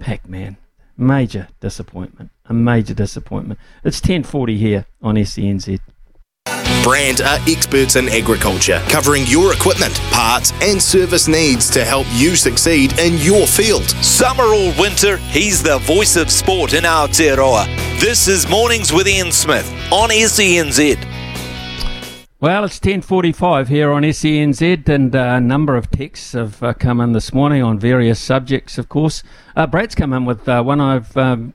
Pac-Man, 0.01 0.57
major 0.97 1.47
disappointment 1.61 2.31
a 2.47 2.55
major 2.55 2.95
disappointment. 2.95 3.59
It's 3.83 4.01
10:40 4.01 4.59
here 4.59 4.87
on 5.03 5.17
SENZ. 5.17 5.79
Brandt 6.83 7.23
are 7.23 7.39
experts 7.49 7.97
in 7.97 8.11
agriculture, 8.11 8.83
covering 8.91 9.25
your 9.27 9.55
equipment, 9.55 9.95
parts, 10.11 10.53
and 10.61 10.83
service 10.83 11.27
needs 11.27 11.71
to 11.71 11.83
help 11.83 12.07
you 12.13 12.37
succeed 12.37 12.99
in 12.99 13.17
your 13.19 13.47
field. 13.47 13.89
Summer 14.05 14.45
or 14.45 14.75
winter, 14.79 15.17
he's 15.17 15.63
the 15.63 15.79
voice 15.79 16.17
of 16.17 16.31
sport 16.31 16.75
in 16.75 16.85
our 16.85 17.09
Aotearoa. 17.09 17.65
This 17.99 18.29
is 18.29 18.47
Mornings 18.47 18.93
with 18.93 19.09
Ian 19.09 19.33
Smith 19.33 19.67
on 19.91 20.11
SENZ. 20.11 21.14
Well, 22.45 22.65
it's 22.65 22.79
10.45 22.79 23.69
here 23.69 23.91
on 23.91 24.03
SENZ 24.03 24.87
and 24.87 25.15
a 25.15 25.41
number 25.41 25.77
of 25.77 25.91
texts 25.91 26.33
have 26.33 26.63
uh, 26.63 26.75
come 26.75 27.01
in 27.01 27.13
this 27.13 27.33
morning 27.33 27.63
on 27.63 27.79
various 27.79 28.21
subjects, 28.21 28.77
of 28.77 28.91
course. 28.91 29.23
Uh, 29.57 29.67
Brad's 29.67 29.95
come 29.95 30.13
in 30.13 30.27
with 30.27 30.47
uh, 30.47 30.63
one 30.63 30.79
I've 30.79 31.17
um, 31.17 31.55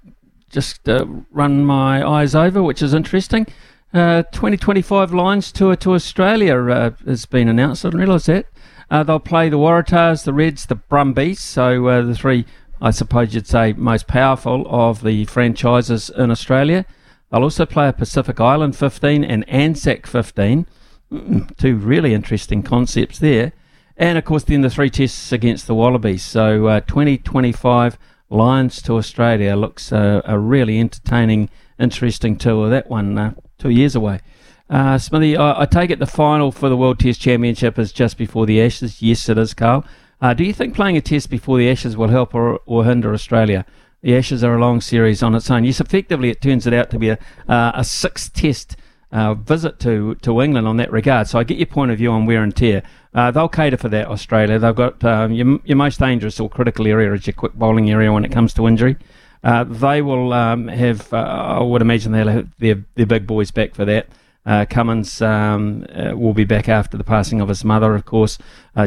just 0.50 0.90
uh, 0.90 1.06
run 1.30 1.64
my 1.64 2.04
eyes 2.04 2.34
over, 2.34 2.64
which 2.64 2.82
is 2.82 2.96
interesting. 2.96 3.46
Uh, 3.94 4.24
2025 4.32 5.14
Lions 5.14 5.52
tour 5.52 5.76
to 5.76 5.94
Australia 5.94 6.58
uh, 6.58 6.90
has 7.06 7.28
been 7.28 7.48
announced. 7.48 7.86
I 7.86 7.90
didn't 7.90 8.00
realise 8.00 8.26
that. 8.26 8.48
Uh, 8.90 9.04
they'll 9.04 9.20
play 9.20 9.48
the 9.48 9.60
Waratahs, 9.60 10.24
the 10.24 10.34
Reds, 10.34 10.66
the 10.66 10.74
Brumbies. 10.74 11.40
So 11.40 11.88
uh, 11.88 12.02
the 12.02 12.16
three, 12.16 12.48
I 12.82 12.90
suppose 12.90 13.36
you'd 13.36 13.46
say, 13.46 13.74
most 13.74 14.08
powerful 14.08 14.66
of 14.68 15.04
the 15.04 15.26
franchises 15.26 16.10
in 16.10 16.32
Australia. 16.32 16.84
They'll 17.32 17.44
also 17.44 17.68
play 17.68 17.88
a 17.90 17.94
Pacific 17.94 18.40
Island 18.40 18.76
15 18.76 19.24
and 19.24 19.48
Anzac 19.48 20.08
15. 20.08 20.66
Mm, 21.12 21.56
two 21.58 21.76
really 21.76 22.14
interesting 22.14 22.62
concepts 22.62 23.20
there. 23.20 23.54
And 23.98 24.18
of 24.18 24.26
course, 24.26 24.44
then 24.44 24.62
the 24.62 24.70
three 24.70 24.90
tests 24.90 25.32
against 25.32 25.68
the 25.68 25.76
Wallabies. 25.76 26.24
So 26.24 26.68
uh, 26.68 26.80
2025 26.82 27.98
Lions 28.30 28.82
to 28.84 28.96
Australia 28.98 29.56
looks 29.56 29.92
uh, 29.92 30.22
a 30.24 30.38
really 30.38 30.80
entertaining, 30.80 31.50
interesting 31.80 32.38
tour. 32.38 32.70
That 32.70 32.90
one 32.90 33.18
uh, 33.18 33.34
two 33.58 33.70
years 33.70 33.96
away. 33.96 34.22
Uh, 34.70 35.00
Smithy, 35.00 35.36
I, 35.36 35.62
I, 35.62 35.66
take 35.66 35.90
it 35.90 35.98
the 35.98 36.06
final 36.06 36.52
for 36.52 36.70
the 36.70 36.78
World 36.78 37.00
Test 37.00 37.20
Championship 37.20 37.80
is 37.80 37.92
just 37.92 38.18
before 38.20 38.46
the 38.46 38.62
Ashes. 38.62 39.02
Yes, 39.02 39.28
it 39.28 39.40
is, 39.40 39.56
Carl. 39.56 39.84
Uh, 40.22 40.36
do 40.36 40.44
you 40.44 40.54
think 40.54 40.76
playing 40.76 40.96
a 40.96 41.02
test 41.02 41.32
before 41.32 41.58
the 41.58 41.70
Ashes 41.70 41.98
will 41.98 42.10
help 42.10 42.36
or, 42.36 42.60
or 42.68 42.86
hinder 42.86 43.12
Australia? 43.12 43.66
The 44.04 44.16
Ashes 44.16 44.44
are 44.44 44.56
a 44.56 44.62
long 44.62 44.80
series 44.80 45.24
on 45.24 45.34
its 45.34 45.50
own. 45.50 45.64
Yes, 45.64 45.82
effectively, 45.82 46.30
it 46.30 46.40
turns 46.40 46.68
it 46.68 46.74
out 46.74 46.92
to 46.92 47.00
be 47.00 47.10
a, 47.10 47.18
uh, 47.48 47.72
a 47.74 47.84
six 47.84 48.30
test 48.30 48.78
uh, 49.12 49.34
visit 49.34 49.80
to, 49.80 50.16
to 50.16 50.42
England 50.42 50.68
on 50.68 50.78
that 50.78 50.92
regard. 50.92 51.28
So 51.28 51.40
I 51.40 51.44
get 51.44 51.58
your 51.58 51.68
point 51.68 51.92
of 51.92 51.98
view 51.98 52.12
on 52.12 52.26
wear 52.26 52.44
and 52.44 52.56
tear. 52.56 52.84
Uh, 53.14 53.32
they'll 53.32 53.50
cater 53.50 53.78
for 53.78 53.90
that, 53.90 54.08
Australia. 54.08 54.60
They've 54.60 54.76
got 54.76 55.04
um, 55.04 55.32
your, 55.32 55.60
your 55.66 55.78
most 55.78 56.00
dangerous 56.00 56.40
or 56.40 56.50
critical 56.50 56.86
area 56.86 57.12
is 57.14 57.26
your 57.26 57.34
quick 57.34 57.54
bowling 57.54 57.90
area 57.90 58.14
when 58.14 58.24
it 58.24 58.32
comes 58.32 58.54
to 58.54 58.68
injury. 58.68 58.98
Uh, 59.44 59.64
they 59.64 60.02
will 60.02 60.34
um, 60.34 60.68
have, 60.68 61.12
uh, 61.14 61.18
I 61.18 61.64
would 61.64 61.82
imagine 61.82 62.12
they'll 62.12 62.28
have 62.28 62.50
their, 62.60 62.84
their 62.96 63.06
big 63.06 63.26
boys 63.26 63.52
back 63.52 63.74
for 63.74 63.86
that. 63.86 64.08
Uh, 64.46 64.66
Cummins 64.66 65.22
um, 65.22 65.86
uh, 65.94 66.16
will 66.16 66.34
be 66.34 66.44
back 66.44 66.70
after 66.70 66.98
the 66.98 67.04
passing 67.04 67.40
of 67.40 67.50
his 67.50 67.64
mother, 67.64 67.94
of 67.94 68.06
course. 68.06 68.38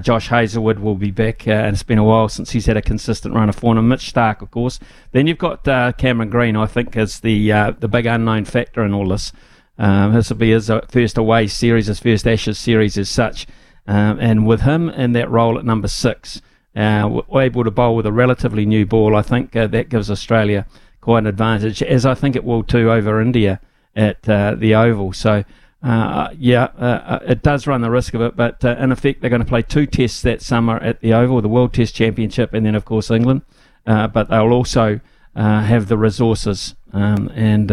Josh 0.01 0.29
Hazlewood 0.29 0.79
will 0.79 0.95
be 0.95 1.11
back, 1.11 1.47
and 1.47 1.75
it's 1.75 1.83
been 1.83 1.99
a 1.99 2.05
while 2.05 2.29
since 2.29 2.51
he's 2.53 2.65
had 2.65 2.79
a 2.79 2.83
consistent 2.83 3.35
run 3.35 3.51
of 3.51 3.55
form. 3.57 3.77
And 3.77 3.89
Mitch 3.89 4.13
Starc, 4.13 4.41
of 4.41 4.51
course. 4.51 4.81
Then 5.13 5.27
you've 5.27 5.37
got 5.37 5.63
Cameron 5.99 6.31
Green, 6.31 6.57
I 6.57 6.65
think, 6.65 6.97
is 6.97 7.21
the 7.21 7.75
the 7.79 7.89
big 7.89 8.07
unknown 8.07 8.47
factor 8.47 8.83
in 8.83 8.95
all 8.95 9.07
this. 9.07 9.33
Um, 9.79 10.15
this 10.15 10.31
will 10.31 10.37
be 10.37 10.51
his 10.51 10.71
first 10.89 11.19
away 11.19 11.47
series, 11.47 11.87
his 11.87 12.01
first 12.01 12.27
Ashes 12.27 12.59
series 12.59 12.99
as 12.99 13.09
such. 13.09 13.47
Um, 13.87 14.19
and 14.21 14.47
with 14.47 14.63
him 14.63 14.89
in 14.91 15.13
that 15.13 15.31
role 15.31 15.59
at 15.59 15.65
number 15.65 15.89
six, 15.89 16.41
uh, 16.77 17.21
able 17.35 17.65
to 17.65 17.71
bowl 17.71 17.97
with 17.97 18.07
a 18.07 18.13
relatively 18.13 18.65
new 18.65 18.87
ball, 18.87 19.17
I 19.17 19.23
think 19.23 19.55
uh, 19.57 19.67
that 19.69 19.89
gives 19.89 20.11
Australia 20.11 20.67
quite 21.01 21.21
an 21.21 21.27
advantage, 21.27 21.83
as 21.83 22.07
I 22.07 22.15
think 22.15 22.37
it 22.37 22.45
will 22.45 22.63
too 22.63 22.91
over 22.91 23.21
India 23.21 23.61
at 23.97 24.27
uh, 24.29 24.55
the 24.55 24.75
Oval. 24.75 25.13
So, 25.13 25.45
uh, 25.83 26.29
yeah, 26.39 26.69
uh, 26.79 26.85
uh, 26.85 27.19
it 27.27 27.43
does 27.43 27.67
run 27.67 27.81
the 27.81 27.91
risk 27.91 28.15
of 28.15 28.21
it, 28.21 28.37
but 28.37 28.63
in 28.63 28.93
effect, 28.93 29.21
they're 29.21 29.31
going 29.31 29.43
to 29.43 29.49
play 29.49 29.63
two 29.63 29.87
tests 29.87 30.23
that 30.23 30.41
summer 30.41 30.77
at 30.77 31.01
the 31.01 31.13
Oval, 31.13 31.43
the 31.43 31.49
World 31.49 31.75
Test 31.75 31.95
Championship, 31.95 32.55
and 32.55 32.65
then, 32.65 32.77
of 32.77 32.85
course, 32.85 33.11
England. 33.11 33.43
but 33.85 34.29
they'll 34.29 34.53
also 34.53 35.01
have 35.35 35.89
the 35.89 35.99
resources, 35.99 36.77
um, 36.93 37.29
and 37.35 37.73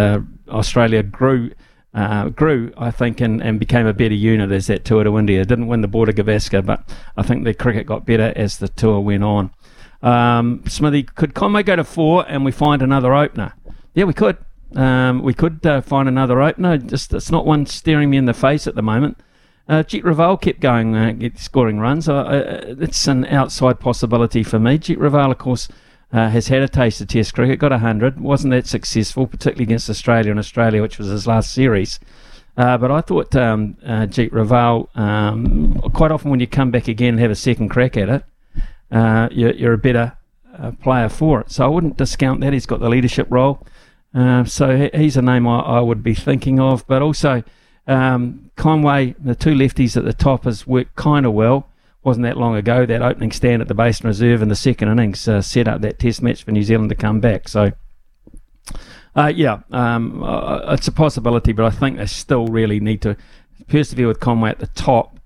Australia 0.49 1.03
grew 1.03 1.51
uh, 1.93 2.29
grew, 2.29 2.71
I 2.77 2.91
think, 2.91 3.19
and, 3.21 3.41
and 3.41 3.59
became 3.59 3.87
a 3.87 3.93
better 3.93 4.13
unit 4.13 4.51
as 4.51 4.67
that 4.67 4.85
tour 4.85 5.03
to 5.03 5.17
India. 5.17 5.43
Didn't 5.45 5.67
win 5.67 5.81
the 5.81 5.87
Border 5.87 6.13
Gavaskar, 6.13 6.65
but 6.65 6.83
I 7.17 7.23
think 7.23 7.43
the 7.43 7.53
cricket 7.53 7.87
got 7.87 8.05
better 8.05 8.31
as 8.35 8.57
the 8.57 8.67
tour 8.67 8.99
went 8.99 9.23
on. 9.23 9.51
Um, 10.01 10.63
Smithy, 10.67 11.03
could 11.03 11.33
Conway 11.33 11.63
go 11.63 11.75
to 11.75 11.83
four 11.83 12.25
and 12.27 12.45
we 12.45 12.51
find 12.51 12.81
another 12.81 13.13
opener? 13.13 13.53
Yeah, 13.93 14.05
we 14.05 14.13
could. 14.13 14.37
Um, 14.75 15.23
we 15.23 15.33
could 15.33 15.65
uh, 15.65 15.81
find 15.81 16.07
another 16.07 16.41
opener. 16.41 16.77
Just 16.77 17.13
it's 17.13 17.31
not 17.31 17.45
one 17.45 17.65
staring 17.65 18.11
me 18.11 18.17
in 18.17 18.25
the 18.25 18.33
face 18.33 18.67
at 18.67 18.75
the 18.75 18.83
moment. 18.83 19.17
Uh, 19.67 19.83
Jeet 19.83 20.03
Raval 20.03 20.39
kept 20.39 20.59
going, 20.59 20.95
uh, 20.95 21.29
scoring 21.35 21.79
runs. 21.79 22.09
Uh, 22.09 22.75
it's 22.79 23.07
an 23.07 23.25
outside 23.25 23.79
possibility 23.79 24.43
for 24.43 24.57
me. 24.59 24.79
Jeet 24.79 24.97
Raval, 24.97 25.31
of 25.31 25.37
course, 25.37 25.67
uh, 26.11 26.29
has 26.29 26.47
had 26.47 26.61
a 26.61 26.67
taste 26.67 27.01
of 27.01 27.07
Test 27.07 27.33
cricket, 27.33 27.59
got 27.59 27.71
100, 27.71 28.19
wasn't 28.19 28.51
that 28.51 28.67
successful, 28.67 29.27
particularly 29.27 29.63
against 29.63 29.89
Australia 29.89 30.31
and 30.31 30.39
Australia, 30.39 30.81
which 30.81 30.97
was 30.97 31.07
his 31.07 31.27
last 31.27 31.53
series. 31.53 31.99
Uh, 32.57 32.77
but 32.77 32.91
I 32.91 33.01
thought 33.01 33.35
um, 33.35 33.77
uh, 33.85 34.05
Jeet 34.07 34.31
Raval, 34.31 34.95
um, 34.97 35.79
quite 35.93 36.11
often 36.11 36.31
when 36.31 36.39
you 36.39 36.47
come 36.47 36.71
back 36.71 36.87
again 36.87 37.13
and 37.13 37.19
have 37.19 37.31
a 37.31 37.35
second 37.35 37.69
crack 37.69 37.95
at 37.95 38.09
it, 38.09 38.23
uh, 38.91 39.29
you're, 39.31 39.53
you're, 39.53 39.73
a 39.73 39.77
better 39.77 40.17
uh, 40.57 40.71
player 40.71 41.09
for 41.09 41.41
it. 41.41 41.51
So 41.51 41.63
I 41.63 41.67
wouldn't 41.67 41.97
discount 41.97 42.41
that. 42.41 42.53
He's 42.53 42.65
got 42.65 42.79
the 42.79 42.89
leadership 42.89 43.27
role. 43.29 43.65
Uh, 44.13 44.43
so 44.43 44.89
he's 44.93 45.15
a 45.15 45.21
name 45.21 45.47
I, 45.47 45.59
I, 45.59 45.79
would 45.79 46.03
be 46.03 46.15
thinking 46.15 46.59
of. 46.59 46.85
But 46.87 47.03
also, 47.03 47.43
um, 47.87 48.49
Conway, 48.55 49.15
the 49.19 49.35
two 49.35 49.53
lefties 49.53 49.95
at 49.95 50.03
the 50.03 50.13
top, 50.13 50.45
has 50.45 50.65
worked 50.65 50.95
kind 50.95 51.27
of 51.27 51.33
well 51.33 51.68
wasn't 52.03 52.23
that 52.23 52.37
long 52.37 52.55
ago. 52.55 52.85
That 52.85 53.01
opening 53.01 53.31
stand 53.31 53.61
at 53.61 53.67
the 53.67 53.73
Basin 53.73 54.07
Reserve 54.07 54.41
in 54.41 54.49
the 54.49 54.55
second 54.55 54.89
innings 54.89 55.27
uh, 55.27 55.41
set 55.41 55.67
up 55.67 55.81
that 55.81 55.99
Test 55.99 56.21
match 56.21 56.43
for 56.43 56.51
New 56.51 56.63
Zealand 56.63 56.89
to 56.89 56.95
come 56.95 57.19
back. 57.19 57.47
So, 57.47 57.71
uh, 59.15 59.31
yeah, 59.35 59.59
um, 59.71 60.23
uh, 60.23 60.73
it's 60.73 60.87
a 60.87 60.91
possibility, 60.91 61.51
but 61.51 61.65
I 61.65 61.69
think 61.69 61.97
they 61.97 62.05
still 62.05 62.47
really 62.47 62.79
need 62.79 63.01
to 63.01 63.17
persevere 63.67 64.07
with 64.07 64.19
Conway 64.19 64.51
at 64.51 64.59
the 64.59 64.67
top 64.67 65.19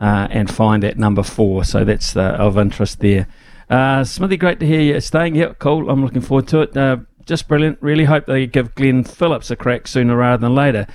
uh, 0.00 0.28
and 0.30 0.50
find 0.50 0.82
that 0.82 0.98
number 0.98 1.22
four. 1.22 1.64
So 1.64 1.84
that's 1.84 2.16
uh, 2.16 2.36
of 2.38 2.58
interest 2.58 3.00
there. 3.00 3.26
Uh, 3.70 4.04
Smithy, 4.04 4.36
great 4.36 4.60
to 4.60 4.66
hear 4.66 4.80
you 4.80 5.00
staying. 5.00 5.34
Yeah, 5.34 5.54
cool. 5.58 5.90
I'm 5.90 6.02
looking 6.02 6.22
forward 6.22 6.48
to 6.48 6.60
it. 6.60 7.00
just 7.26 7.48
brilliant. 7.48 7.78
Really 7.80 8.04
hope 8.04 8.26
they 8.26 8.46
give 8.46 8.74
Glenn 8.74 9.04
Phillips 9.04 9.50
a 9.50 9.56
crack 9.56 9.86
sooner 9.86 10.16
rather 10.16 10.40
than 10.40 10.54
later. 10.54 10.86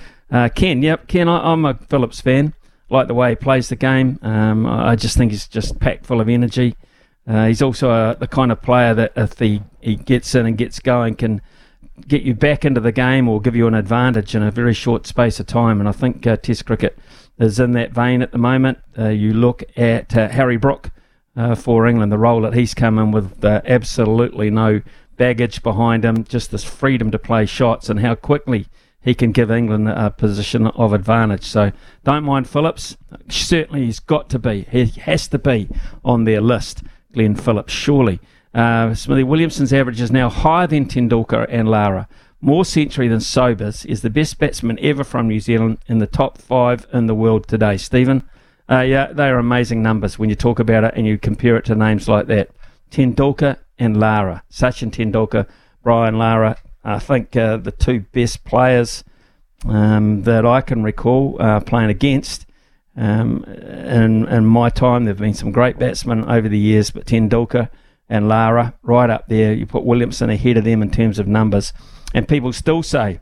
Ken, 0.54 0.82
yep, 0.82 1.06
Ken, 1.06 1.28
I, 1.28 1.52
I'm 1.52 1.64
a 1.64 1.74
Phillips 1.74 2.20
fan 2.20 2.54
like 2.94 3.08
the 3.08 3.14
way 3.14 3.30
he 3.30 3.36
plays 3.36 3.68
the 3.68 3.76
game. 3.76 4.18
Um, 4.22 4.66
I 4.66 4.96
just 4.96 5.18
think 5.18 5.32
he's 5.32 5.48
just 5.48 5.78
packed 5.80 6.06
full 6.06 6.20
of 6.20 6.28
energy. 6.28 6.76
Uh, 7.26 7.46
he's 7.46 7.60
also 7.60 7.90
a, 7.90 8.16
the 8.18 8.28
kind 8.28 8.52
of 8.52 8.62
player 8.62 8.94
that 8.94 9.12
if 9.16 9.38
he, 9.38 9.62
he 9.80 9.96
gets 9.96 10.34
in 10.34 10.46
and 10.46 10.56
gets 10.56 10.78
going 10.78 11.16
can 11.16 11.42
get 12.06 12.22
you 12.22 12.34
back 12.34 12.64
into 12.64 12.80
the 12.80 12.92
game 12.92 13.28
or 13.28 13.40
give 13.40 13.56
you 13.56 13.66
an 13.66 13.74
advantage 13.74 14.34
in 14.34 14.42
a 14.42 14.50
very 14.50 14.74
short 14.74 15.06
space 15.06 15.40
of 15.40 15.46
time. 15.46 15.80
And 15.80 15.88
I 15.88 15.92
think 15.92 16.26
uh, 16.26 16.36
Test 16.36 16.66
cricket 16.66 16.98
is 17.38 17.58
in 17.58 17.72
that 17.72 17.92
vein 17.92 18.22
at 18.22 18.30
the 18.30 18.38
moment. 18.38 18.78
Uh, 18.96 19.08
you 19.08 19.32
look 19.32 19.64
at 19.76 20.16
uh, 20.16 20.28
Harry 20.28 20.56
Brook 20.56 20.90
uh, 21.36 21.54
for 21.54 21.86
England, 21.86 22.12
the 22.12 22.18
role 22.18 22.42
that 22.42 22.54
he's 22.54 22.74
come 22.74 22.98
in 22.98 23.10
with 23.10 23.44
uh, 23.44 23.60
absolutely 23.66 24.50
no 24.50 24.82
baggage 25.16 25.62
behind 25.62 26.04
him, 26.04 26.24
just 26.24 26.50
this 26.50 26.64
freedom 26.64 27.10
to 27.10 27.18
play 27.18 27.46
shots 27.46 27.88
and 27.88 28.00
how 28.00 28.14
quickly 28.14 28.66
he 29.04 29.14
can 29.14 29.32
give 29.32 29.50
England 29.50 29.88
a 29.88 30.10
position 30.10 30.66
of 30.68 30.92
advantage. 30.92 31.44
So 31.44 31.72
don't 32.04 32.24
mind 32.24 32.48
Phillips. 32.48 32.96
Certainly 33.28 33.84
he's 33.84 34.00
got 34.00 34.30
to 34.30 34.38
be. 34.38 34.62
He 34.70 34.86
has 34.86 35.28
to 35.28 35.38
be 35.38 35.68
on 36.04 36.24
their 36.24 36.40
list. 36.40 36.82
Glenn 37.12 37.36
Phillips, 37.36 37.72
surely. 37.72 38.18
Uh, 38.54 38.94
Smithy 38.94 39.24
Williamson's 39.24 39.72
average 39.72 40.00
is 40.00 40.10
now 40.10 40.30
higher 40.30 40.66
than 40.66 40.86
Tendulkar 40.86 41.46
and 41.50 41.68
Lara. 41.68 42.08
More 42.40 42.64
century 42.64 43.08
than 43.08 43.20
Sobers 43.20 43.84
is 43.84 44.02
the 44.02 44.10
best 44.10 44.38
batsman 44.38 44.78
ever 44.80 45.04
from 45.04 45.28
New 45.28 45.40
Zealand 45.40 45.78
in 45.86 45.98
the 45.98 46.06
top 46.06 46.38
five 46.38 46.86
in 46.92 47.06
the 47.06 47.14
world 47.14 47.46
today. 47.46 47.76
Stephen, 47.76 48.22
uh, 48.70 48.80
yeah, 48.80 49.12
they 49.12 49.28
are 49.28 49.38
amazing 49.38 49.82
numbers 49.82 50.18
when 50.18 50.30
you 50.30 50.36
talk 50.36 50.58
about 50.58 50.84
it 50.84 50.94
and 50.96 51.06
you 51.06 51.18
compare 51.18 51.56
it 51.56 51.64
to 51.66 51.74
names 51.74 52.08
like 52.08 52.26
that. 52.28 52.50
Tendulkar 52.90 53.58
and 53.78 53.98
Lara. 53.98 54.42
Sachin 54.50 54.90
Tendulkar, 54.90 55.46
Brian 55.82 56.18
Lara, 56.18 56.56
I 56.84 56.98
think 56.98 57.34
uh, 57.34 57.56
the 57.56 57.72
two 57.72 58.00
best 58.12 58.44
players 58.44 59.04
um, 59.66 60.22
that 60.22 60.44
I 60.44 60.60
can 60.60 60.82
recall 60.82 61.36
uh, 61.40 61.60
playing 61.60 61.90
against 61.90 62.46
um, 62.96 63.44
in, 63.44 64.26
in 64.28 64.46
my 64.46 64.70
time, 64.70 65.04
there 65.04 65.14
have 65.14 65.20
been 65.20 65.34
some 65.34 65.50
great 65.50 65.78
batsmen 65.78 66.24
over 66.24 66.48
the 66.48 66.58
years, 66.58 66.90
but 66.90 67.06
Tendulkar 67.06 67.68
and 68.08 68.28
Lara 68.28 68.74
right 68.82 69.10
up 69.10 69.26
there. 69.28 69.52
You 69.52 69.66
put 69.66 69.84
Williamson 69.84 70.30
ahead 70.30 70.56
of 70.56 70.64
them 70.64 70.82
in 70.82 70.90
terms 70.90 71.18
of 71.18 71.26
numbers. 71.26 71.72
And 72.12 72.28
people 72.28 72.52
still 72.52 72.82
say, 72.82 73.20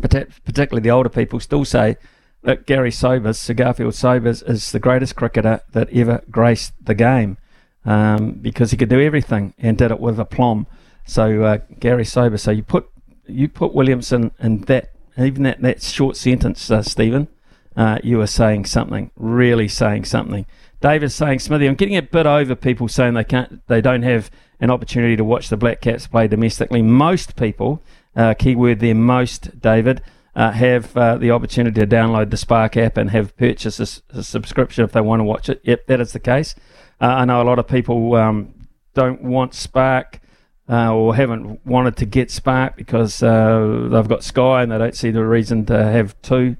particularly 0.00 0.82
the 0.82 0.90
older 0.90 1.08
people, 1.08 1.40
still 1.40 1.64
say 1.64 1.96
that 2.42 2.66
Gary 2.66 2.92
Sobers, 2.92 3.38
Sir 3.40 3.54
Garfield 3.54 3.94
Sobers, 3.94 4.42
is 4.42 4.70
the 4.70 4.78
greatest 4.78 5.16
cricketer 5.16 5.62
that 5.72 5.90
ever 5.92 6.22
graced 6.30 6.72
the 6.80 6.94
game 6.94 7.38
um, 7.84 8.32
because 8.32 8.70
he 8.70 8.76
could 8.76 8.88
do 8.88 9.00
everything 9.00 9.52
and 9.58 9.76
did 9.76 9.90
it 9.90 9.98
with 9.98 10.20
aplomb. 10.20 10.68
So 11.06 11.42
uh, 11.44 11.58
Gary 11.78 12.04
Sober. 12.04 12.36
So 12.36 12.50
you 12.50 12.62
put 12.62 12.88
you 13.26 13.48
put 13.48 13.74
Williamson 13.74 14.32
in 14.38 14.62
that 14.62 14.92
even 15.18 15.44
that 15.44 15.62
that 15.62 15.82
short 15.82 16.16
sentence, 16.16 16.70
uh, 16.70 16.82
Stephen. 16.82 17.28
Uh, 17.76 17.98
you 18.02 18.18
are 18.22 18.26
saying 18.26 18.64
something, 18.64 19.10
really 19.16 19.68
saying 19.68 20.02
something. 20.06 20.46
David's 20.80 21.14
saying, 21.14 21.40
Smithy, 21.40 21.66
I'm 21.66 21.74
getting 21.74 21.96
a 21.96 22.02
bit 22.02 22.24
over 22.24 22.54
people 22.54 22.88
saying 22.88 23.14
they 23.14 23.24
can't, 23.24 23.66
they 23.66 23.82
don't 23.82 24.02
have 24.02 24.30
an 24.60 24.70
opportunity 24.70 25.16
to 25.16 25.24
watch 25.24 25.48
the 25.48 25.56
Black 25.56 25.80
Caps 25.82 26.06
play 26.06 26.26
domestically. 26.26 26.80
Most 26.80 27.36
people, 27.36 27.82
uh, 28.14 28.34
keyword 28.34 28.80
there, 28.80 28.94
most, 28.94 29.60
David, 29.60 30.02
uh, 30.34 30.52
have 30.52 30.96
uh, 30.96 31.16
the 31.16 31.30
opportunity 31.30 31.80
to 31.80 31.86
download 31.86 32.30
the 32.30 32.36
Spark 32.36 32.76
app 32.76 32.96
and 32.96 33.10
have 33.10 33.36
purchased 33.36 33.80
a, 33.80 34.18
a, 34.18 34.22
subscription 34.22 34.84
if 34.84 34.92
they 34.92 35.00
want 35.00 35.20
to 35.20 35.24
watch 35.24 35.48
it. 35.48 35.60
Yep, 35.64 35.86
that 35.86 36.00
is 36.00 36.12
the 36.12 36.20
case. 36.20 36.54
Uh, 37.00 37.06
I 37.06 37.24
know 37.24 37.40
a 37.40 37.44
lot 37.44 37.58
of 37.58 37.66
people 37.66 38.14
um, 38.14 38.54
don't 38.94 39.22
want 39.22 39.54
Spark 39.54 40.20
uh, 40.68 40.92
or 40.92 41.14
haven't 41.14 41.64
wanted 41.64 41.96
to 41.98 42.06
get 42.06 42.30
Spark 42.30 42.76
because 42.76 43.22
uh, 43.22 43.88
they've 43.90 44.08
got 44.08 44.24
Sky 44.24 44.62
and 44.62 44.72
they 44.72 44.78
don't 44.78 44.96
see 44.96 45.10
the 45.10 45.24
reason 45.24 45.64
to 45.66 45.76
have 45.76 46.20
two 46.22 46.56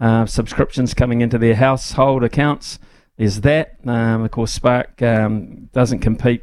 uh, 0.00 0.26
subscriptions 0.26 0.94
coming 0.94 1.20
into 1.20 1.38
their 1.38 1.54
household 1.54 2.22
accounts. 2.22 2.78
There's 3.16 3.40
that. 3.42 3.76
Um, 3.86 4.24
of 4.24 4.30
course, 4.30 4.52
Spark 4.52 5.00
um, 5.00 5.70
doesn't 5.72 6.00
compete 6.00 6.42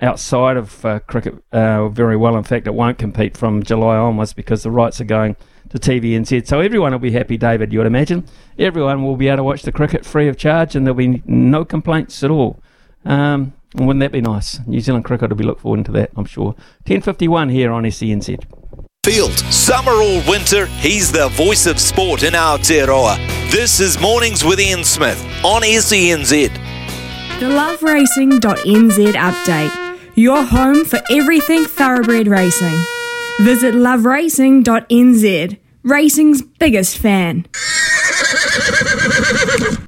outside 0.00 0.56
of 0.56 0.84
uh, 0.84 1.00
cricket 1.00 1.34
uh, 1.52 1.88
very 1.88 2.16
well. 2.16 2.36
In 2.36 2.44
fact, 2.44 2.66
it 2.66 2.74
won't 2.74 2.98
compete 2.98 3.36
from 3.36 3.62
July 3.62 3.96
onwards 3.96 4.32
because 4.32 4.62
the 4.62 4.70
rights 4.70 5.00
are 5.00 5.04
going 5.04 5.36
to 5.70 5.78
TVNZ. 5.78 6.46
So 6.46 6.60
everyone 6.60 6.92
will 6.92 6.98
be 6.98 7.12
happy, 7.12 7.36
David, 7.36 7.72
you 7.72 7.78
would 7.78 7.86
imagine. 7.86 8.26
Everyone 8.58 9.02
will 9.02 9.16
be 9.16 9.28
able 9.28 9.38
to 9.38 9.44
watch 9.44 9.62
the 9.62 9.72
cricket 9.72 10.04
free 10.04 10.28
of 10.28 10.36
charge 10.36 10.76
and 10.76 10.86
there'll 10.86 10.96
be 10.96 11.22
no 11.24 11.64
complaints 11.64 12.22
at 12.22 12.30
all. 12.30 12.60
Um, 13.04 13.54
wouldn't 13.74 14.00
that 14.00 14.12
be 14.12 14.20
nice? 14.20 14.60
New 14.66 14.80
Zealand 14.80 15.04
cricket 15.04 15.30
will 15.30 15.36
be 15.36 15.44
looking 15.44 15.62
forward 15.62 15.84
to 15.86 15.92
that, 15.92 16.10
I'm 16.16 16.24
sure. 16.24 16.54
10.51 16.84 17.50
here 17.50 17.72
on 17.72 17.84
SENZ. 17.84 18.44
Field. 19.04 19.32
Summer 19.52 19.90
or 19.92 20.22
winter, 20.28 20.66
he's 20.66 21.10
the 21.10 21.28
voice 21.30 21.66
of 21.66 21.80
sport 21.80 22.22
in 22.22 22.34
Aotearoa. 22.34 23.16
This 23.50 23.80
is 23.80 24.00
Mornings 24.00 24.44
with 24.44 24.60
Ian 24.60 24.84
Smith 24.84 25.20
on 25.44 25.62
SENZ. 25.62 26.52
The 27.40 27.46
loveracing.nz 27.46 29.12
update. 29.14 29.98
Your 30.14 30.44
home 30.44 30.84
for 30.84 31.00
everything 31.10 31.64
thoroughbred 31.64 32.28
racing. 32.28 32.78
Visit 33.40 33.74
loveracing.nz, 33.74 35.58
racing's 35.82 36.42
biggest 36.42 36.98
fan 36.98 37.46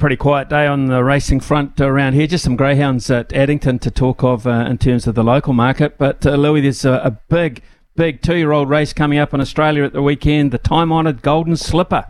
pretty 0.00 0.16
quiet 0.16 0.48
day 0.48 0.66
on 0.66 0.86
the 0.86 1.04
racing 1.04 1.40
front 1.40 1.78
around 1.78 2.14
here. 2.14 2.26
Just 2.26 2.42
some 2.42 2.56
greyhounds 2.56 3.10
at 3.10 3.32
Addington 3.34 3.78
to 3.80 3.90
talk 3.90 4.24
of 4.24 4.46
uh, 4.46 4.64
in 4.68 4.78
terms 4.78 5.06
of 5.06 5.14
the 5.14 5.22
local 5.22 5.52
market. 5.52 5.98
But 5.98 6.24
uh, 6.24 6.36
Louis, 6.36 6.62
there's 6.62 6.86
a, 6.86 6.94
a 7.04 7.10
big, 7.10 7.62
big 7.96 8.22
two-year-old 8.22 8.70
race 8.70 8.94
coming 8.94 9.18
up 9.18 9.34
in 9.34 9.42
Australia 9.42 9.84
at 9.84 9.92
the 9.92 10.00
weekend. 10.00 10.52
The 10.52 10.58
time-honoured 10.58 11.20
Golden 11.20 11.54
Slipper. 11.54 12.06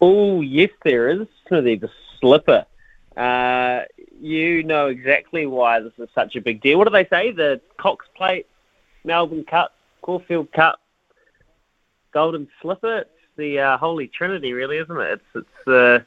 Oh 0.00 0.40
yes, 0.40 0.70
there 0.82 1.10
is. 1.10 1.28
The 1.50 1.90
Slipper. 2.20 2.64
Uh, 3.14 3.82
you 4.18 4.62
know 4.62 4.86
exactly 4.86 5.44
why 5.44 5.80
this 5.80 5.92
is 5.98 6.08
such 6.14 6.36
a 6.36 6.40
big 6.40 6.62
deal. 6.62 6.78
What 6.78 6.88
do 6.88 6.90
they 6.90 7.06
say? 7.06 7.32
The 7.32 7.60
Cox 7.76 8.06
Plate, 8.16 8.46
Melbourne 9.04 9.44
Cup, 9.44 9.74
Caulfield 10.00 10.50
Cup, 10.52 10.80
Golden 12.12 12.48
Slipper 12.62 13.04
the 13.36 13.58
uh, 13.58 13.78
holy 13.78 14.08
trinity, 14.08 14.52
really, 14.52 14.78
isn't 14.78 15.00
it? 15.00 15.12
It's 15.12 15.24
it's 15.34 15.64
the 15.66 16.04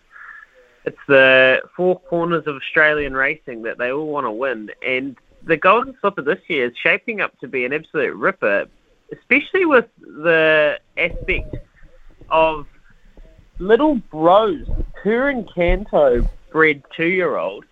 it's 0.86 0.98
the 1.08 1.62
four 1.76 2.00
corners 2.00 2.48
of 2.48 2.56
Australian 2.56 3.14
racing 3.14 3.64
that 3.64 3.78
they 3.78 3.92
all 3.92 4.08
want 4.08 4.26
to 4.26 4.32
win, 4.32 4.72
and 4.86 5.16
the 5.44 5.58
Golden 5.58 5.96
Slipper 6.02 6.22
this 6.22 6.40
year 6.48 6.68
is 6.68 6.78
shaping 6.78 7.22
up 7.22 7.38
to 7.40 7.48
be 7.48 7.66
an 7.66 7.74
absolute 7.74 8.16
ripper, 8.16 8.66
especially 9.12 9.66
with 9.66 9.86
the 10.00 10.80
aspect 10.98 11.56
of 12.30 12.68
Little 13.60 13.96
Brose, 13.96 14.68
Per 15.02 15.34
Incanto 15.34 16.28
bred 16.52 16.84
two 16.96 17.08
year 17.08 17.38
old, 17.38 17.66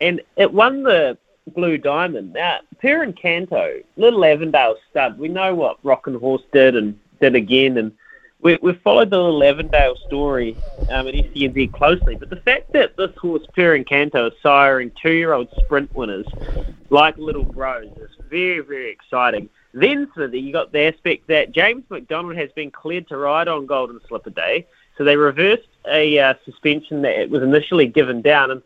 and 0.00 0.20
it 0.36 0.52
won 0.52 0.82
the 0.82 1.16
Blue 1.54 1.78
Diamond. 1.78 2.34
Now, 2.34 2.58
Per 2.80 3.06
Incanto, 3.06 3.82
little 3.96 4.24
Avondale 4.24 4.76
stud, 4.90 5.18
we 5.18 5.28
know 5.28 5.54
what 5.54 5.78
Rock 5.84 6.06
and 6.06 6.16
Horse 6.16 6.42
did 6.52 6.76
and 6.76 6.98
did 7.20 7.34
again, 7.34 7.78
and 7.78 7.92
we, 8.40 8.58
we've 8.62 8.80
followed 8.82 9.10
the 9.10 9.18
little 9.18 9.42
Avondale 9.42 9.96
story 10.06 10.62
um, 10.88 11.08
at 11.08 11.14
SENZ 11.14 11.72
closely, 11.72 12.14
but 12.14 12.30
the 12.30 12.36
fact 12.36 12.72
that 12.72 12.96
this 12.96 13.10
horse, 13.20 13.42
Per 13.54 13.78
Incanto, 13.78 14.28
is 14.28 14.34
siring 14.44 14.92
two-year-old 15.02 15.48
sprint 15.64 15.94
winners 15.94 16.26
like 16.90 17.18
Little 17.18 17.44
Brose 17.44 17.90
is 17.98 18.10
very, 18.30 18.60
very 18.60 18.90
exciting. 18.90 19.48
Then, 19.74 20.08
Smithy, 20.14 20.40
you 20.40 20.52
got 20.52 20.72
the 20.72 20.82
aspect 20.82 21.26
that 21.28 21.52
James 21.52 21.84
McDonald 21.90 22.36
has 22.36 22.50
been 22.52 22.70
cleared 22.70 23.08
to 23.08 23.16
ride 23.18 23.48
on 23.48 23.66
Golden 23.66 24.00
Slipper 24.08 24.30
Day. 24.30 24.66
So 24.96 25.04
they 25.04 25.16
reversed 25.16 25.68
a 25.86 26.18
uh, 26.18 26.34
suspension 26.44 27.02
that 27.02 27.28
was 27.28 27.42
initially 27.42 27.86
given 27.86 28.22
down. 28.22 28.50
And 28.50 28.62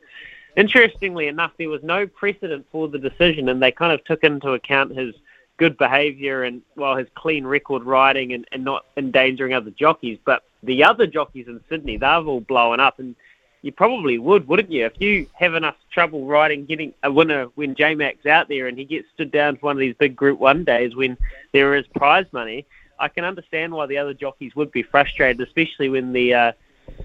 interestingly 0.57 1.27
enough, 1.27 1.53
there 1.59 1.69
was 1.69 1.83
no 1.83 2.07
precedent 2.07 2.67
for 2.71 2.89
the 2.89 2.99
decision, 2.99 3.49
and 3.49 3.61
they 3.63 3.73
kind 3.73 3.93
of 3.93 4.05
took 4.05 4.23
into 4.23 4.53
account 4.53 4.97
his 4.97 5.15
good 5.63 5.79
behaviour 5.79 6.43
and, 6.43 6.61
well, 6.75 6.97
his 6.97 7.07
clean 7.15 7.45
record 7.47 7.85
riding 7.85 8.33
and, 8.33 8.45
and 8.51 8.65
not 8.65 8.85
endangering 8.97 9.55
other 9.55 9.71
jockeys. 9.71 10.19
But 10.25 10.43
the 10.65 10.83
other 10.83 11.07
jockeys 11.07 11.47
in 11.47 11.61
Sydney, 11.69 11.99
they've 11.99 12.27
all 12.27 12.41
blown 12.41 12.81
up. 12.81 12.99
And 12.99 13.15
you 13.63 13.71
probably 13.71 14.19
would, 14.19 14.49
wouldn't 14.49 14.73
you? 14.73 14.85
If 14.87 15.01
you 15.01 15.29
have 15.35 15.55
enough 15.55 15.77
trouble 15.93 16.27
riding, 16.27 16.67
getting 16.67 16.93
a 17.05 17.13
winner 17.13 17.45
when 17.55 17.77
J 17.77 17.95
Mac's 17.95 18.27
out 18.27 18.49
there 18.49 18.67
and 18.67 18.77
he 18.77 18.85
gets 18.85 19.07
stood 19.15 19.31
down 19.31 19.57
for 19.57 19.67
one 19.67 19.77
of 19.77 19.81
these 19.81 19.95
big 20.01 20.17
Group 20.17 20.41
One 20.41 20.65
days 20.65 20.97
when 20.97 21.17
there 21.53 21.77
is 21.77 21.87
prize 21.95 22.27
money, 22.33 22.67
I 22.99 23.07
can 23.07 23.23
understand 23.23 23.73
why 23.73 23.87
the 23.87 23.99
other 23.99 24.15
jockeys 24.15 24.57
would 24.57 24.73
be 24.73 24.83
frustrated, 24.83 25.47
especially 25.47 25.89
when 25.91 26.13
the 26.13 26.35
uh, 26.35 26.53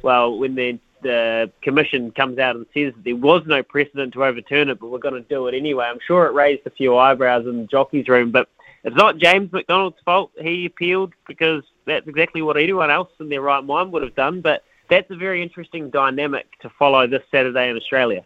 well 0.02 0.36
when 0.36 0.56
the 0.56 0.80
the 1.08 1.52
commission 1.62 2.12
comes 2.12 2.38
out 2.38 2.58
and 2.58 2.66
says 2.74 2.94
there 3.06 3.16
was 3.16 3.44
no 3.46 3.64
precedent 3.64 4.14
to 4.14 4.26
overturn 4.26 4.70
it, 4.70 4.80
but 4.80 4.90
we're 4.90 5.00
going 5.00 5.14
to 5.14 5.30
do 5.30 5.48
it 5.48 5.56
anyway. 5.56 5.86
I'm 5.86 6.00
sure 6.06 6.26
it 6.26 6.34
raised 6.34 6.68
a 6.68 6.70
few 6.70 6.98
eyebrows 6.98 7.48
in 7.48 7.62
the 7.62 7.68
jockeys' 7.68 8.10
room, 8.10 8.32
but 8.32 8.50
it's 8.84 8.96
not 8.96 9.18
James 9.18 9.52
McDonald's 9.54 9.98
fault. 10.04 10.32
He 10.38 10.66
appealed 10.66 11.14
because 11.26 11.64
that's 11.86 12.08
exactly 12.08 12.42
what 12.42 12.58
anyone 12.58 12.92
else 12.92 13.10
in 13.22 13.30
their 13.30 13.42
right 13.42 13.64
mind 13.64 13.94
would 13.94 14.04
have 14.04 14.16
done. 14.16 14.42
But 14.42 14.64
that's 14.90 15.10
a 15.10 15.16
very 15.16 15.42
interesting 15.42 15.90
dynamic 15.90 16.46
to 16.60 16.70
follow 16.78 17.08
this 17.08 17.24
Saturday 17.32 17.70
in 17.70 17.78
Australia. 17.78 18.26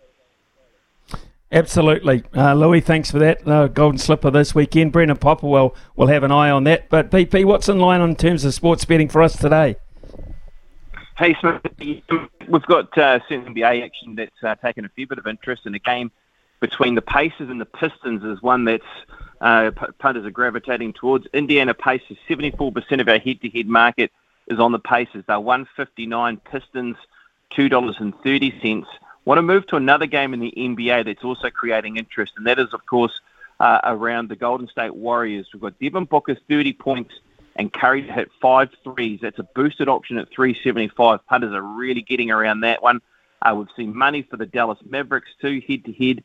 Absolutely. 1.52 2.24
Uh, 2.36 2.56
Louis, 2.56 2.82
thanks 2.82 3.12
for 3.12 3.20
that. 3.20 3.48
Uh, 3.48 3.68
Golden 3.68 4.00
Slipper 4.00 4.32
this 4.32 4.56
weekend. 4.56 4.92
Brendan 4.92 5.18
Popper 5.18 5.48
will, 5.48 5.76
have 6.08 6.24
an 6.24 6.32
eye 6.32 6.50
on 6.50 6.64
that. 6.64 6.90
But, 6.90 7.12
PP, 7.12 7.46
what's 7.46 7.70
in 7.70 7.78
line 7.78 8.02
in 8.02 8.16
terms 8.16 8.44
of 8.44 8.54
sports 8.54 8.86
betting 8.86 9.10
for 9.10 9.22
us 9.22 9.38
today? 9.38 9.76
Hey, 11.22 11.36
Smith, 11.40 11.62
we've 12.50 12.66
got 12.66 12.98
uh, 12.98 13.20
NBA 13.30 13.86
action 13.86 14.16
that's 14.16 14.44
uh, 14.44 14.56
taken 14.56 14.86
a 14.86 14.90
fair 14.90 15.06
bit 15.06 15.20
of 15.20 15.28
interest 15.28 15.68
in 15.68 15.76
a 15.76 15.78
game 15.78 16.10
between 16.62 16.96
the 16.96 17.02
Pacers 17.04 17.48
and 17.48 17.62
the 17.62 17.66
Pistons 17.66 18.24
is 18.24 18.42
one 18.42 18.66
that's 18.66 18.84
uh, 19.40 19.70
punters 20.00 20.26
are 20.26 20.32
gravitating 20.32 20.94
towards. 20.94 21.28
Indiana 21.32 21.76
Pacers, 21.76 22.18
74% 22.28 23.02
of 23.02 23.08
our 23.08 23.20
head-to-head 23.20 23.68
market 23.68 24.12
is 24.48 24.60
on 24.60 24.72
the 24.72 24.80
Pacers. 24.80 25.24
They're 25.28 25.40
159 25.40 26.38
Pistons, 26.38 26.98
$2.30. 27.52 28.86
Want 29.26 29.38
to 29.38 29.44
move 29.44 29.68
to 29.68 29.76
another 29.76 30.08
game 30.08 30.34
in 30.34 30.40
the 30.40 30.52
NBA 30.58 31.06
that's 31.06 31.24
also 31.24 31.52
creating 31.52 31.98
interest, 31.98 32.34
and 32.36 32.48
that 32.48 32.58
is, 32.58 32.74
of 32.74 32.84
course, 32.88 33.14
uh, 33.60 33.80
around 33.84 34.30
the 34.30 34.36
Golden 34.36 34.68
State 34.68 34.96
Warriors. 34.96 35.46
We've 35.54 35.62
got 35.62 35.78
Devin 35.78 36.06
Booker's 36.06 36.40
30 36.50 36.74
points 36.74 37.14
and 37.56 37.72
Curry 37.72 38.04
hit 38.04 38.32
five 38.42 38.70
threes. 38.84 39.20
That's 39.22 39.40
a 39.40 39.44
boosted 39.44 39.90
option 39.90 40.18
at 40.18 40.30
375. 40.30 41.26
Punters 41.28 41.54
are 41.54 41.62
really 41.62 42.02
getting 42.02 42.32
around 42.32 42.62
that 42.62 42.82
one. 42.82 43.02
Uh, 43.42 43.56
we've 43.56 43.68
seen 43.76 43.96
money 43.96 44.22
for 44.22 44.38
the 44.38 44.46
Dallas 44.46 44.80
Mavericks 44.86 45.30
too, 45.42 45.62
head 45.68 45.86
to 45.86 45.94
head 45.94 46.24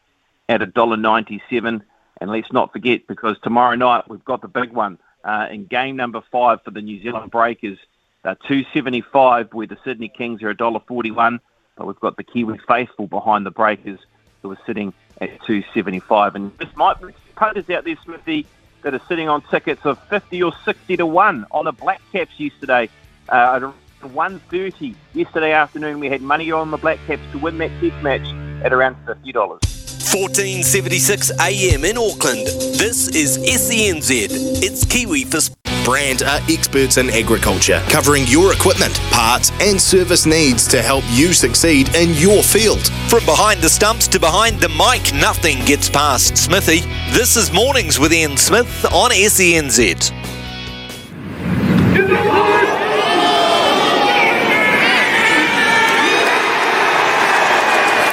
at 0.49 0.61
$1.97. 0.61 1.83
And 2.21 2.31
let's 2.31 2.53
not 2.53 2.73
forget, 2.73 3.07
because 3.07 3.37
tomorrow 3.43 3.75
night 3.75 4.09
we've 4.09 4.25
got 4.25 4.43
the 4.43 4.49
big 4.49 4.73
one 4.73 4.99
uh, 5.25 5.49
in 5.51 5.67
game 5.67 5.97
number 5.97 6.23
five 6.31 6.63
for 6.63 6.71
the 6.71 6.81
New 6.81 7.03
Zealand 7.03 7.31
Breakers 7.31 7.79
uh, 8.25 8.35
275 8.49 9.53
where 9.53 9.67
the 9.67 9.79
Sydney 9.85 10.09
Kings 10.09 10.43
are 10.43 10.55
$1.41, 10.55 11.41
but 11.77 11.87
we've 11.87 12.01
got 12.01 12.17
the 12.17 12.25
Kiwi 12.25 12.59
faithful 12.67 13.07
behind 13.07 13.47
the 13.47 13.51
Breakers 13.51 14.01
who 14.43 14.51
are 14.51 14.59
sitting 14.67 14.93
at 15.21 15.31
275. 15.47 16.35
And 16.35 16.57
this 16.59 16.75
might 16.77 17.01
be 17.01 17.15
punters 17.35 17.69
out 17.71 17.85
there, 17.85 17.97
Smithy, 18.05 18.47
that 18.87 18.95
are 18.95 19.07
sitting 19.09 19.29
on 19.29 19.43
tickets 19.43 19.85
of 19.85 19.99
50 20.05 20.45
or 20.45 20.53
60 20.65 20.97
to 20.99 21.07
1 21.07 21.47
on 21.51 21.65
the 21.65 21.73
Black 21.73 22.01
Caps 22.13 22.39
yesterday. 22.39 22.89
Uh, 23.29 23.73
at 24.01 24.09
1.30 24.09 24.95
yesterday 25.13 25.51
afternoon, 25.51 25.99
we 25.99 26.09
had 26.09 26.23
money 26.23 26.53
on 26.53 26.71
the 26.71 26.77
Black 26.77 27.01
Caps 27.09 27.23
to 27.33 27.39
win 27.39 27.59
that 27.59 27.73
test 27.81 28.01
match 28.05 28.23
at 28.65 28.73
around 28.73 28.95
$50. 29.05 29.35
1476 29.35 31.33
AM 31.41 31.85
in 31.85 31.99
Auckland. 31.99 32.47
This 32.79 33.09
is 33.09 33.39
SENZ. 33.39 34.29
It's 34.63 34.85
Kiwi 34.85 35.25
for 35.25 35.41
Brandt 35.87 36.25
are 36.25 36.41
experts 36.49 36.97
in 36.97 37.11
agriculture, 37.11 37.81
covering 37.89 38.25
your 38.27 38.53
equipment, 38.53 38.97
parts, 39.13 39.53
and 39.61 39.81
service 39.81 40.27
needs 40.27 40.67
to 40.67 40.83
help 40.83 41.05
you 41.11 41.33
succeed 41.33 41.95
in 41.95 42.13
your 42.15 42.43
field. 42.43 42.89
From 43.09 43.25
behind 43.25 43.61
the 43.61 43.69
stumps 43.69 44.09
to 44.09 44.19
behind 44.19 44.59
the 44.59 44.69
mic, 44.71 45.15
nothing 45.15 45.65
gets 45.65 45.89
past 45.89 46.37
Smithy. 46.37 46.81
This 47.13 47.37
is 47.37 47.53
Mornings 47.53 48.01
with 48.01 48.13
Ian 48.13 48.37
Smith 48.37 48.85
on 48.87 49.13
SENZ. 49.13 50.11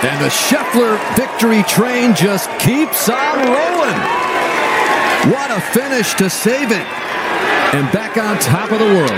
And 0.04 0.22
the 0.24 0.30
Scheffler 0.30 1.00
victory 1.16 1.64
train 1.64 2.14
just 2.14 2.52
keeps 2.60 3.10
on 3.10 3.40
rolling. 3.40 4.00
What 5.34 5.50
a 5.50 5.60
finish 5.74 6.14
to 6.16 6.30
save 6.30 6.72
it 6.72 7.03
and 7.74 7.92
back 7.92 8.18
on 8.18 8.38
top 8.38 8.72
of 8.72 8.78
the 8.78 8.86
world. 8.86 9.10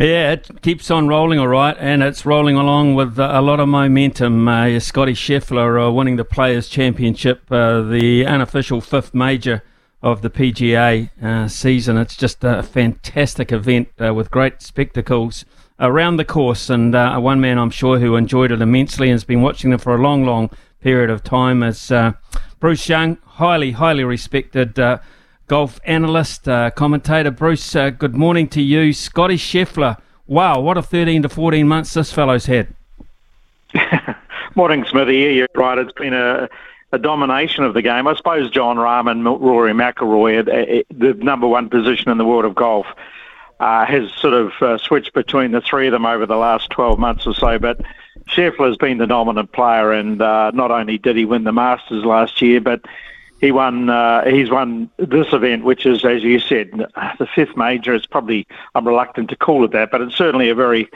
Yeah, 0.00 0.32
it 0.32 0.62
keeps 0.62 0.90
on 0.90 1.06
rolling, 1.06 1.38
all 1.38 1.46
right, 1.46 1.76
and 1.78 2.02
it's 2.02 2.26
rolling 2.26 2.56
along 2.56 2.96
with 2.96 3.20
uh, 3.20 3.30
a 3.32 3.40
lot 3.40 3.60
of 3.60 3.68
momentum. 3.68 4.48
Uh, 4.48 4.80
Scotty 4.80 5.12
Scheffler 5.12 5.88
uh, 5.88 5.92
winning 5.92 6.16
the 6.16 6.24
Players' 6.24 6.68
Championship, 6.68 7.42
uh, 7.52 7.82
the 7.82 8.26
unofficial 8.26 8.80
fifth 8.80 9.14
major 9.14 9.62
of 10.02 10.22
the 10.22 10.30
PGA 10.30 11.10
uh, 11.22 11.46
season. 11.46 11.96
It's 11.96 12.16
just 12.16 12.42
a 12.42 12.64
fantastic 12.64 13.52
event 13.52 13.88
uh, 14.00 14.12
with 14.12 14.32
great 14.32 14.60
spectacles 14.60 15.44
around 15.78 16.16
the 16.16 16.24
course, 16.24 16.68
and 16.68 16.94
one 17.22 17.40
man 17.40 17.58
I'm 17.58 17.70
sure 17.70 18.00
who 18.00 18.16
enjoyed 18.16 18.50
it 18.50 18.60
immensely 18.60 19.06
and 19.06 19.14
has 19.14 19.24
been 19.24 19.42
watching 19.42 19.70
them 19.70 19.78
for 19.78 19.94
a 19.94 20.02
long, 20.02 20.24
long 20.24 20.50
period 20.80 21.10
of 21.10 21.22
time 21.22 21.62
is 21.62 21.92
Bruce 22.58 22.88
Young, 22.88 23.18
highly, 23.24 23.70
highly 23.70 24.02
respected 24.02 24.76
golf 25.48 25.80
analyst, 25.84 26.46
uh, 26.46 26.70
commentator. 26.70 27.30
Bruce, 27.30 27.74
uh, 27.74 27.90
good 27.90 28.14
morning 28.14 28.46
to 28.48 28.62
you. 28.62 28.92
Scotty 28.92 29.36
Scheffler, 29.36 29.96
wow, 30.26 30.60
what 30.60 30.76
a 30.76 30.82
13 30.82 31.22
to 31.22 31.28
14 31.28 31.66
months 31.66 31.94
this 31.94 32.12
fellow's 32.12 32.46
had. 32.46 32.68
morning, 34.54 34.84
Smithy. 34.84 35.16
Yeah, 35.16 35.28
you're 35.28 35.48
right. 35.54 35.78
It's 35.78 35.92
been 35.92 36.12
a, 36.12 36.48
a 36.92 36.98
domination 36.98 37.64
of 37.64 37.74
the 37.74 37.82
game. 37.82 38.06
I 38.06 38.14
suppose 38.14 38.50
Jon 38.50 38.76
Rahm 38.76 39.10
and 39.10 39.24
Rory 39.24 39.72
McIlroy, 39.72 40.46
uh, 40.46 40.80
uh, 40.80 40.82
the 40.90 41.14
number 41.14 41.48
one 41.48 41.70
position 41.70 42.10
in 42.10 42.18
the 42.18 42.24
world 42.24 42.44
of 42.44 42.54
golf, 42.54 42.86
uh, 43.58 43.86
has 43.86 44.12
sort 44.12 44.34
of 44.34 44.52
uh, 44.60 44.78
switched 44.78 45.14
between 45.14 45.52
the 45.52 45.60
three 45.62 45.88
of 45.88 45.92
them 45.92 46.06
over 46.06 46.26
the 46.26 46.36
last 46.36 46.70
12 46.70 46.98
months 46.98 47.26
or 47.26 47.34
so. 47.34 47.58
But 47.58 47.80
Scheffler's 48.28 48.76
been 48.76 48.98
the 48.98 49.06
dominant 49.06 49.52
player, 49.52 49.92
and 49.92 50.20
uh, 50.20 50.50
not 50.52 50.70
only 50.70 50.98
did 50.98 51.16
he 51.16 51.24
win 51.24 51.44
the 51.44 51.52
Masters 51.52 52.04
last 52.04 52.42
year, 52.42 52.60
but 52.60 52.84
he 53.40 53.52
won. 53.52 53.88
Uh, 53.88 54.24
he's 54.28 54.50
won 54.50 54.90
this 54.98 55.32
event, 55.32 55.64
which 55.64 55.86
is, 55.86 56.04
as 56.04 56.22
you 56.22 56.40
said, 56.40 56.70
the 57.18 57.28
fifth 57.34 57.56
major. 57.56 57.94
It's 57.94 58.06
probably 58.06 58.46
I'm 58.74 58.86
reluctant 58.86 59.30
to 59.30 59.36
call 59.36 59.64
it 59.64 59.72
that, 59.72 59.90
but 59.90 60.00
it's 60.00 60.16
certainly 60.16 60.48
a 60.48 60.54
very 60.54 60.88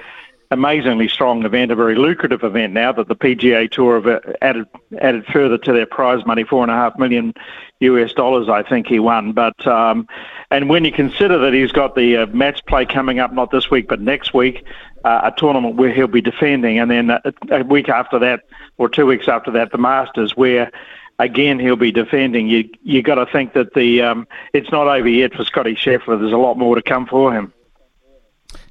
amazingly 0.52 1.08
strong 1.08 1.44
event, 1.44 1.72
a 1.72 1.74
very 1.74 1.94
lucrative 1.94 2.44
event. 2.44 2.74
Now 2.74 2.92
that 2.92 3.08
the 3.08 3.16
PGA 3.16 3.70
Tour 3.70 4.00
have 4.00 4.36
added 4.42 4.66
added 5.00 5.24
further 5.26 5.56
to 5.58 5.72
their 5.72 5.86
prize 5.86 6.24
money, 6.26 6.44
four 6.44 6.62
and 6.62 6.70
a 6.70 6.74
half 6.74 6.98
million 6.98 7.32
US 7.80 8.12
dollars, 8.12 8.48
I 8.48 8.62
think 8.62 8.86
he 8.86 8.98
won. 8.98 9.32
But 9.32 9.66
um, 9.66 10.06
and 10.50 10.68
when 10.68 10.84
you 10.84 10.92
consider 10.92 11.38
that 11.38 11.54
he's 11.54 11.72
got 11.72 11.94
the 11.94 12.18
uh, 12.18 12.26
match 12.26 12.64
play 12.66 12.84
coming 12.84 13.18
up, 13.18 13.32
not 13.32 13.50
this 13.50 13.70
week 13.70 13.88
but 13.88 14.00
next 14.00 14.34
week, 14.34 14.64
uh, 15.04 15.20
a 15.24 15.32
tournament 15.36 15.76
where 15.76 15.92
he'll 15.92 16.06
be 16.06 16.20
defending, 16.20 16.78
and 16.78 16.90
then 16.90 17.10
a, 17.10 17.22
a 17.50 17.64
week 17.64 17.88
after 17.88 18.18
that 18.18 18.40
or 18.78 18.88
two 18.88 19.06
weeks 19.06 19.28
after 19.28 19.50
that, 19.52 19.72
the 19.72 19.78
Masters, 19.78 20.36
where 20.36 20.70
again 21.18 21.58
he'll 21.58 21.76
be 21.76 21.92
defending. 21.92 22.48
You 22.48 22.68
you 22.82 23.02
got 23.02 23.16
to 23.16 23.26
think 23.26 23.54
that 23.54 23.74
the 23.74 24.02
um, 24.02 24.26
it's 24.52 24.70
not 24.70 24.86
over 24.86 25.08
yet 25.08 25.34
for 25.34 25.44
Scotty 25.44 25.74
Scheffler. 25.74 26.18
There's 26.18 26.32
a 26.32 26.36
lot 26.36 26.58
more 26.58 26.74
to 26.74 26.82
come 26.82 27.06
for 27.06 27.34
him. 27.34 27.52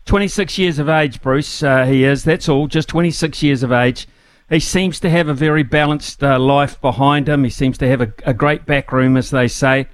26 0.06 0.58
years 0.58 0.80
of 0.80 0.90
age, 0.90 1.22
Bruce. 1.22 1.64
Uh, 1.64 1.86
he 1.86 2.04
is. 2.04 2.24
That's 2.24 2.50
all. 2.50 2.68
Just 2.68 2.90
26 2.90 3.44
years 3.44 3.64
of 3.64 3.72
age. 3.72 4.08
He 4.50 4.60
seems 4.60 5.00
to 5.00 5.10
have 5.10 5.30
a 5.30 5.34
very 5.34 5.64
balanced 5.64 6.22
uh, 6.22 6.38
life 6.38 6.80
behind 6.82 7.30
him. 7.30 7.44
He 7.46 7.50
seems 7.50 7.78
to 7.78 7.88
have 7.88 8.02
a, 8.02 8.14
a, 8.26 8.34
great 8.34 8.66
back 8.66 8.92
room, 8.92 9.16
as 9.16 9.30
they 9.30 9.48
say, 9.48 9.88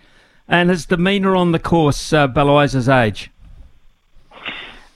and 0.47 0.71
his 0.71 0.87
demeanour 0.87 1.35
on 1.35 1.51
the 1.51 1.59
course 1.59 2.11
uh, 2.11 2.25
belies 2.25 2.73
his 2.73 2.89
age. 2.89 3.29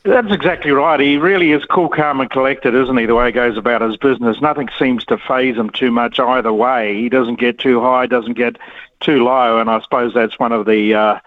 That's 0.03 0.31
exactly 0.31 0.71
right. 0.71 0.99
He 0.99 1.17
really 1.17 1.51
is 1.51 1.63
cool, 1.65 1.87
calm, 1.87 2.21
and 2.21 2.29
collected, 2.29 2.73
isn't 2.73 2.97
he? 2.97 3.05
The 3.05 3.13
way 3.13 3.27
he 3.27 3.31
goes 3.31 3.55
about 3.55 3.81
his 3.81 3.97
business, 3.97 4.41
nothing 4.41 4.67
seems 4.79 5.05
to 5.05 5.17
phase 5.17 5.55
him 5.55 5.69
too 5.69 5.91
much 5.91 6.19
either 6.19 6.51
way. 6.51 6.95
He 6.95 7.07
doesn't 7.07 7.39
get 7.39 7.59
too 7.59 7.81
high, 7.81 8.07
doesn't 8.07 8.33
get 8.33 8.57
too 8.99 9.23
low, 9.23 9.59
and 9.59 9.69
I 9.69 9.79
suppose 9.81 10.13
that's 10.13 10.39
one 10.39 10.51
of 10.51 10.65
the 10.65 10.95
uh, 10.95 11.19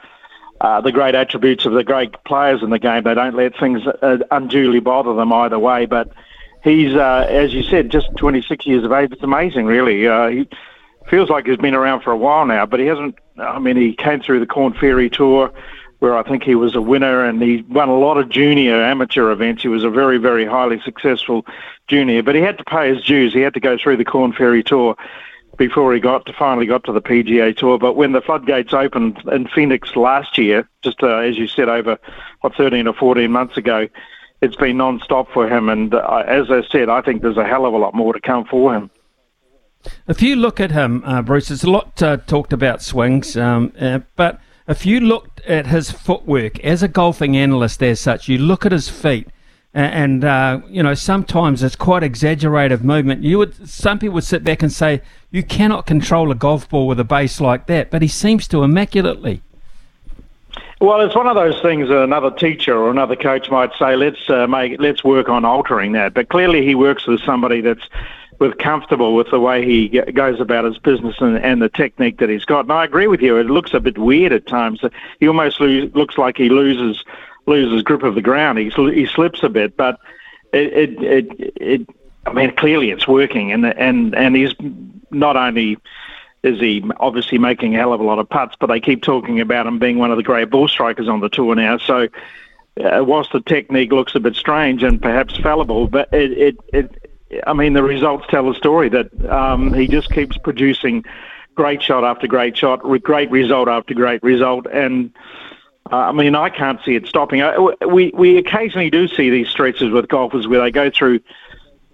uh, 0.61 0.81
the 0.81 0.91
great 0.91 1.15
attributes 1.15 1.67
of 1.67 1.73
the 1.73 1.85
great 1.85 2.13
players 2.25 2.63
in 2.63 2.71
the 2.71 2.81
game. 2.81 3.05
They 3.05 3.15
don't 3.15 3.37
let 3.37 3.57
things 3.59 3.87
uh, 3.87 4.19
unduly 4.33 4.81
bother 4.81 5.15
them 5.15 5.33
either 5.33 5.59
way. 5.59 5.87
But 5.87 6.11
he's, 6.65 6.95
uh, 6.95 7.27
as 7.29 7.55
you 7.55 7.63
said, 7.63 7.91
just 7.91 8.09
26 8.17 8.67
years 8.67 8.85
of 8.85 8.93
age. 8.93 9.13
It's 9.13 9.23
amazing, 9.23 9.67
really. 9.67 10.09
Uh, 10.09 10.29
he 10.29 10.49
feels 11.09 11.31
like 11.31 11.47
he's 11.47 11.59
been 11.59 11.75
around 11.75 12.03
for 12.03 12.11
a 12.11 12.17
while 12.17 12.47
now, 12.47 12.67
but 12.67 12.81
he 12.81 12.87
hasn't 12.87 13.19
I 13.37 13.59
mean, 13.59 13.77
he 13.77 13.95
came 13.95 14.21
through 14.21 14.41
the 14.41 14.47
Corn 14.47 14.75
Ferry 14.75 15.11
Tour, 15.11 15.53
where 15.99 16.17
I 16.17 16.23
think 16.23 16.43
he 16.43 16.55
was 16.55 16.75
a 16.75 16.81
winner, 16.81 17.25
and 17.25 17.43
he 17.43 17.63
won 17.69 17.89
a 17.89 17.99
lot 17.99 18.19
of 18.19 18.29
junior 18.29 18.83
amateur 18.83 19.31
events. 19.31 19.63
He 19.63 19.69
was 19.69 19.85
a 19.85 19.91
very, 19.91 20.19
very 20.19 20.45
highly 20.45 20.81
successful 20.85 21.47
junior, 21.89 22.23
but 22.23 22.35
he 22.35 22.41
had 22.41 22.59
to 22.59 22.65
pay 22.65 22.95
his 22.95 23.05
dues. 23.05 23.33
He 23.33 23.41
had 23.41 23.55
to 23.55 23.61
go 23.61 23.77
through 23.77 23.97
the 23.97 24.05
Corn 24.05 24.33
Ferry 24.33 24.63
Tour 24.63 24.97
before 25.57 25.95
he 25.95 26.01
got 26.01 26.27
to 26.27 26.33
finally 26.33 26.67
got 26.67 26.85
to 26.85 26.93
the 26.93 27.03
PGA 27.03 27.57
Tour. 27.57 27.79
But 27.79 27.95
when 27.95 28.13
the 28.13 28.21
floodgates 28.21 28.73
opened 28.73 29.23
in 29.31 29.47
Phoenix 29.49 29.95
last 29.97 30.37
year, 30.37 30.69
just 30.83 31.03
uh, 31.03 31.19
as 31.19 31.39
you 31.39 31.47
said, 31.47 31.69
over 31.69 31.99
what 32.41 32.55
13 32.57 32.87
or 32.87 32.95
14 32.95 33.31
months 33.31 33.57
ago, 33.57 33.89
it's 34.43 34.57
been 34.57 34.77
non-stop 34.77 35.31
for 35.33 35.49
him. 35.49 35.69
And 35.69 35.95
uh, 35.95 36.25
as 36.27 36.51
I 36.51 36.63
said, 36.71 36.89
I 36.89 37.01
think 37.01 37.23
there's 37.23 37.37
a 37.37 37.47
hell 37.47 37.67
of 37.67 37.75
a 37.75 37.79
lot 37.79 37.95
more 37.95 38.13
to 38.13 38.21
come 38.21 38.45
for 38.45 38.75
him. 38.75 38.91
If 40.09 40.23
you 40.23 40.37
look 40.37 40.61
at 40.61 40.71
him, 40.71 41.03
uh, 41.05 41.23
Bruce, 41.23 41.49
there's 41.49 41.65
a 41.65 41.71
lot 41.71 42.03
uh, 42.03 42.17
talked 42.17 42.53
about 42.53 42.83
swings, 42.83 43.37
um, 43.37 43.73
uh, 43.79 44.01
but 44.17 44.41
if 44.67 44.87
you 44.87 45.01
looked 45.01 45.41
at 45.43 45.67
his 45.67 45.91
footwork 45.91 46.59
as 46.61 46.83
a 46.83 46.89
golfing 46.89 47.37
analyst, 47.37 47.83
as 47.83 48.01
such, 48.01 48.29
you 48.29 48.39
look 48.39 48.65
at 48.65 48.73
his 48.73 48.89
feet, 48.89 49.29
and 49.75 50.25
uh, 50.25 50.61
you 50.69 50.83
know 50.83 50.95
sometimes 50.95 51.63
it's 51.63 51.77
quite 51.77 52.03
exaggerated 52.03 52.85
movement. 52.85 53.23
You 53.23 53.39
would 53.39 53.69
some 53.69 53.99
people 53.99 54.15
would 54.15 54.25
sit 54.25 54.45
back 54.45 54.63
and 54.63 54.73
say 54.73 55.03
you 55.31 55.43
cannot 55.43 55.85
control 55.85 56.31
a 56.31 56.35
golf 56.35 56.69
ball 56.69 56.87
with 56.87 57.01
a 57.01 57.05
base 57.05 57.41
like 57.41 57.67
that, 57.67 57.91
but 57.91 58.01
he 58.01 58.09
seems 58.09 58.47
to 58.49 58.63
immaculately. 58.63 59.43
Well, 60.81 61.01
it's 61.01 61.15
one 61.15 61.27
of 61.27 61.35
those 61.35 61.61
things 61.63 61.89
that 61.89 62.03
another 62.03 62.31
teacher 62.31 62.77
or 62.77 62.91
another 62.91 63.17
coach 63.17 63.51
might 63.51 63.71
say, 63.79 63.97
let's 63.97 64.29
uh, 64.29 64.47
make, 64.47 64.79
let's 64.81 65.03
work 65.03 65.29
on 65.29 65.45
altering 65.45 65.93
that. 65.93 66.13
But 66.13 66.29
clearly, 66.29 66.65
he 66.67 66.75
works 66.75 67.07
with 67.07 67.23
somebody 67.23 67.61
that's 67.61 67.89
with 68.39 68.59
comfortable 68.59 69.15
with 69.15 69.31
the 69.31 69.41
way 69.41 69.65
he 69.65 69.89
goes 69.89 70.41
about 70.41 70.65
his 70.65 70.79
business 70.79 71.17
and, 71.21 71.39
and 71.39 71.63
the 71.63 71.69
technique 71.69 72.19
that 72.19 72.29
he's 72.29 72.45
got. 72.45 72.61
And 72.61 72.73
I 72.73 72.85
agree 72.85 73.07
with 73.07 73.21
you; 73.21 73.37
it 73.37 73.47
looks 73.47 73.75
a 73.75 73.81
bit 73.81 73.99
weird 73.99 74.33
at 74.33 74.47
times. 74.47 74.81
He 75.21 75.29
almost 75.29 75.61
lo- 75.61 75.91
looks 75.95 76.19
like 76.19 76.37
he 76.37 76.49
loses 76.49 77.05
loses 77.47 77.83
grip 77.83 78.03
of 78.03 78.15
the 78.15 78.23
ground. 78.23 78.59
He 78.59 78.71
he 78.71 79.07
slips 79.07 79.43
a 79.43 79.49
bit, 79.49 79.77
but 79.77 79.99
it 80.53 80.73
it 80.73 81.03
it. 81.03 81.53
it 81.57 81.89
I 82.27 82.33
mean, 82.33 82.55
clearly 82.57 82.91
it's 82.91 83.07
working, 83.07 83.53
and 83.53 83.67
and 83.67 84.15
and 84.15 84.35
he's 84.35 84.55
not 85.11 85.37
only 85.37 85.77
is 86.43 86.61
he 86.61 86.85
obviously 87.01 87.39
making 87.39 87.75
a 87.75 87.79
hell 87.79 87.93
of 87.93 88.01
a 88.01 88.05
lot 88.05 88.19
of 88.19 88.29
putts, 88.29 88.55
but 88.61 88.67
they 88.67 88.79
keep 88.79 89.03
talking 89.03 89.41
about 89.41 89.67
him 89.67 89.79
being 89.79 89.99
one 89.99 90.11
of 90.11 90.19
the 90.19 90.23
great 90.23 90.51
ball 90.51 90.69
strikers 90.69 91.09
on 91.09 91.21
the 91.21 91.29
tour 91.31 91.55
now. 91.55 91.79
So, 91.79 92.09
uh, 92.83 93.03
whilst 93.03 93.33
the 93.33 93.41
technique 93.41 93.93
looks 93.93 94.15
a 94.15 94.21
bit 94.21 94.37
strange 94.37 94.83
and 94.83 95.01
perhaps 95.01 95.37
fallible, 95.39 95.89
but 95.89 96.13
it, 96.13 96.33
it, 96.33 96.57
it 96.73 97.04
I 97.47 97.53
mean, 97.53 97.73
the 97.73 97.83
results 97.83 98.27
tell 98.29 98.51
a 98.51 98.55
story 98.55 98.89
that 98.91 99.31
um, 99.31 99.73
he 99.73 99.89
just 99.89 100.11
keeps 100.11 100.37
producing 100.39 101.05
great 101.55 101.83
shot 101.83 102.05
after 102.05 102.27
great 102.27 102.57
shot, 102.57 102.81
great 103.03 103.31
result 103.31 103.69
after 103.69 103.95
great 103.95 104.23
result, 104.23 104.67
and 104.67 105.13
uh, 105.93 105.97
I 105.97 106.13
mean, 106.13 106.35
I 106.35 106.49
can't 106.49 106.81
see 106.85 106.95
it 106.95 107.07
stopping. 107.07 107.43
Uh, 107.43 107.73
we 107.89 108.11
we 108.15 108.39
occasionally 108.39 108.91
do 108.91 109.07
see 109.07 109.31
these 109.31 109.49
stretches 109.49 109.91
with 109.91 110.09
golfers 110.09 110.49
where 110.49 110.61
they 110.61 110.71
go 110.71 110.91
through 110.91 111.21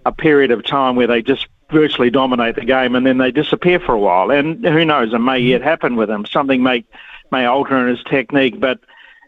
a 0.05 0.11
period 0.11 0.51
of 0.51 0.63
time 0.63 0.95
where 0.95 1.07
they 1.07 1.21
just 1.21 1.47
virtually 1.71 2.09
dominate 2.09 2.55
the 2.55 2.65
game 2.65 2.95
and 2.95 3.05
then 3.05 3.17
they 3.17 3.31
disappear 3.31 3.79
for 3.79 3.93
a 3.93 3.99
while. 3.99 4.31
And 4.31 4.65
who 4.65 4.83
knows, 4.85 5.13
it 5.13 5.19
may 5.19 5.39
yet 5.39 5.61
happen 5.61 5.95
with 5.95 6.09
him. 6.09 6.25
Something 6.25 6.63
may 6.63 6.85
may 7.31 7.45
alter 7.45 7.77
in 7.77 7.95
his 7.95 8.03
technique, 8.05 8.59
but 8.59 8.79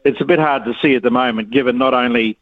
it's 0.05 0.21
a 0.21 0.25
bit 0.25 0.39
hard 0.39 0.65
to 0.65 0.73
see 0.81 0.95
at 0.95 1.03
the 1.03 1.11
moment, 1.11 1.51
given 1.51 1.77
not 1.77 1.93
only 1.93 2.37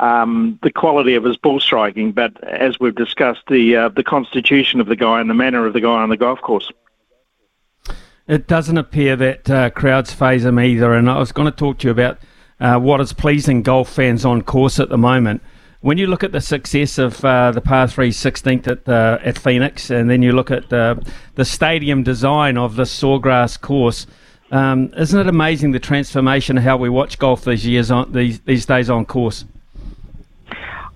um, 0.00 0.58
the 0.62 0.70
quality 0.70 1.14
of 1.14 1.24
his 1.24 1.36
ball 1.36 1.60
striking, 1.60 2.12
but 2.12 2.42
as 2.44 2.80
we've 2.80 2.94
discussed, 2.94 3.42
the 3.48 3.76
uh, 3.76 3.88
the 3.88 4.02
constitution 4.02 4.80
of 4.80 4.86
the 4.86 4.96
guy 4.96 5.20
and 5.20 5.30
the 5.30 5.34
manner 5.34 5.66
of 5.66 5.72
the 5.72 5.80
guy 5.80 6.02
on 6.02 6.08
the 6.08 6.16
golf 6.16 6.40
course. 6.40 6.70
It 8.26 8.46
doesn't 8.46 8.78
appear 8.78 9.16
that 9.16 9.50
uh, 9.50 9.70
crowds 9.70 10.12
phase 10.12 10.44
him 10.44 10.58
either, 10.58 10.94
and 10.94 11.10
I 11.10 11.18
was 11.18 11.32
going 11.32 11.50
to 11.50 11.56
talk 11.56 11.78
to 11.78 11.88
you 11.88 11.90
about 11.90 12.18
uh, 12.60 12.78
what 12.78 13.00
is 13.00 13.12
pleasing 13.12 13.62
golf 13.62 13.92
fans 13.92 14.24
on 14.24 14.42
course 14.42 14.78
at 14.78 14.88
the 14.88 14.98
moment 14.98 15.42
when 15.80 15.96
you 15.96 16.06
look 16.06 16.22
at 16.22 16.32
the 16.32 16.40
success 16.40 16.98
of 16.98 17.24
uh, 17.24 17.50
the 17.52 17.60
par 17.60 17.88
3 17.88 18.10
16th 18.10 18.68
at, 18.68 18.88
uh, 18.88 19.18
at 19.22 19.38
Phoenix, 19.38 19.88
and 19.90 20.10
then 20.10 20.22
you 20.22 20.32
look 20.32 20.50
at 20.50 20.68
the 20.68 21.02
stadium 21.42 22.02
design 22.02 22.58
of 22.58 22.76
the 22.76 22.82
sawgrass 22.82 23.58
course, 23.58 24.06
um, 24.50 24.92
isn't 24.96 25.18
it 25.18 25.26
amazing 25.26 25.70
the 25.70 25.78
transformation 25.78 26.58
of 26.58 26.64
how 26.64 26.76
we 26.76 26.88
watch 26.88 27.18
golf 27.18 27.44
these 27.44 27.64
years 27.64 27.90
on 27.90 28.12
these 28.12 28.40
these 28.40 28.66
days 28.66 28.90
on 28.90 29.06
course? 29.06 29.44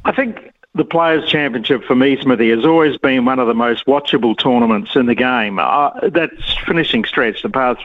I 0.05 0.13
think 0.13 0.53
the 0.75 0.85
Players' 0.85 1.29
Championship 1.29 1.85
for 1.85 1.95
me, 1.95 2.21
Smithy, 2.21 2.51
has 2.51 2.65
always 2.65 2.97
been 2.99 3.25
one 3.25 3.39
of 3.39 3.47
the 3.47 3.55
most 3.55 3.87
watchable 3.87 4.37
tournaments 4.37 4.97
in 4.97 5.07
the 5.07 5.15
game. 5.15 5.59
Uh, 5.59 5.91
that 6.09 6.31
finishing 6.67 7.05
stretch, 7.05 7.43
the 7.43 7.49
par 7.49 7.77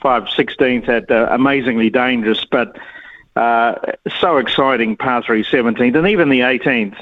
5 0.00 0.22
16th, 0.24 0.84
had 0.84 1.10
uh, 1.10 1.28
amazingly 1.30 1.90
dangerous, 1.90 2.44
but 2.44 2.76
uh, 3.34 3.74
so 4.20 4.38
exciting 4.38 4.96
par 4.96 5.22
3 5.22 5.44
17th 5.44 5.96
and 5.96 6.06
even 6.06 6.28
the 6.28 6.40
18th. 6.40 6.96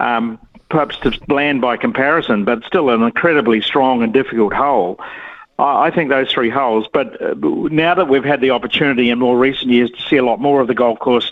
Um, 0.00 0.38
perhaps 0.70 0.96
bland 1.28 1.60
by 1.60 1.76
comparison, 1.76 2.44
but 2.44 2.64
still 2.64 2.90
an 2.90 3.02
incredibly 3.02 3.60
strong 3.60 4.02
and 4.02 4.12
difficult 4.12 4.52
hole. 4.52 4.98
I 5.58 5.90
think 5.92 6.08
those 6.08 6.32
three 6.32 6.50
holes. 6.50 6.88
But 6.92 7.20
uh, 7.22 7.34
now 7.70 7.94
that 7.94 8.08
we've 8.08 8.24
had 8.24 8.40
the 8.40 8.50
opportunity 8.50 9.10
in 9.10 9.20
more 9.20 9.38
recent 9.38 9.70
years 9.70 9.90
to 9.90 10.02
see 10.02 10.16
a 10.16 10.24
lot 10.24 10.40
more 10.40 10.60
of 10.60 10.66
the 10.66 10.74
golf 10.74 10.98
course, 10.98 11.30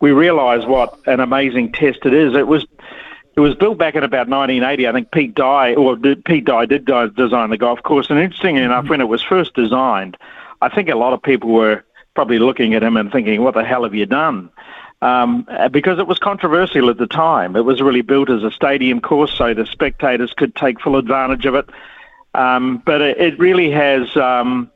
we 0.00 0.12
realise 0.12 0.64
what 0.66 0.98
an 1.06 1.20
amazing 1.20 1.72
test 1.72 2.00
it 2.04 2.14
is. 2.14 2.34
It 2.34 2.46
was 2.46 2.66
it 3.36 3.40
was 3.40 3.54
built 3.54 3.78
back 3.78 3.94
in 3.94 4.02
about 4.02 4.28
1980. 4.28 4.88
I 4.88 4.92
think 4.92 5.12
Pete 5.12 5.34
Dye, 5.34 5.74
or 5.74 5.96
Pete 5.96 6.44
Dye 6.44 6.66
did 6.66 6.84
design 6.84 7.50
the 7.50 7.56
golf 7.56 7.82
course. 7.82 8.10
And 8.10 8.18
interestingly 8.18 8.62
enough, 8.62 8.88
when 8.88 9.00
it 9.00 9.08
was 9.08 9.22
first 9.22 9.54
designed, 9.54 10.16
I 10.60 10.68
think 10.68 10.88
a 10.88 10.96
lot 10.96 11.12
of 11.12 11.22
people 11.22 11.50
were 11.50 11.84
probably 12.14 12.38
looking 12.38 12.74
at 12.74 12.82
him 12.82 12.96
and 12.96 13.12
thinking, 13.12 13.42
"What 13.42 13.54
the 13.54 13.64
hell 13.64 13.84
have 13.84 13.94
you 13.94 14.06
done?" 14.06 14.50
Um, 15.02 15.46
because 15.70 15.98
it 15.98 16.06
was 16.06 16.18
controversial 16.18 16.90
at 16.90 16.98
the 16.98 17.06
time. 17.06 17.56
It 17.56 17.64
was 17.64 17.80
really 17.80 18.02
built 18.02 18.28
as 18.28 18.42
a 18.42 18.50
stadium 18.50 19.00
course, 19.00 19.32
so 19.32 19.54
the 19.54 19.64
spectators 19.64 20.34
could 20.34 20.54
take 20.54 20.80
full 20.80 20.96
advantage 20.96 21.46
of 21.46 21.54
it. 21.54 21.70
Um, 22.34 22.82
but 22.84 23.00
it, 23.00 23.18
it, 23.18 23.38
really 23.38 23.70
has 23.70 24.14
um, 24.16 24.70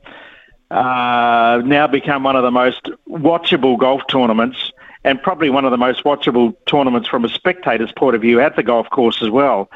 uh, 0.71 1.61
now 1.63 1.87
become 1.87 2.23
one 2.23 2.35
of 2.35 2.43
the 2.43 2.51
most 2.51 2.89
watchable 3.07 3.77
golf 3.77 4.01
tournaments, 4.09 4.71
and 5.05 5.21
probably 5.21 5.51
one 5.51 5.65
of 5.65 5.71
the 5.71 5.77
most 5.77 6.03
watchable 6.03 6.55
tournaments 6.65 7.07
from 7.07 7.23
a 7.23 7.29
spectator's 7.29 7.91
point 7.91 8.15
of 8.15 8.21
view 8.21 8.41
at 8.41 8.55
the 8.55 8.63
golf 8.63 8.89
course 8.89 9.21
as 9.21 9.29
well. 9.29 9.69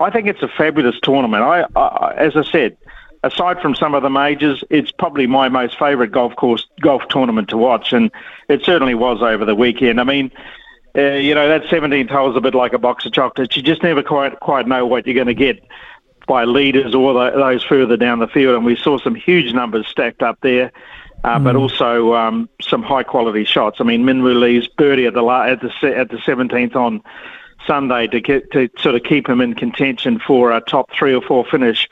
I 0.00 0.10
think 0.10 0.26
it's 0.26 0.42
a 0.42 0.48
fabulous 0.48 0.98
tournament. 1.02 1.42
I, 1.42 1.66
I 1.76 2.14
as 2.14 2.34
I 2.34 2.42
said, 2.50 2.78
aside 3.22 3.60
from 3.60 3.74
some 3.74 3.94
of 3.94 4.02
the 4.02 4.08
majors, 4.08 4.64
it's 4.70 4.90
probably 4.90 5.26
my 5.26 5.50
most 5.50 5.78
favourite 5.78 6.10
golf 6.10 6.34
course 6.34 6.66
golf 6.80 7.02
tournament 7.10 7.50
to 7.50 7.58
watch, 7.58 7.92
and 7.92 8.10
it 8.48 8.64
certainly 8.64 8.94
was 8.94 9.22
over 9.22 9.44
the 9.44 9.54
weekend. 9.54 10.00
I 10.00 10.04
mean, 10.04 10.32
uh, 10.96 11.02
you 11.02 11.34
know 11.34 11.46
that 11.46 11.64
17th 11.64 12.10
hole 12.10 12.30
is 12.30 12.36
a 12.36 12.40
bit 12.40 12.54
like 12.54 12.72
a 12.72 12.78
box 12.78 13.04
of 13.04 13.12
chocolates. 13.12 13.54
You 13.58 13.62
just 13.62 13.82
never 13.82 14.02
quite 14.02 14.40
quite 14.40 14.66
know 14.66 14.86
what 14.86 15.06
you're 15.06 15.14
going 15.14 15.26
to 15.26 15.34
get 15.34 15.62
by 16.26 16.44
leaders 16.44 16.94
or 16.94 17.12
the, 17.12 17.36
those 17.36 17.62
further 17.64 17.98
down 17.98 18.18
the 18.18 18.28
field, 18.28 18.56
and 18.56 18.64
we 18.64 18.76
saw 18.76 18.96
some 18.96 19.14
huge 19.14 19.52
numbers 19.52 19.86
stacked 19.88 20.22
up 20.22 20.38
there. 20.40 20.72
Uh, 21.22 21.38
mm. 21.38 21.44
But 21.44 21.56
also 21.56 22.14
um, 22.14 22.48
some 22.62 22.82
high 22.82 23.02
quality 23.02 23.44
shots. 23.44 23.78
I 23.80 23.84
mean, 23.84 24.04
Minwoo 24.04 24.38
Lee's 24.38 24.66
birdie 24.68 25.06
at 25.06 25.14
the 25.14 25.24
at 25.26 25.60
the 25.60 25.96
at 25.96 26.10
the 26.10 26.16
17th 26.16 26.76
on 26.76 27.02
Sunday 27.66 28.06
to 28.06 28.20
get 28.20 28.50
to 28.52 28.70
sort 28.78 28.94
of 28.94 29.02
keep 29.02 29.28
him 29.28 29.40
in 29.40 29.54
contention 29.54 30.18
for 30.18 30.50
a 30.52 30.60
top 30.60 30.90
three 30.92 31.14
or 31.14 31.20
four 31.20 31.44
finish 31.44 31.88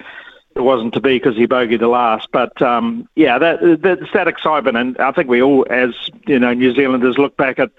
it 0.59 0.63
wasn't 0.63 0.93
to 0.95 1.01
be 1.01 1.19
because 1.19 1.37
he 1.37 1.47
bogeyed 1.47 1.79
the 1.79 1.89
last. 1.89 2.29
But 2.33 2.61
um, 2.61 3.09
yeah, 3.15 3.39
that, 3.39 3.81
that's 3.81 4.13
that 4.13 4.29
excitement, 4.29 4.77
and 4.77 4.99
I 4.99 5.13
think 5.13 5.29
we 5.29 5.41
all, 5.41 5.65
as 5.71 5.91
you 6.27 6.39
know, 6.39 6.53
New 6.53 6.75
Zealanders 6.75 7.17
look 7.17 7.37
back 7.37 7.61
at 7.61 7.71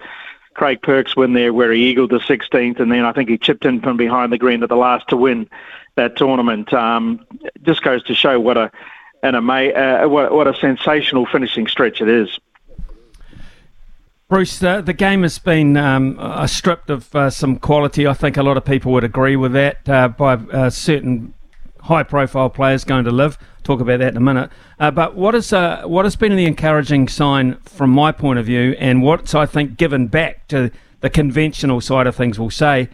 Craig 0.54 0.80
Perks 0.82 1.14
when 1.14 1.34
there 1.34 1.52
where 1.52 1.72
he 1.72 1.90
eagled 1.90 2.10
the 2.10 2.18
16th, 2.18 2.80
and 2.80 2.90
then 2.90 3.04
I 3.04 3.12
think 3.12 3.28
he 3.28 3.36
chipped 3.36 3.66
in 3.66 3.82
from 3.82 3.98
behind 3.98 4.32
the 4.32 4.38
green 4.38 4.62
at 4.62 4.70
the 4.70 4.76
last 4.76 5.08
to 5.08 5.16
win 5.16 5.48
that 5.96 6.16
tournament. 6.16 6.72
Um, 6.72 7.24
just 7.62 7.82
goes 7.82 8.02
to 8.04 8.14
show 8.14 8.40
what 8.40 8.56
a 8.56 8.72
an 9.22 9.34
ama- 9.34 9.70
uh, 9.70 10.08
what, 10.08 10.32
what 10.32 10.46
a 10.46 10.54
sensational 10.54 11.26
finishing 11.26 11.66
stretch 11.66 12.00
it 12.00 12.08
is. 12.08 12.38
Bruce, 14.28 14.62
uh, 14.62 14.80
the 14.80 14.92
game 14.92 15.22
has 15.22 15.40
been 15.40 15.76
um, 15.76 16.16
uh, 16.20 16.46
stripped 16.46 16.88
of 16.88 17.12
uh, 17.16 17.30
some 17.30 17.56
quality. 17.56 18.06
I 18.06 18.14
think 18.14 18.36
a 18.36 18.44
lot 18.44 18.56
of 18.56 18.64
people 18.64 18.92
would 18.92 19.02
agree 19.02 19.34
with 19.34 19.52
that 19.54 19.88
uh, 19.88 20.08
by 20.08 20.34
uh, 20.34 20.70
certain 20.70 21.34
high 21.80 22.04
profile 22.04 22.48
players 22.48 22.84
going 22.84 23.04
to 23.04 23.10
live. 23.10 23.36
Talk 23.64 23.80
about 23.80 23.98
that 23.98 24.12
in 24.12 24.16
a 24.16 24.20
minute. 24.20 24.50
Uh, 24.78 24.92
but 24.92 25.16
what 25.16 25.34
is 25.34 25.50
what 25.50 26.04
has 26.04 26.14
been 26.14 26.36
the 26.36 26.46
encouraging 26.46 27.08
sign 27.08 27.56
from 27.64 27.90
my 27.90 28.12
point 28.12 28.38
of 28.38 28.46
view, 28.46 28.76
and 28.78 29.02
what's 29.02 29.34
I 29.34 29.46
think 29.46 29.76
given 29.76 30.06
back 30.06 30.46
to 30.48 30.70
the 31.00 31.10
conventional 31.10 31.80
side 31.80 32.06
of 32.06 32.14
things, 32.14 32.38
we'll 32.38 32.50
say, 32.50 32.88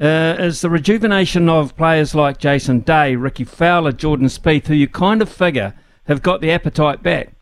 uh, 0.00 0.36
is 0.38 0.60
the 0.60 0.70
rejuvenation 0.70 1.48
of 1.48 1.76
players 1.76 2.14
like 2.14 2.38
Jason 2.38 2.80
Day, 2.80 3.16
Rickie 3.16 3.44
Fowler, 3.44 3.92
Jordan 3.92 4.28
Spieth, 4.28 4.66
who 4.66 4.74
you 4.74 4.88
kind 4.88 5.20
of 5.20 5.28
figure 5.28 5.74
have 6.04 6.22
got 6.22 6.40
the 6.40 6.50
appetite 6.50 7.02
back. 7.02 7.34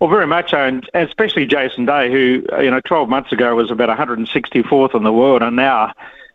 Well, 0.00 0.10
very 0.10 0.26
much, 0.26 0.50
so, 0.50 0.58
and 0.58 0.88
especially 0.94 1.46
Jason 1.46 1.86
Day, 1.86 2.10
who 2.10 2.44
you 2.60 2.70
know 2.70 2.80
12 2.80 3.08
months 3.08 3.32
ago 3.32 3.54
was 3.54 3.70
about 3.70 3.96
164th 3.96 4.94
in 4.94 5.04
the 5.04 5.12
world, 5.12 5.42
and 5.42 5.54
now 5.54 5.92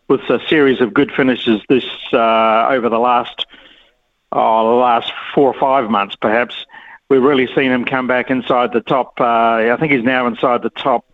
with 0.08 0.22
a 0.30 0.40
series 0.48 0.80
of 0.80 0.94
good 0.94 1.12
finishes 1.12 1.60
this 1.68 1.84
uh, 2.14 2.66
over 2.70 2.88
the 2.88 2.98
last 2.98 3.46
oh, 4.32 4.70
the 4.70 4.76
last 4.76 5.12
four 5.34 5.52
or 5.52 5.60
five 5.60 5.90
months, 5.90 6.16
perhaps. 6.16 6.66
we've 7.10 7.22
really 7.22 7.46
seen 7.54 7.70
him 7.70 7.84
come 7.84 8.06
back 8.06 8.30
inside 8.30 8.72
the 8.72 8.80
top. 8.80 9.20
Uh, 9.20 9.70
I 9.72 9.76
think 9.78 9.92
he's 9.92 10.04
now 10.04 10.26
inside 10.26 10.62
the 10.62 10.70
top 10.70 11.04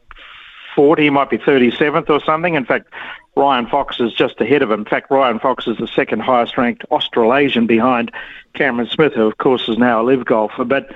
40. 0.74 1.02
He 1.02 1.10
might 1.10 1.30
be 1.30 1.38
37th 1.38 2.10
or 2.10 2.20
something. 2.20 2.54
In 2.54 2.64
fact, 2.64 2.88
Ryan 3.36 3.66
Fox 3.66 3.98
is 4.00 4.12
just 4.12 4.40
ahead 4.40 4.62
of 4.62 4.70
him. 4.70 4.80
In 4.80 4.86
fact, 4.86 5.10
Ryan 5.10 5.38
Fox 5.38 5.66
is 5.66 5.76
the 5.78 5.88
second 5.88 6.20
highest 6.20 6.56
ranked 6.56 6.84
Australasian 6.90 7.66
behind 7.66 8.12
Cameron 8.54 8.88
Smith, 8.88 9.14
who, 9.14 9.26
of 9.26 9.38
course, 9.38 9.68
is 9.68 9.78
now 9.78 10.00
a 10.00 10.04
live 10.04 10.24
golfer. 10.24 10.64
But 10.64 10.92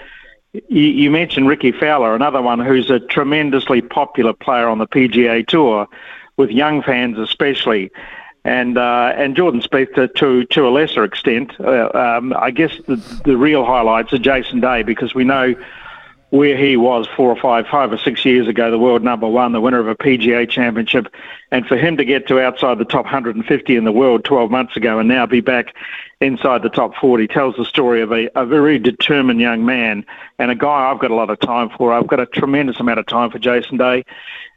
you, 0.52 0.82
you 0.82 1.10
mentioned 1.10 1.48
Rickie 1.48 1.72
Fowler, 1.72 2.14
another 2.14 2.40
one 2.40 2.60
who's 2.60 2.90
a 2.90 3.00
tremendously 3.00 3.80
popular 3.80 4.32
player 4.32 4.68
on 4.68 4.78
the 4.78 4.86
PGA 4.86 5.46
Tour, 5.46 5.88
with 6.36 6.50
young 6.50 6.82
fans 6.82 7.18
especially. 7.18 7.90
And 8.44 8.78
uh, 8.78 9.12
and 9.16 9.36
Jordan 9.36 9.60
Spieth 9.60 9.94
to, 9.96 10.08
to 10.08 10.44
to 10.46 10.68
a 10.68 10.70
lesser 10.70 11.04
extent. 11.04 11.52
Uh, 11.60 11.90
um, 11.92 12.32
I 12.38 12.50
guess 12.50 12.72
the 12.86 12.96
the 13.24 13.36
real 13.36 13.64
highlights 13.64 14.12
are 14.12 14.18
Jason 14.18 14.60
Day 14.60 14.84
because 14.84 15.14
we 15.14 15.24
know 15.24 15.54
where 16.30 16.56
he 16.56 16.76
was 16.76 17.08
four 17.16 17.30
or 17.30 17.40
five, 17.40 17.66
five 17.66 17.90
or 17.90 17.98
six 17.98 18.24
years 18.24 18.46
ago, 18.46 18.70
the 18.70 18.78
world 18.78 19.02
number 19.02 19.26
one, 19.26 19.52
the 19.52 19.60
winner 19.60 19.78
of 19.78 19.88
a 19.88 19.94
PGA 19.94 20.48
championship, 20.48 21.06
and 21.50 21.66
for 21.66 21.76
him 21.76 21.96
to 21.96 22.04
get 22.04 22.28
to 22.28 22.38
outside 22.38 22.78
the 22.78 22.84
top 22.84 23.04
150 23.06 23.76
in 23.76 23.84
the 23.84 23.92
world 23.92 24.24
12 24.24 24.50
months 24.50 24.76
ago 24.76 24.98
and 24.98 25.08
now 25.08 25.24
be 25.24 25.40
back 25.40 25.74
inside 26.20 26.62
the 26.62 26.68
top 26.68 26.94
40 26.96 27.26
tells 27.28 27.56
the 27.56 27.64
story 27.64 28.02
of 28.02 28.12
a, 28.12 28.28
a 28.38 28.44
very 28.44 28.78
determined 28.78 29.40
young 29.40 29.64
man 29.64 30.04
and 30.38 30.50
a 30.50 30.54
guy 30.54 30.90
I've 30.90 30.98
got 30.98 31.10
a 31.10 31.14
lot 31.14 31.30
of 31.30 31.40
time 31.40 31.70
for. 31.70 31.92
I've 31.92 32.06
got 32.06 32.20
a 32.20 32.26
tremendous 32.26 32.78
amount 32.78 32.98
of 32.98 33.06
time 33.06 33.30
for 33.30 33.38
Jason 33.38 33.78
Day. 33.78 34.04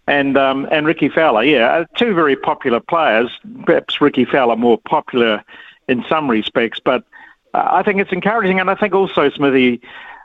And 0.07 0.35
um, 0.35 0.67
and 0.71 0.85
Rickie 0.85 1.09
Fowler, 1.09 1.43
yeah, 1.43 1.71
uh, 1.71 1.85
two 1.95 2.13
very 2.15 2.35
popular 2.35 2.79
players. 2.79 3.29
Perhaps 3.65 4.01
Rickie 4.01 4.25
Fowler 4.25 4.55
more 4.55 4.79
popular 4.79 5.43
in 5.87 6.03
some 6.09 6.29
respects, 6.29 6.79
but 6.83 7.03
uh, 7.53 7.67
I 7.71 7.83
think 7.83 8.01
it's 8.01 8.11
encouraging. 8.11 8.59
And 8.59 8.69
I 8.69 8.75
think 8.75 8.95
also, 8.95 9.29
Smithy, 9.29 9.79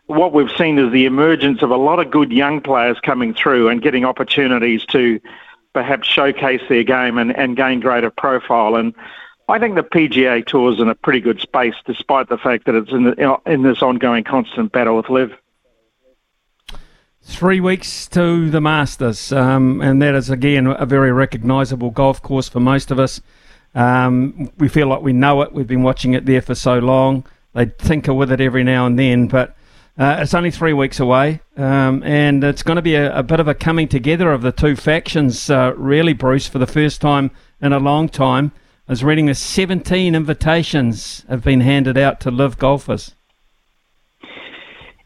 what 0.06 0.32
we've 0.32 0.50
seen 0.56 0.78
is 0.78 0.92
the 0.92 1.04
emergence 1.04 1.62
of 1.62 1.70
a 1.70 1.76
lot 1.76 1.98
of 1.98 2.10
good 2.10 2.32
young 2.32 2.60
players 2.60 2.98
coming 3.00 3.34
through 3.34 3.68
and 3.68 3.82
getting 3.82 4.04
opportunities 4.04 4.84
to 4.86 5.20
perhaps 5.72 6.08
showcase 6.08 6.62
their 6.68 6.84
game 6.84 7.18
and, 7.18 7.36
and 7.36 7.56
gain 7.56 7.80
greater 7.80 8.10
profile. 8.10 8.76
And 8.76 8.94
I 9.48 9.58
think 9.58 9.74
the 9.74 9.82
PGA 9.82 10.46
Tour 10.46 10.72
is 10.72 10.80
in 10.80 10.88
a 10.88 10.94
pretty 10.94 11.20
good 11.20 11.40
space, 11.40 11.74
despite 11.84 12.28
the 12.28 12.38
fact 12.38 12.66
that 12.66 12.74
it's 12.74 12.90
in, 12.90 13.04
the, 13.04 13.40
in 13.46 13.62
this 13.62 13.82
ongoing 13.82 14.24
constant 14.24 14.72
battle 14.72 14.96
with 14.96 15.10
LIV. 15.10 15.32
Three 17.22 17.58
weeks 17.58 18.06
to 18.08 18.48
the 18.50 18.60
Masters, 18.60 19.32
um, 19.32 19.80
and 19.80 20.00
that 20.00 20.14
is 20.14 20.30
again 20.30 20.68
a 20.68 20.86
very 20.86 21.10
recognisable 21.10 21.90
golf 21.90 22.22
course 22.22 22.48
for 22.48 22.60
most 22.60 22.92
of 22.92 23.00
us. 23.00 23.20
Um, 23.74 24.48
we 24.58 24.68
feel 24.68 24.86
like 24.86 25.02
we 25.02 25.12
know 25.12 25.42
it. 25.42 25.52
We've 25.52 25.66
been 25.66 25.82
watching 25.82 26.14
it 26.14 26.24
there 26.24 26.40
for 26.40 26.54
so 26.54 26.78
long. 26.78 27.26
They 27.52 27.66
tinker 27.66 28.14
with 28.14 28.30
it 28.30 28.40
every 28.40 28.62
now 28.62 28.86
and 28.86 28.96
then, 28.96 29.26
but 29.26 29.56
uh, 29.98 30.18
it's 30.20 30.34
only 30.34 30.50
three 30.50 30.74
weeks 30.74 31.00
away, 31.00 31.40
um, 31.56 32.02
and 32.02 32.44
it's 32.44 32.62
going 32.62 32.76
to 32.76 32.82
be 32.82 32.96
a, 32.96 33.18
a, 33.18 33.22
bit 33.22 33.40
of 33.40 33.48
a 33.48 33.54
coming 33.54 33.88
together 33.88 34.30
of 34.30 34.42
the 34.42 34.52
two 34.52 34.76
factions, 34.76 35.48
uh, 35.48 35.72
really, 35.76 36.12
Bruce, 36.12 36.46
for 36.46 36.58
the 36.58 36.66
first 36.66 37.00
time 37.00 37.30
in 37.62 37.72
a 37.72 37.78
long 37.78 38.08
time. 38.08 38.52
I 38.88 38.92
was 38.92 39.02
reading 39.02 39.26
that 39.26 39.36
17 39.36 40.14
invitations 40.14 41.24
have 41.30 41.42
been 41.42 41.62
handed 41.62 41.96
out 41.96 42.20
to 42.20 42.30
LIV 42.30 42.58
golfers. 42.58 43.14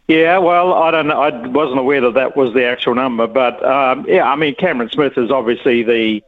Yeah, 0.09 0.39
well, 0.39 0.75
I 0.75 0.91
don't 0.91 1.07
know. 1.07 1.23
I 1.23 1.47
wasn't 1.47 1.79
aware 1.79 2.01
that 2.01 2.15
that 2.15 2.37
was 2.37 2.53
the 2.53 2.65
actual 2.65 2.97
number, 2.97 3.29
but 3.29 3.65
um, 3.65 4.05
yeah, 4.09 4.29
I 4.29 4.35
mean, 4.35 4.57
Cameron 4.57 4.91
Smith 4.91 5.17
is 5.17 5.31
obviously 5.31 5.85
the 5.85 6.21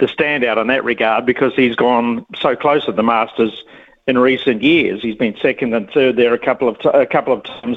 the 0.00 0.06
standout 0.06 0.60
in 0.60 0.66
that 0.66 0.82
regard 0.82 1.26
because 1.26 1.54
he's 1.54 1.76
gone 1.76 2.26
so 2.34 2.56
close 2.56 2.86
to 2.86 2.92
the 2.92 3.02
Masters 3.02 3.62
in 4.08 4.18
recent 4.18 4.62
years. 4.62 5.00
He's 5.00 5.14
been 5.14 5.36
second 5.40 5.74
and 5.74 5.88
third 5.90 6.16
there 6.16 6.34
a 6.34 6.38
couple 6.38 6.68
of 6.68 6.78
t- 6.80 6.88
a 6.88 7.06
couple 7.06 7.34
of 7.34 7.44
times 7.44 7.76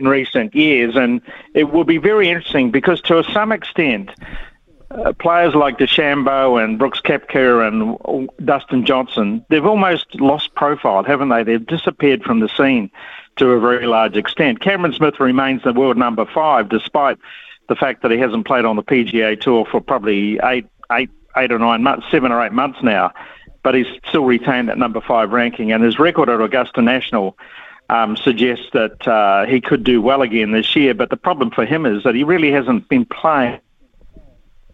in 0.00 0.08
recent 0.08 0.54
years, 0.54 0.96
and 0.96 1.20
it 1.54 1.70
will 1.72 1.84
be 1.84 1.98
very 1.98 2.28
interesting 2.28 2.70
because 2.70 3.00
to 3.02 3.22
some 3.32 3.52
extent, 3.52 4.10
uh, 4.90 5.12
players 5.12 5.54
like 5.54 5.78
DeChambeau 5.78 6.62
and 6.62 6.78
Brooks 6.78 7.00
Koepka 7.00 7.66
and 7.66 8.28
Dustin 8.44 8.84
Johnson, 8.84 9.44
they've 9.48 9.64
almost 9.64 10.20
lost 10.20 10.54
profile, 10.54 11.04
haven't 11.04 11.28
they? 11.28 11.44
They've 11.44 11.64
disappeared 11.64 12.24
from 12.24 12.40
the 12.40 12.48
scene 12.48 12.90
to 13.36 13.50
a 13.52 13.60
very 13.60 13.86
large 13.86 14.16
extent. 14.16 14.60
Cameron 14.60 14.92
Smith 14.92 15.20
remains 15.20 15.62
the 15.62 15.72
world 15.72 15.96
number 15.96 16.26
five, 16.26 16.68
despite 16.68 17.18
the 17.68 17.76
fact 17.76 18.02
that 18.02 18.10
he 18.10 18.18
hasn't 18.18 18.46
played 18.46 18.64
on 18.64 18.74
the 18.76 18.82
PGA 18.82 19.40
Tour 19.40 19.64
for 19.70 19.80
probably 19.80 20.40
eight, 20.42 20.66
eight, 20.90 21.10
eight 21.36 21.52
or 21.52 21.58
nine 21.58 21.82
months, 21.84 22.06
seven 22.10 22.32
or 22.32 22.44
eight 22.44 22.52
months 22.52 22.80
now. 22.82 23.12
But 23.62 23.74
he's 23.74 23.86
still 24.08 24.24
retained 24.24 24.68
that 24.70 24.78
number 24.78 25.00
five 25.00 25.30
ranking, 25.30 25.70
and 25.70 25.84
his 25.84 25.98
record 25.98 26.28
at 26.28 26.40
Augusta 26.40 26.82
National 26.82 27.36
um, 27.90 28.16
suggests 28.16 28.66
that 28.72 29.06
uh, 29.06 29.46
he 29.46 29.60
could 29.60 29.82
do 29.82 30.00
well 30.00 30.22
again 30.22 30.52
this 30.52 30.76
year. 30.76 30.94
But 30.94 31.10
the 31.10 31.16
problem 31.16 31.50
for 31.50 31.66
him 31.66 31.84
is 31.84 32.04
that 32.04 32.14
he 32.14 32.22
really 32.22 32.52
hasn't 32.52 32.88
been 32.88 33.04
playing 33.04 33.60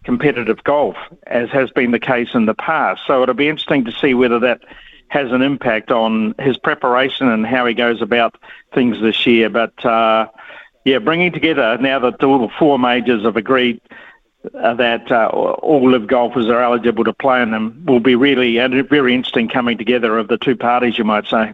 competitive 0.03 0.63
golf, 0.63 0.95
as 1.25 1.49
has 1.49 1.71
been 1.71 1.91
the 1.91 1.99
case 1.99 2.29
in 2.33 2.45
the 2.45 2.53
past. 2.53 3.01
So 3.07 3.23
it'll 3.23 3.35
be 3.35 3.49
interesting 3.49 3.85
to 3.85 3.91
see 3.91 4.13
whether 4.13 4.39
that 4.39 4.61
has 5.09 5.31
an 5.31 5.41
impact 5.41 5.89
on 5.89 6.35
his 6.39 6.57
preparation 6.57 7.27
and 7.27 7.45
how 7.45 7.65
he 7.65 7.73
goes 7.73 8.01
about 8.01 8.35
things 8.73 9.01
this 9.01 9.25
year. 9.25 9.49
But 9.49 9.83
uh, 9.83 10.27
yeah, 10.85 10.99
bringing 10.99 11.31
together 11.31 11.77
now 11.79 11.99
that 11.99 12.23
all 12.23 12.39
the 12.39 12.53
four 12.59 12.77
majors 12.77 13.23
have 13.23 13.35
agreed 13.35 13.81
uh, 14.53 14.75
that 14.75 15.11
uh, 15.11 15.27
all 15.27 15.89
LIV 15.89 16.07
golfers 16.07 16.47
are 16.47 16.61
eligible 16.61 17.03
to 17.03 17.13
play 17.13 17.41
in 17.41 17.49
them 17.49 17.83
will 17.85 17.99
be 17.99 18.15
really 18.15 18.57
a 18.57 18.69
very 18.83 19.15
interesting 19.15 19.49
coming 19.49 19.77
together 19.77 20.17
of 20.17 20.27
the 20.27 20.37
two 20.37 20.55
parties, 20.55 20.97
you 20.97 21.03
might 21.03 21.25
say. 21.25 21.53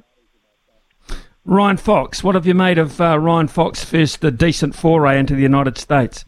Ryan 1.46 1.76
Fox, 1.76 2.24
what 2.24 2.36
have 2.36 2.46
you 2.46 2.54
made 2.54 2.78
of 2.78 3.02
uh, 3.02 3.20
Ryan 3.20 3.50
Fox 3.50 3.84
first 3.84 4.24
a 4.24 4.32
decent 4.32 4.76
foray 4.76 5.20
into 5.20 5.36
the 5.36 5.42
United 5.42 5.78
States? 5.78 6.24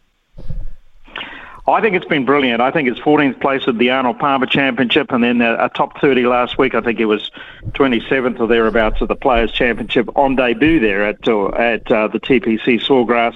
I 1.67 1.81
think 1.81 1.95
it's 1.95 2.05
been 2.05 2.25
brilliant. 2.25 2.61
I 2.61 2.69
think 2.69 2.89
it's 2.89 2.99
14th 2.99 3.39
place 3.39 3.63
at 3.65 3.77
the 3.77 3.89
Arnold 3.89 4.19
Palmer 4.19 4.45
Championship, 4.45 5.11
and 5.11 5.23
then 5.23 5.41
a, 5.41 5.65
a 5.65 5.69
top 5.69 5.99
30 5.99 6.25
last 6.25 6.57
week. 6.57 6.75
I 6.75 6.81
think 6.81 6.99
it 6.99 7.05
was 7.05 7.31
27th 7.69 8.39
or 8.39 8.47
thereabouts 8.47 9.01
at 9.01 9.07
the 9.07 9.15
Players 9.15 9.51
Championship 9.53 10.09
on 10.17 10.35
debut 10.35 10.79
there 10.81 11.05
at 11.05 11.27
uh, 11.27 11.47
at 11.51 11.89
uh, 11.89 12.07
the 12.09 12.19
TPC 12.19 12.85
Sawgrass, 12.85 13.35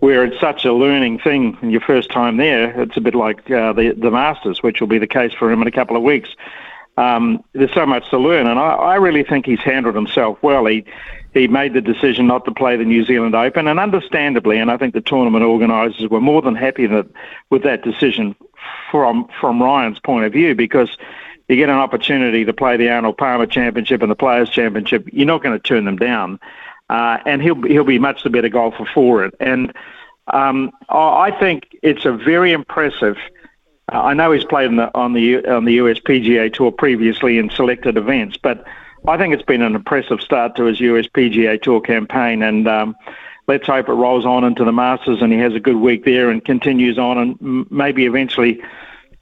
where 0.00 0.22
it's 0.22 0.38
such 0.38 0.66
a 0.66 0.72
learning 0.72 1.18
thing. 1.20 1.58
Your 1.62 1.80
first 1.80 2.10
time 2.10 2.36
there, 2.36 2.78
it's 2.80 2.96
a 2.96 3.00
bit 3.00 3.14
like 3.14 3.50
uh, 3.50 3.72
the 3.72 3.94
the 3.96 4.10
Masters, 4.10 4.62
which 4.62 4.80
will 4.80 4.86
be 4.86 4.98
the 4.98 5.08
case 5.08 5.32
for 5.32 5.50
him 5.50 5.62
in 5.62 5.66
a 5.66 5.72
couple 5.72 5.96
of 5.96 6.02
weeks 6.02 6.28
um, 6.96 7.44
there's 7.52 7.72
so 7.74 7.86
much 7.86 8.08
to 8.10 8.18
learn, 8.18 8.46
and 8.46 8.58
I, 8.58 8.70
I 8.70 8.94
really 8.96 9.22
think 9.22 9.46
he's 9.46 9.60
handled 9.60 9.94
himself 9.94 10.38
well. 10.42 10.64
He 10.66 10.84
he 11.34 11.48
made 11.48 11.74
the 11.74 11.82
decision 11.82 12.26
not 12.26 12.46
to 12.46 12.50
play 12.50 12.76
the 12.76 12.84
New 12.84 13.04
Zealand 13.04 13.34
Open, 13.34 13.68
and 13.68 13.78
understandably, 13.78 14.58
and 14.58 14.70
I 14.70 14.78
think 14.78 14.94
the 14.94 15.02
tournament 15.02 15.44
organisers 15.44 16.08
were 16.08 16.20
more 16.20 16.40
than 16.40 16.54
happy 16.54 16.86
that, 16.86 17.06
with 17.50 17.62
that 17.64 17.82
decision 17.82 18.34
from 18.90 19.28
from 19.40 19.62
Ryan's 19.62 19.98
point 19.98 20.24
of 20.24 20.32
view 20.32 20.54
because 20.54 20.96
you 21.48 21.56
get 21.56 21.68
an 21.68 21.76
opportunity 21.76 22.44
to 22.44 22.52
play 22.52 22.76
the 22.76 22.88
Arnold 22.88 23.18
Palmer 23.18 23.46
Championship 23.46 24.02
and 24.02 24.10
the 24.10 24.16
Players 24.16 24.50
Championship, 24.50 25.08
you're 25.12 25.26
not 25.26 25.42
going 25.42 25.56
to 25.56 25.62
turn 25.62 25.84
them 25.84 25.96
down, 25.96 26.40
uh, 26.88 27.18
and 27.26 27.42
he'll 27.42 27.60
he'll 27.62 27.84
be 27.84 27.98
much 27.98 28.22
the 28.22 28.30
better 28.30 28.48
golfer 28.48 28.88
for 28.94 29.24
it. 29.24 29.34
And 29.38 29.72
um, 30.32 30.72
I 30.88 31.30
think 31.38 31.76
it's 31.82 32.04
a 32.04 32.12
very 32.12 32.52
impressive 32.52 33.16
I 33.88 34.14
know 34.14 34.32
he's 34.32 34.44
played 34.44 34.68
on 34.68 34.76
the 34.76 34.90
on 34.94 35.12
the 35.12 35.46
on 35.46 35.64
the 35.64 35.74
US 35.74 35.98
PGA 36.00 36.52
Tour 36.52 36.72
previously 36.72 37.38
in 37.38 37.50
selected 37.50 37.96
events, 37.96 38.36
but 38.36 38.64
I 39.06 39.16
think 39.16 39.32
it's 39.32 39.44
been 39.44 39.62
an 39.62 39.74
impressive 39.74 40.20
start 40.20 40.56
to 40.56 40.64
his 40.64 40.80
US 40.80 41.06
PGA 41.06 41.60
Tour 41.60 41.80
campaign, 41.80 42.42
and 42.42 42.66
um, 42.66 42.96
let's 43.46 43.66
hope 43.66 43.88
it 43.88 43.92
rolls 43.92 44.24
on 44.24 44.44
into 44.44 44.64
the 44.64 44.72
Masters 44.72 45.22
and 45.22 45.32
he 45.32 45.38
has 45.38 45.54
a 45.54 45.60
good 45.60 45.76
week 45.76 46.04
there 46.04 46.30
and 46.30 46.44
continues 46.44 46.98
on 46.98 47.18
and 47.18 47.70
maybe 47.70 48.06
eventually 48.06 48.60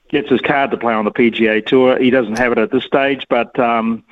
gets 0.09 0.31
his 0.31 0.41
card 0.41 0.71
to 0.71 0.77
play 0.77 0.95
on 0.95 1.05
the 1.05 1.11
PGA 1.11 1.65
Tour. 1.65 1.99
He 1.99 2.11
doesn't 2.11 2.39
have 2.39 2.53
it 2.53 2.59
at 2.59 2.71
this 2.71 2.85
stage, 2.85 3.27
but 3.29 3.59
um, 3.59 4.03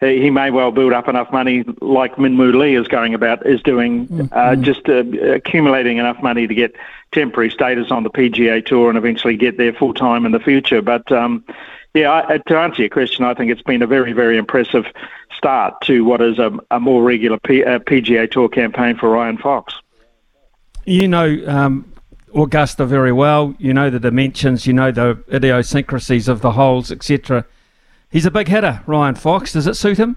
he 0.00 0.30
may 0.30 0.50
well 0.50 0.70
build 0.70 0.92
up 0.92 1.08
enough 1.08 1.30
money, 1.30 1.64
like 1.80 2.16
Minwoo 2.16 2.58
Lee 2.58 2.74
is 2.74 2.88
going 2.88 3.12
about, 3.12 3.46
is 3.46 3.62
doing, 3.62 4.08
mm-hmm. 4.08 4.26
uh, 4.32 4.56
just 4.56 4.88
uh, 4.88 5.04
accumulating 5.34 5.98
enough 5.98 6.22
money 6.22 6.46
to 6.46 6.54
get 6.54 6.74
temporary 7.12 7.50
status 7.50 7.90
on 7.90 8.02
the 8.02 8.10
PGA 8.10 8.64
Tour 8.64 8.88
and 8.88 8.96
eventually 8.96 9.36
get 9.36 9.58
there 9.58 9.72
full 9.72 9.92
time 9.92 10.24
in 10.24 10.32
the 10.32 10.40
future. 10.40 10.80
But 10.80 11.10
um, 11.12 11.44
yeah, 11.92 12.24
I, 12.28 12.38
to 12.38 12.58
answer 12.58 12.82
your 12.82 12.88
question, 12.88 13.24
I 13.24 13.34
think 13.34 13.50
it's 13.50 13.62
been 13.62 13.82
a 13.82 13.86
very, 13.86 14.12
very 14.12 14.38
impressive 14.38 14.86
start 15.36 15.74
to 15.82 16.04
what 16.04 16.22
is 16.22 16.38
a, 16.38 16.50
a 16.70 16.80
more 16.80 17.02
regular 17.02 17.38
P, 17.38 17.62
uh, 17.62 17.78
PGA 17.80 18.30
Tour 18.30 18.48
campaign 18.48 18.96
for 18.96 19.10
Ryan 19.10 19.36
Fox. 19.36 19.74
You 20.86 21.08
know 21.08 21.42
um, 21.46 21.92
Augusta 22.34 22.86
very 22.86 23.12
well. 23.12 23.54
You 23.58 23.74
know 23.74 23.90
the 23.90 24.00
dimensions. 24.00 24.66
You 24.66 24.72
know 24.72 24.90
the 24.90 25.22
idiosyncrasies 25.32 26.26
of 26.26 26.40
the 26.40 26.52
holes, 26.52 26.90
etc. 26.90 27.44
He's 28.10 28.26
a 28.26 28.30
big 28.30 28.48
hitter, 28.48 28.82
Ryan 28.86 29.14
Fox. 29.14 29.52
Does 29.52 29.66
it 29.66 29.74
suit 29.74 29.98
him? 29.98 30.16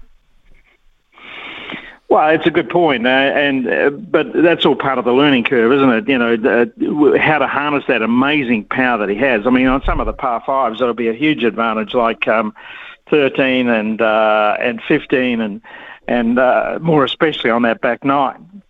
Well, 2.08 2.28
it's 2.28 2.46
a 2.46 2.50
good 2.50 2.70
point, 2.70 3.06
uh, 3.06 3.10
and 3.10 3.66
uh, 3.66 3.90
but 3.90 4.32
that's 4.34 4.64
all 4.64 4.76
part 4.76 4.98
of 4.98 5.04
the 5.04 5.12
learning 5.12 5.44
curve, 5.44 5.72
isn't 5.72 5.90
it? 5.90 6.08
You 6.08 6.18
know, 6.18 6.34
uh, 6.34 7.18
how 7.18 7.38
to 7.38 7.46
harness 7.46 7.84
that 7.88 8.02
amazing 8.02 8.66
power 8.66 8.98
that 8.98 9.08
he 9.08 9.16
has. 9.16 9.46
I 9.46 9.50
mean, 9.50 9.66
on 9.66 9.82
some 9.84 9.98
of 9.98 10.06
the 10.06 10.12
par 10.12 10.42
fives, 10.46 10.78
that'll 10.78 10.94
be 10.94 11.08
a 11.08 11.12
huge 11.12 11.42
advantage, 11.42 11.92
like 11.92 12.28
um, 12.28 12.54
13 13.10 13.68
and 13.68 14.00
uh, 14.00 14.56
and 14.60 14.80
15, 14.86 15.40
and 15.40 15.60
and 16.06 16.38
uh, 16.38 16.78
more 16.80 17.04
especially 17.04 17.50
on 17.50 17.62
that 17.62 17.80
back 17.80 18.04
nine. 18.04 18.62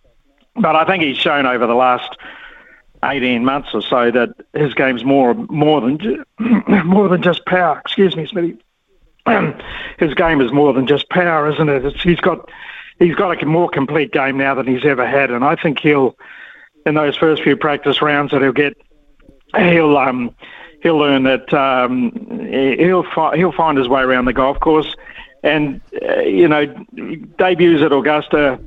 but 0.55 0.75
I 0.75 0.85
think 0.85 1.03
he's 1.03 1.17
shown 1.17 1.45
over 1.45 1.67
the 1.67 1.75
last 1.75 2.17
18 3.03 3.45
months 3.45 3.69
or 3.73 3.81
so 3.83 4.09
that 4.09 4.29
his 4.53 4.73
game's 4.73 5.03
more 5.03 5.35
more 5.35 5.81
than 5.81 6.25
more 6.85 7.09
than 7.09 7.21
just 7.21 7.45
power. 7.45 7.79
Excuse 7.85 8.15
me, 8.15 8.25
Smithy. 8.25 8.57
his 9.97 10.13
game 10.13 10.41
is 10.41 10.51
more 10.51 10.73
than 10.73 10.87
just 10.87 11.09
power, 11.09 11.51
isn't 11.51 11.69
it? 11.69 11.85
It's, 11.85 12.01
he's 12.03 12.19
got 12.19 12.49
he's 12.99 13.15
got 13.15 13.41
a 13.41 13.45
more 13.45 13.69
complete 13.69 14.11
game 14.11 14.37
now 14.37 14.55
than 14.55 14.67
he's 14.67 14.85
ever 14.85 15.05
had, 15.05 15.31
and 15.31 15.43
I 15.43 15.55
think 15.55 15.79
he'll 15.79 16.15
in 16.85 16.95
those 16.95 17.17
first 17.17 17.43
few 17.43 17.57
practice 17.57 18.01
rounds 18.01 18.31
that 18.31 18.41
he'll 18.41 18.51
get 18.51 18.77
he'll 19.55 19.97
um 19.97 20.35
he'll 20.81 20.97
learn 20.97 21.23
that 21.23 21.53
um 21.53 22.11
he'll 22.77 23.03
fi- 23.03 23.35
he'll 23.35 23.51
find 23.51 23.77
his 23.77 23.87
way 23.87 24.01
around 24.01 24.25
the 24.25 24.33
golf 24.33 24.59
course, 24.59 24.95
and 25.43 25.81
uh, 26.07 26.19
you 26.21 26.47
know 26.47 26.65
debuts 27.37 27.81
at 27.81 27.91
Augusta. 27.91 28.59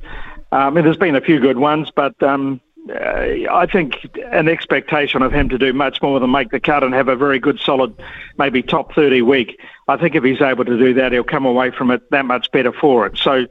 Um, 0.51 0.78
and 0.78 0.86
there's 0.86 0.97
been 0.97 1.14
a 1.14 1.20
few 1.20 1.40
good 1.40 1.59
ones, 1.59 1.90
but 1.94 2.20
um, 2.22 2.62
uh, 2.91 3.53
I 3.53 3.67
think 3.71 4.09
an 4.33 4.49
expectation 4.49 5.23
of 5.23 5.33
him 5.33 5.49
to 5.51 5.59
do 5.59 5.73
much 5.73 6.01
more 6.01 6.19
than 6.21 6.31
make 6.31 6.51
the 6.51 6.61
cut 6.61 6.83
and 6.83 6.95
have 6.95 7.09
a 7.09 7.17
very 7.17 7.39
good, 7.39 7.61
solid, 7.61 7.95
maybe 8.39 8.63
top 8.63 8.95
30 8.95 9.23
week. 9.23 9.61
I 9.89 9.97
think 9.97 10.15
if 10.15 10.25
he's 10.25 10.41
able 10.41 10.65
to 10.65 10.79
do 10.79 10.95
that, 10.95 11.13
he'll 11.13 11.25
come 11.25 11.45
away 11.45 11.71
from 11.71 11.91
it 11.91 12.09
that 12.11 12.25
much 12.25 12.51
better 12.51 12.73
for 12.73 13.07
it. 13.07 13.19
So 13.19 13.47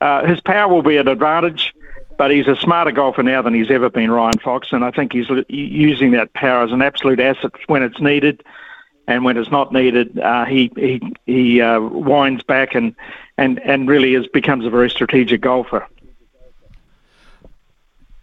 uh, 0.00 0.26
his 0.26 0.40
power 0.40 0.72
will 0.72 0.82
be 0.82 0.96
an 0.98 1.08
advantage, 1.08 1.74
but 2.18 2.30
he's 2.30 2.48
a 2.48 2.56
smarter 2.56 2.92
golfer 2.92 3.22
now 3.22 3.42
than 3.42 3.54
he's 3.54 3.70
ever 3.70 3.88
been, 3.88 4.10
Ryan 4.10 4.38
Fox, 4.38 4.68
and 4.72 4.84
I 4.84 4.90
think 4.90 5.12
he's 5.12 5.30
l- 5.30 5.44
using 5.48 6.12
that 6.12 6.32
power 6.34 6.62
as 6.64 6.72
an 6.72 6.82
absolute 6.82 7.20
asset 7.20 7.52
when 7.66 7.82
it's 7.82 8.00
needed. 8.00 8.42
And 9.08 9.24
when 9.24 9.36
it's 9.36 9.52
not 9.52 9.72
needed, 9.72 10.18
uh, 10.18 10.46
he 10.46 10.68
he 10.74 11.00
he 11.26 11.60
uh, 11.60 11.78
winds 11.80 12.42
back 12.42 12.74
and, 12.74 12.92
and, 13.38 13.60
and 13.60 13.86
really 13.86 14.14
is 14.14 14.26
becomes 14.26 14.66
a 14.66 14.70
very 14.70 14.90
strategic 14.90 15.42
golfer. 15.42 15.86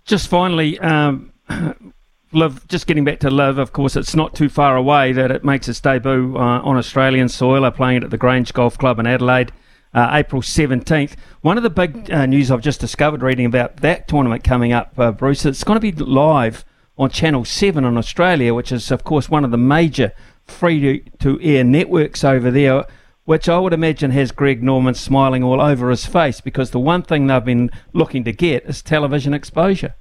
Just 0.05 0.27
finally, 0.27 0.79
um, 0.79 1.31
LIV, 2.33 2.67
just 2.67 2.87
getting 2.87 3.05
back 3.05 3.19
to 3.21 3.29
LIV, 3.29 3.57
of 3.57 3.71
course, 3.71 3.95
it's 3.95 4.15
not 4.15 4.35
too 4.35 4.49
far 4.49 4.75
away 4.75 5.13
that 5.13 5.31
it 5.31 5.43
makes 5.43 5.69
its 5.69 5.79
debut 5.79 6.35
uh, 6.35 6.61
on 6.61 6.77
Australian 6.77 7.29
soil. 7.29 7.63
Are 7.63 7.71
playing 7.71 7.97
it 7.97 8.03
at 8.03 8.09
the 8.09 8.17
Grange 8.17 8.53
Golf 8.53 8.77
Club 8.77 8.99
in 8.99 9.07
Adelaide, 9.07 9.51
uh, 9.93 10.09
April 10.11 10.41
17th. 10.41 11.15
One 11.41 11.57
of 11.57 11.63
the 11.63 11.69
big 11.69 12.11
uh, 12.11 12.25
news 12.25 12.51
I've 12.51 12.61
just 12.61 12.81
discovered 12.81 13.21
reading 13.21 13.45
about 13.45 13.77
that 13.77 14.07
tournament 14.07 14.43
coming 14.43 14.73
up, 14.73 14.97
uh, 14.97 15.11
Bruce, 15.11 15.45
it's 15.45 15.63
going 15.63 15.79
to 15.79 15.79
be 15.79 15.91
live 15.91 16.65
on 16.97 17.09
Channel 17.09 17.45
7 17.45 17.83
in 17.85 17.97
Australia, 17.97 18.53
which 18.53 18.71
is, 18.71 18.91
of 18.91 19.03
course, 19.03 19.29
one 19.29 19.45
of 19.45 19.51
the 19.51 19.57
major 19.57 20.11
free 20.45 21.05
to 21.19 21.39
air 21.41 21.63
networks 21.63 22.23
over 22.23 22.51
there. 22.51 22.85
Which 23.25 23.47
I 23.47 23.57
would 23.57 23.73
imagine 23.73 24.11
has 24.11 24.31
Greg 24.31 24.61
Norman 24.61 24.95
smiling 24.95 25.43
all 25.43 25.61
over 25.61 25.89
his 25.89 26.05
face 26.05 26.41
because 26.41 26.71
the 26.71 26.79
one 26.79 27.03
thing 27.03 27.27
they've 27.27 27.43
been 27.43 27.71
looking 27.93 28.23
to 28.25 28.33
get 28.33 28.65
is 28.65 28.81
television 28.81 29.33
exposure. 29.33 29.95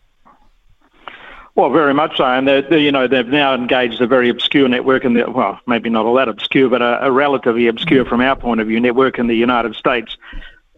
Well, 1.54 1.70
very 1.70 1.92
much 1.92 2.16
so, 2.16 2.24
and 2.24 2.48
they're, 2.48 2.62
they're, 2.62 2.78
you 2.78 2.90
know 2.90 3.06
they've 3.06 3.26
now 3.26 3.54
engaged 3.54 4.00
a 4.00 4.06
very 4.06 4.30
obscure 4.30 4.68
network 4.68 5.04
in 5.04 5.12
the 5.12 5.30
well, 5.30 5.60
maybe 5.66 5.90
not 5.90 6.06
all 6.06 6.14
that 6.14 6.28
obscure, 6.28 6.70
but 6.70 6.80
a, 6.80 7.06
a 7.06 7.12
relatively 7.12 7.66
obscure 7.66 8.06
from 8.06 8.22
our 8.22 8.34
point 8.34 8.60
of 8.60 8.66
view 8.66 8.80
network 8.80 9.18
in 9.18 9.26
the 9.26 9.36
United 9.36 9.76
States 9.76 10.16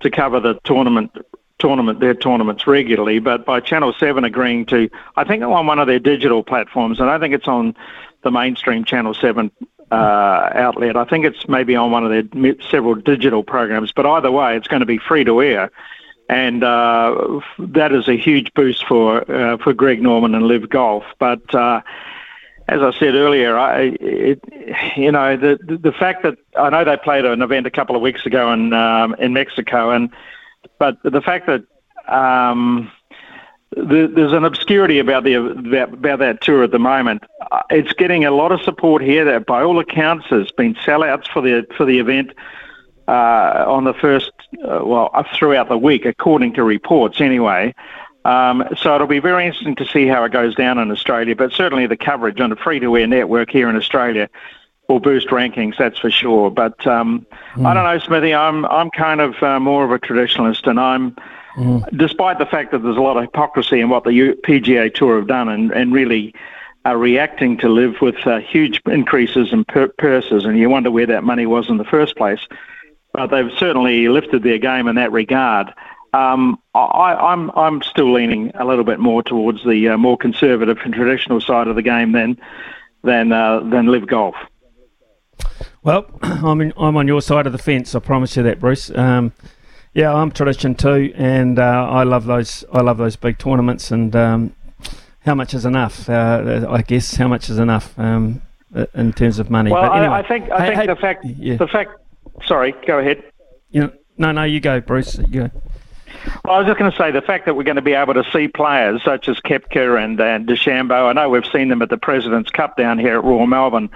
to 0.00 0.10
cover 0.10 0.40
the 0.40 0.58
tournament 0.64 1.12
tournament 1.58 2.00
their 2.00 2.14
tournaments 2.14 2.66
regularly. 2.66 3.20
But 3.20 3.46
by 3.46 3.60
Channel 3.60 3.94
Seven 3.98 4.24
agreeing 4.24 4.66
to, 4.66 4.90
I 5.16 5.22
think 5.22 5.44
on 5.44 5.66
one 5.66 5.78
of 5.78 5.86
their 5.86 6.00
digital 6.00 6.42
platforms, 6.42 6.98
and 6.98 7.08
I 7.08 7.20
think 7.20 7.34
it's 7.34 7.48
on 7.48 7.76
the 8.22 8.32
mainstream 8.32 8.84
Channel 8.84 9.14
Seven 9.14 9.52
uh, 9.90 10.50
outlet. 10.54 10.96
I 10.96 11.04
think 11.04 11.24
it's 11.24 11.48
maybe 11.48 11.76
on 11.76 11.90
one 11.90 12.04
of 12.04 12.10
their 12.10 12.54
several 12.70 12.94
digital 12.94 13.42
programs, 13.42 13.92
but 13.92 14.06
either 14.06 14.30
way, 14.30 14.56
it's 14.56 14.68
going 14.68 14.80
to 14.80 14.86
be 14.86 14.98
free 14.98 15.24
to 15.24 15.42
air, 15.42 15.70
and 16.28 16.64
uh, 16.64 17.40
that 17.58 17.92
is 17.92 18.08
a 18.08 18.16
huge 18.16 18.52
boost 18.54 18.86
for 18.86 19.30
uh, 19.30 19.56
for 19.58 19.72
Greg 19.72 20.02
Norman 20.02 20.34
and 20.34 20.46
LIV 20.46 20.68
Golf. 20.70 21.04
But 21.18 21.54
uh, 21.54 21.82
as 22.68 22.80
I 22.80 22.98
said 22.98 23.14
earlier, 23.14 23.58
I, 23.58 23.96
it, 24.00 24.40
you 24.96 25.12
know 25.12 25.36
the 25.36 25.58
the 25.60 25.92
fact 25.92 26.22
that 26.22 26.38
I 26.58 26.70
know 26.70 26.84
they 26.84 26.96
played 26.96 27.24
an 27.24 27.42
event 27.42 27.66
a 27.66 27.70
couple 27.70 27.94
of 27.94 28.02
weeks 28.02 28.24
ago 28.26 28.52
in 28.52 28.72
um, 28.72 29.14
in 29.18 29.32
Mexico, 29.32 29.90
and 29.90 30.10
but 30.78 30.98
the 31.02 31.20
fact 31.20 31.46
that 31.46 31.64
um, 32.08 32.90
the, 33.76 34.10
there's 34.14 34.32
an 34.32 34.44
obscurity 34.44 34.98
about 34.98 35.24
the 35.24 35.34
about, 35.34 35.94
about 35.94 36.18
that 36.20 36.40
tour 36.40 36.62
at 36.62 36.70
the 36.70 36.78
moment. 36.78 37.24
Uh, 37.50 37.60
It's 37.70 37.92
getting 37.92 38.24
a 38.24 38.30
lot 38.30 38.52
of 38.52 38.60
support 38.62 39.02
here. 39.02 39.24
That 39.24 39.46
by 39.46 39.62
all 39.62 39.78
accounts 39.78 40.26
has 40.26 40.50
been 40.52 40.74
sellouts 40.74 41.28
for 41.28 41.42
the 41.42 41.66
for 41.76 41.84
the 41.84 41.98
event 41.98 42.32
uh, 43.08 43.64
on 43.66 43.84
the 43.84 43.94
first 43.94 44.32
uh, 44.62 44.80
well 44.84 45.10
uh, 45.12 45.24
throughout 45.34 45.68
the 45.68 45.78
week, 45.78 46.04
according 46.04 46.54
to 46.54 46.64
reports 46.64 47.20
anyway. 47.20 47.74
Um, 48.24 48.64
so 48.78 48.94
it'll 48.94 49.06
be 49.06 49.18
very 49.18 49.44
interesting 49.46 49.76
to 49.76 49.86
see 49.86 50.06
how 50.06 50.24
it 50.24 50.32
goes 50.32 50.54
down 50.54 50.78
in 50.78 50.90
Australia. 50.90 51.36
But 51.36 51.52
certainly 51.52 51.86
the 51.86 51.96
coverage 51.96 52.40
on 52.40 52.50
the 52.50 52.56
free 52.56 52.80
to 52.80 52.96
air 52.96 53.06
network 53.06 53.50
here 53.50 53.68
in 53.68 53.76
Australia 53.76 54.30
will 54.88 55.00
boost 55.00 55.28
rankings, 55.28 55.76
that's 55.78 55.98
for 55.98 56.10
sure. 56.10 56.50
But 56.50 56.86
um, 56.86 57.26
I 57.64 57.74
don't 57.74 57.84
know, 57.84 57.98
Smithy. 57.98 58.34
I'm 58.34 58.64
I'm 58.66 58.90
kind 58.90 59.20
of 59.20 59.42
uh, 59.42 59.60
more 59.60 59.84
of 59.84 59.90
a 59.90 59.98
traditionalist, 59.98 60.66
and 60.66 60.78
I'm 60.80 61.16
despite 61.96 62.38
the 62.38 62.46
fact 62.46 62.72
that 62.72 62.82
there's 62.82 62.96
a 62.96 63.00
lot 63.00 63.16
of 63.16 63.22
hypocrisy 63.22 63.80
in 63.80 63.88
what 63.88 64.04
the 64.04 64.10
PGA 64.10 64.92
Tour 64.92 65.18
have 65.18 65.26
done, 65.26 65.48
and 65.48 65.70
and 65.72 65.92
really 65.92 66.34
are 66.84 66.98
reacting 66.98 67.56
to 67.58 67.68
LIV 67.68 68.00
with 68.00 68.26
uh, 68.26 68.38
huge 68.38 68.82
increases 68.86 69.52
in 69.52 69.64
per- 69.64 69.88
purses, 69.88 70.44
and 70.44 70.58
you 70.58 70.68
wonder 70.68 70.90
where 70.90 71.06
that 71.06 71.24
money 71.24 71.46
was 71.46 71.68
in 71.70 71.78
the 71.78 71.84
first 71.84 72.16
place. 72.16 72.40
But 73.12 73.28
they've 73.28 73.50
certainly 73.56 74.08
lifted 74.08 74.42
their 74.42 74.58
game 74.58 74.88
in 74.88 74.96
that 74.96 75.12
regard. 75.12 75.72
Um, 76.12 76.60
I, 76.74 77.14
I'm 77.14 77.50
I'm 77.52 77.82
still 77.82 78.12
leaning 78.12 78.50
a 78.54 78.64
little 78.64 78.84
bit 78.84 79.00
more 79.00 79.22
towards 79.22 79.64
the 79.64 79.90
uh, 79.90 79.96
more 79.96 80.16
conservative 80.16 80.78
and 80.84 80.94
traditional 80.94 81.40
side 81.40 81.68
of 81.68 81.76
the 81.76 81.82
game 81.82 82.12
than 82.12 82.38
than 83.02 83.32
uh, 83.32 83.60
than 83.60 83.86
LIV 83.86 84.06
golf. 84.06 84.36
Well, 85.82 86.06
I'm 86.22 86.60
in, 86.60 86.72
I'm 86.76 86.96
on 86.96 87.08
your 87.08 87.22
side 87.22 87.46
of 87.46 87.52
the 87.52 87.58
fence. 87.58 87.94
I 87.94 88.00
promise 88.00 88.36
you 88.36 88.42
that, 88.42 88.60
Bruce. 88.60 88.90
Um, 88.90 89.32
yeah, 89.94 90.12
I'm 90.12 90.30
tradition 90.30 90.74
too, 90.74 91.12
and 91.16 91.58
uh, 91.58 91.62
I 91.88 92.02
love 92.02 92.26
those. 92.26 92.64
I 92.72 92.80
love 92.82 92.98
those 92.98 93.16
big 93.16 93.38
tournaments. 93.38 93.90
And 93.90 94.14
um, 94.16 94.54
how 95.20 95.34
much 95.34 95.54
is 95.54 95.64
enough? 95.64 96.08
Uh, 96.08 96.66
I 96.68 96.82
guess 96.82 97.14
how 97.14 97.28
much 97.28 97.48
is 97.48 97.58
enough 97.58 97.98
um, 97.98 98.42
in 98.94 99.12
terms 99.12 99.38
of 99.38 99.50
money. 99.50 99.70
Well, 99.70 99.82
but 99.82 99.92
anyway, 99.96 100.14
I, 100.14 100.18
I 100.18 100.28
think 100.28 100.50
I 100.50 100.60
Hey, 100.60 100.66
think 100.68 100.80
hey, 100.80 100.86
the 100.86 100.96
fact 100.96 101.24
yeah. 101.24 101.56
the 101.56 101.68
fact. 101.68 101.90
Sorry, 102.46 102.74
go 102.86 102.98
ahead. 102.98 103.22
you 103.70 103.82
know, 103.82 103.92
no, 104.18 104.32
no, 104.32 104.42
you 104.42 104.60
go, 104.60 104.80
Bruce. 104.80 105.16
You 105.16 105.26
go. 105.48 105.50
Well, 106.44 106.54
I 106.54 106.58
was 106.58 106.66
just 106.66 106.78
going 106.78 106.90
to 106.90 106.96
say 106.96 107.10
the 107.10 107.20
fact 107.22 107.44
that 107.46 107.54
we're 107.54 107.64
going 107.64 107.76
to 107.76 107.82
be 107.82 107.92
able 107.92 108.14
to 108.14 108.24
see 108.32 108.48
players 108.48 109.02
such 109.04 109.28
as 109.28 109.36
Koepka 109.40 110.02
and, 110.02 110.18
and 110.20 110.46
DeChambeau. 110.48 111.08
I 111.08 111.12
know 111.12 111.28
we've 111.28 111.44
seen 111.46 111.68
them 111.68 111.82
at 111.82 111.90
the 111.90 111.98
President's 111.98 112.50
Cup 112.50 112.76
down 112.76 112.98
here 112.98 113.18
at 113.18 113.24
Royal 113.24 113.46
Melbourne 113.46 113.90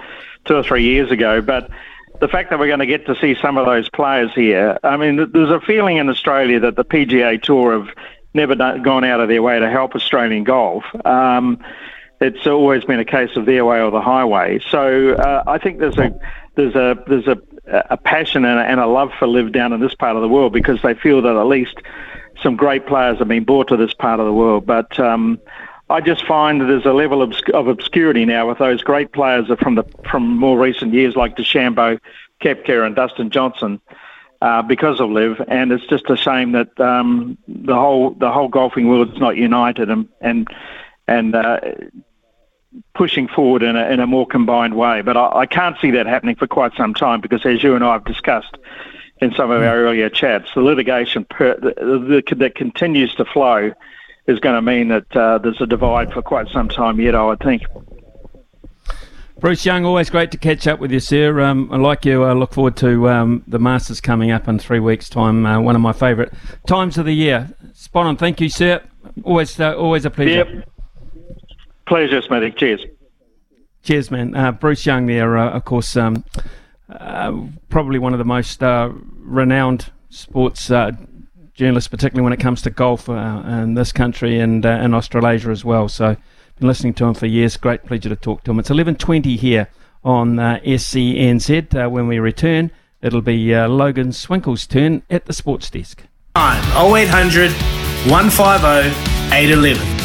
two 0.45 0.55
or 0.57 0.63
three 0.63 0.83
years 0.85 1.11
ago, 1.11 1.41
but 1.41 1.71
the 2.21 2.29
fact 2.29 2.51
that 2.51 2.59
we're 2.59 2.67
going 2.67 2.81
to 2.81 2.87
get 2.87 3.07
to 3.07 3.17
see 3.21 3.37
some 3.41 3.57
of 3.57 3.67
those 3.67 3.89
players 3.89 4.31
here, 4.35 4.79
I 4.83 4.97
mean, 4.97 5.31
there's 5.33 5.51
a 5.51 5.61
feeling 5.61 5.99
in 5.99 6.09
Australia 6.09 6.61
that 6.61 6.77
the 6.77 6.85
PGA 6.85 7.41
Tour 7.41 7.79
have 7.79 7.95
never 8.35 8.55
done, 8.55 8.83
gone 8.83 9.05
out 9.05 9.21
of 9.21 9.29
their 9.29 9.43
way 9.43 9.59
to 9.59 9.71
help 9.71 9.95
Australian 9.95 10.45
golf. 10.45 10.85
Um, 11.05 11.63
it's 12.21 12.47
always 12.47 12.85
been 12.85 12.99
a 12.99 13.05
case 13.05 13.37
of 13.37 13.47
their 13.47 13.65
way 13.65 13.81
or 13.81 13.91
the 13.91 14.01
highway. 14.01 14.61
So 14.71 15.13
uh, 15.13 15.45
I 15.47 15.59
think 15.59 15.79
there's 15.79 15.99
a 15.99 16.19
there's 16.57 16.75
a 16.75 16.97
there's 17.07 17.29
a 17.29 17.39
a 17.91 17.97
passion 17.97 18.45
and 18.45 18.59
a, 18.59 18.63
and 18.63 18.81
a 18.81 18.87
love 18.87 19.11
for 19.19 19.27
LIV 19.27 19.53
down 19.53 19.73
in 19.73 19.81
this 19.81 19.95
part 19.95 20.17
of 20.17 20.23
the 20.23 20.29
world 20.29 20.53
because 20.53 20.81
they 20.83 20.95
feel 20.95 21.23
that 21.23 21.37
at 21.37 21.47
least 21.47 21.77
some 22.43 22.57
great 22.57 22.87
players 22.87 23.19
have 23.19 23.29
been 23.29 23.45
brought 23.45 23.69
to 23.69 23.77
this 23.77 23.93
part 23.95 24.21
of 24.21 24.27
the 24.27 24.33
world. 24.33 24.67
But 24.67 24.99
um, 24.99 25.39
I 25.91 26.01
just 26.01 26.27
find 26.27 26.61
that 26.61 26.67
there's 26.67 26.85
a 26.85 26.93
level 26.93 27.23
of, 27.23 27.35
of 27.55 27.69
obscurity 27.69 28.25
now 28.25 28.49
with 28.49 28.59
those 28.59 28.83
great 28.83 29.13
players 29.13 29.47
from 29.61 29.75
the 29.75 29.85
from 30.11 30.37
more 30.37 30.59
recent 30.59 30.93
years 30.93 31.17
like 31.17 31.37
DeChambeau, 31.37 31.99
Koepka, 32.43 32.87
and 32.87 32.95
Dustin 32.95 33.31
Johnson. 33.31 33.81
Uh, 34.41 34.63
because 34.63 35.01
of 35.01 35.11
LIV, 35.11 35.43
and 35.49 35.73
it's 35.73 35.85
just 35.89 36.09
a 36.09 36.17
shame 36.17 36.53
that 36.53 36.79
um, 36.79 37.37
the 37.49 37.75
whole 37.75 38.11
the 38.11 38.31
whole 38.31 38.47
golfing 38.47 38.89
world 38.89 39.13
is 39.13 39.19
not 39.19 39.37
united 39.37 39.91
and 39.91 40.09
and 40.21 40.47
and 41.09 41.35
uh, 41.35 41.59
pushing 42.95 43.27
forward 43.27 43.65
in 43.65 43.75
a, 43.75 43.89
in 43.89 43.99
a 43.99 44.07
more 44.07 44.27
combined 44.27 44.77
way. 44.77 45.01
But 45.01 45.17
I, 45.17 45.41
I 45.41 45.47
can't 45.47 45.77
see 45.81 45.91
that 45.93 46.07
happening 46.07 46.37
for 46.37 46.47
quite 46.47 46.73
some 46.77 46.95
time 46.95 47.21
because, 47.21 47.45
as 47.45 47.65
you 47.65 47.75
and 47.75 47.83
I 47.83 47.95
have 47.95 48.05
discussed 48.05 48.57
in 49.21 49.35
some 49.35 49.51
of 49.51 49.61
our 49.61 49.77
earlier 49.77 50.09
chats, 50.09 50.49
the 50.55 50.61
litigation 50.61 51.25
per, 51.25 51.59
the, 51.59 52.23
the, 52.29 52.35
that 52.37 52.55
continues 52.55 53.13
to 53.17 53.25
flow 53.25 53.73
is 54.29 54.39
going 54.39 54.55
to 54.55 54.63
mean 54.63 54.89
that 54.89 55.17
uh, 55.17 55.39
there's 55.39 55.61
a 55.61 55.67
divide 55.67 56.13
for 56.13 56.23
quite 56.23 56.47
some 56.53 56.69
time 56.69 57.01
yet, 57.01 57.15
I 57.15 57.25
would 57.25 57.41
think. 57.41 57.63
Bruce 59.41 59.65
Young, 59.65 59.85
always 59.85 60.11
great 60.11 60.31
to 60.33 60.37
catch 60.37 60.67
up 60.67 60.81
with 60.81 60.91
you, 60.91 61.01
sir. 61.01 61.41
Um, 61.41 61.73
I 61.73 61.77
like 61.77 62.05
you. 62.05 62.25
I 62.25 62.33
look 62.33 62.53
forward 62.53 62.77
to 62.79 63.09
um, 63.09 63.45
the 63.47 63.59
Masters 63.59 64.01
coming 64.01 64.31
up 64.31 64.49
in 64.49 64.59
three 64.59 64.81
weeks' 64.81 65.09
time. 65.09 65.47
Uh, 65.47 65.61
one 65.61 65.77
of 65.77 65.81
my 65.81 65.93
favourite 65.93 66.33
times 66.67 66.99
of 66.99 67.07
the 67.07 67.15
year. 67.15 67.49
Spot 67.73 68.05
on. 68.05 68.17
Thank 68.17 68.41
you, 68.41 68.49
sir. 68.49 68.83
Always, 69.23 69.59
uh, 69.59 69.75
always 69.77 70.05
a 70.05 70.11
pleasure. 70.11 70.45
Yep. 70.45 70.69
Pleasure, 71.87 72.21
Smithy. 72.21 72.51
Cheers. 72.51 72.85
Cheers, 73.85 74.11
man. 74.11 74.35
Uh, 74.35 74.53
Bruce 74.53 74.85
Young, 74.85 75.07
there, 75.07 75.39
uh, 75.39 75.51
of 75.51 75.65
course, 75.65 75.97
um, 75.97 76.25
uh, 76.91 77.33
probably 77.69 78.01
one 78.01 78.13
of 78.13 78.19
the 78.19 78.25
most 78.25 78.63
uh, 78.63 78.91
renowned 79.19 79.93
sports 80.11 80.69
uh, 81.59 81.65
journalist, 81.65 81.91
particularly 81.91 82.25
when 82.25 82.33
it 82.33 82.41
comes 82.41 82.63
to 82.63 82.71
golf 82.71 83.09
uh, 83.09 83.43
in 83.47 83.75
this 83.75 83.93
country 83.93 84.39
and 84.39 84.65
uh, 84.65 84.71
in 84.83 84.95
Australasia 84.95 85.51
as 85.51 85.65
well. 85.65 85.89
So, 85.89 86.17
been 86.59 86.69
listening 86.69 86.95
to 86.95 87.05
him 87.05 87.15
for 87.15 87.27
years. 87.27 87.57
Great 87.57 87.85
pleasure 87.85 88.09
to 88.09 88.17
talk 88.17 88.45
to 88.45 88.51
him. 88.51 88.59
It's 88.59 88.71
11:20 88.71 89.37
here 89.37 89.69
on 90.05 90.39
uh, 90.39 90.61
SENZ. 90.65 91.75
Uh, 91.75 91.89
when 91.89 92.09
we 92.09 92.19
return, 92.19 92.71
it'll 93.03 93.23
be 93.23 93.55
uh, 93.55 93.69
Logan 93.69 94.13
Swinkle's 94.13 94.67
turn 94.67 95.03
at 95.11 95.27
the 95.27 95.33
sports 95.33 95.71
desk. 95.71 96.05
Time 96.35 96.65
0800 96.95 97.53
150 98.11 99.35
811. 99.35 99.98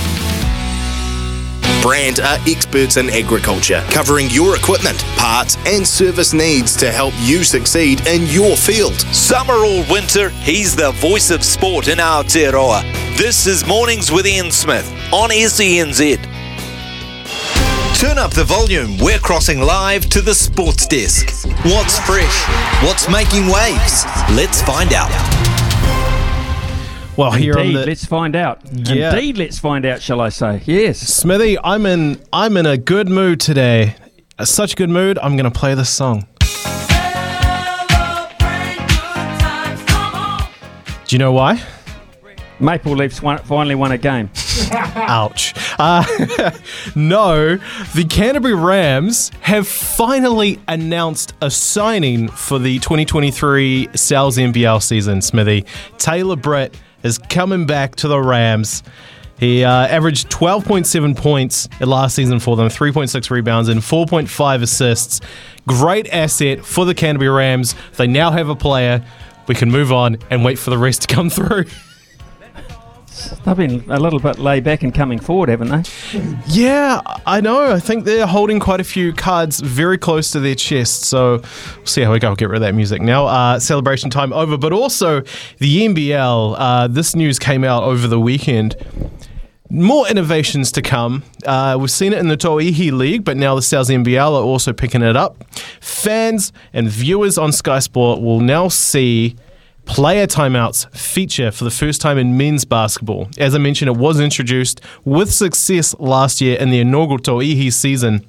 Brandt 1.83 2.21
are 2.21 2.37
experts 2.47 2.95
in 2.95 3.09
agriculture, 3.09 3.85
covering 3.91 4.29
your 4.29 4.55
equipment, 4.55 5.03
parts, 5.17 5.57
and 5.65 5.85
service 5.85 6.31
needs 6.31 6.77
to 6.77 6.89
help 6.89 7.13
you 7.19 7.43
succeed 7.43 8.07
in 8.07 8.25
your 8.27 8.55
field. 8.55 8.93
Summer 9.13 9.53
or 9.55 9.83
winter, 9.91 10.29
he's 10.29 10.77
the 10.77 10.91
voice 10.93 11.29
of 11.29 11.43
sport 11.43 11.89
in 11.89 11.97
Aotearoa. 11.97 12.83
This 13.17 13.47
is 13.47 13.67
Mornings 13.67 14.13
with 14.13 14.25
Ian 14.25 14.49
Smith 14.49 14.89
on 15.11 15.29
SENZ. 15.31 16.23
Turn 17.99 18.17
up 18.17 18.31
the 18.31 18.45
volume. 18.45 18.97
We're 18.99 19.19
crossing 19.19 19.59
live 19.59 20.05
to 20.11 20.21
the 20.21 20.33
sports 20.33 20.87
desk. 20.87 21.31
What's 21.65 21.99
fresh? 21.99 22.45
What's 22.81 23.09
making 23.09 23.47
waves? 23.47 24.05
Let's 24.31 24.61
find 24.61 24.93
out. 24.93 25.11
Well, 27.15 27.31
here 27.31 27.53
Indeed, 27.53 27.75
on 27.75 27.81
the 27.81 27.85
let's 27.85 28.05
find 28.05 28.35
out. 28.35 28.61
Yeah. 28.71 29.13
Indeed, 29.13 29.37
let's 29.37 29.59
find 29.59 29.85
out. 29.85 30.01
Shall 30.01 30.19
I 30.19 30.29
say? 30.29 30.63
Yes. 30.65 30.99
Smithy, 30.99 31.59
I'm 31.63 31.85
in 31.85 32.19
I'm 32.33 32.57
in 32.57 32.65
a 32.65 32.75
good 32.75 33.07
mood 33.07 33.39
today. 33.39 33.95
Such 34.43 34.73
a 34.73 34.75
good 34.75 34.89
mood. 34.89 35.19
I'm 35.19 35.37
going 35.37 35.51
to 35.51 35.59
play 35.59 35.75
this 35.75 35.91
song. 35.91 36.25
Do 41.05 41.15
you 41.15 41.19
know 41.19 41.31
why? 41.31 41.61
Maple 42.59 42.93
Leafs 42.93 43.21
won, 43.21 43.37
finally 43.39 43.75
won 43.75 43.91
a 43.91 43.97
game. 43.99 44.31
Ouch. 44.71 45.53
Uh, 45.77 46.03
no, 46.95 47.57
the 47.93 48.05
Canterbury 48.09 48.55
Rams 48.55 49.29
have 49.41 49.67
finally 49.67 50.59
announced 50.67 51.33
a 51.41 51.51
signing 51.51 52.27
for 52.29 52.57
the 52.57 52.79
2023 52.79 53.89
Sal's 53.93 54.37
NBL 54.37 54.81
season, 54.81 55.21
Smithy. 55.21 55.65
Taylor 55.97 56.35
Britt 56.35 56.75
is 57.03 57.17
coming 57.17 57.65
back 57.65 57.95
to 57.97 58.07
the 58.07 58.19
Rams. 58.19 58.83
He 59.39 59.63
uh, 59.63 59.87
averaged 59.87 60.29
12.7 60.29 61.17
points 61.17 61.67
last 61.81 62.15
season 62.15 62.39
for 62.39 62.55
them, 62.55 62.67
3.6 62.67 63.29
rebounds, 63.29 63.69
and 63.69 63.81
4.5 63.81 64.61
assists. 64.61 65.21
Great 65.67 66.07
asset 66.13 66.63
for 66.63 66.85
the 66.85 66.93
Canterbury 66.93 67.29
Rams. 67.29 67.75
They 67.97 68.07
now 68.07 68.31
have 68.31 68.49
a 68.49 68.55
player. 68.55 69.05
We 69.47 69.55
can 69.55 69.69
move 69.69 69.91
on 69.91 70.17
and 70.29 70.45
wait 70.45 70.57
for 70.59 70.69
the 70.69 70.77
rest 70.77 71.01
to 71.03 71.13
come 71.13 71.29
through. 71.29 71.65
They've 73.45 73.55
been 73.57 73.89
a 73.91 73.99
little 73.99 74.19
bit 74.19 74.39
laid 74.39 74.63
back 74.63 74.83
and 74.83 74.93
coming 74.93 75.19
forward, 75.19 75.49
haven't 75.49 75.69
they? 75.69 76.21
Yeah, 76.47 77.01
I 77.25 77.41
know. 77.41 77.71
I 77.71 77.79
think 77.79 78.05
they're 78.05 78.25
holding 78.27 78.59
quite 78.59 78.79
a 78.79 78.83
few 78.83 79.13
cards 79.13 79.59
very 79.59 79.97
close 79.97 80.31
to 80.31 80.39
their 80.39 80.55
chest. 80.55 81.03
So 81.03 81.37
we'll 81.77 81.85
see 81.85 82.01
how 82.01 82.11
we 82.11 82.19
go. 82.19 82.29
I'll 82.29 82.35
get 82.35 82.49
rid 82.49 82.57
of 82.57 82.61
that 82.61 82.73
music 82.75 83.01
now. 83.01 83.25
Uh, 83.27 83.59
celebration 83.59 84.09
time 84.09 84.33
over. 84.33 84.57
But 84.57 84.73
also 84.73 85.21
the 85.59 85.87
NBL. 85.87 86.55
Uh, 86.57 86.87
this 86.87 87.15
news 87.15 87.39
came 87.39 87.63
out 87.63 87.83
over 87.83 88.07
the 88.07 88.19
weekend. 88.19 88.75
More 89.69 90.07
innovations 90.07 90.71
to 90.73 90.81
come. 90.81 91.23
Uh, 91.45 91.77
we've 91.79 91.91
seen 91.91 92.13
it 92.13 92.19
in 92.19 92.27
the 92.27 92.37
Tauihi 92.37 92.91
League, 92.91 93.23
but 93.23 93.37
now 93.37 93.55
the 93.55 93.61
Sal's 93.61 93.89
NBL 93.89 94.31
are 94.39 94.43
also 94.43 94.71
picking 94.71 95.01
it 95.01 95.15
up. 95.15 95.43
Fans 95.81 96.53
and 96.73 96.87
viewers 96.87 97.37
on 97.37 97.51
Sky 97.51 97.79
Sport 97.79 98.21
will 98.21 98.39
now 98.39 98.67
see 98.67 99.35
player 99.85 100.27
timeouts 100.27 100.89
feature 100.95 101.51
for 101.51 101.63
the 101.63 101.71
first 101.71 102.01
time 102.01 102.17
in 102.17 102.37
men's 102.37 102.65
basketball. 102.65 103.27
As 103.37 103.53
I 103.53 103.57
mentioned, 103.57 103.89
it 103.89 103.97
was 103.97 104.19
introduced 104.19 104.81
with 105.05 105.31
success 105.31 105.95
last 105.99 106.41
year 106.41 106.57
in 106.57 106.69
the 106.69 106.79
inaugural 106.79 107.19
Tauihi 107.19 107.71
season. 107.71 108.25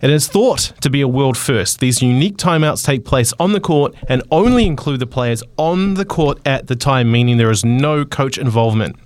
It 0.00 0.08
is 0.08 0.28
thought 0.28 0.72
to 0.80 0.88
be 0.88 1.02
a 1.02 1.08
world 1.08 1.36
first. 1.36 1.80
These 1.80 2.00
unique 2.00 2.38
timeouts 2.38 2.84
take 2.84 3.04
place 3.04 3.34
on 3.38 3.52
the 3.52 3.60
court 3.60 3.94
and 4.08 4.22
only 4.30 4.64
include 4.64 5.00
the 5.00 5.06
players 5.06 5.42
on 5.58 5.94
the 5.94 6.06
court 6.06 6.38
at 6.46 6.68
the 6.68 6.76
time, 6.76 7.12
meaning 7.12 7.36
there 7.36 7.50
is 7.50 7.64
no 7.64 8.06
coach 8.06 8.38
involvement. 8.38 8.96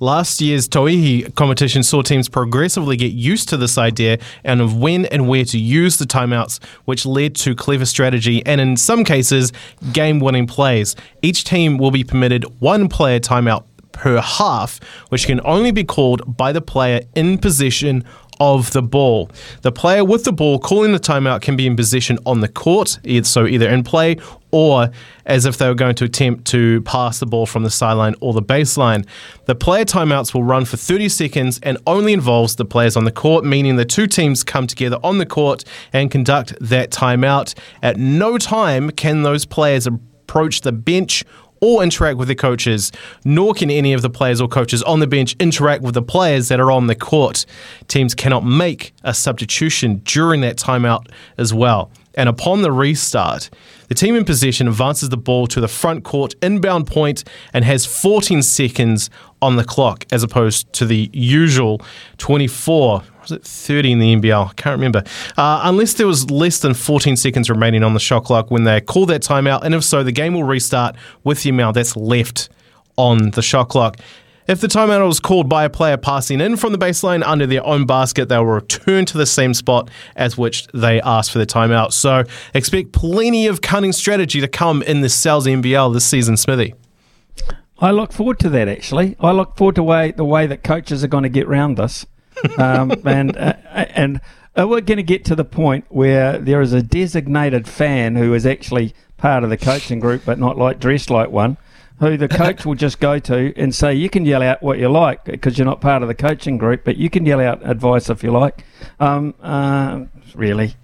Last 0.00 0.40
year's 0.40 0.68
Tauihi 0.68 1.34
competition 1.34 1.82
saw 1.82 2.02
teams 2.02 2.28
progressively 2.28 2.96
get 2.96 3.12
used 3.12 3.48
to 3.48 3.56
this 3.56 3.78
idea 3.78 4.18
and 4.44 4.60
of 4.60 4.76
when 4.76 5.06
and 5.06 5.28
where 5.28 5.44
to 5.44 5.58
use 5.58 5.96
the 5.96 6.04
timeouts, 6.04 6.62
which 6.84 7.06
led 7.06 7.34
to 7.36 7.54
clever 7.54 7.86
strategy 7.86 8.44
and, 8.46 8.60
in 8.60 8.76
some 8.76 9.04
cases, 9.04 9.52
game 9.92 10.20
winning 10.20 10.46
plays. 10.46 10.96
Each 11.22 11.44
team 11.44 11.78
will 11.78 11.90
be 11.90 12.04
permitted 12.04 12.44
one 12.60 12.88
player 12.88 13.20
timeout 13.20 13.64
per 13.92 14.20
half, 14.20 14.78
which 15.08 15.26
can 15.26 15.40
only 15.44 15.70
be 15.70 15.82
called 15.82 16.36
by 16.36 16.52
the 16.52 16.60
player 16.60 17.00
in 17.14 17.38
possession 17.38 18.04
of 18.40 18.70
the 18.72 18.82
ball. 18.82 19.30
The 19.62 19.72
player 19.72 20.04
with 20.04 20.24
the 20.24 20.32
ball 20.32 20.58
calling 20.58 20.92
the 20.92 21.00
timeout 21.00 21.42
can 21.42 21.56
be 21.56 21.66
in 21.66 21.76
position 21.76 22.18
on 22.26 22.40
the 22.40 22.48
court, 22.48 22.98
so 23.22 23.46
either 23.46 23.68
in 23.68 23.82
play 23.82 24.16
or 24.50 24.90
as 25.26 25.44
if 25.44 25.58
they 25.58 25.68
were 25.68 25.74
going 25.74 25.94
to 25.96 26.04
attempt 26.04 26.46
to 26.46 26.80
pass 26.82 27.18
the 27.18 27.26
ball 27.26 27.46
from 27.46 27.62
the 27.62 27.70
sideline 27.70 28.14
or 28.20 28.32
the 28.32 28.42
baseline. 28.42 29.06
The 29.46 29.54
player 29.54 29.84
timeouts 29.84 30.32
will 30.32 30.44
run 30.44 30.64
for 30.64 30.76
30 30.76 31.08
seconds 31.08 31.60
and 31.62 31.76
only 31.86 32.12
involves 32.12 32.56
the 32.56 32.64
players 32.64 32.96
on 32.96 33.04
the 33.04 33.12
court, 33.12 33.44
meaning 33.44 33.76
the 33.76 33.84
two 33.84 34.06
teams 34.06 34.44
come 34.44 34.66
together 34.66 34.98
on 35.02 35.18
the 35.18 35.26
court 35.26 35.64
and 35.92 36.10
conduct 36.10 36.54
that 36.60 36.90
timeout. 36.90 37.54
At 37.82 37.98
no 37.98 38.38
time 38.38 38.90
can 38.90 39.22
those 39.22 39.44
players 39.44 39.86
approach 39.86 40.62
the 40.62 40.72
bench 40.72 41.24
or 41.60 41.82
interact 41.82 42.18
with 42.18 42.28
the 42.28 42.34
coaches, 42.34 42.92
nor 43.24 43.54
can 43.54 43.70
any 43.70 43.92
of 43.92 44.02
the 44.02 44.10
players 44.10 44.40
or 44.40 44.48
coaches 44.48 44.82
on 44.82 45.00
the 45.00 45.06
bench 45.06 45.36
interact 45.38 45.82
with 45.82 45.94
the 45.94 46.02
players 46.02 46.48
that 46.48 46.60
are 46.60 46.70
on 46.70 46.86
the 46.86 46.94
court. 46.94 47.46
Teams 47.88 48.14
cannot 48.14 48.44
make 48.44 48.92
a 49.04 49.14
substitution 49.14 50.02
during 50.04 50.40
that 50.42 50.56
timeout 50.56 51.08
as 51.38 51.52
well. 51.52 51.90
And 52.16 52.28
upon 52.30 52.62
the 52.62 52.72
restart, 52.72 53.50
the 53.88 53.94
team 53.94 54.16
in 54.16 54.24
possession 54.24 54.68
advances 54.68 55.10
the 55.10 55.18
ball 55.18 55.46
to 55.48 55.60
the 55.60 55.68
front 55.68 56.02
court 56.02 56.34
inbound 56.42 56.86
point 56.86 57.24
and 57.52 57.64
has 57.64 57.84
14 57.84 58.42
seconds 58.42 59.10
on 59.42 59.56
the 59.56 59.64
clock 59.64 60.06
as 60.10 60.22
opposed 60.22 60.72
to 60.72 60.86
the 60.86 61.10
usual 61.12 61.80
24 62.16 63.02
was 63.30 63.38
it 63.38 63.44
30 63.44 63.92
in 63.92 63.98
the 63.98 64.16
NBL? 64.16 64.50
I 64.50 64.52
can't 64.54 64.74
remember. 64.74 65.02
Uh, 65.36 65.60
unless 65.64 65.94
there 65.94 66.06
was 66.06 66.30
less 66.30 66.60
than 66.60 66.74
14 66.74 67.16
seconds 67.16 67.50
remaining 67.50 67.82
on 67.82 67.94
the 67.94 68.00
shot 68.00 68.24
clock 68.24 68.50
when 68.50 68.64
they 68.64 68.80
call 68.80 69.06
that 69.06 69.22
timeout, 69.22 69.62
and 69.62 69.74
if 69.74 69.84
so, 69.84 70.02
the 70.02 70.12
game 70.12 70.34
will 70.34 70.44
restart 70.44 70.96
with 71.24 71.42
the 71.42 71.50
amount 71.50 71.74
that's 71.74 71.96
left 71.96 72.48
on 72.96 73.30
the 73.30 73.42
shot 73.42 73.68
clock. 73.68 73.98
If 74.46 74.60
the 74.60 74.68
timeout 74.68 75.04
was 75.04 75.18
called 75.18 75.48
by 75.48 75.64
a 75.64 75.70
player 75.70 75.96
passing 75.96 76.40
in 76.40 76.56
from 76.56 76.70
the 76.70 76.78
baseline 76.78 77.24
under 77.26 77.48
their 77.48 77.66
own 77.66 77.84
basket, 77.84 78.28
they 78.28 78.38
will 78.38 78.46
return 78.46 79.04
to 79.06 79.18
the 79.18 79.26
same 79.26 79.54
spot 79.54 79.90
as 80.14 80.38
which 80.38 80.68
they 80.68 81.00
asked 81.00 81.32
for 81.32 81.38
the 81.38 81.46
timeout. 81.46 81.92
So 81.92 82.22
expect 82.54 82.92
plenty 82.92 83.48
of 83.48 83.60
cunning 83.60 83.92
strategy 83.92 84.40
to 84.40 84.46
come 84.46 84.82
in 84.82 85.00
the 85.00 85.08
Sal's 85.08 85.46
NBL 85.46 85.92
this 85.92 86.04
season, 86.04 86.36
Smithy. 86.36 86.74
I 87.78 87.90
look 87.90 88.12
forward 88.12 88.38
to 88.40 88.48
that. 88.50 88.68
Actually, 88.68 89.16
I 89.18 89.32
look 89.32 89.56
forward 89.56 89.74
to 89.74 89.82
way 89.82 90.12
the 90.12 90.24
way 90.24 90.46
that 90.46 90.62
coaches 90.62 91.02
are 91.02 91.08
going 91.08 91.24
to 91.24 91.28
get 91.28 91.48
round 91.48 91.76
this, 91.76 92.06
um, 92.58 92.92
and 93.04 93.36
uh, 93.36 93.54
and 93.72 94.20
uh, 94.58 94.66
we're 94.66 94.80
going 94.80 94.96
to 94.96 95.02
get 95.02 95.24
to 95.26 95.34
the 95.34 95.44
point 95.44 95.84
where 95.88 96.38
there 96.38 96.60
is 96.60 96.72
a 96.72 96.82
designated 96.82 97.68
fan 97.68 98.16
who 98.16 98.32
is 98.34 98.46
actually 98.46 98.94
part 99.16 99.44
of 99.44 99.50
the 99.50 99.56
coaching 99.56 100.00
group, 100.00 100.22
but 100.24 100.38
not 100.38 100.56
like 100.56 100.80
dressed 100.80 101.10
like 101.10 101.30
one. 101.30 101.56
Who 101.98 102.18
the 102.18 102.28
coach 102.28 102.66
will 102.66 102.74
just 102.74 103.00
go 103.00 103.18
to 103.18 103.54
and 103.56 103.74
say, 103.74 103.94
"You 103.94 104.10
can 104.10 104.26
yell 104.26 104.42
out 104.42 104.62
what 104.62 104.78
you 104.78 104.88
like 104.90 105.24
because 105.24 105.56
you're 105.56 105.64
not 105.64 105.80
part 105.80 106.02
of 106.02 106.08
the 106.08 106.14
coaching 106.14 106.58
group, 106.58 106.84
but 106.84 106.96
you 106.96 107.08
can 107.08 107.24
yell 107.24 107.40
out 107.40 107.66
advice 107.66 108.10
if 108.10 108.22
you 108.22 108.30
like." 108.30 108.64
Um, 109.00 109.34
uh, 109.42 110.04
really, 110.34 110.74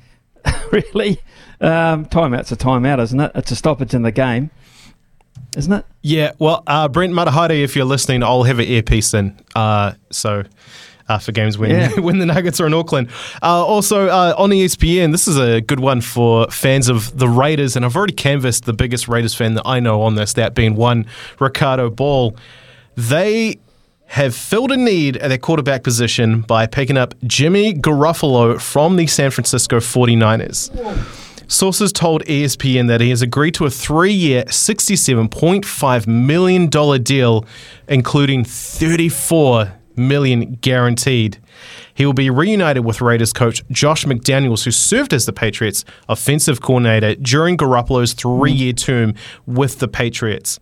really, 0.72 1.20
um, 1.60 2.06
timeout's 2.06 2.50
a 2.50 2.56
timeout, 2.56 2.98
isn't 3.02 3.20
it? 3.20 3.32
It's 3.34 3.50
a 3.50 3.56
stoppage 3.56 3.92
in 3.92 4.02
the 4.02 4.10
game, 4.10 4.50
isn't 5.54 5.72
it? 5.72 5.84
Yeah, 6.00 6.32
well, 6.38 6.62
uh, 6.66 6.88
Brent 6.88 7.12
Matahari, 7.12 7.62
if 7.62 7.76
you're 7.76 7.84
listening, 7.84 8.22
I'll 8.22 8.44
have 8.44 8.58
an 8.58 8.66
earpiece 8.66 9.12
in. 9.12 9.38
Uh, 9.54 9.92
so. 10.10 10.44
For 11.18 11.32
games 11.32 11.58
when 11.58 11.70
Yeah. 11.70 11.88
when 12.00 12.18
the 12.18 12.26
Nuggets 12.26 12.60
are 12.60 12.66
in 12.66 12.74
Auckland. 12.74 13.08
Uh, 13.42 13.64
also 13.64 14.08
uh, 14.08 14.34
on 14.36 14.50
ESPN, 14.50 15.12
this 15.12 15.26
is 15.28 15.38
a 15.38 15.60
good 15.60 15.80
one 15.80 16.00
for 16.00 16.50
fans 16.50 16.88
of 16.88 17.16
the 17.18 17.28
Raiders, 17.28 17.76
and 17.76 17.84
I've 17.84 17.96
already 17.96 18.14
canvassed 18.14 18.64
the 18.64 18.72
biggest 18.72 19.08
Raiders 19.08 19.34
fan 19.34 19.54
that 19.54 19.66
I 19.66 19.80
know 19.80 20.02
on 20.02 20.14
this, 20.14 20.32
that 20.34 20.54
being 20.54 20.74
one 20.76 21.06
Ricardo 21.38 21.90
Ball. 21.90 22.36
They 22.96 23.58
have 24.06 24.34
filled 24.34 24.70
a 24.70 24.76
need 24.76 25.16
at 25.16 25.28
their 25.28 25.38
quarterback 25.38 25.82
position 25.82 26.42
by 26.42 26.66
picking 26.66 26.98
up 26.98 27.14
Jimmy 27.24 27.72
Garoppolo 27.72 28.60
from 28.60 28.96
the 28.96 29.06
San 29.06 29.30
Francisco 29.30 29.78
49ers. 29.78 30.70
Sources 31.48 31.92
told 31.92 32.22
ESPN 32.24 32.88
that 32.88 33.00
he 33.00 33.10
has 33.10 33.22
agreed 33.22 33.54
to 33.54 33.64
a 33.66 33.70
three 33.70 34.12
year, 34.12 34.44
$67.5 34.44 36.06
million 36.06 36.66
deal, 37.02 37.44
including 37.88 38.44
$34 38.44 39.72
million 39.96 40.58
guaranteed. 40.60 41.38
He 41.94 42.06
will 42.06 42.12
be 42.12 42.30
reunited 42.30 42.84
with 42.84 43.00
Raiders 43.00 43.32
coach 43.32 43.62
Josh 43.70 44.04
McDaniels, 44.04 44.64
who 44.64 44.70
served 44.70 45.12
as 45.12 45.26
the 45.26 45.32
Patriots' 45.32 45.84
offensive 46.08 46.60
coordinator 46.60 47.14
during 47.16 47.56
Garoppolo's 47.56 48.12
three-year 48.12 48.72
term 48.72 49.14
with 49.46 49.78
the 49.78 49.88
Patriots. 49.88 50.58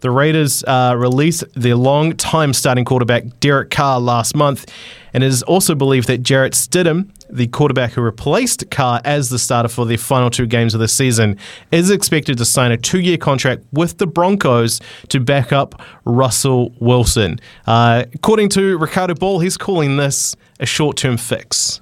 The 0.00 0.10
Raiders 0.10 0.62
uh, 0.64 0.94
released 0.96 1.44
their 1.54 1.74
long-time 1.74 2.52
starting 2.52 2.84
quarterback 2.84 3.40
Derek 3.40 3.70
Carr 3.70 3.98
last 3.98 4.36
month, 4.36 4.70
and 5.12 5.24
it 5.24 5.26
is 5.26 5.42
also 5.42 5.74
believed 5.74 6.06
that 6.06 6.22
Jarrett 6.22 6.52
Stidham, 6.52 7.10
the 7.30 7.46
quarterback 7.48 7.92
who 7.92 8.00
replaced 8.00 8.70
Carr 8.70 9.00
as 9.04 9.30
the 9.30 9.38
starter 9.38 9.68
for 9.68 9.86
their 9.86 9.98
final 9.98 10.30
two 10.30 10.46
games 10.46 10.74
of 10.74 10.80
the 10.80 10.88
season, 10.88 11.36
is 11.72 11.90
expected 11.90 12.38
to 12.38 12.44
sign 12.44 12.72
a 12.72 12.76
two-year 12.76 13.16
contract 13.16 13.64
with 13.72 13.98
the 13.98 14.06
Broncos 14.06 14.80
to 15.08 15.20
back 15.20 15.52
up 15.52 15.80
Russell 16.04 16.72
Wilson. 16.80 17.38
Uh, 17.66 18.04
according 18.14 18.48
to 18.50 18.78
Ricardo 18.78 19.14
Ball, 19.14 19.40
he's 19.40 19.56
calling 19.56 19.96
this 19.96 20.34
a 20.60 20.66
short-term 20.66 21.16
fix. 21.16 21.80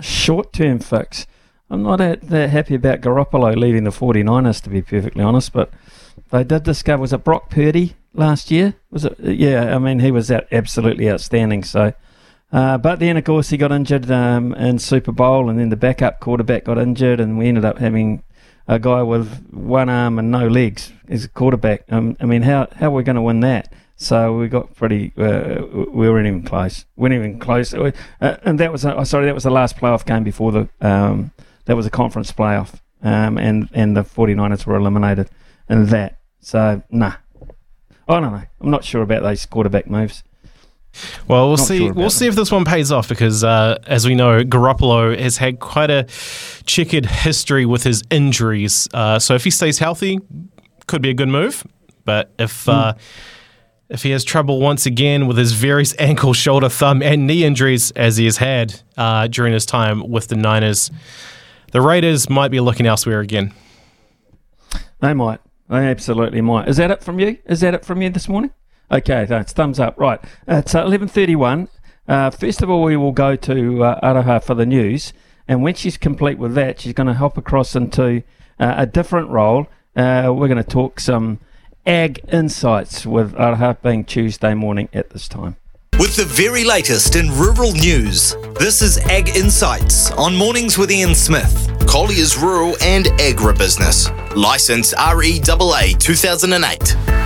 Short-term 0.00 0.78
fix. 0.78 1.26
I'm 1.68 1.82
not 1.82 1.98
that, 1.98 2.50
happy 2.50 2.76
about 2.76 3.00
Garoppolo 3.00 3.56
leaving 3.56 3.84
the 3.84 3.90
49ers, 3.90 4.62
to 4.62 4.70
be 4.70 4.82
perfectly 4.82 5.22
honest, 5.22 5.52
but 5.52 5.70
they 6.30 6.44
did 6.44 6.62
discover 6.62 7.00
was 7.00 7.12
it 7.12 7.24
Brock 7.24 7.50
Purdy 7.50 7.96
last 8.14 8.50
year? 8.50 8.74
Was 8.90 9.04
it? 9.04 9.18
Yeah, 9.20 9.74
I 9.74 9.78
mean 9.78 10.00
he 10.00 10.10
was 10.10 10.30
absolutely 10.30 11.10
outstanding. 11.10 11.62
So, 11.64 11.92
uh, 12.52 12.78
but 12.78 12.98
then 12.98 13.16
of 13.16 13.24
course 13.24 13.50
he 13.50 13.56
got 13.56 13.72
injured 13.72 14.10
um, 14.10 14.54
in 14.54 14.78
Super 14.78 15.12
Bowl, 15.12 15.48
and 15.50 15.58
then 15.58 15.68
the 15.68 15.76
backup 15.76 16.20
quarterback 16.20 16.64
got 16.64 16.78
injured, 16.78 17.20
and 17.20 17.38
we 17.38 17.48
ended 17.48 17.64
up 17.64 17.78
having 17.78 18.22
a 18.68 18.78
guy 18.78 19.02
with 19.02 19.48
one 19.50 19.88
arm 19.88 20.18
and 20.18 20.30
no 20.30 20.46
legs 20.46 20.92
as 21.08 21.24
a 21.24 21.28
quarterback. 21.28 21.84
Um, 21.90 22.16
I 22.20 22.26
mean, 22.26 22.42
how 22.42 22.68
how 22.76 22.88
are 22.88 22.90
we 22.90 23.02
going 23.02 23.16
to 23.16 23.22
win 23.22 23.40
that? 23.40 23.72
So 23.96 24.36
we 24.36 24.48
got 24.48 24.74
pretty. 24.74 25.12
Uh, 25.16 25.62
we 25.90 26.08
weren't 26.08 26.26
even 26.26 26.42
close. 26.42 26.84
We 26.96 27.02
weren't 27.02 27.14
even 27.14 27.38
close. 27.38 27.72
Uh, 27.72 27.92
and 28.20 28.60
that 28.60 28.70
was 28.70 28.84
uh, 28.84 29.04
sorry, 29.04 29.26
that 29.26 29.34
was 29.34 29.44
the 29.44 29.50
last 29.50 29.76
playoff 29.76 30.04
game 30.04 30.24
before 30.24 30.52
the. 30.52 30.68
Um, 30.80 31.32
that 31.64 31.76
was 31.76 31.86
a 31.86 31.90
conference 31.90 32.30
playoff, 32.30 32.80
um, 33.02 33.38
and 33.38 33.68
and 33.72 33.96
the 33.96 34.02
49ers 34.02 34.66
were 34.66 34.76
eliminated 34.76 35.30
in 35.68 35.86
that. 35.86 36.18
So 36.40 36.82
nah, 36.90 37.14
I 38.08 38.20
don't 38.20 38.22
know. 38.22 38.42
I'm 38.60 38.70
not 38.70 38.84
sure 38.84 39.02
about 39.02 39.22
those 39.22 39.46
quarterback 39.46 39.88
moves. 39.88 40.22
Well, 41.28 41.48
we'll 41.48 41.56
Not 41.56 41.66
see. 41.66 41.78
Sure 41.78 41.92
we'll 41.92 42.10
see 42.10 42.26
if 42.26 42.34
this 42.34 42.50
one 42.50 42.64
pays 42.64 42.92
off 42.92 43.08
because, 43.08 43.44
uh, 43.44 43.78
as 43.86 44.06
we 44.06 44.14
know, 44.14 44.42
Garoppolo 44.42 45.18
has 45.18 45.36
had 45.36 45.60
quite 45.60 45.90
a 45.90 46.06
checkered 46.64 47.06
history 47.06 47.66
with 47.66 47.82
his 47.82 48.02
injuries. 48.10 48.88
Uh, 48.92 49.18
so 49.18 49.34
if 49.34 49.44
he 49.44 49.50
stays 49.50 49.78
healthy, 49.78 50.20
could 50.86 51.02
be 51.02 51.10
a 51.10 51.14
good 51.14 51.28
move. 51.28 51.66
But 52.04 52.32
if 52.38 52.64
mm. 52.64 52.72
uh, 52.72 52.94
if 53.88 54.02
he 54.02 54.10
has 54.10 54.24
trouble 54.24 54.60
once 54.60 54.86
again 54.86 55.26
with 55.26 55.36
his 55.36 55.52
various 55.52 55.94
ankle, 55.98 56.32
shoulder, 56.32 56.68
thumb, 56.68 57.02
and 57.02 57.26
knee 57.26 57.44
injuries, 57.44 57.90
as 57.92 58.16
he 58.16 58.24
has 58.24 58.38
had 58.38 58.80
uh, 58.96 59.26
during 59.28 59.52
his 59.52 59.66
time 59.66 60.08
with 60.08 60.28
the 60.28 60.36
Niners, 60.36 60.90
the 61.72 61.80
Raiders 61.80 62.28
might 62.28 62.50
be 62.50 62.60
looking 62.60 62.86
elsewhere 62.86 63.20
again. 63.20 63.52
They 65.00 65.14
might. 65.14 65.40
They 65.68 65.88
absolutely 65.88 66.40
might. 66.40 66.68
Is 66.68 66.76
that 66.78 66.90
it 66.90 67.02
from 67.02 67.18
you? 67.18 67.38
Is 67.44 67.60
that 67.60 67.74
it 67.74 67.84
from 67.84 68.00
you 68.00 68.10
this 68.10 68.28
morning? 68.28 68.52
Okay, 68.90 69.24
that's 69.24 69.52
thumbs 69.52 69.80
up. 69.80 69.98
Right. 69.98 70.20
It's 70.46 70.74
uh, 70.74 70.84
11.31. 70.84 71.68
Uh, 72.08 72.30
first 72.30 72.62
of 72.62 72.70
all, 72.70 72.82
we 72.82 72.96
will 72.96 73.12
go 73.12 73.36
to 73.36 73.84
uh, 73.84 74.40
for 74.40 74.54
the 74.54 74.66
news. 74.66 75.12
And 75.48 75.62
when 75.62 75.74
she's 75.74 75.96
complete 75.96 76.38
with 76.38 76.54
that, 76.54 76.80
she's 76.80 76.92
going 76.92 77.06
to 77.08 77.14
hop 77.14 77.36
across 77.36 77.74
into 77.74 78.22
uh, 78.58 78.74
a 78.76 78.86
different 78.86 79.30
role. 79.30 79.66
Uh, 79.94 80.32
we're 80.34 80.48
going 80.48 80.56
to 80.56 80.64
talk 80.64 81.00
some 81.00 81.40
ag 81.84 82.20
insights 82.32 83.06
with 83.06 83.32
Araha 83.34 83.80
being 83.80 84.04
Tuesday 84.04 84.54
morning 84.54 84.88
at 84.92 85.10
this 85.10 85.28
time. 85.28 85.56
With 85.98 86.16
the 86.16 86.24
very 86.24 86.62
latest 86.62 87.16
in 87.16 87.30
rural 87.30 87.72
news, 87.72 88.36
this 88.58 88.82
is 88.82 88.98
Ag 88.98 89.34
Insights 89.34 90.10
on 90.12 90.36
Mornings 90.36 90.76
with 90.76 90.90
Ian 90.90 91.14
Smith. 91.14 91.72
Collier's 91.88 92.36
Rural 92.36 92.76
and 92.82 93.06
Agribusiness. 93.18 94.10
License 94.36 94.92
REAA 94.94 95.98
2008. 95.98 97.25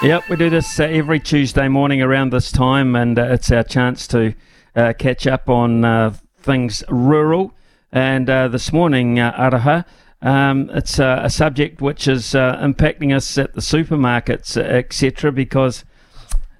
Yep, 0.00 0.28
we 0.28 0.36
do 0.36 0.48
this 0.48 0.78
uh, 0.78 0.84
every 0.84 1.18
Tuesday 1.18 1.66
morning 1.66 2.00
around 2.00 2.30
this 2.30 2.52
time, 2.52 2.94
and 2.94 3.18
uh, 3.18 3.24
it's 3.32 3.50
our 3.50 3.64
chance 3.64 4.06
to 4.06 4.32
uh, 4.76 4.92
catch 4.96 5.26
up 5.26 5.48
on 5.48 5.84
uh, 5.84 6.14
things 6.38 6.84
rural. 6.88 7.52
And 7.90 8.30
uh, 8.30 8.46
this 8.46 8.72
morning, 8.72 9.18
uh, 9.18 9.32
Araha, 9.32 9.84
um, 10.22 10.70
it's 10.72 11.00
a 11.00 11.28
subject 11.28 11.80
which 11.80 12.06
is 12.06 12.26
impacting 12.26 13.12
us 13.12 13.36
at 13.38 13.54
the 13.54 13.60
supermarkets, 13.60 14.56
etc., 14.56 15.32
because 15.32 15.84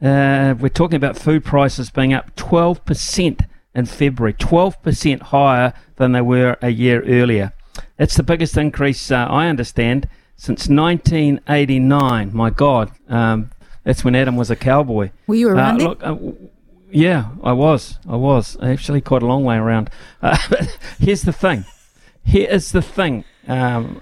uh, 0.03 0.57
we're 0.59 0.69
talking 0.69 0.97
about 0.97 1.17
food 1.17 1.45
prices 1.45 1.91
being 1.91 2.13
up 2.13 2.35
12% 2.35 3.47
in 3.73 3.87
February, 3.87 4.35
12% 4.35 5.23
higher 5.23 5.73
than 5.95 6.11
they 6.11 6.23
were 6.23 6.57
a 6.61 6.71
year 6.71 7.05
earlier. 7.05 7.53
It's 8.01 8.17
the 8.17 8.25
biggest 8.25 8.57
increase, 8.57 9.13
uh, 9.13 9.27
I 9.31 9.47
understand, 9.47 10.09
since 10.39 10.69
1989. 10.69 12.31
My 12.33 12.49
God, 12.49 12.93
um, 13.09 13.51
that's 13.85 14.05
when 14.05 14.15
Adam 14.15 14.37
was 14.37 14.51
a 14.51 14.57
cowboy. 14.57 15.11
Were 15.27 15.35
you 15.35 15.51
around 15.51 15.83
uh, 15.83 15.85
look, 15.85 16.03
uh, 16.03 16.17
yeah, 16.91 17.31
I 17.45 17.53
was. 17.53 17.99
I 18.09 18.17
was 18.17 18.57
actually 18.63 19.03
quite 19.03 19.23
a 19.23 19.27
long 19.27 19.45
way 19.45 19.57
around. 19.57 19.91
Uh, 20.23 20.39
here's 20.99 21.23
the 21.23 21.33
thing. 21.33 21.67
Here 22.25 22.49
is 22.49 22.73
the 22.73 22.81
thing. 22.81 23.25
Um, 23.47 24.01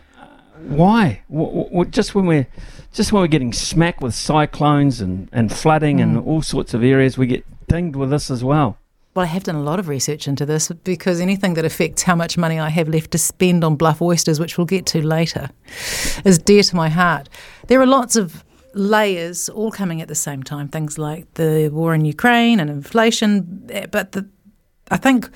why? 0.60 1.22
W- 1.30 1.64
w- 1.64 1.90
just 1.90 2.14
when 2.14 2.26
we're 2.26 2.46
just 2.92 3.12
when 3.12 3.22
we're 3.22 3.28
getting 3.28 3.52
smacked 3.52 4.02
with 4.02 4.14
cyclones 4.14 5.00
and, 5.00 5.28
and 5.32 5.52
flooding 5.52 5.98
mm. 5.98 6.02
and 6.02 6.18
all 6.18 6.42
sorts 6.42 6.74
of 6.74 6.84
areas, 6.84 7.18
we 7.18 7.26
get 7.26 7.44
dinged 7.66 7.96
with 7.96 8.10
this 8.10 8.30
as 8.30 8.44
well. 8.44 8.78
Well, 9.16 9.24
I 9.24 9.28
have 9.28 9.44
done 9.44 9.54
a 9.54 9.62
lot 9.62 9.78
of 9.78 9.88
research 9.88 10.28
into 10.28 10.44
this 10.44 10.70
because 10.84 11.22
anything 11.22 11.54
that 11.54 11.64
affects 11.64 12.02
how 12.02 12.14
much 12.14 12.36
money 12.36 12.60
I 12.60 12.68
have 12.68 12.86
left 12.86 13.12
to 13.12 13.18
spend 13.18 13.64
on 13.64 13.76
bluff 13.76 14.02
oysters, 14.02 14.38
which 14.38 14.58
we'll 14.58 14.66
get 14.66 14.84
to 14.88 15.00
later, 15.00 15.48
is 16.26 16.38
dear 16.38 16.62
to 16.62 16.76
my 16.76 16.90
heart. 16.90 17.30
There 17.68 17.80
are 17.80 17.86
lots 17.86 18.16
of 18.16 18.44
layers 18.74 19.48
all 19.48 19.70
coming 19.70 20.02
at 20.02 20.08
the 20.08 20.14
same 20.14 20.42
time, 20.42 20.68
things 20.68 20.98
like 20.98 21.32
the 21.32 21.70
war 21.72 21.94
in 21.94 22.04
Ukraine 22.04 22.60
and 22.60 22.68
inflation. 22.68 23.66
Eh, 23.70 23.86
but 23.86 24.12
the, 24.12 24.28
I 24.90 24.98
think 24.98 25.30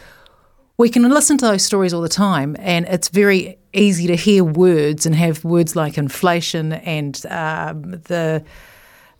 we 0.76 0.90
can 0.90 1.08
listen 1.08 1.38
to 1.38 1.46
those 1.46 1.64
stories 1.64 1.94
all 1.94 2.02
the 2.02 2.10
time, 2.10 2.56
and 2.58 2.84
it's 2.84 3.08
very 3.08 3.56
easy 3.72 4.06
to 4.08 4.14
hear 4.14 4.44
words 4.44 5.06
and 5.06 5.14
have 5.14 5.42
words 5.42 5.74
like 5.74 5.96
inflation 5.96 6.74
and 6.74 7.24
um, 7.30 7.92
the 8.08 8.44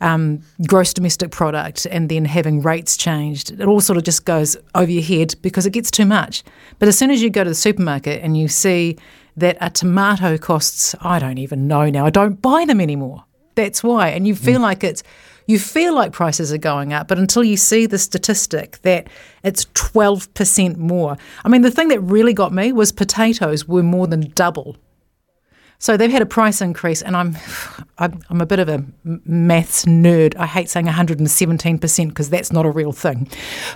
um, 0.00 0.40
gross 0.66 0.94
domestic 0.94 1.30
product 1.30 1.86
and 1.86 2.08
then 2.08 2.24
having 2.24 2.62
rates 2.62 2.96
changed. 2.96 3.50
It 3.50 3.66
all 3.66 3.80
sort 3.80 3.96
of 3.96 4.04
just 4.04 4.24
goes 4.24 4.56
over 4.74 4.90
your 4.90 5.02
head 5.02 5.34
because 5.42 5.66
it 5.66 5.72
gets 5.72 5.90
too 5.90 6.06
much. 6.06 6.42
But 6.78 6.88
as 6.88 6.98
soon 6.98 7.10
as 7.10 7.22
you 7.22 7.30
go 7.30 7.44
to 7.44 7.50
the 7.50 7.54
supermarket 7.54 8.22
and 8.22 8.36
you 8.36 8.48
see 8.48 8.96
that 9.36 9.56
a 9.60 9.70
tomato 9.70 10.38
costs, 10.38 10.94
I 11.00 11.18
don't 11.18 11.38
even 11.38 11.66
know 11.66 11.90
now, 11.90 12.06
I 12.06 12.10
don't 12.10 12.40
buy 12.40 12.64
them 12.64 12.80
anymore. 12.80 13.24
That's 13.54 13.82
why. 13.82 14.08
And 14.08 14.26
you 14.26 14.34
feel 14.34 14.60
mm. 14.60 14.64
like 14.64 14.84
it's 14.84 15.02
you 15.46 15.58
feel 15.58 15.94
like 15.94 16.12
prices 16.12 16.52
are 16.52 16.58
going 16.58 16.92
up, 16.92 17.08
but 17.08 17.18
until 17.18 17.42
you 17.42 17.56
see 17.56 17.86
the 17.86 17.98
statistic 17.98 18.78
that 18.82 19.08
it's 19.42 19.64
12% 19.64 20.76
more. 20.76 21.16
I 21.44 21.48
mean, 21.48 21.62
the 21.62 21.72
thing 21.72 21.88
that 21.88 21.98
really 22.00 22.32
got 22.32 22.52
me 22.52 22.70
was 22.72 22.92
potatoes 22.92 23.66
were 23.66 23.82
more 23.82 24.06
than 24.06 24.30
double. 24.36 24.76
So 25.80 25.96
they've 25.96 26.12
had 26.12 26.20
a 26.20 26.26
price 26.26 26.60
increase, 26.60 27.00
and 27.00 27.16
I'm, 27.16 27.38
I'm 27.98 28.40
a 28.42 28.44
bit 28.44 28.58
of 28.58 28.68
a 28.68 28.84
maths 29.02 29.86
nerd. 29.86 30.36
I 30.36 30.46
hate 30.46 30.68
saying 30.68 30.84
117% 30.84 32.08
because 32.08 32.28
that's 32.28 32.52
not 32.52 32.66
a 32.66 32.70
real 32.70 32.92
thing, 32.92 33.30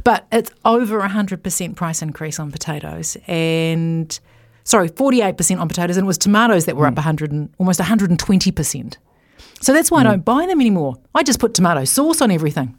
but 0.05 0.27
it's 0.31 0.51
over 0.67 1.01
100% 1.01 1.77
price 1.77 2.03
increase 2.03 2.39
on 2.39 2.53
potatoes, 2.53 3.17
and 3.27 4.21
sorry, 4.65 4.91
48% 4.91 5.59
on 5.59 5.67
potatoes, 5.67 5.97
and 5.97 6.05
it 6.05 6.07
was 6.07 6.19
tomatoes 6.19 6.67
that 6.67 6.77
were 6.77 6.85
mm. 6.85 6.91
up 6.91 6.97
100 6.97 7.33
and, 7.33 7.49
almost 7.59 7.81
120%. 7.81 8.97
So 9.63 9.73
that's 9.73 9.91
why 9.91 10.03
mm. 10.03 10.07
I 10.07 10.11
don't 10.11 10.27
buy 10.27 10.45
them 10.45 10.61
anymore. 10.61 10.97
I 11.15 11.23
just 11.23 11.41
put 11.41 11.55
tomato 11.55 11.85
sauce 11.85 12.21
on 12.21 12.31
everything. 12.31 12.79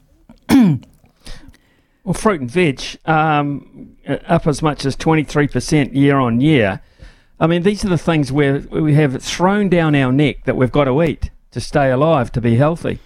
well, 0.49 2.13
fruit 2.13 2.41
and 2.41 2.51
veg 2.51 2.79
um, 3.05 3.97
up 4.27 4.45
as 4.45 4.61
much 4.61 4.85
as 4.85 4.95
23% 4.95 5.95
year 5.95 6.19
on 6.19 6.41
year. 6.41 6.81
I 7.39 7.47
mean, 7.47 7.63
these 7.63 7.83
are 7.83 7.89
the 7.89 7.97
things 7.97 8.31
where 8.31 8.59
we 8.59 8.93
have 8.95 9.21
thrown 9.21 9.69
down 9.69 9.95
our 9.95 10.11
neck 10.11 10.45
that 10.45 10.55
we've 10.55 10.71
got 10.71 10.85
to 10.85 11.03
eat 11.03 11.31
to 11.51 11.59
stay 11.59 11.91
alive, 11.91 12.31
to 12.33 12.41
be 12.41 12.55
healthy. 12.55 12.99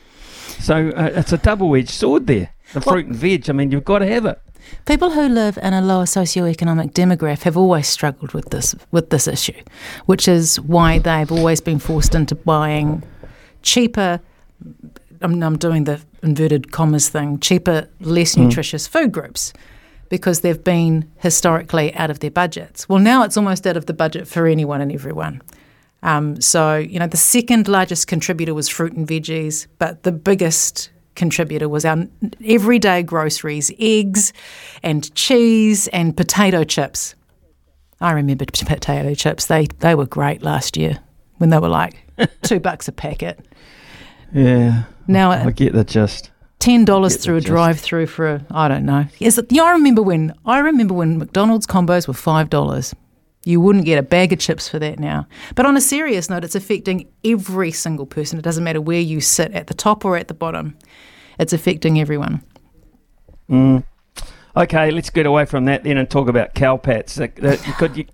So 0.60 0.90
uh, 0.90 1.12
it's 1.16 1.34
a 1.34 1.38
double 1.38 1.76
edged 1.76 1.90
sword 1.90 2.28
there. 2.28 2.50
The 2.74 2.82
fruit 2.82 3.06
well, 3.06 3.14
and 3.14 3.16
veg, 3.16 3.50
I 3.50 3.54
mean, 3.54 3.72
you've 3.72 3.86
got 3.86 4.00
to 4.00 4.08
have 4.08 4.26
it. 4.26 4.40
People 4.86 5.12
who 5.12 5.28
live 5.28 5.58
in 5.58 5.74
a 5.74 5.82
lower 5.82 6.06
socioeconomic 6.06 6.92
demographic 6.92 7.44
have 7.44 7.58
always 7.58 7.88
struggled 7.88 8.34
with 8.34 8.52
this 8.52 8.76
with 8.92 9.10
this 9.10 9.28
issue, 9.28 9.60
which 10.06 10.28
is 10.28 10.60
why 10.60 11.00
they've 11.00 11.32
always 11.32 11.60
been 11.60 11.80
forced 11.80 12.14
into 12.14 12.36
buying 12.36 13.02
cheaper. 13.64 14.20
I'm, 15.22 15.42
I'm 15.42 15.58
doing 15.58 15.86
the 15.86 16.02
inverted 16.22 16.72
commas 16.72 17.10
thing. 17.10 17.40
Cheaper, 17.40 17.88
less 18.00 18.36
mm. 18.36 18.44
nutritious 18.44 18.86
food 18.86 19.12
groups 19.12 19.54
because 20.10 20.42
they've 20.42 20.64
been 20.64 21.10
historically 21.18 21.94
out 21.96 22.10
of 22.10 22.20
their 22.20 22.32
budgets. 22.32 22.90
Well, 22.90 23.00
now 23.00 23.24
it's 23.24 23.38
almost 23.38 23.66
out 23.66 23.78
of 23.78 23.86
the 23.86 23.94
budget 23.94 24.28
for 24.28 24.48
anyone 24.48 24.82
and 24.82 24.92
everyone. 24.92 25.42
Um, 26.02 26.40
so, 26.42 26.78
you 26.78 27.00
know, 27.00 27.08
the 27.08 27.18
second 27.18 27.68
largest 27.68 28.08
contributor 28.08 28.54
was 28.54 28.70
fruit 28.70 28.94
and 28.94 29.08
veggies, 29.08 29.68
but 29.78 30.04
the 30.04 30.12
biggest 30.12 30.90
contributor 31.16 31.68
was 31.68 31.86
our 31.86 32.08
everyday 32.44 33.04
groceries, 33.04 33.72
eggs 33.80 34.34
and 34.82 35.14
cheese 35.16 35.88
and 35.90 36.16
potato 36.16 36.64
chips. 36.64 37.16
I 38.02 38.14
remember 38.14 38.46
potato 38.46 39.14
chips. 39.14 39.48
They 39.48 39.68
they 39.80 39.94
were 39.94 40.06
great 40.06 40.42
last 40.42 40.78
year 40.78 41.00
when 41.38 41.50
they 41.50 41.60
were 41.60 41.70
like 41.70 41.98
two 42.44 42.62
bucks 42.62 42.88
a 42.88 42.94
packet. 42.94 43.46
Yeah. 44.34 44.84
Now 45.08 45.32
I 45.32 45.52
get 45.52 45.74
the 45.74 45.84
gist. 45.84 46.32
Ten 46.60 46.84
dollars 46.84 47.16
through 47.16 47.38
a 47.38 47.42
drive-through 47.42 48.08
for 48.08 48.28
a 48.28 48.46
I 48.52 48.68
don't 48.68 48.86
know. 48.86 49.06
It? 49.20 49.52
Yeah, 49.52 49.64
I 49.64 49.72
remember 49.72 50.02
when 50.02 50.34
I 50.46 50.60
remember 50.60 50.94
when 50.94 51.18
McDonald's 51.18 51.66
combos 51.66 52.08
were 52.08 52.14
five 52.14 52.50
dollars. 52.50 52.94
You 53.46 53.62
wouldn't 53.62 53.86
get 53.86 53.98
a 53.98 54.04
bag 54.04 54.34
of 54.34 54.40
chips 54.40 54.68
for 54.68 54.78
that 54.80 55.00
now. 55.00 55.26
But 55.56 55.66
on 55.66 55.78
a 55.78 55.82
serious 55.82 56.30
note, 56.30 56.44
it's 56.44 56.56
affecting 56.56 57.08
every 57.24 57.72
single 57.72 58.06
person. 58.06 58.38
It 58.38 58.42
doesn't 58.42 58.64
matter 58.64 58.82
where 58.82 59.00
you 59.00 59.22
sit, 59.22 59.54
at 59.54 59.68
the 59.68 59.74
top 59.74 60.04
or 60.04 60.18
at 60.18 60.28
the 60.28 60.34
bottom. 60.34 60.78
It's 61.40 61.54
affecting 61.54 62.00
everyone. 62.00 62.44
Mm. 63.50 63.86
Okay, 64.58 64.92
let's 64.92 65.10
get 65.10 65.26
away 65.26 65.46
from 65.46 65.66
that 65.66 65.86
then 65.86 65.98
and 65.98 66.10
talk 66.10 66.28
about 66.28 66.54
cowpats. 66.54 67.14
That, 67.14 67.38
that 67.38 67.66
you 67.66 67.74
could 67.74 67.96
you, 67.96 68.06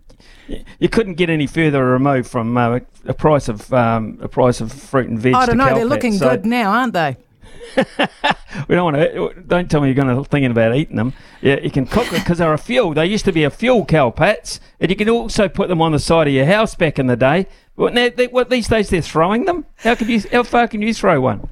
you 0.77 0.89
couldn't 0.89 1.15
get 1.15 1.31
any 1.31 1.47
further 1.47 1.84
removed 1.84 2.30
from 2.30 2.55
uh, 2.55 2.80
a 3.05 3.13
price 3.15 3.49
of 3.49 3.73
um, 3.73 4.19
a 4.22 4.27
price 4.27 4.61
of 4.61 4.72
fruit 4.72 5.09
and 5.09 5.17
veg. 5.17 5.34
I 5.34 5.47
don't 5.47 5.57
know. 5.57 5.73
They're 5.73 5.85
looking 5.85 6.13
So 6.13 6.30
good 6.30 6.45
now, 6.45 6.72
aren't 6.72 6.93
they? 6.93 7.17
We 8.67 8.76
don't 8.76 8.93
want 8.93 8.97
to. 8.97 9.41
Don't 9.47 9.69
tell 9.69 9.81
me 9.81 9.88
you're 9.88 9.95
going 9.95 10.15
to 10.15 10.23
thinking 10.23 10.51
about 10.51 10.76
eating 10.76 10.95
them. 10.95 11.13
Yeah, 11.41 11.59
you 11.59 11.69
can 11.69 11.85
cook 11.85 12.05
them 12.09 12.19
because 12.22 12.38
they're 12.38 12.53
a 12.53 12.57
fuel. 12.57 12.93
They 12.93 13.05
used 13.05 13.26
to 13.26 13.31
be 13.31 13.43
a 13.43 13.49
fuel 13.49 13.85
cow 13.85 14.11
cowpats, 14.11 14.59
and 14.80 14.89
you 14.89 14.95
can 14.95 15.09
also 15.09 15.47
put 15.47 15.69
them 15.69 15.81
on 15.81 15.91
the 15.91 15.99
side 15.99 16.27
of 16.27 16.34
your 16.34 16.45
house 16.45 16.76
back 16.76 16.97
in 16.99 17.07
the 17.07 17.15
day. 17.15 17.47
What 17.76 17.93
now? 17.93 18.09
They, 18.09 18.27
what 18.27 18.49
these 18.49 18.67
days 18.67 18.89
they're 18.89 19.01
throwing 19.01 19.45
them? 19.45 19.65
How 19.77 19.95
can 19.95 20.09
you? 20.09 20.22
How 20.31 20.43
far 20.43 20.67
can 20.67 20.81
you 20.81 20.93
throw 20.93 21.19
one? 21.22 21.49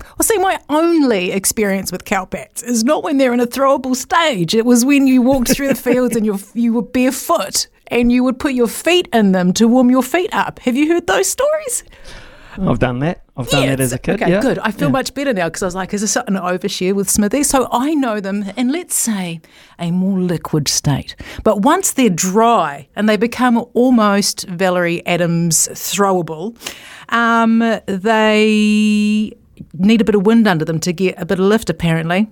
Well, 0.00 0.24
see, 0.24 0.38
my 0.38 0.60
only 0.68 1.32
experience 1.32 1.90
with 1.90 2.04
cowpats 2.04 2.62
is 2.62 2.84
not 2.84 3.02
when 3.02 3.18
they're 3.18 3.34
in 3.34 3.40
a 3.40 3.46
throwable 3.46 3.96
stage. 3.96 4.54
It 4.54 4.64
was 4.64 4.84
when 4.84 5.06
you 5.06 5.22
walked 5.22 5.50
through 5.50 5.68
the 5.68 5.74
fields 5.88 6.16
and 6.16 6.24
you 6.24 6.38
you 6.54 6.72
were 6.72 6.82
barefoot 6.82 7.66
and 7.88 8.12
you 8.12 8.22
would 8.22 8.38
put 8.38 8.52
your 8.52 8.68
feet 8.68 9.08
in 9.12 9.32
them 9.32 9.52
to 9.54 9.66
warm 9.66 9.90
your 9.90 10.02
feet 10.02 10.32
up. 10.32 10.60
Have 10.60 10.76
you 10.76 10.92
heard 10.92 11.06
those 11.06 11.28
stories? 11.28 11.84
I've 12.60 12.78
done 12.78 12.98
that. 13.00 13.22
I've 13.36 13.48
done 13.48 13.66
that 13.66 13.80
as 13.80 13.92
a 13.92 13.98
kid. 13.98 14.20
Okay, 14.20 14.30
yeah. 14.30 14.40
good. 14.40 14.58
I 14.58 14.70
feel 14.70 14.88
Yeah. 14.88 14.92
much 14.92 15.14
better 15.14 15.32
now 15.32 15.46
because 15.46 15.62
I 15.62 15.66
was 15.66 15.74
like, 15.74 15.94
is 15.94 16.00
this 16.00 16.16
an 16.16 16.34
overshare 16.34 16.92
with 16.94 17.08
Smithy? 17.08 17.42
So 17.44 17.68
I 17.70 17.94
know 17.94 18.20
them 18.20 18.44
in, 18.56 18.70
let's 18.72 18.94
say, 18.94 19.40
a 19.78 19.90
more 19.90 20.18
liquid 20.18 20.66
state. 20.68 21.14
But 21.44 21.62
once 21.62 21.92
they're 21.92 22.10
dry 22.10 22.88
and 22.96 23.08
they 23.08 23.16
become 23.16 23.64
almost 23.74 24.46
Valerie 24.48 25.06
Adams 25.06 25.68
throwable, 25.72 26.56
um, 27.10 27.58
they 27.86 29.32
need 29.74 30.00
a 30.00 30.04
bit 30.04 30.14
of 30.14 30.26
wind 30.26 30.46
under 30.48 30.64
them 30.64 30.80
to 30.80 30.92
get 30.92 31.20
a 31.20 31.24
bit 31.26 31.38
of 31.38 31.44
lift, 31.46 31.70
apparently. 31.70 32.28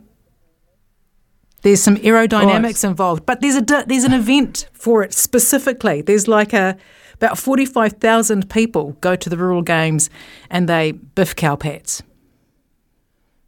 There's 1.62 1.82
some 1.82 1.97
aerodynamics 1.97 2.85
involved, 2.85 3.27
but 3.27 3.40
there's 3.40 3.57
a 3.57 3.62
there's 3.86 4.05
an 4.05 4.12
event 4.12 4.69
for 4.73 5.03
it 5.03 5.12
specifically. 5.12 6.01
There's 6.01 6.28
like 6.28 6.53
a 6.53 6.77
about 7.16 7.38
forty 7.38 7.66
five 7.66 7.94
thousand 7.94 8.48
people 8.51 8.93
go 9.01 9.16
to 9.16 9.28
the 9.28 9.36
rural 9.36 9.62
games 9.62 10.09
and 10.51 10.68
they 10.68 10.93
biff 10.93 11.34
cowpats. 11.36 12.02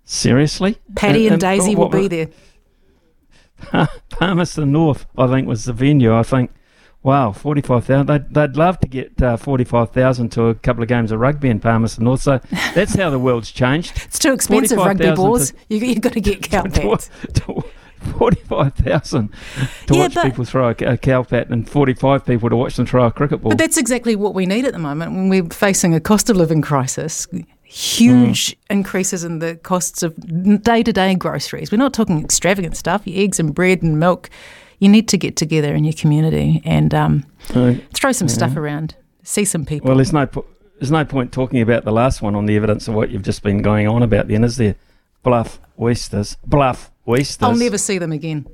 Seriously? 0.05 0.79
Paddy 0.95 1.27
and, 1.27 1.35
And- 1.35 1.43
and 1.45 1.59
Daisy 1.59 1.75
what- 1.75 1.93
will 1.93 2.01
be 2.01 2.09
there. 2.09 2.29
Palmerston 4.11 4.71
North, 4.73 5.07
I 5.17 5.27
think, 5.27 5.47
was 5.49 5.65
the 5.65 5.73
venue. 5.73 6.15
I 6.17 6.23
think, 6.23 6.53
wow, 7.03 7.33
45,000. 7.33 8.07
They'd, 8.07 8.33
they'd 8.33 8.57
love 8.57 8.79
to 8.81 8.89
get 8.89 9.21
uh, 9.21 9.37
45,000 9.37 10.29
to 10.31 10.45
a 10.47 10.55
couple 10.55 10.83
of 10.83 10.89
games 10.89 11.11
of 11.11 11.19
rugby 11.21 11.49
in 11.49 11.59
Palmerston 11.59 12.05
North. 12.05 12.23
So 12.23 12.41
that's 12.75 12.95
how 12.95 13.11
the 13.11 13.19
world's 13.19 13.51
changed. 13.51 13.93
It's 14.05 14.19
too 14.19 14.33
expensive 14.33 14.79
rugby 14.79 15.11
balls. 15.13 15.51
to- 15.51 15.57
You 15.69 15.79
you 15.81 15.99
got 16.01 16.13
to 16.13 16.21
get 16.21 16.41
cowpats. 16.51 17.11
45,000 18.13 19.29
to 19.87 19.95
Yeah, 19.95 20.01
watch 20.01 20.15
but- 20.15 20.25
people 20.25 20.45
throw 20.45 20.69
a, 20.69 20.71
a 20.71 20.97
cowpat 20.97 21.51
and 21.51 21.69
45 21.69 22.25
people 22.25 22.49
to 22.51 22.57
watch 22.57 22.77
them 22.77 22.87
throw 22.87 23.07
a 23.07 23.11
cricket 23.13 23.43
ball. 23.43 23.51
But 23.51 23.59
that's 23.59 23.77
exactly 23.77 24.17
what 24.17 24.35
we 24.35 24.47
need 24.47 24.65
at 24.65 24.73
the 24.73 24.79
moment 24.79 25.13
when 25.13 25.29
we're 25.29 25.45
facing 25.51 25.95
a 25.95 26.01
cost 26.01 26.31
of 26.31 26.37
living 26.37 26.63
crisis. 26.63 27.27
Huge 27.65 28.57
increases 28.71 29.25
in 29.25 29.41
the 29.41 29.57
costs 29.57 30.03
of 30.03 30.15
day 30.63 30.83
to 30.83 30.93
day 30.93 31.15
groceries. 31.15 31.71
We're 31.71 31.77
not 31.79 31.93
talking 31.93 32.23
extravagant 32.25 32.77
stuff, 32.77 33.07
your 33.07 33.23
eggs 33.23 33.39
and 33.39 33.55
bread 33.55 33.83
and 33.83 34.01
milk. 34.01 34.31
You 34.79 34.89
need 34.89 35.07
to 35.09 35.19
get 35.19 35.37
together 35.37 35.75
in 35.75 35.85
your 35.85 35.93
community 35.93 36.63
and 36.65 36.95
um, 36.95 37.25
Uh, 37.55 37.75
throw 37.93 38.13
some 38.13 38.29
stuff 38.29 38.57
around, 38.57 38.95
see 39.23 39.45
some 39.45 39.65
people. 39.67 39.89
Well, 39.89 39.97
there's 39.97 40.13
no 40.13 40.25
po- 40.27 40.47
there's 40.79 40.91
no 40.93 41.05
point 41.05 41.33
talking 41.33 41.61
about 41.61 41.85
the 41.85 41.91
last 41.93 42.23
one 42.23 42.35
on 42.37 42.47
the 42.47 42.57
evidence 42.57 42.89
of 42.89 42.95
what 42.95 43.11
you've 43.11 43.25
just 43.25 43.43
been 43.43 43.61
going 43.61 43.87
on 43.89 44.03
about. 44.03 44.29
Then 44.29 44.45
is 44.45 44.57
there? 44.57 44.77
Bluff 45.25 45.59
oysters, 45.81 46.37
bluff 46.47 46.91
oysters. 47.09 47.43
I'll 47.43 47.57
never 47.57 47.79
see 47.79 47.99
them 47.99 48.13
again. 48.13 48.47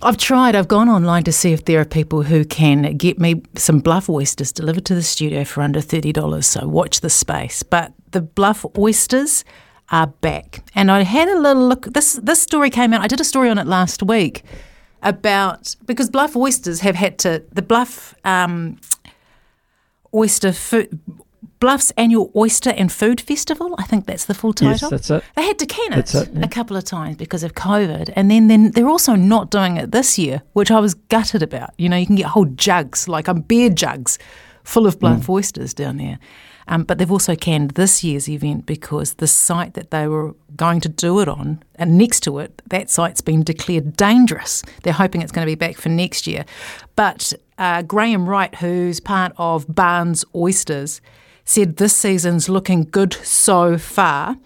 I've 0.00 0.16
tried. 0.16 0.54
I've 0.54 0.68
gone 0.68 0.88
online 0.88 1.24
to 1.24 1.32
see 1.32 1.52
if 1.52 1.64
there 1.64 1.80
are 1.80 1.84
people 1.84 2.22
who 2.22 2.44
can 2.44 2.96
get 2.96 3.18
me 3.18 3.42
some 3.56 3.80
bluff 3.80 4.08
oysters 4.08 4.52
delivered 4.52 4.84
to 4.86 4.94
the 4.94 5.02
studio 5.02 5.44
for 5.44 5.62
under 5.62 5.80
thirty 5.80 6.12
dollars. 6.12 6.46
So 6.46 6.68
watch 6.68 7.00
the 7.00 7.10
space. 7.10 7.62
But 7.62 7.92
the 8.12 8.20
bluff 8.20 8.64
oysters 8.76 9.44
are 9.90 10.06
back, 10.06 10.62
and 10.74 10.90
I 10.90 11.02
had 11.02 11.28
a 11.28 11.38
little 11.38 11.66
look. 11.68 11.86
This 11.86 12.14
this 12.22 12.40
story 12.40 12.70
came 12.70 12.92
out. 12.92 13.00
I 13.00 13.08
did 13.08 13.20
a 13.20 13.24
story 13.24 13.50
on 13.50 13.58
it 13.58 13.66
last 13.66 14.02
week 14.02 14.44
about 15.02 15.74
because 15.84 16.10
bluff 16.10 16.36
oysters 16.36 16.80
have 16.80 16.94
had 16.94 17.18
to 17.20 17.44
the 17.52 17.62
bluff 17.62 18.14
um, 18.24 18.78
oyster 20.14 20.52
food. 20.52 21.00
Bluff's 21.60 21.90
annual 21.96 22.30
oyster 22.36 22.70
and 22.70 22.90
food 22.92 23.20
festival. 23.20 23.74
I 23.78 23.84
think 23.84 24.06
that's 24.06 24.26
the 24.26 24.34
full 24.34 24.52
title. 24.52 24.90
Yes, 24.90 24.90
that's 24.90 25.10
it. 25.10 25.24
They 25.34 25.42
had 25.42 25.58
to 25.58 25.66
can 25.66 25.92
it, 25.92 26.14
it, 26.14 26.30
yeah. 26.32 26.44
a 26.44 26.48
couple 26.48 26.76
of 26.76 26.84
times 26.84 27.16
because 27.16 27.42
of 27.42 27.54
COVID, 27.54 28.12
and 28.14 28.30
then 28.30 28.46
then 28.48 28.70
they're 28.72 28.88
also 28.88 29.14
not 29.14 29.50
doing 29.50 29.76
it 29.76 29.90
this 29.90 30.18
year, 30.18 30.42
which 30.52 30.70
I 30.70 30.78
was 30.78 30.94
gutted 30.94 31.42
about. 31.42 31.70
You 31.78 31.88
know, 31.88 31.96
you 31.96 32.06
can 32.06 32.16
get 32.16 32.26
whole 32.26 32.44
jugs, 32.44 33.08
like 33.08 33.28
um, 33.28 33.40
beer 33.40 33.70
jugs, 33.70 34.18
full 34.62 34.86
of 34.86 34.98
bluff 35.00 35.26
Mm. 35.26 35.30
oysters 35.30 35.74
down 35.74 35.96
there. 35.96 36.18
Um, 36.70 36.84
but 36.84 36.98
they've 36.98 37.10
also 37.10 37.34
canned 37.34 37.70
this 37.72 38.04
year's 38.04 38.28
event 38.28 38.66
because 38.66 39.14
the 39.14 39.26
site 39.26 39.72
that 39.72 39.90
they 39.90 40.06
were 40.06 40.34
going 40.54 40.80
to 40.82 40.88
do 40.90 41.18
it 41.20 41.26
on, 41.26 41.62
and 41.76 41.96
next 41.96 42.20
to 42.24 42.38
it, 42.40 42.60
that 42.68 42.90
site's 42.90 43.22
been 43.22 43.42
declared 43.42 43.96
dangerous. 43.96 44.62
They're 44.82 44.92
hoping 44.92 45.22
it's 45.22 45.32
going 45.32 45.46
to 45.46 45.50
be 45.50 45.54
back 45.56 45.76
for 45.76 45.88
next 45.88 46.26
year. 46.26 46.44
But 46.94 47.32
uh, 47.56 47.82
Graham 47.82 48.28
Wright, 48.28 48.54
who's 48.56 49.00
part 49.00 49.32
of 49.38 49.74
Barnes 49.74 50.26
Oysters, 50.34 51.00
said 51.48 51.76
this 51.76 51.96
season's 51.96 52.48
looking 52.48 52.84
good 52.84 53.14
so 53.14 53.78
far, 53.78 54.36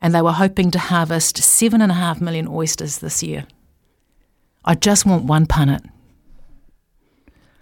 and 0.00 0.14
they 0.14 0.22
were 0.22 0.32
hoping 0.32 0.70
to 0.70 0.78
harvest 0.78 1.38
seven 1.38 1.80
and 1.82 1.90
a 1.90 1.96
half 1.96 2.20
million 2.20 2.46
oysters 2.46 2.98
this 2.98 3.22
year. 3.22 3.46
I 4.64 4.74
just 4.76 5.04
want 5.04 5.24
one 5.24 5.46
punnet. 5.46 5.84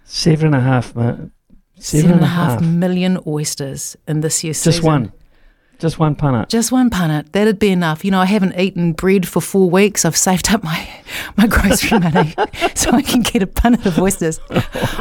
Seven 0.05 0.47
and 0.47 0.55
a 0.55 0.59
half, 0.59 0.95
man. 0.95 1.31
Seven 1.79 2.11
and 2.11 2.21
a 2.21 2.27
half 2.27 2.61
million 2.61 3.17
oysters 3.25 3.97
in 4.07 4.21
this 4.21 4.43
year's 4.43 4.63
Just 4.63 4.77
season. 4.77 4.85
one. 4.91 5.11
Just 5.83 5.99
one 5.99 6.15
punnet. 6.15 6.47
Just 6.47 6.71
one 6.71 6.89
punnet. 6.89 7.33
That'd 7.33 7.59
be 7.59 7.67
enough. 7.67 8.05
You 8.05 8.11
know, 8.11 8.21
I 8.21 8.25
haven't 8.25 8.57
eaten 8.57 8.93
bread 8.93 9.27
for 9.27 9.41
four 9.41 9.69
weeks. 9.69 10.05
I've 10.05 10.15
saved 10.15 10.49
up 10.49 10.63
my, 10.63 10.87
my 11.35 11.45
grocery 11.45 11.99
money 11.99 12.33
so 12.73 12.91
I 12.91 13.01
can 13.01 13.19
get 13.19 13.43
a 13.43 13.47
punnet 13.47 13.85
of 13.85 13.99
oysters. 13.99 14.39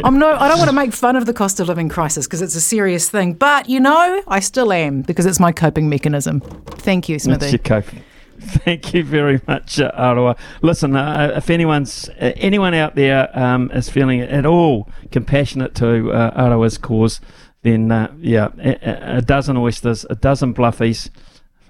I'm 0.03 0.19
no, 0.19 0.35
I 0.35 0.49
don't 0.49 0.59
want 0.59 0.71
to 0.71 0.75
make 0.75 0.93
fun 0.93 1.15
of 1.15 1.25
the 1.25 1.33
cost 1.33 1.61
of 1.61 1.69
living 1.69 1.89
crisis 1.89 2.27
because 2.27 2.43
it's 2.43 2.57
a 2.57 2.61
serious 2.61 3.09
thing, 3.09 3.35
but 3.35 3.69
you 3.69 3.79
know, 3.79 4.25
I 4.27 4.41
still 4.41 4.73
am 4.73 5.03
because 5.03 5.25
it's 5.25 5.39
my 5.39 5.53
coping 5.53 5.89
mechanism. 5.89 6.41
Thank 6.41 7.09
you, 7.09 7.21
Smithy. 7.21 7.39
That's 7.39 7.53
your 7.53 7.61
coping. 7.61 8.03
Thank 8.41 8.93
you 8.93 9.05
very 9.05 9.41
much, 9.47 9.79
uh, 9.79 9.93
Aroa. 9.97 10.35
Listen, 10.63 10.97
uh, 10.97 11.35
if 11.37 11.49
anyone's 11.49 12.09
uh, 12.21 12.33
anyone 12.35 12.75
out 12.75 12.97
there 12.97 13.31
um, 13.39 13.71
is 13.71 13.89
feeling 13.89 14.21
at 14.21 14.45
all 14.45 14.89
compassionate 15.13 15.77
to 15.77 16.11
uh, 16.11 16.33
Aroa's 16.35 16.77
cause, 16.77 17.21
then 17.63 17.91
uh, 17.91 18.13
yeah, 18.19 18.49
a, 18.59 19.19
a 19.19 19.23
dozen 19.23 19.57
oysters, 19.57 20.05
a 20.11 20.15
dozen 20.15 20.53
bluffies. 20.55 21.11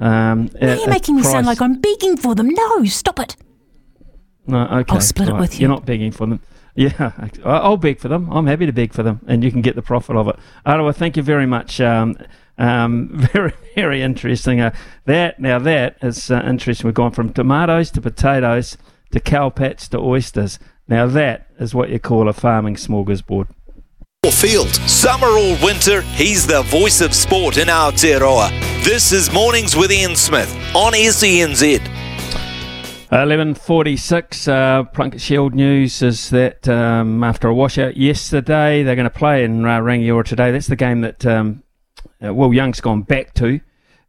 Um, 0.01 0.49
Why 0.59 0.71
are 0.71 0.75
you 0.77 0.87
making 0.89 1.17
me 1.17 1.23
sound 1.23 1.47
like 1.47 1.61
I'm 1.61 1.81
begging 1.81 2.17
for 2.17 2.35
them? 2.35 2.49
No, 2.49 2.85
stop 2.87 3.21
it. 3.21 3.37
No, 4.47 4.67
okay. 4.67 4.95
I'll 4.95 5.01
split 5.01 5.29
it 5.29 5.37
with 5.37 5.55
you. 5.55 5.61
You're 5.61 5.69
not 5.69 5.87
begging 5.87 6.13
for 6.13 6.27
them. 6.27 6.41
Yeah, 6.75 7.13
I'll 7.45 7.77
beg 7.77 7.99
for 7.99 8.09
them. 8.09 8.33
I'm 8.33 8.47
happy 8.47 8.65
to 8.65 8.73
beg 8.73 8.95
for 8.95 9.03
them, 9.03 9.21
and 9.27 9.45
you 9.45 9.51
can 9.51 9.61
get 9.61 9.75
the 9.77 9.83
profit 9.83 10.17
of 10.17 10.27
it. 10.29 10.37
Arawa, 10.65 10.95
thank 10.95 11.19
you 11.19 11.23
very 11.23 11.45
much. 11.45 11.83
Um, 11.83 12.17
um, 12.57 13.11
very, 13.13 13.53
very 13.75 14.01
interesting. 14.01 14.63
Uh, 14.63 14.75
that 15.05 15.39
now 15.39 15.59
that 15.59 15.99
is 16.01 16.31
uh, 16.31 16.43
interesting. 16.47 16.89
We've 16.89 16.95
gone 16.95 17.11
from 17.11 17.31
tomatoes 17.31 17.91
to 17.91 18.01
potatoes 18.01 18.79
to 19.11 19.21
cowpats 19.21 19.87
to 19.91 19.99
oysters. 19.99 20.59
Now 20.89 21.07
that 21.09 21.47
is 21.59 21.75
what 21.75 21.91
you 21.91 21.99
call 21.99 22.27
a 22.27 22.33
farming 22.33 22.77
smorgasbord. 22.77 23.49
Field. 24.31 24.73
Summer 24.89 25.27
or 25.27 25.57
winter, 25.65 26.03
he's 26.03 26.47
the 26.47 26.63
voice 26.63 27.01
of 27.01 27.13
sport 27.13 27.57
in 27.57 27.67
Aotearoa. 27.67 28.51
This 28.85 29.11
is 29.11 29.33
Mornings 29.33 29.75
with 29.75 29.91
Ian 29.91 30.15
Smith 30.15 30.49
on 30.77 30.93
SENZ. 30.93 31.81
11.46, 33.11 34.47
uh, 34.47 34.85
Plunkett 34.85 35.21
Shield 35.21 35.57
news 35.57 36.03
is 36.03 36.31
that 36.31 36.69
um, 36.69 37.25
after 37.25 37.49
a 37.49 37.55
washout 37.55 37.97
yesterday, 37.97 38.85
they're 38.85 38.95
going 38.95 39.11
to 39.11 39.11
play 39.11 39.43
in 39.43 39.65
uh, 39.65 39.81
Rangiora 39.81 40.25
today. 40.25 40.53
That's 40.53 40.69
the 40.69 40.77
game 40.77 41.01
that 41.01 41.27
um, 41.27 41.65
uh, 42.25 42.33
Will 42.33 42.55
Young's 42.55 42.81
gone 42.81 43.03
back 43.03 43.35
to 43.35 43.59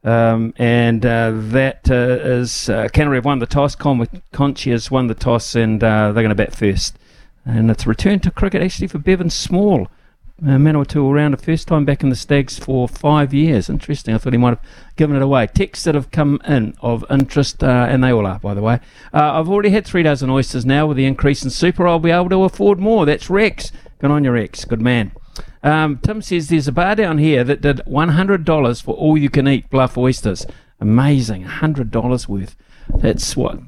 Um, 0.03 0.53
and 0.57 1.03
uh, 1.03 1.31
that 1.33 1.89
uh, 1.89 2.19
is 2.21 2.69
uh, 2.69 2.87
Canterbury 2.93 3.17
have 3.17 3.25
won 3.25 3.39
the 3.39 3.47
toss. 3.47 3.73
Con- 3.73 4.05
Conchi 4.31 4.71
has 4.71 4.91
won 4.91 5.07
the 5.07 5.15
toss, 5.15 5.55
and 5.55 5.83
uh, 5.83 6.11
they're 6.11 6.21
going 6.21 6.29
to 6.29 6.35
bat 6.35 6.55
first. 6.55 6.99
And 7.45 7.71
it's 7.71 7.87
a 7.87 7.89
return 7.89 8.19
to 8.19 8.29
cricket 8.29 8.61
actually 8.61 8.87
for 8.87 8.99
Bevan 8.99 9.31
Small. 9.31 9.87
Uh, 10.41 10.57
Manawatu 10.57 11.09
around 11.11 11.31
the 11.31 11.37
first 11.37 11.67
time 11.67 11.85
back 11.85 12.01
in 12.01 12.09
the 12.09 12.15
Stags 12.15 12.57
for 12.57 12.87
five 12.87 13.33
years. 13.33 13.69
Interesting. 13.69 14.15
I 14.15 14.17
thought 14.17 14.33
he 14.33 14.39
might 14.39 14.57
have 14.57 14.65
given 14.95 15.15
it 15.15 15.21
away. 15.21 15.47
Texts 15.47 15.85
that 15.85 15.93
have 15.95 16.09
come 16.11 16.41
in 16.47 16.73
of 16.81 17.05
interest, 17.09 17.63
uh, 17.63 17.87
and 17.87 18.03
they 18.03 18.11
all 18.11 18.25
are, 18.25 18.39
by 18.39 18.53
the 18.55 18.61
way. 18.61 18.79
Uh, 19.13 19.39
I've 19.39 19.47
already 19.47 19.69
had 19.69 19.85
three 19.85 20.03
dozen 20.03 20.31
oysters 20.31 20.65
now 20.65 20.87
with 20.87 20.97
the 20.97 21.05
increase 21.05 21.43
in 21.43 21.51
super. 21.51 21.87
I'll 21.87 21.99
be 21.99 22.09
able 22.09 22.29
to 22.29 22.43
afford 22.43 22.79
more. 22.79 23.05
That's 23.05 23.29
Rex. 23.29 23.71
Good 23.99 24.09
on 24.09 24.23
your 24.23 24.33
Rex. 24.33 24.65
Good 24.65 24.81
man. 24.81 25.11
Um, 25.61 25.99
Tim 25.99 26.21
says 26.21 26.49
there's 26.49 26.67
a 26.67 26.73
bar 26.73 26.95
down 26.95 27.19
here 27.19 27.43
that 27.43 27.61
did 27.61 27.77
$100 27.87 28.83
for 28.83 28.95
all 28.95 29.17
you 29.17 29.29
can 29.29 29.47
eat 29.47 29.69
bluff 29.69 29.97
oysters. 29.97 30.45
Amazing. 30.79 31.45
$100 31.45 32.27
worth. 32.27 32.55
That's 32.89 33.37
what? 33.37 33.59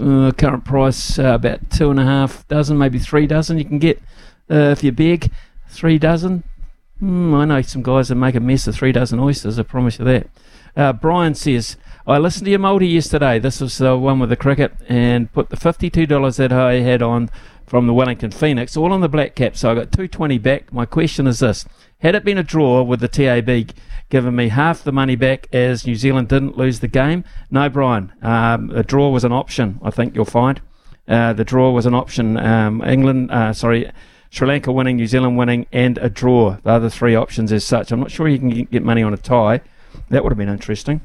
Uh, 0.00 0.32
current 0.32 0.64
price 0.64 1.18
uh, 1.18 1.34
about 1.34 1.70
two 1.70 1.90
and 1.90 2.00
a 2.00 2.04
half 2.04 2.46
dozen, 2.48 2.76
maybe 2.78 2.98
three 2.98 3.26
dozen 3.26 3.58
you 3.58 3.64
can 3.64 3.78
get 3.78 3.98
uh, 4.50 4.70
if 4.70 4.82
you're 4.82 4.92
big. 4.92 5.30
Three 5.68 5.98
dozen. 5.98 6.44
Mm, 7.02 7.34
I 7.34 7.44
know 7.44 7.62
some 7.62 7.82
guys 7.82 8.08
that 8.08 8.14
make 8.14 8.34
a 8.34 8.40
mess 8.40 8.66
of 8.66 8.74
three 8.74 8.92
dozen 8.92 9.20
oysters, 9.20 9.58
I 9.58 9.62
promise 9.62 9.98
you 9.98 10.04
that. 10.06 10.28
Uh, 10.74 10.92
Brian 10.92 11.34
says, 11.34 11.76
I 12.06 12.18
listened 12.18 12.44
to 12.44 12.50
your 12.50 12.60
multi 12.60 12.86
yesterday. 12.86 13.38
This 13.38 13.60
was 13.60 13.78
the 13.78 13.96
one 13.96 14.18
with 14.18 14.30
the 14.30 14.36
cricket, 14.36 14.72
and 14.88 15.32
put 15.32 15.50
the 15.50 15.56
$52 15.56 16.36
that 16.36 16.52
I 16.52 16.74
had 16.74 17.02
on 17.02 17.30
from 17.66 17.86
the 17.86 17.94
Wellington 17.94 18.30
Phoenix, 18.30 18.76
all 18.76 18.92
on 18.92 19.00
the 19.00 19.08
black 19.08 19.34
cap. 19.34 19.56
So 19.56 19.70
I 19.70 19.74
got 19.74 19.92
220 19.92 20.38
back. 20.38 20.72
My 20.72 20.86
question 20.86 21.26
is 21.26 21.40
this 21.40 21.66
Had 21.98 22.14
it 22.14 22.24
been 22.24 22.38
a 22.38 22.42
draw 22.42 22.82
with 22.82 23.00
the 23.00 23.08
TAB 23.08 23.72
giving 24.08 24.36
me 24.36 24.48
half 24.48 24.84
the 24.84 24.92
money 24.92 25.16
back 25.16 25.48
as 25.52 25.86
New 25.86 25.96
Zealand 25.96 26.28
didn't 26.28 26.56
lose 26.56 26.80
the 26.80 26.88
game? 26.88 27.24
No, 27.50 27.68
Brian. 27.68 28.12
Um, 28.22 28.70
a 28.70 28.82
draw 28.82 29.10
was 29.10 29.24
an 29.24 29.32
option, 29.32 29.80
I 29.82 29.90
think 29.90 30.14
you'll 30.14 30.24
find. 30.24 30.60
Uh, 31.08 31.32
the 31.32 31.44
draw 31.44 31.70
was 31.70 31.86
an 31.86 31.94
option. 31.94 32.36
Um, 32.36 32.82
England, 32.82 33.30
uh, 33.30 33.52
sorry, 33.52 33.90
Sri 34.36 34.46
Lanka 34.46 34.70
winning, 34.70 34.96
New 34.96 35.06
Zealand 35.06 35.38
winning, 35.38 35.64
and 35.72 35.96
a 35.96 36.10
draw. 36.10 36.58
The 36.62 36.68
other 36.68 36.90
three 36.90 37.14
options 37.14 37.52
as 37.52 37.64
such. 37.64 37.90
I'm 37.90 38.00
not 38.00 38.10
sure 38.10 38.28
you 38.28 38.38
can 38.38 38.50
get 38.64 38.82
money 38.82 39.02
on 39.02 39.14
a 39.14 39.16
tie. 39.16 39.62
That 40.10 40.22
would 40.22 40.30
have 40.30 40.36
been 40.36 40.50
interesting. 40.50 41.00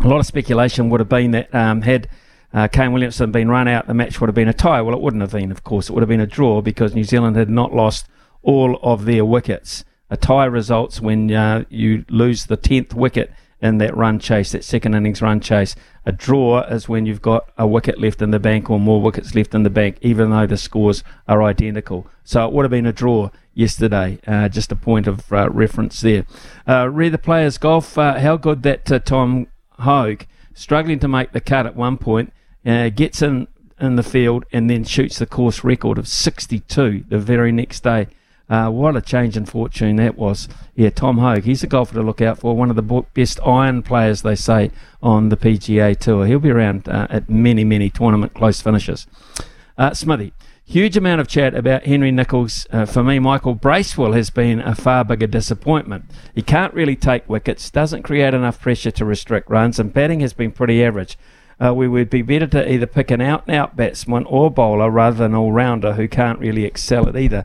A 0.00 0.08
lot 0.08 0.18
of 0.18 0.26
speculation 0.26 0.90
would 0.90 0.98
have 0.98 1.08
been 1.08 1.30
that 1.30 1.54
um, 1.54 1.82
had 1.82 2.08
uh, 2.52 2.66
Kane 2.66 2.90
Williamson 2.90 3.30
been 3.30 3.48
run 3.48 3.68
out, 3.68 3.86
the 3.86 3.94
match 3.94 4.20
would 4.20 4.26
have 4.26 4.34
been 4.34 4.48
a 4.48 4.52
tie. 4.52 4.82
Well, 4.82 4.96
it 4.96 5.00
wouldn't 5.00 5.20
have 5.20 5.30
been, 5.30 5.52
of 5.52 5.62
course. 5.62 5.88
It 5.88 5.92
would 5.92 6.02
have 6.02 6.08
been 6.08 6.20
a 6.20 6.26
draw 6.26 6.60
because 6.60 6.92
New 6.92 7.04
Zealand 7.04 7.36
had 7.36 7.48
not 7.48 7.72
lost 7.72 8.08
all 8.42 8.80
of 8.82 9.04
their 9.04 9.24
wickets. 9.24 9.84
A 10.10 10.16
tie 10.16 10.46
results 10.46 11.00
when 11.00 11.32
uh, 11.32 11.66
you 11.68 12.04
lose 12.08 12.46
the 12.46 12.56
10th 12.56 12.94
wicket 12.94 13.32
in 13.62 13.78
that 13.78 13.96
run 13.96 14.18
chase, 14.18 14.52
that 14.52 14.64
second 14.64 14.94
innings 14.94 15.20
run 15.20 15.40
chase. 15.40 15.74
A 16.06 16.12
draw 16.12 16.62
is 16.62 16.88
when 16.88 17.06
you've 17.06 17.22
got 17.22 17.50
a 17.58 17.66
wicket 17.66 18.00
left 18.00 18.22
in 18.22 18.30
the 18.30 18.38
bank 18.38 18.70
or 18.70 18.80
more 18.80 19.02
wickets 19.02 19.34
left 19.34 19.54
in 19.54 19.62
the 19.62 19.70
bank, 19.70 19.98
even 20.00 20.30
though 20.30 20.46
the 20.46 20.56
scores 20.56 21.04
are 21.28 21.42
identical. 21.42 22.06
So 22.24 22.46
it 22.46 22.52
would 22.52 22.64
have 22.64 22.70
been 22.70 22.86
a 22.86 22.92
draw 22.92 23.30
yesterday. 23.54 24.18
Uh, 24.26 24.48
just 24.48 24.72
a 24.72 24.76
point 24.76 25.06
of 25.06 25.30
uh, 25.32 25.50
reference 25.50 26.00
there. 26.00 26.24
Uh, 26.66 26.88
read 26.88 27.12
the 27.12 27.18
players' 27.18 27.58
golf. 27.58 27.98
Uh, 27.98 28.18
how 28.18 28.36
good 28.36 28.62
that 28.62 28.90
uh, 28.90 28.98
Tom 28.98 29.46
Hoge, 29.80 30.26
struggling 30.54 30.98
to 31.00 31.08
make 31.08 31.32
the 31.32 31.40
cut 31.40 31.66
at 31.66 31.76
one 31.76 31.98
point, 31.98 32.32
uh, 32.64 32.88
gets 32.88 33.22
in 33.22 33.46
in 33.80 33.96
the 33.96 34.02
field 34.02 34.44
and 34.52 34.68
then 34.68 34.84
shoots 34.84 35.18
the 35.18 35.26
course 35.26 35.64
record 35.64 35.96
of 35.96 36.06
62 36.06 37.04
the 37.08 37.18
very 37.18 37.50
next 37.50 37.82
day. 37.82 38.08
Uh, 38.50 38.68
what 38.68 38.96
a 38.96 39.00
change 39.00 39.36
in 39.36 39.46
fortune 39.46 39.94
that 39.94 40.18
was. 40.18 40.48
Yeah, 40.74 40.90
Tom 40.90 41.18
Hoge, 41.18 41.44
he's 41.44 41.62
a 41.62 41.68
golfer 41.68 41.94
to 41.94 42.02
look 42.02 42.20
out 42.20 42.38
for. 42.40 42.56
One 42.56 42.68
of 42.68 42.74
the 42.74 43.04
best 43.14 43.38
iron 43.46 43.84
players, 43.84 44.22
they 44.22 44.34
say, 44.34 44.72
on 45.00 45.28
the 45.28 45.36
PGA 45.36 45.96
Tour. 45.96 46.26
He'll 46.26 46.40
be 46.40 46.50
around 46.50 46.88
uh, 46.88 47.06
at 47.08 47.30
many, 47.30 47.62
many 47.62 47.90
tournament 47.90 48.34
close 48.34 48.60
finishes. 48.60 49.06
Uh, 49.78 49.94
Smithy, 49.94 50.32
huge 50.64 50.96
amount 50.96 51.20
of 51.20 51.28
chat 51.28 51.54
about 51.54 51.84
Henry 51.84 52.10
Nicholls. 52.10 52.66
Uh, 52.72 52.86
for 52.86 53.04
me, 53.04 53.20
Michael 53.20 53.54
Bracewell 53.54 54.14
has 54.14 54.30
been 54.30 54.58
a 54.58 54.74
far 54.74 55.04
bigger 55.04 55.28
disappointment. 55.28 56.06
He 56.34 56.42
can't 56.42 56.74
really 56.74 56.96
take 56.96 57.28
wickets, 57.28 57.70
doesn't 57.70 58.02
create 58.02 58.34
enough 58.34 58.60
pressure 58.60 58.90
to 58.90 59.04
restrict 59.04 59.48
runs, 59.48 59.78
and 59.78 59.92
batting 59.92 60.20
has 60.20 60.32
been 60.32 60.50
pretty 60.50 60.84
average 60.84 61.16
uh, 61.62 61.74
we 61.74 61.86
would 61.86 62.10
be 62.10 62.22
better 62.22 62.46
to 62.46 62.72
either 62.72 62.86
pick 62.86 63.10
an 63.10 63.20
out 63.20 63.46
and 63.46 63.54
out 63.54 63.76
batsman 63.76 64.24
or 64.24 64.50
bowler 64.50 64.90
rather 64.90 65.18
than 65.18 65.34
all 65.34 65.52
rounder 65.52 65.94
who 65.94 66.08
can't 66.08 66.38
really 66.38 66.64
excel 66.64 67.08
at 67.08 67.16
either. 67.16 67.44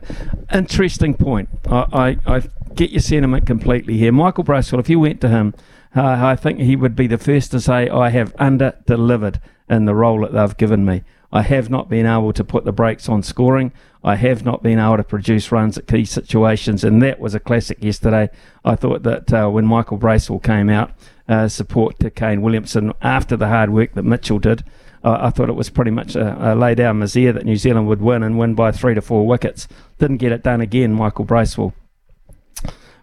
Interesting 0.52 1.14
point. 1.14 1.48
I, 1.66 2.16
I, 2.26 2.36
I 2.36 2.42
get 2.74 2.90
your 2.90 3.00
sentiment 3.00 3.46
completely 3.46 3.98
here. 3.98 4.12
Michael 4.12 4.44
Bracewell, 4.44 4.80
if 4.80 4.88
you 4.88 5.00
went 5.00 5.20
to 5.20 5.28
him, 5.28 5.54
uh, 5.94 6.26
I 6.26 6.36
think 6.36 6.60
he 6.60 6.76
would 6.76 6.96
be 6.96 7.06
the 7.06 7.18
first 7.18 7.50
to 7.52 7.60
say, 7.60 7.88
I 7.88 8.10
have 8.10 8.34
under 8.38 8.74
delivered 8.86 9.40
in 9.68 9.84
the 9.84 9.94
role 9.94 10.20
that 10.20 10.32
they've 10.32 10.56
given 10.56 10.84
me. 10.84 11.02
I 11.32 11.42
have 11.42 11.68
not 11.68 11.88
been 11.88 12.06
able 12.06 12.32
to 12.32 12.44
put 12.44 12.64
the 12.64 12.72
brakes 12.72 13.08
on 13.08 13.22
scoring. 13.22 13.72
I 14.04 14.14
have 14.16 14.44
not 14.44 14.62
been 14.62 14.78
able 14.78 14.98
to 14.98 15.04
produce 15.04 15.50
runs 15.50 15.76
at 15.76 15.86
key 15.86 16.04
situations, 16.04 16.84
and 16.84 17.02
that 17.02 17.18
was 17.18 17.34
a 17.34 17.40
classic 17.40 17.82
yesterday. 17.82 18.30
I 18.64 18.76
thought 18.76 19.02
that 19.02 19.32
uh, 19.32 19.48
when 19.48 19.66
Michael 19.66 19.96
Bracewell 19.96 20.38
came 20.38 20.70
out, 20.70 20.92
uh, 21.28 21.48
support 21.48 21.98
to 22.00 22.10
Kane 22.10 22.42
Williamson 22.42 22.92
after 23.02 23.36
the 23.36 23.48
hard 23.48 23.70
work 23.70 23.94
that 23.94 24.04
Mitchell 24.04 24.38
did. 24.38 24.64
Uh, 25.02 25.18
I 25.20 25.30
thought 25.30 25.48
it 25.48 25.54
was 25.54 25.70
pretty 25.70 25.90
much 25.90 26.16
a, 26.16 26.52
a 26.52 26.54
lay 26.54 26.74
down 26.74 26.98
misère 26.98 27.34
that 27.34 27.44
New 27.44 27.56
Zealand 27.56 27.86
would 27.86 28.00
win 28.00 28.22
and 28.22 28.38
win 28.38 28.54
by 28.54 28.72
three 28.72 28.94
to 28.94 29.00
four 29.00 29.26
wickets. 29.26 29.68
Didn't 29.98 30.16
get 30.16 30.32
it 30.32 30.42
done 30.42 30.60
again, 30.60 30.92
Michael 30.92 31.24
Bracewell. 31.24 31.74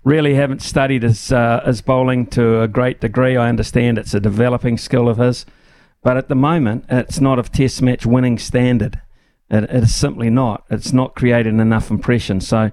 Really 0.04 0.36
haven't 0.36 0.62
studied 0.62 1.04
his, 1.04 1.32
uh, 1.32 1.62
his 1.66 1.82
bowling 1.82 2.28
to 2.28 2.62
a 2.62 2.68
great 2.68 3.00
degree. 3.00 3.38
I 3.38 3.48
understand 3.48 3.98
it's 3.98 4.14
a 4.14 4.20
developing 4.20 4.78
skill 4.78 5.08
of 5.08 5.18
his, 5.18 5.46
but 6.02 6.18
at 6.18 6.28
the 6.28 6.36
moment, 6.36 6.86
it's 6.90 7.22
not 7.22 7.40
of 7.40 7.52
Test 7.52 7.82
match 7.82 8.06
winning 8.06 8.38
standard. 8.38 9.00
It, 9.50 9.64
it 9.64 9.84
is 9.84 9.96
simply 9.96 10.30
not. 10.30 10.66
It's 10.70 10.92
not 10.92 11.16
creating 11.16 11.60
enough 11.62 11.90
impression. 11.90 12.42
So, 12.42 12.72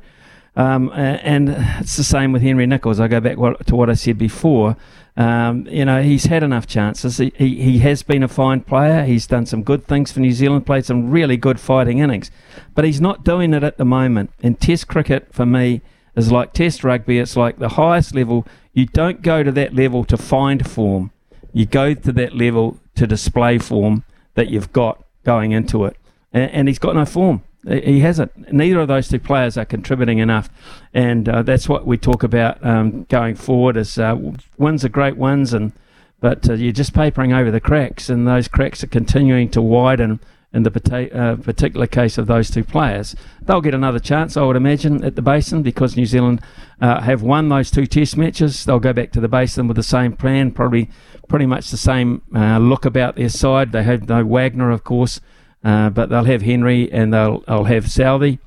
um, 0.57 0.91
and 0.95 1.49
it's 1.81 1.97
the 1.97 2.05
same 2.05 2.33
with 2.33 2.43
Henry 2.43 2.67
Nicholls. 2.67 3.01
I 3.01 3.09
go 3.09 3.21
back 3.21 3.37
to 3.37 3.77
what 3.77 3.91
I 3.91 3.95
said 3.95 4.19
before. 4.19 4.77
Um, 5.17 5.67
you 5.69 5.85
know, 5.85 6.03
he's 6.03 6.25
had 6.25 6.43
enough 6.43 6.67
chances. 6.67 7.19
He, 7.19 7.33
he, 7.37 7.61
he 7.63 7.79
has 7.81 8.03
been 8.03 8.23
a 8.23 8.29
fine 8.29 8.61
player. 8.63 9.05
He's 9.05 9.27
done 9.27 9.47
some 9.47 9.63
good 9.63 9.87
things 9.87 10.13
for 10.13 10.21
New 10.21 10.33
Zealand, 10.33 10.67
played 10.67 10.85
some 10.85 11.11
really 11.11 11.37
good 11.37 11.61
fighting 11.61 11.99
innings. 11.99 12.31
But 12.75 12.85
he's 12.85 13.01
not 13.01 13.25
doing 13.25 13.53
it 13.55 13.63
at 13.63 13.77
the 13.77 13.85
moment. 13.85 14.31
And 14.43 14.59
Test 14.61 14.89
cricket, 14.89 15.33
for 15.33 15.47
me, 15.47 15.83
is 16.17 16.33
like 16.33 16.53
Test 16.53 16.85
rugby. 16.85 17.19
It's 17.19 17.37
like 17.37 17.59
the 17.59 17.71
highest 17.71 18.15
level. 18.15 18.47
You 18.73 18.87
don't 18.87 19.23
go 19.23 19.43
to 19.43 19.53
that 19.53 19.75
level 19.75 20.05
to 20.05 20.17
find 20.17 20.69
form, 20.69 21.11
you 21.53 21.67
go 21.67 21.95
to 21.95 22.13
that 22.13 22.35
level 22.35 22.79
to 22.95 23.07
display 23.07 23.59
form 23.59 24.05
that 24.35 24.49
you've 24.49 24.73
got 24.73 25.05
going 25.25 25.53
into 25.53 25.85
it. 25.85 25.97
And, 26.33 26.51
and 26.51 26.69
he's 26.69 26.79
got 26.79 26.95
no 26.95 27.05
form. 27.05 27.43
He 27.69 28.01
hasn't. 28.01 28.53
Neither 28.53 28.81
of 28.81 28.89
those 28.89 29.09
two 29.09 29.19
players 29.19 29.59
are 29.59 29.67
contributing 29.67 30.19
enough, 30.19 30.49
and 30.95 31.29
uh, 31.29 31.43
that's 31.43 31.69
what 31.69 31.87
we 31.87 31.99
talk 31.99 32.23
about 32.23 32.65
um, 32.65 33.05
going 33.05 33.35
forward. 33.35 33.77
Is 33.77 33.99
uh, 33.99 34.17
wins 34.57 34.85
are 34.85 34.89
great 34.89 35.19
wins, 35.19 35.53
and 35.53 35.73
but 36.21 36.49
uh, 36.49 36.55
you're 36.55 36.73
just 36.73 36.95
papering 36.95 37.35
over 37.35 37.51
the 37.51 37.61
cracks, 37.61 38.09
and 38.09 38.27
those 38.27 38.49
cracks 38.49 38.83
are 38.83 38.89
continuing 38.89 39.51
to 39.51 39.61
widen. 39.61 40.21
In 40.53 40.65
the 40.65 41.11
uh, 41.15 41.37
particular 41.37 41.87
case 41.87 42.19
of 42.19 42.27
those 42.27 42.51
two 42.51 42.65
players, 42.65 43.15
they'll 43.41 43.61
get 43.61 43.73
another 43.73 44.01
chance, 44.01 44.37
I 44.37 44.43
would 44.43 44.57
imagine, 44.57 45.05
at 45.05 45.15
the 45.15 45.23
Basin 45.23 45.63
because 45.63 45.97
New 45.97 46.07
Zealand 46.07 46.41
uh, 46.81 47.03
have 47.03 47.23
won 47.23 47.49
those 47.51 47.71
two 47.71 47.87
Test 47.87 48.17
matches. 48.17 48.65
They'll 48.65 48.81
go 48.81 48.93
back 48.93 49.13
to 49.13 49.21
the 49.21 49.29
Basin 49.29 49.69
with 49.69 49.77
the 49.77 49.85
same 49.85 50.17
plan, 50.17 50.51
probably 50.51 50.91
pretty 51.29 51.47
much 51.47 51.71
the 51.71 51.77
same 51.77 52.23
uh, 52.35 52.59
look 52.59 52.85
about 52.85 53.15
their 53.15 53.29
side. 53.29 53.71
They 53.71 53.85
have 53.85 54.09
no 54.09 54.25
Wagner, 54.25 54.73
of 54.73 54.83
course. 54.83 55.21
Uh, 55.63 55.91
but 55.91 56.09
they'll 56.09 56.25
have 56.25 56.43
Henry 56.43 56.91
and 56.91 57.13
they'll, 57.13 57.41
they'll 57.41 57.65
have 57.65 57.91
Southey. 57.91 58.39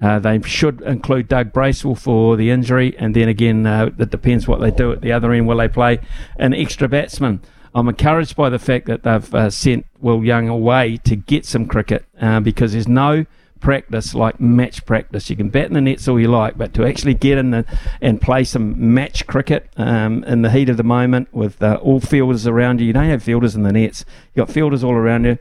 Uh, 0.00 0.18
they 0.18 0.40
should 0.42 0.80
include 0.82 1.28
Doug 1.28 1.52
Bracewell 1.52 1.94
for 1.94 2.36
the 2.36 2.50
injury, 2.50 2.96
and 2.98 3.14
then 3.14 3.28
again, 3.28 3.64
uh, 3.66 3.90
it 3.96 4.10
depends 4.10 4.48
what 4.48 4.60
they 4.60 4.72
do 4.72 4.90
at 4.90 5.00
the 5.00 5.12
other 5.12 5.32
end. 5.32 5.46
Will 5.46 5.58
they 5.58 5.68
play 5.68 6.00
an 6.38 6.52
extra 6.52 6.88
batsman? 6.88 7.40
I'm 7.72 7.88
encouraged 7.88 8.34
by 8.34 8.50
the 8.50 8.58
fact 8.58 8.86
that 8.86 9.04
they've 9.04 9.34
uh, 9.34 9.48
sent 9.48 9.86
Will 10.00 10.24
Young 10.24 10.48
away 10.48 10.98
to 11.04 11.14
get 11.14 11.46
some 11.46 11.66
cricket 11.66 12.04
uh, 12.20 12.40
because 12.40 12.72
there's 12.72 12.88
no 12.88 13.26
practice 13.60 14.12
like 14.12 14.40
match 14.40 14.84
practice. 14.84 15.30
You 15.30 15.36
can 15.36 15.48
bat 15.48 15.66
in 15.66 15.74
the 15.74 15.80
nets 15.80 16.08
all 16.08 16.20
you 16.20 16.28
like, 16.28 16.58
but 16.58 16.74
to 16.74 16.84
actually 16.84 17.14
get 17.14 17.38
in 17.38 17.52
the, 17.52 17.64
and 18.00 18.20
play 18.20 18.44
some 18.44 18.92
match 18.92 19.26
cricket 19.26 19.70
um, 19.76 20.24
in 20.24 20.42
the 20.42 20.50
heat 20.50 20.68
of 20.68 20.76
the 20.76 20.82
moment 20.82 21.32
with 21.32 21.62
uh, 21.62 21.78
all 21.80 22.00
fielders 22.00 22.46
around 22.46 22.80
you, 22.80 22.88
you 22.88 22.92
don't 22.92 23.04
have 23.04 23.22
fielders 23.22 23.54
in 23.54 23.62
the 23.62 23.72
nets. 23.72 24.04
You've 24.34 24.46
got 24.48 24.52
fielders 24.52 24.82
all 24.82 24.94
around 24.94 25.24
you. 25.24 25.38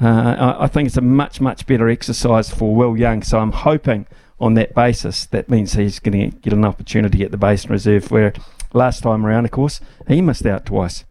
Uh, 0.00 0.56
I, 0.58 0.66
think 0.66 0.88
it's 0.88 0.96
a 0.96 1.00
much, 1.00 1.40
much 1.40 1.66
better 1.66 1.88
exercise 1.88 2.50
for 2.50 2.74
Will 2.74 2.96
Young. 2.96 3.22
So 3.22 3.38
I'm 3.38 3.52
hoping 3.52 4.06
on 4.40 4.54
that 4.54 4.74
basis 4.74 5.26
that 5.26 5.48
means 5.48 5.74
he's 5.74 6.00
going 6.00 6.30
to 6.30 6.36
get 6.38 6.52
an 6.52 6.64
opportunity 6.64 7.22
at 7.22 7.30
the 7.30 7.36
Basin 7.36 7.70
Reserve, 7.70 8.10
where 8.10 8.32
last 8.72 9.04
time 9.04 9.24
around, 9.24 9.44
of 9.44 9.52
course, 9.52 9.80
he 10.08 10.20
missed 10.20 10.46
out 10.46 10.66
twice. 10.66 11.04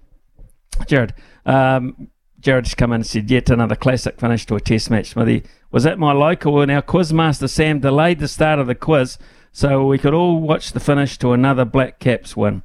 Jared, 0.88 1.14
um, 1.46 2.10
Jared's 2.40 2.76
come 2.76 2.92
in 2.92 2.96
and 2.96 3.08
said, 3.08 3.32
yet 3.32 3.50
another 3.50 3.76
classic 3.76 4.20
finish 4.20 4.46
to 4.48 4.56
a 4.56 4.60
test 4.60 4.90
match. 4.90 5.12
Smithy, 5.12 5.44
was 5.72 5.84
that 5.84 5.98
my 5.98 6.12
local? 6.12 6.60
And 6.60 6.70
our 6.70 6.82
quizmaster 6.82 7.50
Sam 7.50 7.80
delayed 7.80 8.20
the 8.20 8.28
start 8.28 8.60
of 8.60 8.68
the 8.68 8.76
quiz 8.76 9.18
so 9.54 9.86
we 9.88 9.98
could 9.98 10.14
all 10.14 10.42
watch 10.42 10.74
the 10.74 10.80
finish 10.80 11.18
to 11.20 11.32
another 11.32 11.64
Black 11.64 12.00
Caps 12.00 12.36
win. 12.36 12.64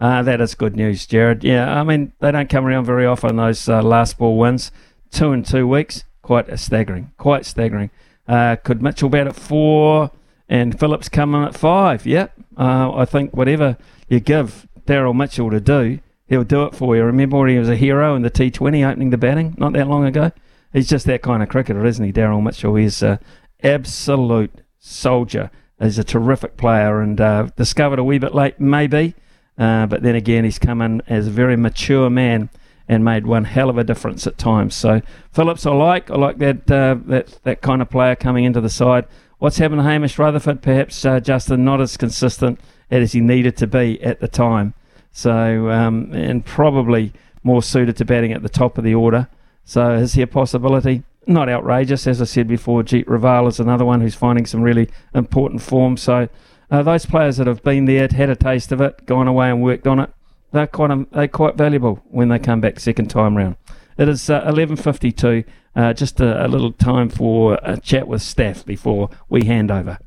Uh, 0.00 0.22
that 0.22 0.40
is 0.40 0.54
good 0.54 0.74
news, 0.74 1.06
Jared. 1.06 1.44
Yeah, 1.44 1.78
I 1.78 1.84
mean, 1.84 2.12
they 2.20 2.32
don't 2.32 2.48
come 2.48 2.64
around 2.64 2.86
very 2.86 3.04
often, 3.04 3.36
those 3.36 3.68
uh, 3.68 3.82
last 3.82 4.18
ball 4.18 4.38
wins. 4.38 4.72
Two 5.10 5.32
in 5.32 5.42
two 5.42 5.66
weeks, 5.66 6.04
quite 6.22 6.48
a 6.48 6.56
staggering. 6.56 7.12
Quite 7.18 7.44
staggering. 7.44 7.90
Uh, 8.28 8.56
could 8.56 8.80
Mitchell 8.82 9.08
bat 9.08 9.26
at 9.26 9.34
four 9.34 10.10
and 10.48 10.78
Phillips 10.78 11.08
come 11.08 11.34
in 11.34 11.42
at 11.42 11.56
five? 11.56 12.06
Yep. 12.06 12.32
Uh, 12.56 12.92
I 12.94 13.04
think 13.04 13.34
whatever 13.34 13.76
you 14.08 14.20
give 14.20 14.68
Daryl 14.86 15.16
Mitchell 15.16 15.50
to 15.50 15.60
do, 15.60 15.98
he'll 16.26 16.44
do 16.44 16.64
it 16.64 16.74
for 16.74 16.96
you. 16.96 17.02
Remember 17.02 17.38
when 17.38 17.48
he 17.48 17.58
was 17.58 17.68
a 17.68 17.76
hero 17.76 18.14
in 18.14 18.22
the 18.22 18.30
T20 18.30 18.88
opening 18.88 19.10
the 19.10 19.18
batting 19.18 19.54
not 19.58 19.72
that 19.72 19.88
long 19.88 20.04
ago? 20.04 20.30
He's 20.72 20.88
just 20.88 21.06
that 21.06 21.22
kind 21.22 21.42
of 21.42 21.48
cricketer, 21.48 21.84
isn't 21.84 22.04
he, 22.04 22.12
Daryl 22.12 22.42
Mitchell? 22.42 22.76
He's 22.76 23.02
an 23.02 23.18
absolute 23.62 24.62
soldier. 24.78 25.50
He's 25.80 25.98
a 25.98 26.04
terrific 26.04 26.56
player 26.56 27.00
and 27.00 27.20
uh, 27.20 27.48
discovered 27.56 27.98
a 27.98 28.04
wee 28.04 28.18
bit 28.18 28.34
late, 28.34 28.60
maybe. 28.60 29.14
Uh, 29.58 29.86
but 29.86 30.02
then 30.02 30.14
again, 30.14 30.44
he's 30.44 30.58
come 30.58 30.80
in 30.80 31.02
as 31.08 31.26
a 31.26 31.30
very 31.30 31.56
mature 31.56 32.08
man 32.08 32.48
and 32.90 33.04
made 33.04 33.24
one 33.24 33.44
hell 33.44 33.70
of 33.70 33.78
a 33.78 33.84
difference 33.84 34.26
at 34.26 34.36
times. 34.36 34.74
So 34.74 35.00
Phillips, 35.32 35.64
I 35.64 35.70
like. 35.70 36.10
I 36.10 36.16
like 36.16 36.38
that 36.38 36.68
uh, 36.68 36.96
that 37.06 37.38
that 37.44 37.62
kind 37.62 37.80
of 37.80 37.88
player 37.88 38.16
coming 38.16 38.44
into 38.44 38.60
the 38.60 38.68
side. 38.68 39.06
What's 39.38 39.58
happened 39.58 39.78
to 39.78 39.84
Hamish 39.84 40.18
Rutherford? 40.18 40.60
Perhaps 40.60 41.04
uh, 41.04 41.20
Justin 41.20 41.64
not 41.64 41.80
as 41.80 41.96
consistent 41.96 42.58
as 42.90 43.12
he 43.12 43.20
needed 43.20 43.56
to 43.58 43.68
be 43.68 44.02
at 44.02 44.18
the 44.18 44.26
time. 44.26 44.74
So 45.12 45.70
um, 45.70 46.12
and 46.12 46.44
probably 46.44 47.12
more 47.44 47.62
suited 47.62 47.96
to 47.98 48.04
batting 48.04 48.32
at 48.32 48.42
the 48.42 48.48
top 48.48 48.76
of 48.76 48.82
the 48.82 48.96
order. 48.96 49.28
So 49.64 49.92
is 49.92 50.14
he 50.14 50.22
a 50.22 50.26
possibility? 50.26 51.04
Not 51.28 51.48
outrageous, 51.48 52.08
as 52.08 52.20
I 52.20 52.24
said 52.24 52.48
before. 52.48 52.82
Jeet 52.82 53.04
Raval 53.04 53.46
is 53.46 53.60
another 53.60 53.84
one 53.84 54.00
who's 54.00 54.16
finding 54.16 54.46
some 54.46 54.62
really 54.62 54.88
important 55.14 55.62
form. 55.62 55.96
So 55.96 56.28
uh, 56.72 56.82
those 56.82 57.06
players 57.06 57.36
that 57.36 57.46
have 57.46 57.62
been 57.62 57.84
there, 57.84 58.08
had 58.08 58.30
a 58.30 58.36
taste 58.36 58.72
of 58.72 58.80
it, 58.80 59.06
gone 59.06 59.28
away 59.28 59.48
and 59.48 59.62
worked 59.62 59.86
on 59.86 60.00
it, 60.00 60.10
they're 60.52 60.66
quite 60.66 60.90
um, 60.90 61.06
they're 61.12 61.28
quite 61.28 61.56
valuable 61.56 62.02
when 62.10 62.28
they 62.28 62.38
come 62.38 62.60
back 62.60 62.80
second 62.80 63.08
time 63.08 63.36
round. 63.36 63.56
It 63.96 64.08
is 64.08 64.30
uh, 64.30 64.42
11:52. 64.42 65.44
Uh, 65.76 65.92
just 65.92 66.20
a, 66.20 66.46
a 66.46 66.48
little 66.48 66.72
time 66.72 67.08
for 67.08 67.58
a 67.62 67.76
chat 67.78 68.08
with 68.08 68.22
staff 68.22 68.64
before 68.64 69.08
we 69.28 69.44
hand 69.44 69.70
over. 69.70 69.98